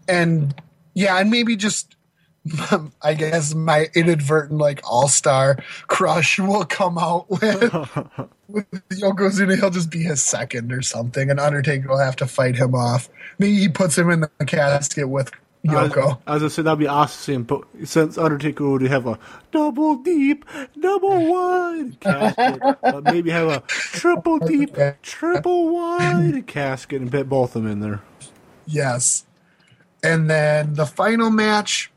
and 0.07 0.53
yeah, 0.93 1.19
and 1.19 1.29
maybe 1.29 1.55
just 1.55 1.95
I 3.01 3.15
guess 3.15 3.55
my 3.55 3.87
inadvertent 3.95 4.59
like 4.59 4.81
all 4.83 5.07
star 5.07 5.57
crush 5.87 6.39
will 6.39 6.65
come 6.65 6.97
out 6.97 7.29
with 7.29 7.73
with 8.47 8.89
Yokozuna. 8.89 9.57
He'll 9.57 9.71
just 9.71 9.89
be 9.89 10.03
his 10.03 10.21
second 10.21 10.71
or 10.71 10.81
something, 10.81 11.29
and 11.29 11.39
Undertaker 11.39 11.89
will 11.89 11.97
have 11.97 12.15
to 12.17 12.27
fight 12.27 12.55
him 12.55 12.75
off. 12.75 13.09
Maybe 13.39 13.57
he 13.57 13.69
puts 13.69 13.97
him 13.97 14.09
in 14.11 14.21
the 14.21 14.45
casket 14.45 15.09
with 15.09 15.31
Yoko. 15.65 16.19
As 16.27 16.43
I 16.43 16.47
said, 16.49 16.65
that'd 16.65 16.79
be 16.79 16.87
awesome. 16.87 17.43
But 17.43 17.63
since 17.85 18.17
Undertaker 18.17 18.69
would 18.69 18.81
have 18.83 19.07
a 19.07 19.17
double 19.51 19.95
deep, 19.97 20.45
double 20.79 21.31
wide 21.31 21.99
casket, 21.99 22.59
but 22.81 23.03
maybe 23.03 23.29
have 23.31 23.47
a 23.47 23.63
triple 23.67 24.39
deep, 24.39 24.75
triple 25.01 25.73
wide 25.73 26.47
casket 26.47 27.01
and 27.01 27.11
put 27.11 27.27
both 27.29 27.55
of 27.55 27.63
them 27.63 27.71
in 27.71 27.79
there. 27.79 28.01
Yes. 28.65 29.25
And 30.03 30.29
then 30.29 30.75
the 30.75 30.85
final 30.85 31.29
match 31.29 31.91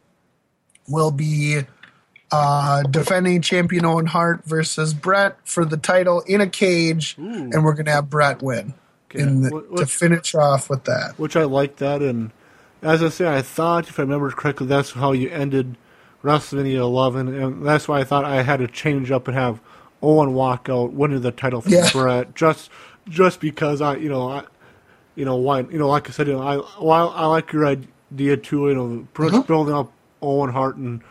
will 0.87 1.11
be 1.11 1.61
uh, 2.31 2.83
defending 2.85 3.43
champion 3.43 3.85
Owen 3.85 4.07
Hart 4.07 4.45
versus 4.45 4.95
Bret 4.95 5.37
for 5.45 5.65
the 5.65 5.77
title 5.77 6.21
in 6.23 6.41
a 6.41 6.47
cage, 6.47 7.17
and 7.19 7.65
we're 7.65 7.75
gonna 7.75 7.91
have 7.93 8.09
Bret 8.11 8.43
win 8.43 8.75
in 9.15 9.43
the, 9.43 9.51
What- 9.51 9.77
to 9.79 9.87
finish 9.87 10.35
off 10.35 10.69
with 10.71 10.85
that. 10.85 11.19
which 11.19 11.37
I 11.37 11.45
like 11.45 11.77
that. 11.77 12.03
And 12.03 12.31
as 12.83 13.03
I 13.03 13.09
say, 13.09 13.27
I 13.27 13.43
thought, 13.43 13.89
if 13.89 13.99
I 13.99 14.03
remember 14.03 14.31
correctly, 14.31 14.67
that's 14.67 14.93
how 14.93 15.13
you 15.13 15.29
ended 15.31 15.77
WrestleMania 16.23 16.79
11, 16.79 17.35
and 17.35 17.67
that's 17.67 17.89
why 17.89 18.01
I 18.01 18.05
thought 18.05 18.25
I 18.25 18.43
had 18.43 18.59
to 18.59 18.67
change 18.67 19.11
up 19.11 19.29
and 19.29 19.37
have 19.37 19.61
Owen 20.03 20.35
walk 20.35 20.69
out, 20.69 20.93
winning 20.93 21.21
the 21.21 21.33
title 21.33 21.61
from 21.61 21.73
Yeah. 21.73 21.89
Bret, 21.93 22.35
just 22.35 22.71
just 23.09 23.41
because 23.41 23.81
I, 23.81 23.97
you 23.97 24.09
know, 24.09 24.29
I, 24.29 24.45
you 25.17 25.25
know, 25.25 25.37
why, 25.37 25.61
you 25.61 25.79
know, 25.79 25.89
like 25.89 26.09
I 26.09 26.13
said, 26.13 26.27
you 26.29 26.35
know, 26.35 26.43
I 26.43 26.57
while 26.81 27.11
I 27.15 27.27
like 27.27 27.53
your 27.53 27.67
idea 27.67 28.37
too, 28.37 28.69
you 28.69 28.75
know, 28.75 29.09
much 29.19 29.33
uh-huh. 29.33 29.43
building 29.43 29.75
up 29.75 29.93
Owen 30.23 30.51
Hart 30.51 30.77
and 30.77 31.03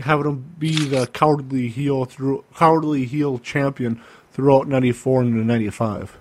having 0.00 0.26
him 0.26 0.54
be 0.58 0.84
the 0.86 1.06
cowardly 1.06 1.68
heel 1.68 2.04
through 2.04 2.44
cowardly 2.54 3.04
heel 3.04 3.38
champion 3.38 4.00
throughout 4.32 4.66
'94 4.66 5.22
and 5.22 5.46
'95. 5.46 6.18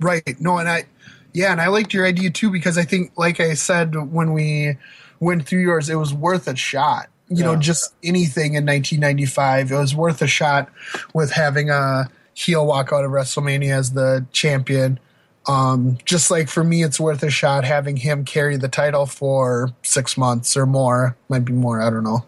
Right. 0.00 0.40
No, 0.40 0.58
and 0.58 0.68
I, 0.68 0.84
yeah, 1.32 1.52
and 1.52 1.60
I 1.60 1.68
liked 1.68 1.94
your 1.94 2.06
idea 2.06 2.30
too 2.30 2.50
because 2.50 2.76
I 2.76 2.84
think, 2.84 3.12
like 3.16 3.40
I 3.40 3.54
said 3.54 3.94
when 4.12 4.32
we 4.32 4.76
went 5.20 5.46
through 5.46 5.62
yours, 5.62 5.88
it 5.88 5.94
was 5.94 6.12
worth 6.12 6.48
a 6.48 6.56
shot. 6.56 7.08
You 7.28 7.42
know, 7.44 7.56
just 7.56 7.94
anything 8.02 8.54
in 8.54 8.66
1995, 8.66 9.72
it 9.72 9.74
was 9.74 9.94
worth 9.94 10.20
a 10.20 10.26
shot 10.26 10.68
with 11.14 11.30
having 11.30 11.70
a 11.70 12.10
heel 12.34 12.66
walk 12.66 12.92
out 12.92 13.04
of 13.04 13.10
WrestleMania 13.10 13.74
as 13.74 13.92
the 13.92 14.26
champion. 14.32 15.00
Um, 15.46 15.96
just 16.04 16.30
like 16.30 16.48
for 16.48 16.62
me, 16.62 16.82
it's 16.82 17.00
worth 17.00 17.22
a 17.22 17.30
shot 17.30 17.64
having 17.64 17.96
him 17.96 18.26
carry 18.26 18.58
the 18.58 18.68
title 18.68 19.06
for 19.06 19.70
six 19.82 20.18
months 20.18 20.56
or 20.58 20.66
more. 20.66 21.16
Might 21.30 21.46
be 21.46 21.54
more, 21.54 21.80
I 21.80 21.88
don't 21.88 22.04
know. 22.04 22.24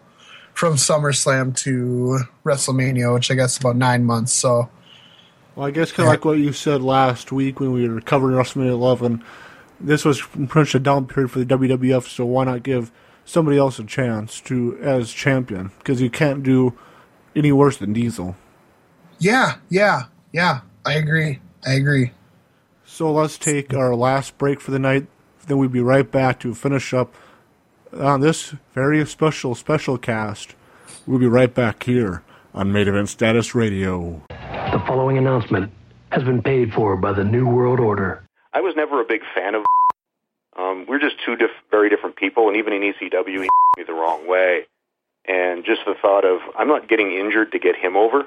From 0.53 0.73
SummerSlam 0.73 1.55
to 1.57 2.19
WrestleMania, 2.43 3.13
which 3.13 3.29
I 3.29 3.35
guess 3.35 3.53
is 3.53 3.59
about 3.59 3.75
nine 3.75 4.05
months. 4.05 4.33
So, 4.33 4.69
Well, 5.55 5.67
I 5.67 5.71
guess 5.71 5.91
kind 5.91 6.07
of 6.07 6.11
like 6.11 6.25
what 6.25 6.37
you 6.37 6.51
said 6.51 6.81
last 6.81 7.31
week 7.31 7.59
when 7.59 7.71
we 7.71 7.87
were 7.87 8.01
covering 8.01 8.35
WrestleMania 8.35 8.71
11. 8.71 9.23
This 9.79 10.03
was 10.03 10.21
pretty 10.21 10.47
much 10.53 10.75
a 10.75 10.79
down 10.79 11.07
period 11.07 11.31
for 11.31 11.39
the 11.39 11.45
WWF, 11.45 12.07
so 12.07 12.25
why 12.25 12.43
not 12.45 12.63
give 12.63 12.91
somebody 13.23 13.57
else 13.57 13.79
a 13.79 13.83
chance 13.85 14.41
to 14.41 14.77
as 14.81 15.11
champion? 15.11 15.71
Because 15.77 16.01
you 16.01 16.09
can't 16.09 16.43
do 16.43 16.77
any 17.35 17.51
worse 17.51 17.77
than 17.77 17.93
Diesel. 17.93 18.35
yeah, 19.19 19.55
yeah, 19.69 20.03
yeah, 20.31 20.61
I 20.85 20.93
agree. 20.93 21.39
I 21.65 21.73
agree. 21.73 22.11
So 22.85 23.11
let's 23.11 23.37
take 23.37 23.73
our 23.73 23.95
last 23.95 24.37
break 24.37 24.61
for 24.61 24.71
the 24.71 24.79
night. 24.79 25.07
Then 25.47 25.57
we'll 25.57 25.69
be 25.69 25.81
right 25.81 26.09
back 26.09 26.39
to 26.41 26.53
finish 26.53 26.93
up 26.93 27.13
on 27.93 28.21
this 28.21 28.53
very 28.73 29.05
special 29.05 29.55
special 29.55 29.97
cast. 29.97 30.55
We'll 31.07 31.19
be 31.19 31.27
right 31.27 31.53
back 31.53 31.83
here 31.83 32.23
on 32.53 32.71
Main 32.71 32.87
Event 32.87 33.09
Status 33.09 33.55
Radio. 33.55 34.21
The 34.75 34.85
following 34.85 35.17
announcement 35.17 35.71
has 36.11 36.23
been 36.23 36.41
paid 36.41 36.73
for 36.73 36.97
by 36.97 37.13
the 37.13 37.23
New 37.23 37.47
World 37.47 37.79
Order. 37.79 38.27
I 38.51 38.59
was 38.59 38.75
never 38.75 38.99
a 38.99 39.05
big 39.05 39.21
fan 39.33 39.55
of. 39.55 39.63
Um, 40.57 40.85
we're 40.85 40.99
just 40.99 41.15
two 41.25 41.37
diff- 41.37 41.63
very 41.71 41.89
different 41.89 42.17
people, 42.17 42.49
and 42.49 42.57
even 42.57 42.73
in 42.73 42.81
ECW, 42.81 43.25
he 43.25 43.49
me 43.77 43.83
the 43.87 43.93
wrong 43.93 44.27
way. 44.27 44.63
And 45.25 45.63
just 45.63 45.79
the 45.85 45.95
thought 46.01 46.25
of 46.25 46.41
I'm 46.59 46.67
not 46.67 46.89
getting 46.89 47.13
injured 47.13 47.53
to 47.53 47.59
get 47.59 47.77
him 47.77 47.95
over. 47.95 48.25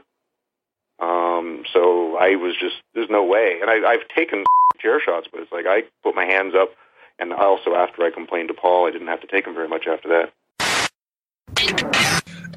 Um, 1.01 1.65
so 1.71 2.17
I 2.17 2.37
was 2.37 2.57
just 2.59 2.77
there's 2.95 3.11
no 3.11 3.27
way. 3.27 3.59
And 3.61 3.69
I, 3.69 3.87
I've 3.87 4.09
taken 4.17 4.45
chair 4.81 5.03
shots, 5.05 5.29
but 5.31 5.43
it's 5.43 5.53
like 5.53 5.67
I 5.67 5.83
put 6.03 6.15
my 6.15 6.25
hands 6.25 6.55
up, 6.55 6.71
and 7.19 7.35
also 7.35 7.75
after 7.75 8.05
I 8.05 8.11
complained 8.11 8.49
to 8.49 8.55
Paul, 8.55 8.87
I 8.87 8.91
didn't 8.91 9.09
have 9.09 9.21
to 9.21 9.27
take 9.27 9.47
him 9.47 9.53
very 9.53 9.69
much 9.69 9.87
after 9.87 10.09
that. 10.09 10.33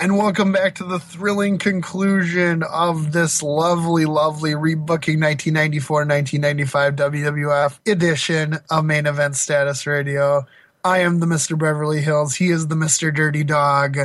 And 0.01 0.17
welcome 0.17 0.51
back 0.51 0.73
to 0.75 0.83
the 0.83 0.97
thrilling 0.97 1.59
conclusion 1.59 2.63
of 2.63 3.11
this 3.11 3.43
lovely, 3.43 4.05
lovely 4.05 4.53
rebooking 4.53 5.19
1994-1995 5.19 6.95
WWF 6.95 7.77
edition 7.85 8.57
of 8.71 8.83
Main 8.83 9.05
Event 9.05 9.35
Status 9.35 9.85
Radio. 9.85 10.47
I 10.83 11.01
am 11.01 11.19
the 11.19 11.27
Mr. 11.27 11.55
Beverly 11.55 12.01
Hills. 12.01 12.33
He 12.33 12.49
is 12.49 12.67
the 12.67 12.73
Mr. 12.73 13.13
Dirty 13.13 13.43
Dog. 13.43 13.99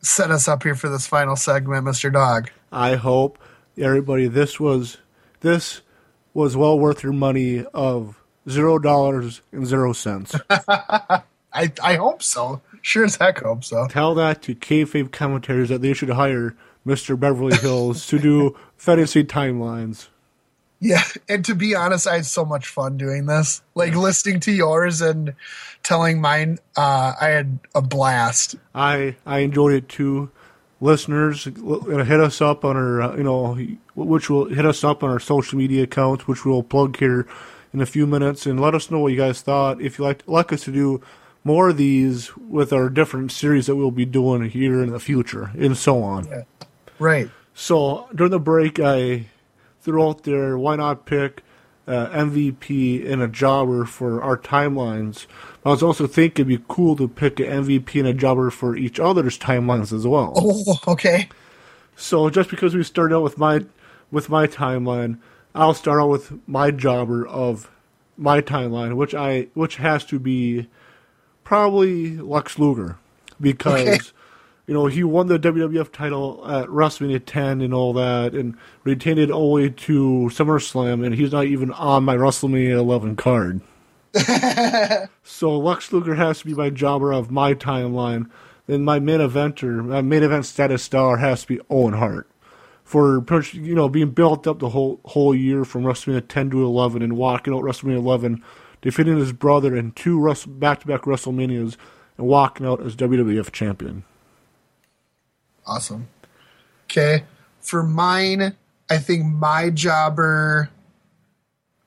Set 0.00 0.30
us 0.30 0.48
up 0.48 0.62
here 0.62 0.74
for 0.74 0.88
this 0.88 1.06
final 1.06 1.36
segment, 1.36 1.84
Mr. 1.84 2.10
Dog. 2.10 2.48
I 2.72 2.94
hope 2.94 3.38
everybody 3.76 4.28
this 4.28 4.58
was 4.58 4.96
this 5.40 5.82
was 6.32 6.56
well 6.56 6.78
worth 6.78 7.02
your 7.02 7.12
money 7.12 7.66
of 7.74 8.18
zero 8.48 8.78
dollars 8.78 9.42
and 9.52 9.66
zero 9.66 9.92
cents. 9.92 10.34
I, 10.48 11.70
I 11.82 11.96
hope 11.96 12.22
so. 12.22 12.62
Sure 12.84 13.06
as 13.06 13.16
heck 13.16 13.38
hope 13.38 13.64
so. 13.64 13.86
Tell 13.88 14.14
that 14.16 14.42
to 14.42 14.54
kayfabe 14.54 15.10
commentators 15.10 15.70
that 15.70 15.80
they 15.80 15.94
should 15.94 16.10
hire 16.10 16.54
Mr. 16.86 17.18
Beverly 17.18 17.56
Hills 17.56 18.06
to 18.08 18.18
do 18.18 18.58
fantasy 18.76 19.24
timelines. 19.24 20.08
Yeah, 20.80 21.02
and 21.26 21.42
to 21.46 21.54
be 21.54 21.74
honest, 21.74 22.06
I 22.06 22.16
had 22.16 22.26
so 22.26 22.44
much 22.44 22.66
fun 22.66 22.98
doing 22.98 23.24
this. 23.24 23.62
Like 23.74 23.94
listening 23.94 24.40
to 24.40 24.52
yours 24.52 25.00
and 25.00 25.32
telling 25.82 26.20
mine, 26.20 26.58
uh, 26.76 27.14
I 27.18 27.28
had 27.28 27.58
a 27.74 27.80
blast. 27.80 28.56
I 28.74 29.16
I 29.24 29.38
enjoyed 29.38 29.72
it 29.72 29.88
too. 29.88 30.30
Listeners, 30.82 31.46
uh, 31.46 32.04
hit 32.04 32.20
us 32.20 32.42
up 32.42 32.66
on 32.66 32.76
our 32.76 33.00
uh, 33.00 33.16
you 33.16 33.22
know 33.22 33.54
which 33.94 34.28
will 34.28 34.44
hit 34.44 34.66
us 34.66 34.84
up 34.84 35.02
on 35.02 35.08
our 35.08 35.20
social 35.20 35.56
media 35.56 35.84
accounts, 35.84 36.28
which 36.28 36.44
we'll 36.44 36.62
plug 36.62 36.98
here 36.98 37.26
in 37.72 37.80
a 37.80 37.86
few 37.86 38.06
minutes, 38.06 38.44
and 38.44 38.60
let 38.60 38.74
us 38.74 38.90
know 38.90 38.98
what 38.98 39.12
you 39.12 39.16
guys 39.16 39.40
thought. 39.40 39.80
If 39.80 39.98
you 39.98 40.04
like 40.04 40.22
like 40.26 40.52
us 40.52 40.64
to 40.64 40.70
do 40.70 41.00
more 41.44 41.68
of 41.68 41.76
these 41.76 42.34
with 42.36 42.72
our 42.72 42.88
different 42.88 43.30
series 43.30 43.66
that 43.66 43.76
we'll 43.76 43.90
be 43.90 44.06
doing 44.06 44.48
here 44.48 44.82
in 44.82 44.90
the 44.90 44.98
future, 44.98 45.50
and 45.56 45.76
so 45.76 46.02
on. 46.02 46.26
Yeah. 46.26 46.42
Right. 46.98 47.30
So 47.52 48.08
during 48.14 48.32
the 48.32 48.40
break, 48.40 48.80
I 48.80 49.26
threw 49.82 50.08
out 50.08 50.24
there 50.24 50.58
why 50.58 50.76
not 50.76 51.04
pick 51.04 51.42
uh, 51.86 52.08
MVP 52.08 53.10
and 53.10 53.22
a 53.22 53.28
jobber 53.28 53.84
for 53.84 54.22
our 54.22 54.38
timelines. 54.38 55.26
I 55.64 55.68
was 55.70 55.82
also 55.82 56.06
thinking 56.06 56.46
it'd 56.46 56.60
be 56.60 56.64
cool 56.68 56.96
to 56.96 57.06
pick 57.06 57.38
an 57.40 57.64
MVP 57.64 57.98
and 58.00 58.08
a 58.08 58.14
jobber 58.14 58.50
for 58.50 58.76
each 58.76 58.98
other's 58.98 59.38
timelines 59.38 59.92
as 59.92 60.06
well. 60.06 60.32
Oh, 60.36 60.78
okay. 60.88 61.28
So 61.96 62.30
just 62.30 62.50
because 62.50 62.74
we 62.74 62.82
started 62.82 63.14
out 63.14 63.22
with 63.22 63.38
my 63.38 63.64
with 64.10 64.28
my 64.28 64.46
timeline, 64.46 65.18
I'll 65.54 65.74
start 65.74 66.00
out 66.00 66.08
with 66.08 66.32
my 66.48 66.70
jobber 66.70 67.26
of 67.26 67.70
my 68.16 68.40
timeline, 68.40 68.94
which 68.94 69.14
I 69.14 69.48
which 69.54 69.76
has 69.76 70.04
to 70.06 70.18
be 70.18 70.68
probably 71.44 72.16
Lex 72.16 72.58
Luger 72.58 72.98
because 73.40 73.86
Okay. 73.88 73.98
you 74.66 74.74
know 74.74 74.86
he 74.86 75.04
won 75.04 75.26
the 75.28 75.38
WWF 75.38 75.92
title 75.92 76.44
at 76.50 76.68
WrestleMania 76.68 77.22
10 77.24 77.60
and 77.60 77.74
all 77.74 77.92
that, 77.94 78.32
and 78.34 78.56
retained 78.84 79.18
it 79.18 79.30
all 79.30 79.54
the 79.56 79.62
way 79.62 79.68
to 79.70 80.30
SummerSlam, 80.32 81.04
and 81.04 81.14
he's 81.14 81.32
not 81.32 81.44
even 81.46 81.70
on 81.72 82.04
my 82.04 82.16
WrestleMania 82.16 82.70
11 82.78 83.16
card. 83.16 83.60
so 85.22 85.58
Lex 85.58 85.92
Luger 85.92 86.14
has 86.14 86.38
to 86.40 86.46
be 86.46 86.54
my 86.54 86.70
jobber 86.70 87.12
of 87.12 87.30
my 87.30 87.54
timeline. 87.54 88.30
Then 88.66 88.84
my 88.84 88.98
main 88.98 89.20
eventer, 89.20 89.84
my 89.84 90.00
main 90.02 90.22
event 90.22 90.46
status 90.46 90.82
star 90.82 91.18
has 91.18 91.42
to 91.42 91.48
be 91.48 91.60
Owen 91.68 91.94
Hart 91.94 92.28
for 92.84 93.24
you 93.52 93.74
know 93.74 93.88
being 93.88 94.10
built 94.10 94.46
up 94.46 94.58
the 94.58 94.68
whole 94.70 95.00
whole 95.06 95.34
year 95.34 95.64
from 95.64 95.82
WrestleMania 95.84 96.26
10 96.28 96.50
to 96.50 96.64
11 96.64 97.02
and 97.02 97.16
walking 97.16 97.54
out 97.54 97.62
WrestleMania 97.62 97.96
11, 97.96 98.42
defeating 98.84 99.18
his 99.18 99.32
brother 99.32 99.74
in 99.74 99.90
two 99.92 100.22
back 100.46 100.80
to 100.80 100.86
back 100.86 101.02
WrestleManias 101.02 101.76
and 102.18 102.26
walking 102.26 102.66
out 102.66 102.82
as 102.82 102.94
WWF 102.94 103.50
champion. 103.50 104.04
Awesome. 105.66 106.08
Okay. 106.84 107.24
For 107.60 107.82
mine, 107.82 108.54
I 108.90 108.98
think 108.98 109.24
my 109.24 109.70
jobber, 109.70 110.68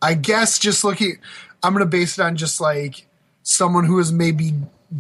I 0.02 0.16
guess 0.16 0.58
just 0.58 0.84
looking, 0.84 1.20
I'm 1.62 1.74
going 1.74 1.86
to 1.86 1.90
base 1.90 2.18
it 2.18 2.24
on 2.24 2.36
just 2.36 2.60
like 2.60 3.06
someone 3.44 3.86
who 3.86 4.00
is 4.00 4.12
maybe 4.12 4.54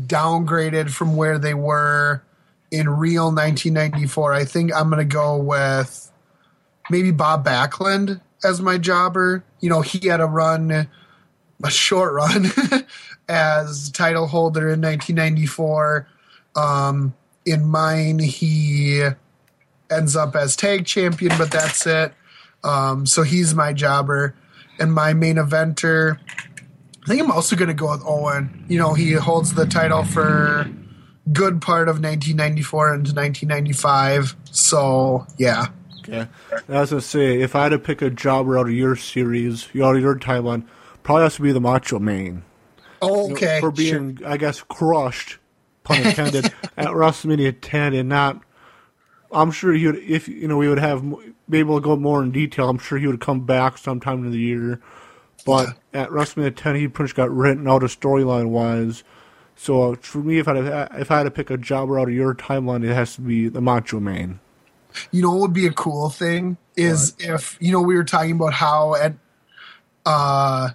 downgraded 0.06 0.92
from 0.92 1.16
where 1.16 1.40
they 1.40 1.56
were 1.56 2.22
in 2.70 2.88
real 2.88 3.26
1994. 3.26 4.34
I 4.34 4.46
think 4.46 4.72
I'm 4.72 4.92
going 4.92 5.00
to 5.00 5.14
go 5.14 5.38
with 5.38 6.12
maybe 6.92 7.10
Bob 7.10 7.44
Backlund 7.44 8.22
as 8.44 8.62
my 8.62 8.78
jobber. 8.78 9.44
You 9.62 9.72
know, 9.72 9.82
he 9.82 10.08
had 10.08 10.22
a 10.22 10.26
run, 10.26 10.88
a 11.64 11.72
short 11.72 12.14
run 12.14 12.48
as 13.30 13.90
title 13.92 14.28
holder 14.28 14.70
in 14.70 14.82
1994. 14.82 16.08
Um, 16.56 17.16
in 17.46 17.66
mine, 17.66 18.20
he 18.20 19.08
ends 19.90 20.16
up 20.16 20.36
as 20.36 20.56
tag 20.56 20.86
champion, 20.86 21.38
but 21.38 21.52
that's 21.52 21.86
it. 21.88 22.14
Um, 22.64 23.06
so 23.06 23.24
he's 23.24 23.56
my 23.56 23.74
jobber. 23.74 24.36
And 24.80 24.94
my 24.94 25.14
main 25.14 25.38
eventer, 25.38 26.20
I 27.04 27.08
think 27.08 27.22
I'm 27.22 27.32
also 27.32 27.56
going 27.56 27.70
to 27.70 27.74
go 27.74 27.92
with 27.92 28.04
Owen. 28.06 28.66
You 28.68 28.78
know, 28.78 28.94
he 28.94 29.14
holds 29.14 29.54
the 29.54 29.66
title 29.66 30.04
for 30.04 30.70
good 31.34 31.62
part 31.62 31.90
of 31.90 31.96
1994 31.96 32.94
into 32.94 33.14
1995. 33.14 34.36
So, 34.52 35.26
yeah. 35.38 35.68
Okay. 36.00 36.28
I 36.70 36.80
was 36.80 36.92
gonna 36.92 37.02
say, 37.02 37.42
if 37.42 37.56
I 37.56 37.64
had 37.64 37.70
to 37.70 37.80
pick 37.80 38.02
a 38.02 38.10
jobber 38.10 38.58
out 38.58 38.68
of 38.68 38.74
your 38.74 38.96
series, 38.96 39.68
out 39.76 39.96
of 39.96 40.02
your 40.02 40.16
timeline, 40.16 40.66
probably 41.08 41.24
has 41.24 41.36
to 41.36 41.42
be 41.42 41.54
the 41.54 41.62
Macho 41.62 42.00
Man. 42.00 42.44
Oh, 43.02 43.32
okay. 43.32 43.62
for 43.62 43.72
being, 43.72 44.20
I 44.26 44.36
guess, 44.36 44.62
crushed, 44.62 45.38
pun 45.86 46.06
intended, 46.06 46.46
at 46.78 46.88
WrestleMania 46.88 47.56
10 47.62 47.94
and 47.94 48.10
not. 48.10 48.42
I'm 49.32 49.52
sure 49.52 49.72
he 49.72 49.86
would, 49.86 49.96
if 50.00 50.28
you 50.28 50.50
know, 50.50 50.58
we 50.58 50.68
would 50.68 50.80
have 50.80 51.02
be 51.50 51.60
able 51.60 51.80
to 51.80 51.82
go 51.82 51.96
more 51.96 52.22
in 52.22 52.32
detail. 52.32 52.68
I'm 52.68 52.78
sure 52.78 52.98
he 52.98 53.08
would 53.08 53.22
come 53.22 53.46
back 53.46 53.78
sometime 53.78 54.26
in 54.26 54.32
the 54.32 54.38
year, 54.38 54.82
but 55.46 55.70
at 55.94 56.10
WrestleMania 56.10 56.54
10, 56.54 56.76
he 56.76 56.88
pretty 56.90 57.08
much 57.08 57.16
got 57.16 57.32
written 57.32 57.70
out 57.70 57.84
of 57.84 57.98
storyline 57.98 58.50
wise. 58.50 59.06
So 59.56 59.94
uh, 59.94 59.96
for 60.02 60.18
me, 60.18 60.40
if 60.40 60.48
I 60.50 60.56
had, 60.58 60.90
if 61.00 61.10
I 61.10 61.20
had 61.20 61.24
to 61.24 61.32
pick 61.32 61.50
a 61.50 61.58
jobber 61.58 62.00
out 62.00 62.10
of 62.10 62.14
your 62.14 62.36
timeline, 62.36 62.84
it 62.84 62.94
has 62.94 63.16
to 63.16 63.22
be 63.22 63.48
the 63.48 63.62
Macho 63.62 64.02
Man. 64.02 64.42
You 65.12 65.22
know 65.22 65.32
what 65.32 65.40
would 65.40 65.54
be 65.54 65.68
a 65.68 65.74
cool 65.74 66.10
thing 66.10 66.58
is 66.76 67.16
if 67.18 67.58
you 67.62 67.72
know 67.72 67.82
we 67.82 67.96
were 67.96 68.04
talking 68.04 68.34
about 68.34 68.54
how 68.54 68.96
at 68.96 69.14
uh 70.06 70.72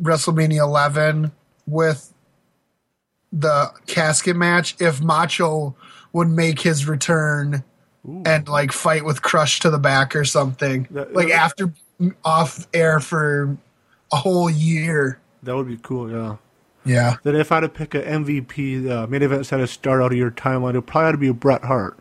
WrestleMania 0.00 0.60
11 0.60 1.32
with 1.66 2.12
the 3.32 3.70
casket 3.86 4.36
match 4.36 4.76
if 4.80 5.00
Macho 5.02 5.74
would 6.12 6.28
make 6.28 6.60
his 6.60 6.86
return 6.88 7.62
and 8.24 8.48
like 8.48 8.72
fight 8.72 9.04
with 9.04 9.20
Crush 9.22 9.60
to 9.60 9.70
the 9.70 9.78
back 9.78 10.16
or 10.16 10.24
something 10.24 10.86
That- 10.90 11.12
like 11.14 11.30
after 11.30 11.72
off 12.24 12.66
air 12.72 13.00
for 13.00 13.56
a 14.12 14.16
whole 14.16 14.48
year. 14.48 15.18
That 15.42 15.56
would 15.56 15.66
be 15.68 15.76
cool, 15.82 16.10
yeah. 16.10 16.36
Yeah. 16.84 17.16
Then 17.22 17.36
if 17.36 17.52
I 17.52 17.56
had 17.56 17.60
to 17.62 17.68
pick 17.68 17.94
an 17.94 18.02
MVP, 18.24 18.88
uh, 18.88 19.06
main 19.08 19.22
event 19.22 19.46
had 19.50 19.58
to 19.58 19.66
start 19.66 20.00
out 20.00 20.12
of 20.12 20.16
your 20.18 20.30
timeline, 20.30 20.70
it 20.70 20.76
would 20.76 20.86
probably 20.86 21.06
had 21.06 21.12
to 21.12 21.18
be 21.18 21.30
Bret 21.32 21.64
Hart. 21.64 21.98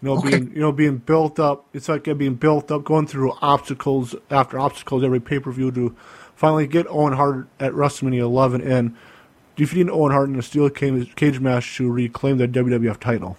You 0.00 0.08
know, 0.08 0.16
Okay. 0.18 0.30
being 0.38 0.52
you 0.54 0.60
know 0.60 0.72
being 0.72 0.96
built 0.96 1.38
up. 1.38 1.66
It's 1.74 1.88
like 1.90 2.04
being 2.16 2.36
built 2.36 2.70
up, 2.70 2.84
going 2.84 3.06
through 3.06 3.32
obstacles 3.42 4.14
after 4.30 4.58
obstacles 4.58 5.04
every 5.04 5.20
pay 5.20 5.40
per 5.40 5.50
view 5.50 5.70
to 5.72 5.94
finally 6.40 6.66
get 6.66 6.86
Owen 6.88 7.12
Hart 7.12 7.46
at 7.60 7.72
WrestleMania 7.74 8.20
11 8.20 8.62
and 8.62 8.96
defeating 9.56 9.90
Owen 9.90 10.10
Hart 10.10 10.30
in 10.30 10.38
a 10.38 10.42
steel 10.42 10.70
cage, 10.70 11.14
cage 11.14 11.38
match 11.38 11.76
to 11.76 11.92
reclaim 11.92 12.38
the 12.38 12.48
WWF 12.48 12.98
title. 12.98 13.36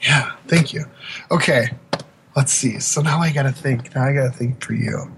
Yeah, 0.00 0.30
thank 0.46 0.72
you. 0.72 0.84
Okay, 1.32 1.70
let's 2.36 2.52
see. 2.52 2.78
So 2.78 3.02
now 3.02 3.18
I 3.18 3.32
gotta 3.32 3.50
think. 3.50 3.92
Now 3.96 4.04
I 4.04 4.12
gotta 4.12 4.30
think 4.30 4.62
for 4.62 4.74
you. 4.74 5.12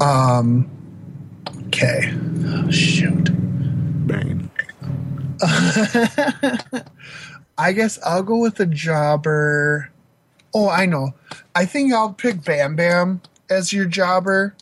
Um. 0.00 0.70
Okay. 1.66 2.14
Oh, 2.44 2.70
shoot. 2.70 3.28
Bang. 4.06 4.48
I 7.58 7.72
guess 7.72 7.98
I'll 8.06 8.22
go 8.22 8.38
with 8.38 8.54
the 8.54 8.66
jobber. 8.66 9.90
Oh, 10.54 10.68
I 10.68 10.86
know. 10.86 11.14
I 11.56 11.64
think 11.64 11.92
I'll 11.92 12.12
pick 12.12 12.44
Bam 12.44 12.76
Bam 12.76 13.20
as 13.50 13.72
your 13.72 13.86
jobber, 13.86 14.54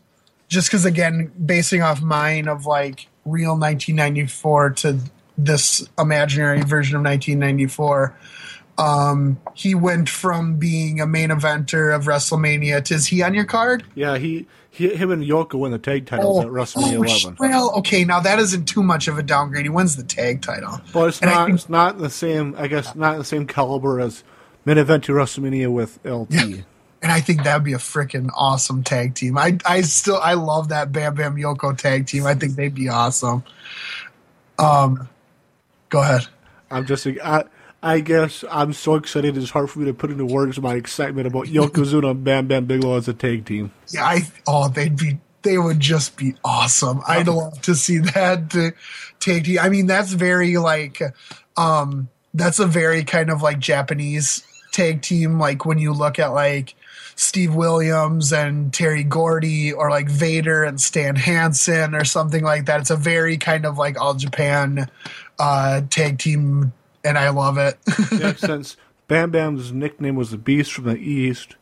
just 0.52 0.68
because 0.68 0.84
again, 0.84 1.32
basing 1.46 1.80
off 1.80 2.02
mine 2.02 2.46
of 2.46 2.66
like 2.66 3.08
real 3.24 3.52
1994 3.52 4.70
to 4.70 4.98
this 5.38 5.88
imaginary 5.98 6.60
version 6.60 6.94
of 6.94 7.02
1994. 7.02 8.14
Um, 8.76 9.40
he 9.54 9.74
went 9.74 10.10
from 10.10 10.56
being 10.56 11.00
a 11.00 11.06
main 11.06 11.30
eventer 11.30 11.94
of 11.94 12.04
WrestleMania 12.04 12.84
to 12.84 12.94
is 12.94 13.06
he 13.06 13.22
on 13.22 13.32
your 13.32 13.44
card? 13.46 13.84
Yeah, 13.94 14.18
he, 14.18 14.46
he 14.70 14.94
him 14.94 15.10
and 15.10 15.22
Yoko 15.22 15.58
win 15.58 15.72
the 15.72 15.78
tag 15.78 16.04
titles 16.06 16.44
at 16.44 16.50
WrestleMania 16.50 16.98
oh, 16.98 17.02
11. 17.02 17.36
well, 17.38 17.72
okay, 17.78 18.04
now 18.04 18.20
that 18.20 18.38
isn't 18.38 18.66
too 18.66 18.82
much 18.82 19.08
of 19.08 19.16
a 19.16 19.22
downgrade. 19.22 19.64
He 19.64 19.70
wins 19.70 19.96
the 19.96 20.02
tag 20.04 20.42
title. 20.42 20.80
But 20.92 21.08
it's 21.08 21.20
And 21.20 21.30
not 21.30 21.46
think- 21.46 21.58
it's 21.58 21.68
not 21.70 21.98
the 21.98 22.10
same. 22.10 22.54
I 22.58 22.66
guess 22.66 22.94
not 22.94 23.16
the 23.16 23.24
same 23.24 23.46
caliber 23.46 24.00
as 24.00 24.22
main 24.66 24.76
event 24.76 25.04
to 25.04 25.12
WrestleMania 25.12 25.72
with 25.72 25.98
LT. 26.04 26.64
And 27.02 27.10
I 27.10 27.20
think 27.20 27.42
that'd 27.42 27.64
be 27.64 27.72
a 27.72 27.78
freaking 27.78 28.30
awesome 28.34 28.84
tag 28.84 29.14
team. 29.14 29.36
I 29.36 29.58
I 29.66 29.80
still 29.82 30.18
I 30.18 30.34
love 30.34 30.68
that 30.68 30.92
Bam 30.92 31.14
Bam 31.14 31.36
Yoko 31.36 31.76
tag 31.76 32.06
team. 32.06 32.26
I 32.26 32.34
think 32.34 32.54
they'd 32.54 32.74
be 32.74 32.88
awesome. 32.88 33.42
Um, 34.58 35.08
go 35.88 36.00
ahead. 36.00 36.28
I'm 36.70 36.86
just 36.86 37.06
I 37.06 37.44
I 37.82 38.00
guess 38.00 38.44
I'm 38.48 38.72
so 38.72 38.94
excited. 38.94 39.36
It's 39.36 39.50
hard 39.50 39.68
for 39.68 39.80
me 39.80 39.86
to 39.86 39.94
put 39.94 40.10
into 40.10 40.24
words 40.24 40.60
my 40.60 40.74
excitement 40.74 41.26
about 41.26 41.46
Yokozuna 41.46 42.12
and 42.12 42.24
Bam 42.24 42.46
Bam 42.46 42.66
Bigelow 42.66 42.96
as 42.96 43.08
a 43.08 43.14
tag 43.14 43.44
team. 43.44 43.72
Yeah, 43.88 44.04
I 44.04 44.20
oh 44.46 44.68
they'd 44.68 44.96
be 44.96 45.18
they 45.42 45.58
would 45.58 45.80
just 45.80 46.16
be 46.16 46.36
awesome. 46.44 47.02
I'd 47.06 47.26
love 47.26 47.60
to 47.62 47.74
see 47.74 47.98
that 47.98 48.50
tag 49.18 49.44
team. 49.44 49.58
I 49.60 49.68
mean, 49.68 49.86
that's 49.86 50.12
very 50.12 50.56
like 50.58 51.02
um 51.56 52.08
that's 52.32 52.60
a 52.60 52.66
very 52.66 53.02
kind 53.02 53.30
of 53.30 53.42
like 53.42 53.58
Japanese 53.58 54.46
tag 54.72 55.02
team. 55.02 55.40
Like 55.40 55.66
when 55.66 55.78
you 55.78 55.92
look 55.92 56.20
at 56.20 56.28
like 56.28 56.74
Steve 57.16 57.55
Williams 57.55 58.32
and 58.32 58.72
Terry 58.72 59.05
Gordy 59.05 59.72
or 59.72 59.90
like 59.90 60.09
Vader 60.09 60.64
and 60.64 60.80
Stan 60.80 61.16
Hansen 61.16 61.94
or 61.94 62.05
something 62.05 62.43
like 62.43 62.66
that. 62.66 62.80
It's 62.80 62.90
a 62.90 62.97
very 62.97 63.36
kind 63.36 63.66
of 63.66 63.78
like 63.78 64.01
all 64.01 64.14
Japan 64.14 64.90
uh 65.39 65.82
tag 65.90 66.18
team 66.18 66.72
and 67.05 67.18
I 67.18 67.30
love 67.30 67.59
it. 67.59 67.78
yeah, 68.12 68.34
since 68.34 68.76
Bam 69.09 69.30
Bam's 69.30 69.72
nickname 69.72 70.16
was 70.16 70.30
the 70.30 70.39
Beast 70.39 70.72
from 70.72 70.84
the 70.84 70.97
East 70.97 71.56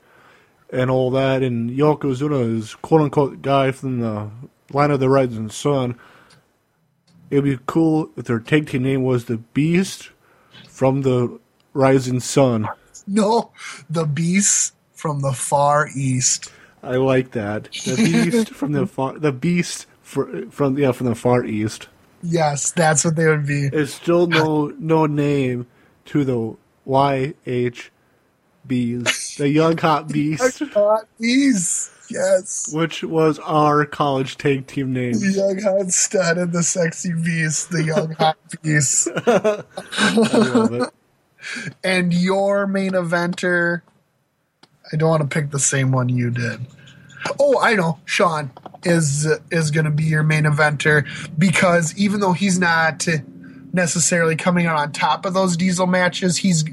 and 0.72 0.90
all 0.90 1.10
that, 1.10 1.42
and 1.42 1.70
Yokozuna 1.70 2.58
is 2.58 2.74
quote 2.76 3.00
unquote 3.00 3.42
guy 3.42 3.72
from 3.72 4.00
the 4.00 4.30
line 4.72 4.90
of 4.90 5.00
the 5.00 5.08
Rising 5.08 5.50
Sun. 5.50 5.98
It'd 7.30 7.44
be 7.44 7.58
cool 7.66 8.10
if 8.16 8.24
their 8.26 8.40
tag 8.40 8.68
team 8.68 8.82
name 8.82 9.02
was 9.02 9.26
the 9.26 9.38
Beast 9.38 10.10
from 10.68 11.02
the 11.02 11.38
Rising 11.72 12.20
Sun. 12.20 12.68
no, 13.06 13.52
the 13.88 14.04
beast 14.04 14.74
from 15.00 15.20
the 15.20 15.32
far 15.32 15.88
east. 15.96 16.52
I 16.82 16.96
like 16.96 17.32
that. 17.32 17.64
The 17.72 17.96
Beast 18.30 18.50
from 18.50 18.72
the 18.72 18.86
far, 18.86 19.18
the 19.18 19.32
Beast 19.32 19.86
for, 20.02 20.46
from 20.50 20.78
yeah 20.78 20.92
from 20.92 21.06
the 21.06 21.14
Far 21.14 21.44
East. 21.44 21.88
Yes, 22.22 22.72
that's 22.72 23.04
what 23.04 23.16
they 23.16 23.26
would 23.26 23.46
be. 23.46 23.68
There's 23.68 23.94
still 23.94 24.26
no 24.26 24.66
no 24.78 25.06
name 25.06 25.66
to 26.06 26.24
the 26.24 26.56
YH 26.86 27.90
Bees, 28.66 29.36
the 29.36 29.48
Young 29.48 29.76
Hot 29.78 30.08
Beast, 30.12 30.62
Hot 30.74 31.06
bees. 31.18 31.90
Yes. 32.10 32.72
which 32.74 33.04
was 33.04 33.38
our 33.38 33.86
college 33.86 34.36
tag 34.36 34.66
team 34.66 34.92
name. 34.92 35.12
The 35.12 35.30
young 35.30 35.62
hot 35.62 35.92
stud 35.92 36.38
and 36.38 36.52
the 36.52 36.64
sexy 36.64 37.12
beast, 37.12 37.70
the 37.70 37.84
young 37.84 38.10
hot 38.14 38.36
beast. 38.62 39.06
I 39.28 39.62
love 40.16 40.74
it. 40.74 40.90
And 41.84 42.12
your 42.12 42.66
main 42.66 42.92
eventer, 42.92 43.82
I 44.92 44.96
don't 44.96 45.08
want 45.08 45.22
to 45.22 45.28
pick 45.28 45.50
the 45.50 45.58
same 45.60 45.92
one 45.92 46.08
you 46.08 46.30
did. 46.30 46.60
Oh, 47.38 47.60
I 47.60 47.74
know. 47.74 47.98
Shawn 48.06 48.50
is 48.82 49.26
is 49.50 49.70
going 49.70 49.84
to 49.84 49.90
be 49.90 50.04
your 50.04 50.22
main 50.22 50.44
eventer 50.44 51.06
because 51.38 51.96
even 51.96 52.20
though 52.20 52.32
he's 52.32 52.58
not 52.58 53.06
necessarily 53.72 54.36
coming 54.36 54.66
out 54.66 54.76
on 54.76 54.92
top 54.92 55.24
of 55.26 55.34
those 55.34 55.56
diesel 55.56 55.86
matches, 55.86 56.36
he's 56.38 56.64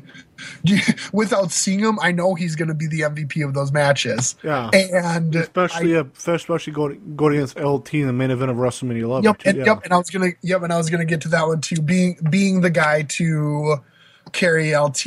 without 1.11 1.51
seeing 1.51 1.79
him, 1.79 1.99
I 2.01 2.11
know 2.11 2.33
he's 2.35 2.55
going 2.55 2.69
to 2.69 2.73
be 2.73 2.87
the 2.87 3.01
MVP 3.01 3.45
of 3.45 3.53
those 3.53 3.71
matches. 3.71 4.35
Yeah. 4.43 4.69
And 4.73 5.35
Especially, 5.35 5.95
I- 5.95 6.01
uh, 6.01 6.03
especially 6.25 6.73
going 6.73 7.15
going 7.15 7.35
against 7.35 7.59
LT 7.59 7.95
in 7.95 8.07
the 8.07 8.13
main 8.13 8.31
event 8.31 8.51
of 8.51 8.57
WrestleMania 8.57 9.01
11. 9.01 9.23
Yep, 9.23 9.37
too, 9.39 9.49
and, 9.49 9.57
yeah. 9.59 9.65
yep, 9.65 9.83
and 9.83 9.93
I 9.93 9.97
was 9.97 10.09
gonna, 10.09 10.31
yep, 10.41 10.63
and 10.63 10.71
I 10.71 10.77
was 10.77 10.89
gonna 10.89 11.05
get 11.05 11.21
to 11.21 11.27
that 11.29 11.45
one 11.47 11.61
too. 11.61 11.81
Being 11.81 12.17
being 12.29 12.61
the 12.61 12.69
guy 12.69 13.03
to 13.03 13.77
carry 14.31 14.75
LT 14.75 15.05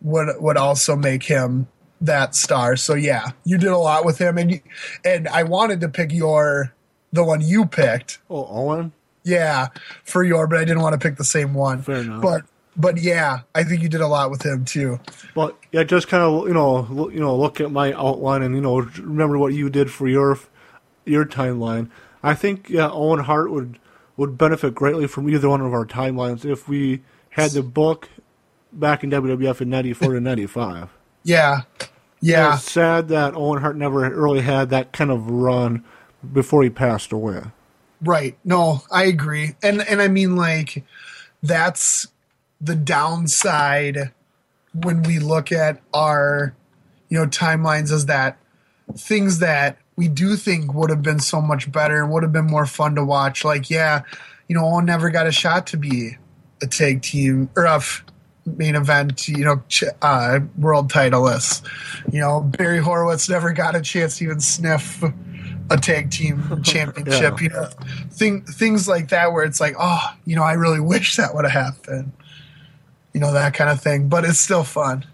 would 0.00 0.28
would 0.38 0.56
also 0.56 0.96
make 0.96 1.22
him 1.22 1.66
that 2.00 2.34
star. 2.34 2.76
So 2.76 2.94
yeah, 2.94 3.30
you 3.44 3.58
did 3.58 3.70
a 3.70 3.78
lot 3.78 4.04
with 4.04 4.18
him, 4.18 4.38
and 4.38 4.50
you, 4.52 4.60
and 5.04 5.28
I 5.28 5.42
wanted 5.42 5.80
to 5.82 5.88
pick 5.88 6.12
your 6.12 6.72
the 7.12 7.24
one 7.24 7.40
you 7.40 7.66
picked, 7.66 8.18
Oh, 8.30 8.46
Owen. 8.48 8.92
yeah, 9.24 9.68
for 10.04 10.22
your, 10.22 10.46
but 10.46 10.58
I 10.58 10.64
didn't 10.64 10.80
want 10.82 10.92
to 10.92 10.98
pick 11.08 11.16
the 11.18 11.24
same 11.24 11.54
one. 11.54 11.82
Fair 11.82 11.96
enough. 11.96 12.22
But 12.22 12.42
but 12.76 12.98
yeah, 12.98 13.40
I 13.54 13.64
think 13.64 13.82
you 13.82 13.88
did 13.88 14.00
a 14.00 14.06
lot 14.06 14.30
with 14.30 14.42
him 14.46 14.64
too. 14.64 15.00
But 15.34 15.56
yeah, 15.72 15.82
just 15.82 16.08
kind 16.08 16.22
of 16.22 16.46
you 16.48 16.54
know 16.54 16.82
look, 16.90 17.12
you 17.12 17.20
know 17.20 17.36
look 17.36 17.60
at 17.60 17.70
my 17.72 17.92
outline 17.92 18.42
and 18.42 18.54
you 18.54 18.60
know 18.60 18.78
remember 18.80 19.38
what 19.38 19.52
you 19.54 19.68
did 19.70 19.90
for 19.90 20.06
your 20.08 20.38
your 21.04 21.24
timeline. 21.24 21.90
I 22.22 22.34
think 22.34 22.68
yeah, 22.70 22.88
Owen 22.90 23.20
Hart 23.20 23.50
would 23.50 23.78
would 24.16 24.38
benefit 24.38 24.74
greatly 24.74 25.06
from 25.06 25.28
either 25.28 25.48
one 25.48 25.60
of 25.62 25.72
our 25.72 25.84
timelines 25.86 26.44
if 26.44 26.68
we 26.68 27.02
had 27.30 27.50
the 27.52 27.62
book 27.62 28.08
back 28.72 29.02
in 29.02 29.10
WWF 29.10 29.60
in 29.62 29.68
'94 29.70 30.12
to 30.14 30.20
'95. 30.20 30.88
Yeah, 31.22 31.62
yeah, 32.20 32.56
It's 32.56 32.70
sad 32.70 33.08
that 33.08 33.34
Owen 33.34 33.60
Hart 33.60 33.76
never 33.76 34.00
really 34.10 34.42
had 34.42 34.70
that 34.70 34.92
kind 34.92 35.10
of 35.10 35.30
run 35.30 35.84
before 36.32 36.62
he 36.62 36.70
passed 36.70 37.12
away. 37.12 37.42
Right. 38.02 38.36
No, 38.44 38.82
I 38.90 39.04
agree. 39.04 39.54
And 39.62 39.82
and 39.82 40.00
I 40.02 40.08
mean 40.08 40.36
like 40.36 40.84
that's 41.42 42.06
the 42.60 42.74
downside 42.74 44.12
when 44.74 45.02
we 45.02 45.18
look 45.18 45.50
at 45.52 45.80
our 45.94 46.54
you 47.08 47.18
know 47.18 47.26
timelines 47.26 47.90
is 47.90 48.06
that 48.06 48.38
things 48.96 49.38
that 49.38 49.78
we 49.96 50.08
do 50.08 50.36
think 50.36 50.74
would 50.74 50.90
have 50.90 51.02
been 51.02 51.20
so 51.20 51.40
much 51.40 51.70
better 51.70 52.02
and 52.02 52.12
would 52.12 52.22
have 52.22 52.32
been 52.32 52.46
more 52.46 52.66
fun 52.66 52.94
to 52.94 53.04
watch 53.04 53.44
like 53.44 53.70
yeah 53.70 54.02
you 54.48 54.54
know 54.54 54.64
Owen 54.64 54.84
never 54.84 55.10
got 55.10 55.26
a 55.26 55.32
shot 55.32 55.66
to 55.68 55.76
be 55.76 56.16
a 56.62 56.66
tag 56.66 57.02
team 57.02 57.50
or 57.56 57.64
a 57.64 57.76
f- 57.76 58.04
main 58.56 58.74
event 58.76 59.28
you 59.28 59.44
know 59.44 59.62
ch- 59.68 59.84
uh, 60.02 60.40
world 60.58 60.90
titleists 60.92 61.62
you 62.12 62.20
know 62.20 62.40
Barry 62.40 62.78
Horowitz 62.78 63.28
never 63.28 63.52
got 63.52 63.74
a 63.76 63.80
chance 63.80 64.18
to 64.18 64.24
even 64.24 64.40
sniff 64.40 65.02
a 65.70 65.76
tag 65.76 66.10
team 66.10 66.60
championship 66.62 67.40
Yeah. 67.40 67.42
you 67.42 67.48
know 67.50 67.68
thing, 68.10 68.42
things 68.42 68.88
like 68.88 69.08
that 69.10 69.32
where 69.32 69.44
it's 69.44 69.60
like 69.60 69.74
oh 69.78 70.02
you 70.24 70.34
know 70.36 70.42
i 70.42 70.52
really 70.54 70.80
wish 70.80 71.16
that 71.16 71.34
would 71.34 71.44
have 71.44 71.52
happened 71.74 72.12
you 73.14 73.20
know 73.20 73.32
that 73.32 73.54
kind 73.54 73.70
of 73.70 73.80
thing 73.80 74.08
but 74.08 74.24
it's 74.24 74.40
still 74.40 74.64
fun 74.64 75.04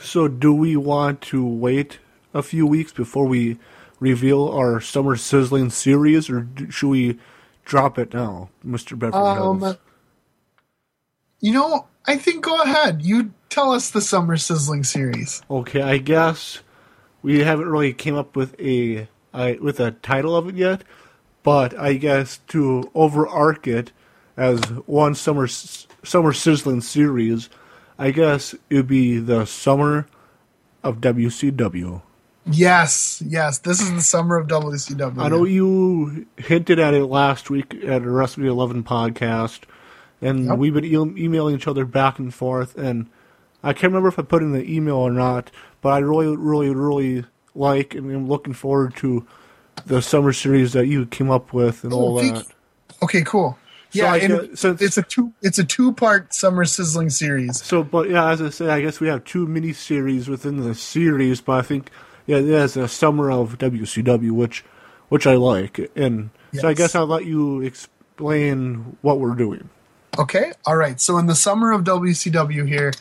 So, 0.00 0.28
do 0.28 0.52
we 0.52 0.76
want 0.76 1.20
to 1.32 1.44
wait 1.46 1.98
a 2.34 2.42
few 2.42 2.66
weeks 2.66 2.92
before 2.92 3.26
we 3.26 3.58
reveal 4.00 4.48
our 4.48 4.80
summer 4.80 5.16
sizzling 5.16 5.70
series, 5.70 6.28
or 6.28 6.40
do, 6.42 6.70
should 6.70 6.88
we 6.90 7.18
drop 7.64 7.98
it 7.98 8.12
now, 8.12 8.50
Mister 8.62 8.96
Beverly 8.96 9.34
Hills? 9.34 9.62
um 9.62 9.78
you 11.40 11.52
know 11.52 11.86
i 12.06 12.16
think 12.16 12.44
go 12.44 12.60
ahead. 12.62 13.02
You 13.02 13.32
tell 13.48 13.72
us 13.72 13.90
the 13.90 14.00
summer 14.00 14.36
sizzling 14.36 14.84
series. 14.84 15.42
Okay, 15.50 15.80
I 15.80 15.98
guess 15.98 16.60
we 17.22 17.40
haven't 17.40 17.68
really 17.68 17.92
came 17.92 18.14
up 18.16 18.36
with 18.36 18.58
a 18.60 19.08
I 19.32 19.58
with 19.60 19.80
a 19.80 19.92
title 19.92 20.36
of 20.36 20.48
it 20.48 20.54
yet, 20.56 20.82
but 21.42 21.78
I 21.78 21.94
guess 21.94 22.38
to 22.48 22.90
overarch 22.94 23.66
it 23.66 23.92
as 24.36 24.60
one 24.86 25.14
summer 25.14 25.46
summer 25.46 26.32
sizzling 26.32 26.80
series, 26.80 27.48
I 27.98 28.10
guess 28.10 28.54
it 28.68 28.74
would 28.74 28.88
be 28.88 29.18
the 29.18 29.44
summer 29.46 30.06
of 30.82 31.00
WCW. 31.00 32.02
yes 32.50 33.22
yes. 33.26 33.58
This 33.58 33.80
is 33.80 33.92
the 33.92 34.02
summer 34.02 34.36
of 34.36 34.46
wcw 34.48 35.18
I 35.18 35.28
know 35.28 35.44
you 35.44 36.26
hinted 36.36 36.78
at 36.78 36.92
it 36.92 37.06
last 37.06 37.48
week 37.48 37.74
at 37.84 38.02
a 38.02 38.10
Recipe 38.10 38.46
Eleven 38.46 38.82
podcast, 38.84 39.60
and 40.24 40.46
Yep. 40.46 40.58
we've 40.58 40.74
been 40.74 40.84
e- 40.84 41.24
emailing 41.24 41.54
each 41.54 41.68
other 41.68 41.84
back 41.84 42.18
and 42.18 42.32
forth. 42.34 42.76
And 42.76 43.06
I 43.62 43.72
can't 43.72 43.92
remember 43.92 44.08
if 44.08 44.18
I 44.18 44.22
put 44.22 44.42
in 44.42 44.52
the 44.52 44.64
email 44.70 44.96
or 44.96 45.10
not, 45.12 45.50
but 45.82 45.90
I 45.90 45.98
really, 45.98 46.36
really, 46.36 46.74
really 46.74 47.24
like 47.54 47.94
and 47.94 48.10
am 48.12 48.26
looking 48.28 48.52
forward 48.54 48.96
to 48.96 49.26
the 49.86 50.00
summer 50.02 50.32
series 50.32 50.72
that 50.72 50.86
you 50.86 51.06
came 51.06 51.30
up 51.30 51.52
with 51.52 51.84
and 51.84 51.92
all 51.92 52.18
Oh, 52.18 52.22
that. 52.22 52.46
okay 53.02 53.22
cool 53.22 53.58
yeah 53.92 54.12
I 54.12 54.16
and 54.18 54.50
guess- 54.50 54.60
since- 54.60 54.80
it's 54.82 54.96
a 54.98 55.02
two 55.02 55.32
it's 55.42 55.58
a 55.58 55.64
two 55.64 55.92
part 55.92 56.32
summer 56.34 56.64
sizzling 56.64 57.10
series 57.10 57.62
So, 57.62 57.82
but 57.84 58.08
yeah, 58.10 58.28
as 58.30 58.40
I 58.42 58.50
say, 58.50 58.68
I 58.70 58.80
guess 58.80 58.98
we 59.00 59.06
have 59.08 59.24
two 59.24 59.46
mini 59.46 59.72
series 59.72 60.28
within 60.28 60.56
the 60.58 60.74
series, 60.74 61.40
but 61.40 61.52
I 61.58 61.62
think 61.62 61.90
yeah, 62.26 62.40
there's 62.40 62.76
a 62.76 62.88
summer 62.88 63.30
of 63.30 63.58
WCW, 63.58 64.30
which 64.32 64.64
which 65.10 65.26
I 65.26 65.34
like, 65.34 65.90
and 65.94 66.30
so 66.54 66.66
I 66.68 66.74
guess 66.74 66.94
I'll 66.96 67.06
let 67.06 67.24
you 67.24 67.60
explain 67.60 68.96
what 69.02 69.20
we're 69.20 69.34
doing. 69.34 69.68
Okay. 70.18 70.52
All 70.66 70.76
right. 70.76 71.00
So 71.00 71.18
in 71.18 71.26
the 71.26 71.34
summer 71.34 71.72
of 71.72 71.82
WCW 71.82 72.68
here, 72.68 72.92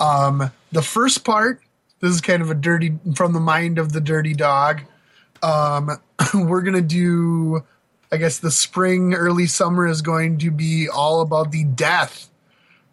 um, 0.00 0.50
the 0.72 0.82
first 0.82 1.24
part, 1.24 1.60
this 2.00 2.10
is 2.10 2.20
kind 2.20 2.42
of 2.42 2.50
a 2.50 2.54
dirty 2.54 2.98
from 3.14 3.32
the 3.32 3.40
mind 3.40 3.78
of 3.78 3.92
the 3.92 4.00
dirty 4.00 4.34
dog. 4.34 4.82
Um, 5.42 5.90
we're 6.34 6.62
gonna 6.62 6.80
do, 6.80 7.64
I 8.12 8.16
guess, 8.16 8.38
the 8.38 8.50
spring, 8.50 9.14
early 9.14 9.46
summer 9.46 9.86
is 9.86 10.02
going 10.02 10.38
to 10.38 10.50
be 10.50 10.88
all 10.88 11.20
about 11.20 11.52
the 11.52 11.64
death 11.64 12.28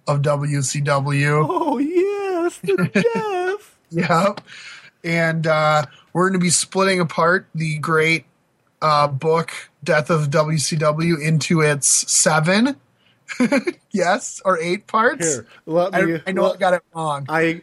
of 0.08 0.22
WCW. 0.22 1.46
Oh 1.50 1.78
yes, 1.78 2.58
the 2.60 2.90
death. 3.14 3.76
Yep. 3.92 4.42
And 5.04 5.46
uh, 5.46 5.86
we're 6.14 6.30
going 6.30 6.40
to 6.40 6.44
be 6.44 6.50
splitting 6.50 7.00
apart 7.00 7.48
the 7.54 7.78
great 7.78 8.26
uh, 8.82 9.08
book, 9.08 9.52
Death 9.84 10.10
of 10.10 10.30
WCW, 10.30 11.22
into 11.22 11.62
its 11.62 12.12
seven, 12.12 12.76
yes, 13.92 14.42
or 14.46 14.60
eight 14.60 14.88
parts. 14.88 15.26
Here, 15.26 15.48
let 15.66 15.94
me. 15.94 16.16
I, 16.16 16.22
I 16.28 16.32
know 16.32 16.52
I 16.54 16.58
got 16.58 16.74
it 16.74 16.82
wrong. 16.94 17.26
I 17.30 17.62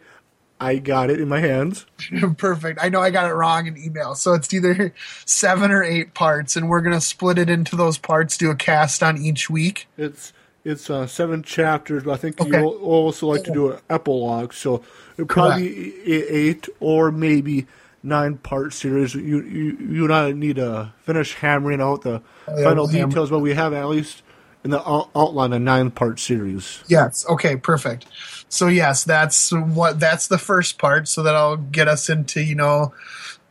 I 0.61 0.77
got 0.79 1.11
it 1.11 1.21
in 1.21 1.29
my 1.29 1.41
hands. 1.41 1.87
Perfect. 2.39 2.79
I 2.83 2.89
know 2.89 3.01
I 3.01 3.11
got 3.11 3.29
it 3.31 3.35
wrong 3.35 3.67
in 3.67 3.77
email. 3.77 4.15
So 4.15 4.35
it's 4.35 4.53
either 4.55 4.95
seven 5.25 5.71
or 5.71 5.83
eight 5.83 6.15
parts, 6.15 6.57
and 6.57 6.69
we're 6.69 6.81
going 6.83 6.95
to 6.95 7.01
split 7.01 7.39
it 7.39 7.51
into 7.51 7.75
those 7.77 7.99
parts, 7.99 8.37
do 8.37 8.51
a 8.51 8.55
cast 8.55 9.03
on 9.03 9.19
each 9.19 9.51
week. 9.51 9.89
It's 9.99 10.33
It's 10.65 10.89
uh, 10.89 11.07
seven 11.09 11.43
chapters, 11.43 12.05
but 12.05 12.13
I 12.13 12.17
think 12.17 12.41
Okay. 12.41 12.51
you 12.51 12.57
al- 12.57 12.77
also 12.77 13.27
like 13.27 13.43
to 13.45 13.53
do 13.53 13.73
an 13.73 13.81
epilogue, 13.91 14.53
so 14.53 14.85
probably 15.27 15.69
be 15.69 16.03
eight 16.07 16.69
or 16.79 17.11
maybe 17.11 17.67
nine 18.05 18.37
part 18.39 18.73
series. 18.73 19.15
You 19.17 19.43
you 19.43 19.77
you 19.81 20.07
not 20.09 20.35
need 20.37 20.57
to 20.57 20.93
finish 21.03 21.35
hammering 21.35 21.81
out 21.81 22.03
the 22.03 22.23
Oh, 22.47 22.59
yeah, 22.59 22.65
final 22.65 22.87
details, 22.87 23.31
but 23.31 23.39
we 23.41 23.55
have 23.55 23.73
at 23.73 23.89
least 23.89 24.23
in 24.65 24.71
the 24.71 24.83
outline 24.87 25.53
a 25.53 25.59
nine 25.59 25.91
part 25.91 26.21
series. 26.21 26.83
Yes. 26.89 27.27
Okay. 27.29 27.57
Perfect. 27.57 28.07
So 28.49 28.69
yes, 28.69 29.05
that's 29.05 29.53
what 29.53 29.99
that's 29.99 30.29
the 30.29 30.39
first 30.39 30.79
part. 30.79 31.09
So 31.09 31.23
that'll 31.23 31.57
get 31.57 31.89
us 31.89 32.09
into 32.09 32.43
you 32.43 32.55
know, 32.55 32.93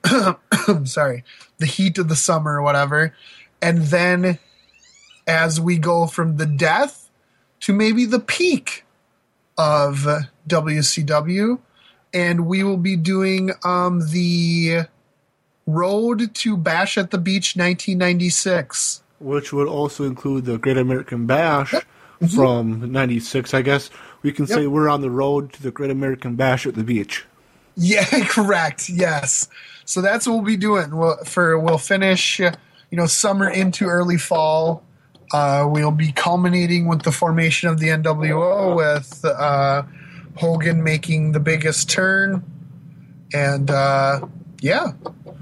sorry, 0.84 1.24
the 1.58 1.66
heat 1.66 1.98
of 1.98 2.08
the 2.08 2.16
summer 2.16 2.58
or 2.58 2.62
whatever, 2.62 3.14
and 3.62 3.80
then 3.80 4.40
as 5.28 5.60
we 5.62 5.78
go 5.78 6.08
from 6.08 6.38
the 6.38 6.46
death 6.46 7.10
to 7.62 7.74
maybe 7.74 8.06
the 8.06 8.20
peak 8.20 8.86
of 9.58 10.08
WCW, 10.48 11.60
and 12.14 12.46
we 12.46 12.64
will 12.64 12.78
be 12.78 12.96
doing 12.96 13.52
um, 13.64 14.10
the 14.12 14.82
road 15.66 16.34
to 16.36 16.58
Bash 16.58 16.98
at 16.98 17.12
the 17.12 17.18
Beach 17.18 17.56
1996. 17.56 19.01
Which 19.22 19.54
would 19.54 19.68
also 19.68 20.04
include 20.04 20.46
the 20.46 20.58
Great 20.58 20.78
American 20.78 21.26
Bash 21.26 21.74
from 22.36 22.92
'96. 22.92 23.54
I 23.54 23.62
guess 23.62 23.90
we 24.22 24.32
can 24.32 24.48
say 24.48 24.62
Mm-hmm. 24.62 24.72
We're 24.72 24.90
on 24.90 25.02
the 25.02 25.12
road 25.12 25.54
to 25.54 25.64
the 25.64 25.72
Great 25.72 25.92
American 25.92 26.36
Bash 26.36 26.66
at 26.66 26.76
the 26.76 26.84
beach. 26.84 27.26
Yeah, 27.76 28.06
correct. 28.28 28.90
Yes. 28.90 29.48
So 29.86 30.02
that's 30.02 30.28
what 30.28 30.34
we'll 30.36 30.44
be 30.44 30.58
doing. 30.58 30.96
We'll, 30.96 31.18
for 31.26 31.58
we'll 31.60 31.78
finish, 31.78 32.40
you 32.40 32.52
know, 32.92 33.06
summer 33.06 33.50
into 33.50 33.86
early 33.86 34.18
fall. 34.18 34.84
Uh, 35.34 35.68
we'll 35.70 35.92
be 35.92 36.12
culminating 36.12 36.88
with 36.88 37.04
the 37.04 37.12
formation 37.12 37.70
of 37.70 37.80
the 37.80 37.88
NWO 37.88 38.76
with 38.76 39.24
uh, 39.24 39.84
Hogan 40.36 40.84
making 40.84 41.32
the 41.32 41.40
biggest 41.40 41.90
turn, 41.90 42.44
and 43.34 43.70
uh, 43.70 44.28
yeah. 44.62 44.94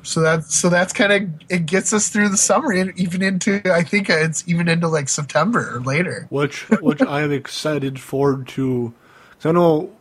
So 0.03 0.21
that's 0.21 0.55
so 0.55 0.69
that's 0.69 0.93
kind 0.93 1.11
of 1.11 1.29
it 1.49 1.65
gets 1.65 1.93
us 1.93 2.09
through 2.09 2.29
the 2.29 2.37
summer, 2.37 2.71
and 2.71 2.97
even 2.99 3.21
into 3.21 3.61
I 3.71 3.83
think 3.83 4.09
it's 4.09 4.43
even 4.47 4.67
into 4.67 4.87
like 4.87 5.09
September 5.09 5.75
or 5.75 5.81
later. 5.81 6.25
which 6.29 6.67
which 6.81 7.01
I 7.01 7.21
am 7.21 7.31
excited 7.31 7.99
forward 7.99 8.47
to 8.49 8.93
because 9.31 9.45
I 9.45 9.51
know 9.51 9.91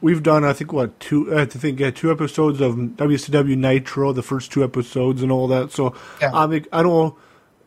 we've 0.00 0.22
done 0.22 0.44
I 0.44 0.54
think 0.54 0.72
what 0.72 0.98
two 0.98 1.36
I 1.38 1.44
think 1.44 1.78
yeah, 1.78 1.90
two 1.90 2.10
episodes 2.10 2.60
of 2.62 2.74
WCW 2.76 3.56
Nitro, 3.56 4.12
the 4.12 4.22
first 4.22 4.50
two 4.50 4.64
episodes 4.64 5.22
and 5.22 5.30
all 5.30 5.46
that. 5.48 5.70
So 5.70 5.94
Yeah. 6.22 6.30
I'm 6.32 6.64
I 6.72 6.82
know 6.82 7.16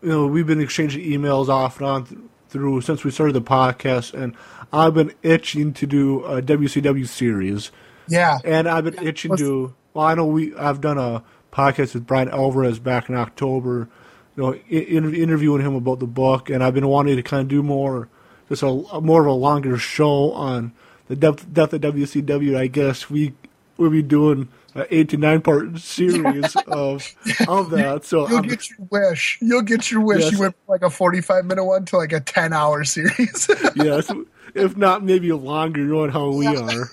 you 0.01 0.09
know 0.09 0.25
we've 0.27 0.47
been 0.47 0.61
exchanging 0.61 1.03
emails 1.05 1.47
off 1.47 1.77
and 1.79 1.87
on 1.87 2.05
th- 2.05 2.19
through 2.49 2.81
since 2.81 3.03
we 3.03 3.11
started 3.11 3.33
the 3.33 3.41
podcast, 3.41 4.13
and 4.13 4.35
I've 4.73 4.95
been 4.95 5.13
itching 5.21 5.73
to 5.73 5.85
do 5.85 6.23
a 6.25 6.41
WCW 6.41 7.07
series. 7.07 7.71
Yeah, 8.09 8.37
And 8.45 8.67
I've 8.69 8.85
been 8.85 9.05
itching 9.05 9.31
Let's- 9.31 9.41
to. 9.43 9.75
Well, 9.97 10.05
I 10.05 10.13
know 10.13 10.27
we. 10.27 10.55
I've 10.55 10.79
done 10.79 10.99
a 10.99 11.23
podcast 11.51 11.95
with 11.95 12.05
Bryan 12.05 12.29
Alvarez 12.29 12.77
back 12.77 13.09
in 13.09 13.15
October. 13.15 13.89
You 14.35 14.43
know, 14.43 14.53
in, 14.69 15.05
in- 15.05 15.15
interviewing 15.15 15.63
him 15.63 15.73
about 15.73 15.97
the 15.97 16.05
book, 16.05 16.51
and 16.51 16.63
I've 16.63 16.75
been 16.75 16.87
wanting 16.87 17.15
to 17.15 17.23
kind 17.23 17.41
of 17.41 17.47
do 17.47 17.63
more, 17.63 18.07
just 18.47 18.61
a, 18.61 19.01
more 19.01 19.21
of 19.21 19.27
a 19.27 19.31
longer 19.31 19.79
show 19.79 20.33
on 20.33 20.71
the 21.07 21.15
death, 21.15 21.51
death 21.51 21.73
of 21.73 21.81
WCW. 21.81 22.55
I 22.55 22.67
guess 22.67 23.09
we 23.09 23.33
we'll 23.77 23.89
be 23.89 24.03
doing 24.03 24.49
an 24.75 24.85
eight 24.91 25.09
to 25.09 25.17
nine 25.17 25.41
part 25.41 25.79
series 25.79 26.55
of 26.67 27.15
of 27.47 27.71
that. 27.71 28.05
So 28.05 28.29
You'll 28.29 28.37
I'm, 28.37 28.47
get 28.47 28.69
your 28.69 28.87
wish. 28.91 29.39
You'll 29.41 29.63
get 29.63 29.89
your 29.89 30.01
wish. 30.01 30.25
Yes. 30.25 30.31
You 30.33 30.39
went 30.41 30.53
from 30.53 30.73
like 30.73 30.83
a 30.83 30.91
forty-five 30.91 31.43
minute 31.43 31.65
one 31.65 31.85
to 31.85 31.97
like 31.97 32.13
a 32.13 32.19
ten-hour 32.19 32.83
series. 32.83 33.49
yes, 33.75 34.11
if 34.53 34.77
not 34.77 35.03
maybe 35.03 35.31
longer, 35.31 35.79
knowing 35.79 36.11
how 36.11 36.29
we 36.29 36.45
are. 36.45 36.91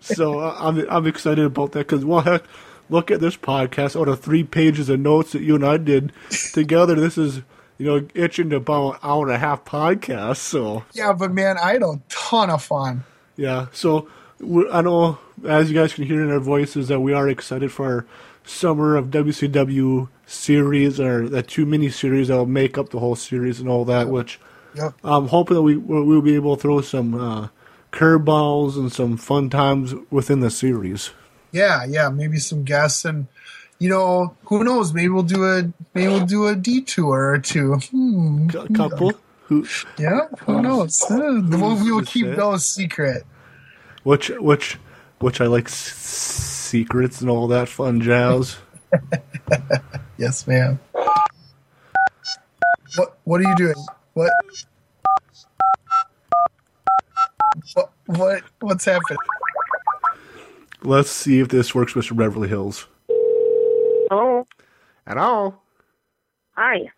So 0.00 0.40
uh, 0.40 0.56
I'm 0.58 0.88
I'm 0.88 1.06
excited 1.06 1.44
about 1.44 1.72
that 1.72 1.86
because 1.86 2.04
well, 2.04 2.20
heck, 2.20 2.44
look 2.88 3.10
at 3.10 3.20
this 3.20 3.36
podcast. 3.36 4.00
Out 4.00 4.08
of 4.08 4.20
three 4.20 4.44
pages 4.44 4.88
of 4.88 5.00
notes 5.00 5.32
that 5.32 5.42
you 5.42 5.54
and 5.54 5.64
I 5.66 5.76
did 5.76 6.12
together, 6.52 6.94
this 6.94 7.18
is 7.18 7.42
you 7.78 7.86
know 7.86 8.08
itching 8.14 8.50
to 8.50 8.56
about 8.56 8.92
an 8.92 8.98
hour 9.02 9.26
and 9.26 9.34
a 9.34 9.38
half 9.38 9.64
podcast. 9.64 10.36
So 10.36 10.84
yeah, 10.92 11.12
but 11.12 11.32
man, 11.32 11.58
I 11.58 11.74
had 11.74 11.82
a 11.82 12.00
ton 12.08 12.50
of 12.50 12.62
fun. 12.62 13.04
yeah, 13.36 13.66
so 13.72 14.08
I 14.72 14.82
know 14.82 15.18
as 15.44 15.70
you 15.70 15.78
guys 15.78 15.94
can 15.94 16.04
hear 16.04 16.22
in 16.22 16.30
our 16.30 16.40
voices 16.40 16.88
that 16.88 17.00
we 17.00 17.12
are 17.12 17.28
excited 17.28 17.72
for 17.72 17.84
our 17.86 18.06
summer 18.44 18.96
of 18.96 19.06
WCW 19.06 20.08
series 20.24 21.00
or 21.00 21.28
the 21.28 21.42
two 21.42 21.66
mini 21.66 21.90
series 21.90 22.28
that 22.28 22.36
will 22.36 22.46
make 22.46 22.78
up 22.78 22.90
the 22.90 22.98
whole 22.98 23.16
series 23.16 23.60
and 23.60 23.68
all 23.68 23.84
that, 23.84 24.08
which. 24.08 24.38
Yep. 24.74 24.92
I'm 25.04 25.28
hoping 25.28 25.54
that 25.54 25.62
we 25.62 25.78
we'll 25.78 26.20
be 26.20 26.34
able 26.34 26.54
to 26.54 26.60
throw 26.60 26.82
some 26.82 27.14
uh, 27.14 27.48
curveballs 27.96 28.76
and 28.76 28.92
some 28.92 29.16
fun 29.16 29.48
times 29.50 29.94
within 30.10 30.40
the 30.40 30.50
series. 30.50 31.10
Yeah, 31.52 31.84
yeah, 31.88 32.10
maybe 32.10 32.38
some 32.38 32.62
guests 32.64 33.04
and 33.04 33.26
you 33.78 33.88
know, 33.90 34.34
who 34.46 34.64
knows? 34.64 34.92
Maybe 34.94 35.08
we'll 35.08 35.22
do 35.22 35.44
a 35.44 35.72
maybe 35.94 36.08
we'll 36.08 36.24
do 36.26 36.46
a 36.46 36.54
detour 36.56 37.30
or 37.32 37.38
two. 37.38 37.74
Hmm. 37.74 38.48
A 38.54 38.68
couple 38.72 39.12
who, 39.44 39.66
Yeah, 39.98 40.26
who 40.40 40.60
knows? 40.62 41.02
Uh, 41.10 41.40
we'll, 41.48 41.76
we 41.76 41.92
will 41.92 42.02
keep 42.02 42.26
it? 42.26 42.36
those 42.36 42.64
secret. 42.66 43.24
which 44.02 44.28
which 44.30 44.78
which 45.20 45.40
I 45.40 45.46
like 45.46 45.66
s- 45.66 45.74
secrets 45.74 47.20
and 47.20 47.30
all 47.30 47.48
that 47.48 47.68
fun 47.68 48.00
jazz. 48.00 48.56
Yes, 50.18 50.46
ma'am. 50.46 50.78
What 52.96 53.18
What 53.24 53.40
are 53.40 53.44
you 53.44 53.54
doing? 53.56 53.74
What? 54.14 54.30
What? 57.74 57.92
What? 58.06 58.42
What's 58.60 58.84
happening? 58.84 59.18
Let's 60.82 61.10
see 61.10 61.40
if 61.40 61.48
this 61.48 61.74
works, 61.74 61.94
Mr. 61.94 62.16
Beverly 62.16 62.48
Hills. 62.48 62.86
Hello. 64.10 64.46
Hello, 65.06 65.56
Hi. 66.56 66.90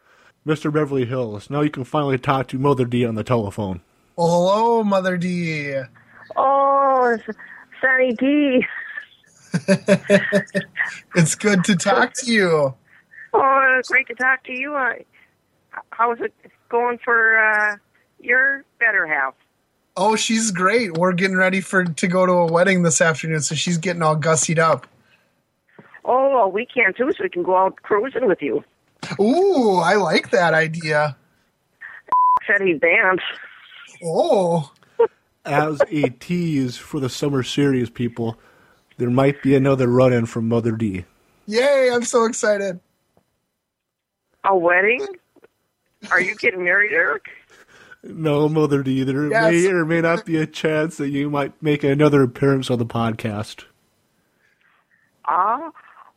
Mr. 0.47 0.73
Beverly 0.73 1.05
Hills. 1.07 1.51
Now 1.51 1.61
you 1.63 1.71
can 1.71 1.85
finally 1.85 2.19
talk 2.19 2.49
to 2.49 2.59
Mother 2.59 2.85
D 2.87 3.05
on 3.07 3.15
the 3.17 3.25
telephone. 3.25 3.83
Well, 4.17 4.29
hello, 4.29 4.85
Mother 4.85 5.17
D. 5.17 5.75
Oh, 6.37 7.17
it's 7.19 7.39
Sonny 7.81 8.15
D. 8.15 8.67
It's 11.15 11.35
good 11.35 11.65
to 11.65 11.77
talk 11.77 12.15
to 12.15 12.33
you. 12.33 12.75
Oh, 13.33 13.77
it's 13.79 13.89
great 13.89 14.07
to 14.09 14.15
talk 14.15 14.45
to 14.45 14.53
you. 14.53 14.75
Uh, 14.75 14.95
how's 15.91 16.21
it 16.21 16.35
going 16.71 16.99
for 17.05 17.39
uh, 17.39 17.77
your 18.21 18.65
better 18.81 19.07
half? 19.07 19.35
Oh, 20.01 20.15
she's 20.15 20.53
great. 20.53 20.97
We're 20.97 21.13
getting 21.13 21.37
ready 21.37 21.61
for 21.61 21.85
to 21.85 22.07
go 22.07 22.25
to 22.25 22.33
a 22.33 22.47
wedding 22.47 22.85
this 22.85 23.01
afternoon, 23.01 23.41
so 23.41 23.57
she's 23.57 23.79
getting 23.79 24.01
all 24.01 24.17
gussied 24.17 24.61
up. 24.61 24.87
Oh, 26.05 26.31
well, 26.33 26.53
we 26.53 26.67
can 26.67 26.95
too, 26.95 27.11
so 27.19 27.25
we 27.25 27.29
can 27.29 27.43
go 27.43 27.57
out 27.57 27.75
cruising 27.83 28.29
with 28.29 28.41
you. 28.41 28.63
Ooh, 29.21 29.75
I 29.79 29.95
like 29.95 30.31
that 30.31 30.55
idea. 30.55 31.17
Said 32.47 32.61
he'd 32.61 32.81
dance. 32.81 33.21
Oh, 34.05 34.71
As 35.45 35.81
a 35.91 36.11
tease 36.11 36.77
for 36.77 37.01
the 37.01 37.09
summer 37.09 37.43
series, 37.43 37.91
people, 37.91 38.39
there 38.99 39.11
might 39.11 39.43
be 39.43 39.57
another 39.57 39.89
run-in 39.89 40.27
from 40.27 40.49
Mother 40.49 40.73
D. 40.73 41.07
yay! 41.47 41.91
I'm 41.93 42.05
so 42.05 42.25
excited. 42.25 42.79
A 44.45 44.57
wedding? 44.57 45.05
Are 46.13 46.21
you 46.21 46.37
getting 46.37 46.63
married, 46.63 46.93
Eric? 46.93 47.25
No, 48.03 48.49
Mother 48.49 48.83
D. 48.83 49.03
There 49.03 49.29
Yes. 49.31 49.53
may 49.53 49.67
or 49.69 49.85
may 49.85 50.01
not 50.01 50.25
be 50.25 50.37
a 50.37 50.47
chance 50.47 50.97
that 50.99 51.09
you 51.09 51.29
might 51.31 51.61
make 51.63 51.83
another 51.83 52.23
appearance 52.23 52.71
on 52.71 52.79
the 52.79 52.87
podcast. 52.87 53.65
Ah, 55.27 55.67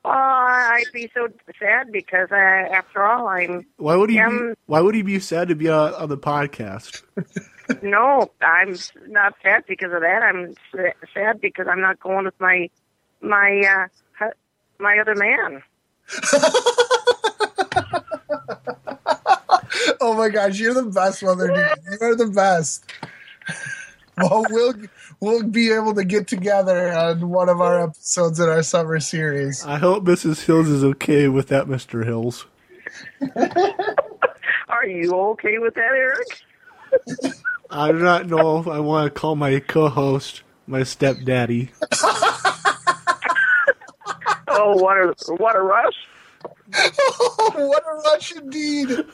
uh, 0.05 0.07
I'd 0.07 0.85
be 0.93 1.09
so 1.13 1.27
sad 1.59 1.91
because, 1.91 2.29
uh, 2.31 2.35
after 2.35 3.03
all, 3.03 3.27
I'm 3.27 3.65
Why 3.77 3.95
would 3.95 4.09
he? 4.09 4.17
Be, 4.17 4.21
Um, 4.21 4.53
why 4.67 4.79
would 4.81 4.95
he 4.95 5.01
be 5.01 5.19
sad 5.19 5.47
to 5.49 5.55
be 5.55 5.69
on, 5.69 5.93
on 5.95 6.09
the 6.09 6.17
podcast? 6.17 7.01
no, 7.81 8.31
I'm 8.41 8.77
not 9.07 9.35
sad 9.43 9.65
because 9.67 9.91
of 9.91 10.01
that. 10.01 10.23
I'm 10.23 10.55
sad 11.13 11.41
because 11.41 11.67
I'm 11.67 11.81
not 11.81 11.99
going 11.99 12.25
with 12.25 12.39
my 12.39 12.69
my 13.21 13.87
uh, 14.21 14.29
my 14.79 14.97
other 14.99 15.15
man. 15.15 15.61
Oh 20.01 20.15
my 20.15 20.29
gosh, 20.29 20.59
you're 20.59 20.73
the 20.73 20.83
best, 20.83 21.23
Mother 21.23 21.47
D. 21.47 21.53
You 21.91 21.97
are 22.01 22.15
the 22.15 22.27
best. 22.27 22.85
Well, 24.17 24.45
we'll 24.49 24.73
we'll 25.21 25.43
be 25.43 25.71
able 25.71 25.95
to 25.95 26.03
get 26.03 26.27
together 26.27 26.91
on 26.91 27.29
one 27.29 27.47
of 27.47 27.61
our 27.61 27.81
episodes 27.85 28.39
in 28.41 28.49
our 28.49 28.61
summer 28.61 28.99
series. 28.99 29.65
I 29.65 29.77
hope 29.77 30.03
Mrs. 30.03 30.45
Hills 30.45 30.67
is 30.67 30.83
okay 30.83 31.29
with 31.29 31.47
that, 31.47 31.67
Mister 31.69 32.03
Hills. 32.03 32.45
Are 34.67 34.85
you 34.85 35.13
okay 35.13 35.57
with 35.57 35.73
that, 35.75 35.91
Eric? 35.95 36.43
I 37.69 37.91
do 37.93 37.99
not 37.99 38.27
know 38.27 38.59
if 38.59 38.67
I 38.67 38.79
want 38.81 39.11
to 39.11 39.19
call 39.19 39.35
my 39.37 39.59
co-host 39.59 40.43
my 40.67 40.83
stepdaddy. 40.83 41.71
Oh, 44.53 44.75
what 44.75 44.97
a 44.97 45.15
what 45.37 45.55
a 45.55 45.61
rush! 45.61 45.95
what 47.55 47.83
a 47.87 48.01
rush 48.03 48.33
indeed! 48.35 49.05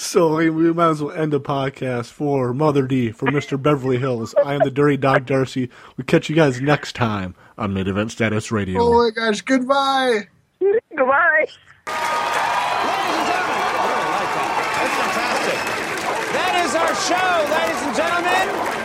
So 0.00 0.36
we 0.36 0.48
we 0.48 0.72
might 0.72 0.88
as 0.88 1.02
well 1.02 1.12
end 1.14 1.30
the 1.30 1.38
podcast 1.38 2.06
for 2.06 2.54
Mother 2.54 2.86
D, 2.86 3.12
for 3.12 3.26
Mr. 3.26 3.60
Beverly 3.60 3.98
Hills. 3.98 4.34
I 4.46 4.54
am 4.54 4.60
the 4.60 4.70
Dirty 4.70 4.96
Dog 4.96 5.26
Darcy. 5.26 5.68
We 5.98 6.04
catch 6.04 6.30
you 6.30 6.34
guys 6.34 6.58
next 6.58 6.96
time 6.96 7.34
on 7.58 7.74
Main 7.74 7.86
Event 7.86 8.10
Status 8.10 8.50
Radio. 8.50 8.80
Oh 8.80 9.04
my 9.04 9.10
gosh, 9.10 9.42
goodbye. 9.42 10.28
Goodbye. 10.58 11.46
Ladies 11.46 11.58
That's 14.78 14.96
fantastic. 14.96 15.60
That 16.32 16.62
is 16.64 16.74
our 16.74 16.94
show, 17.04 17.44
ladies 17.52 17.82
and 17.82 17.94
gentlemen. 17.94 18.79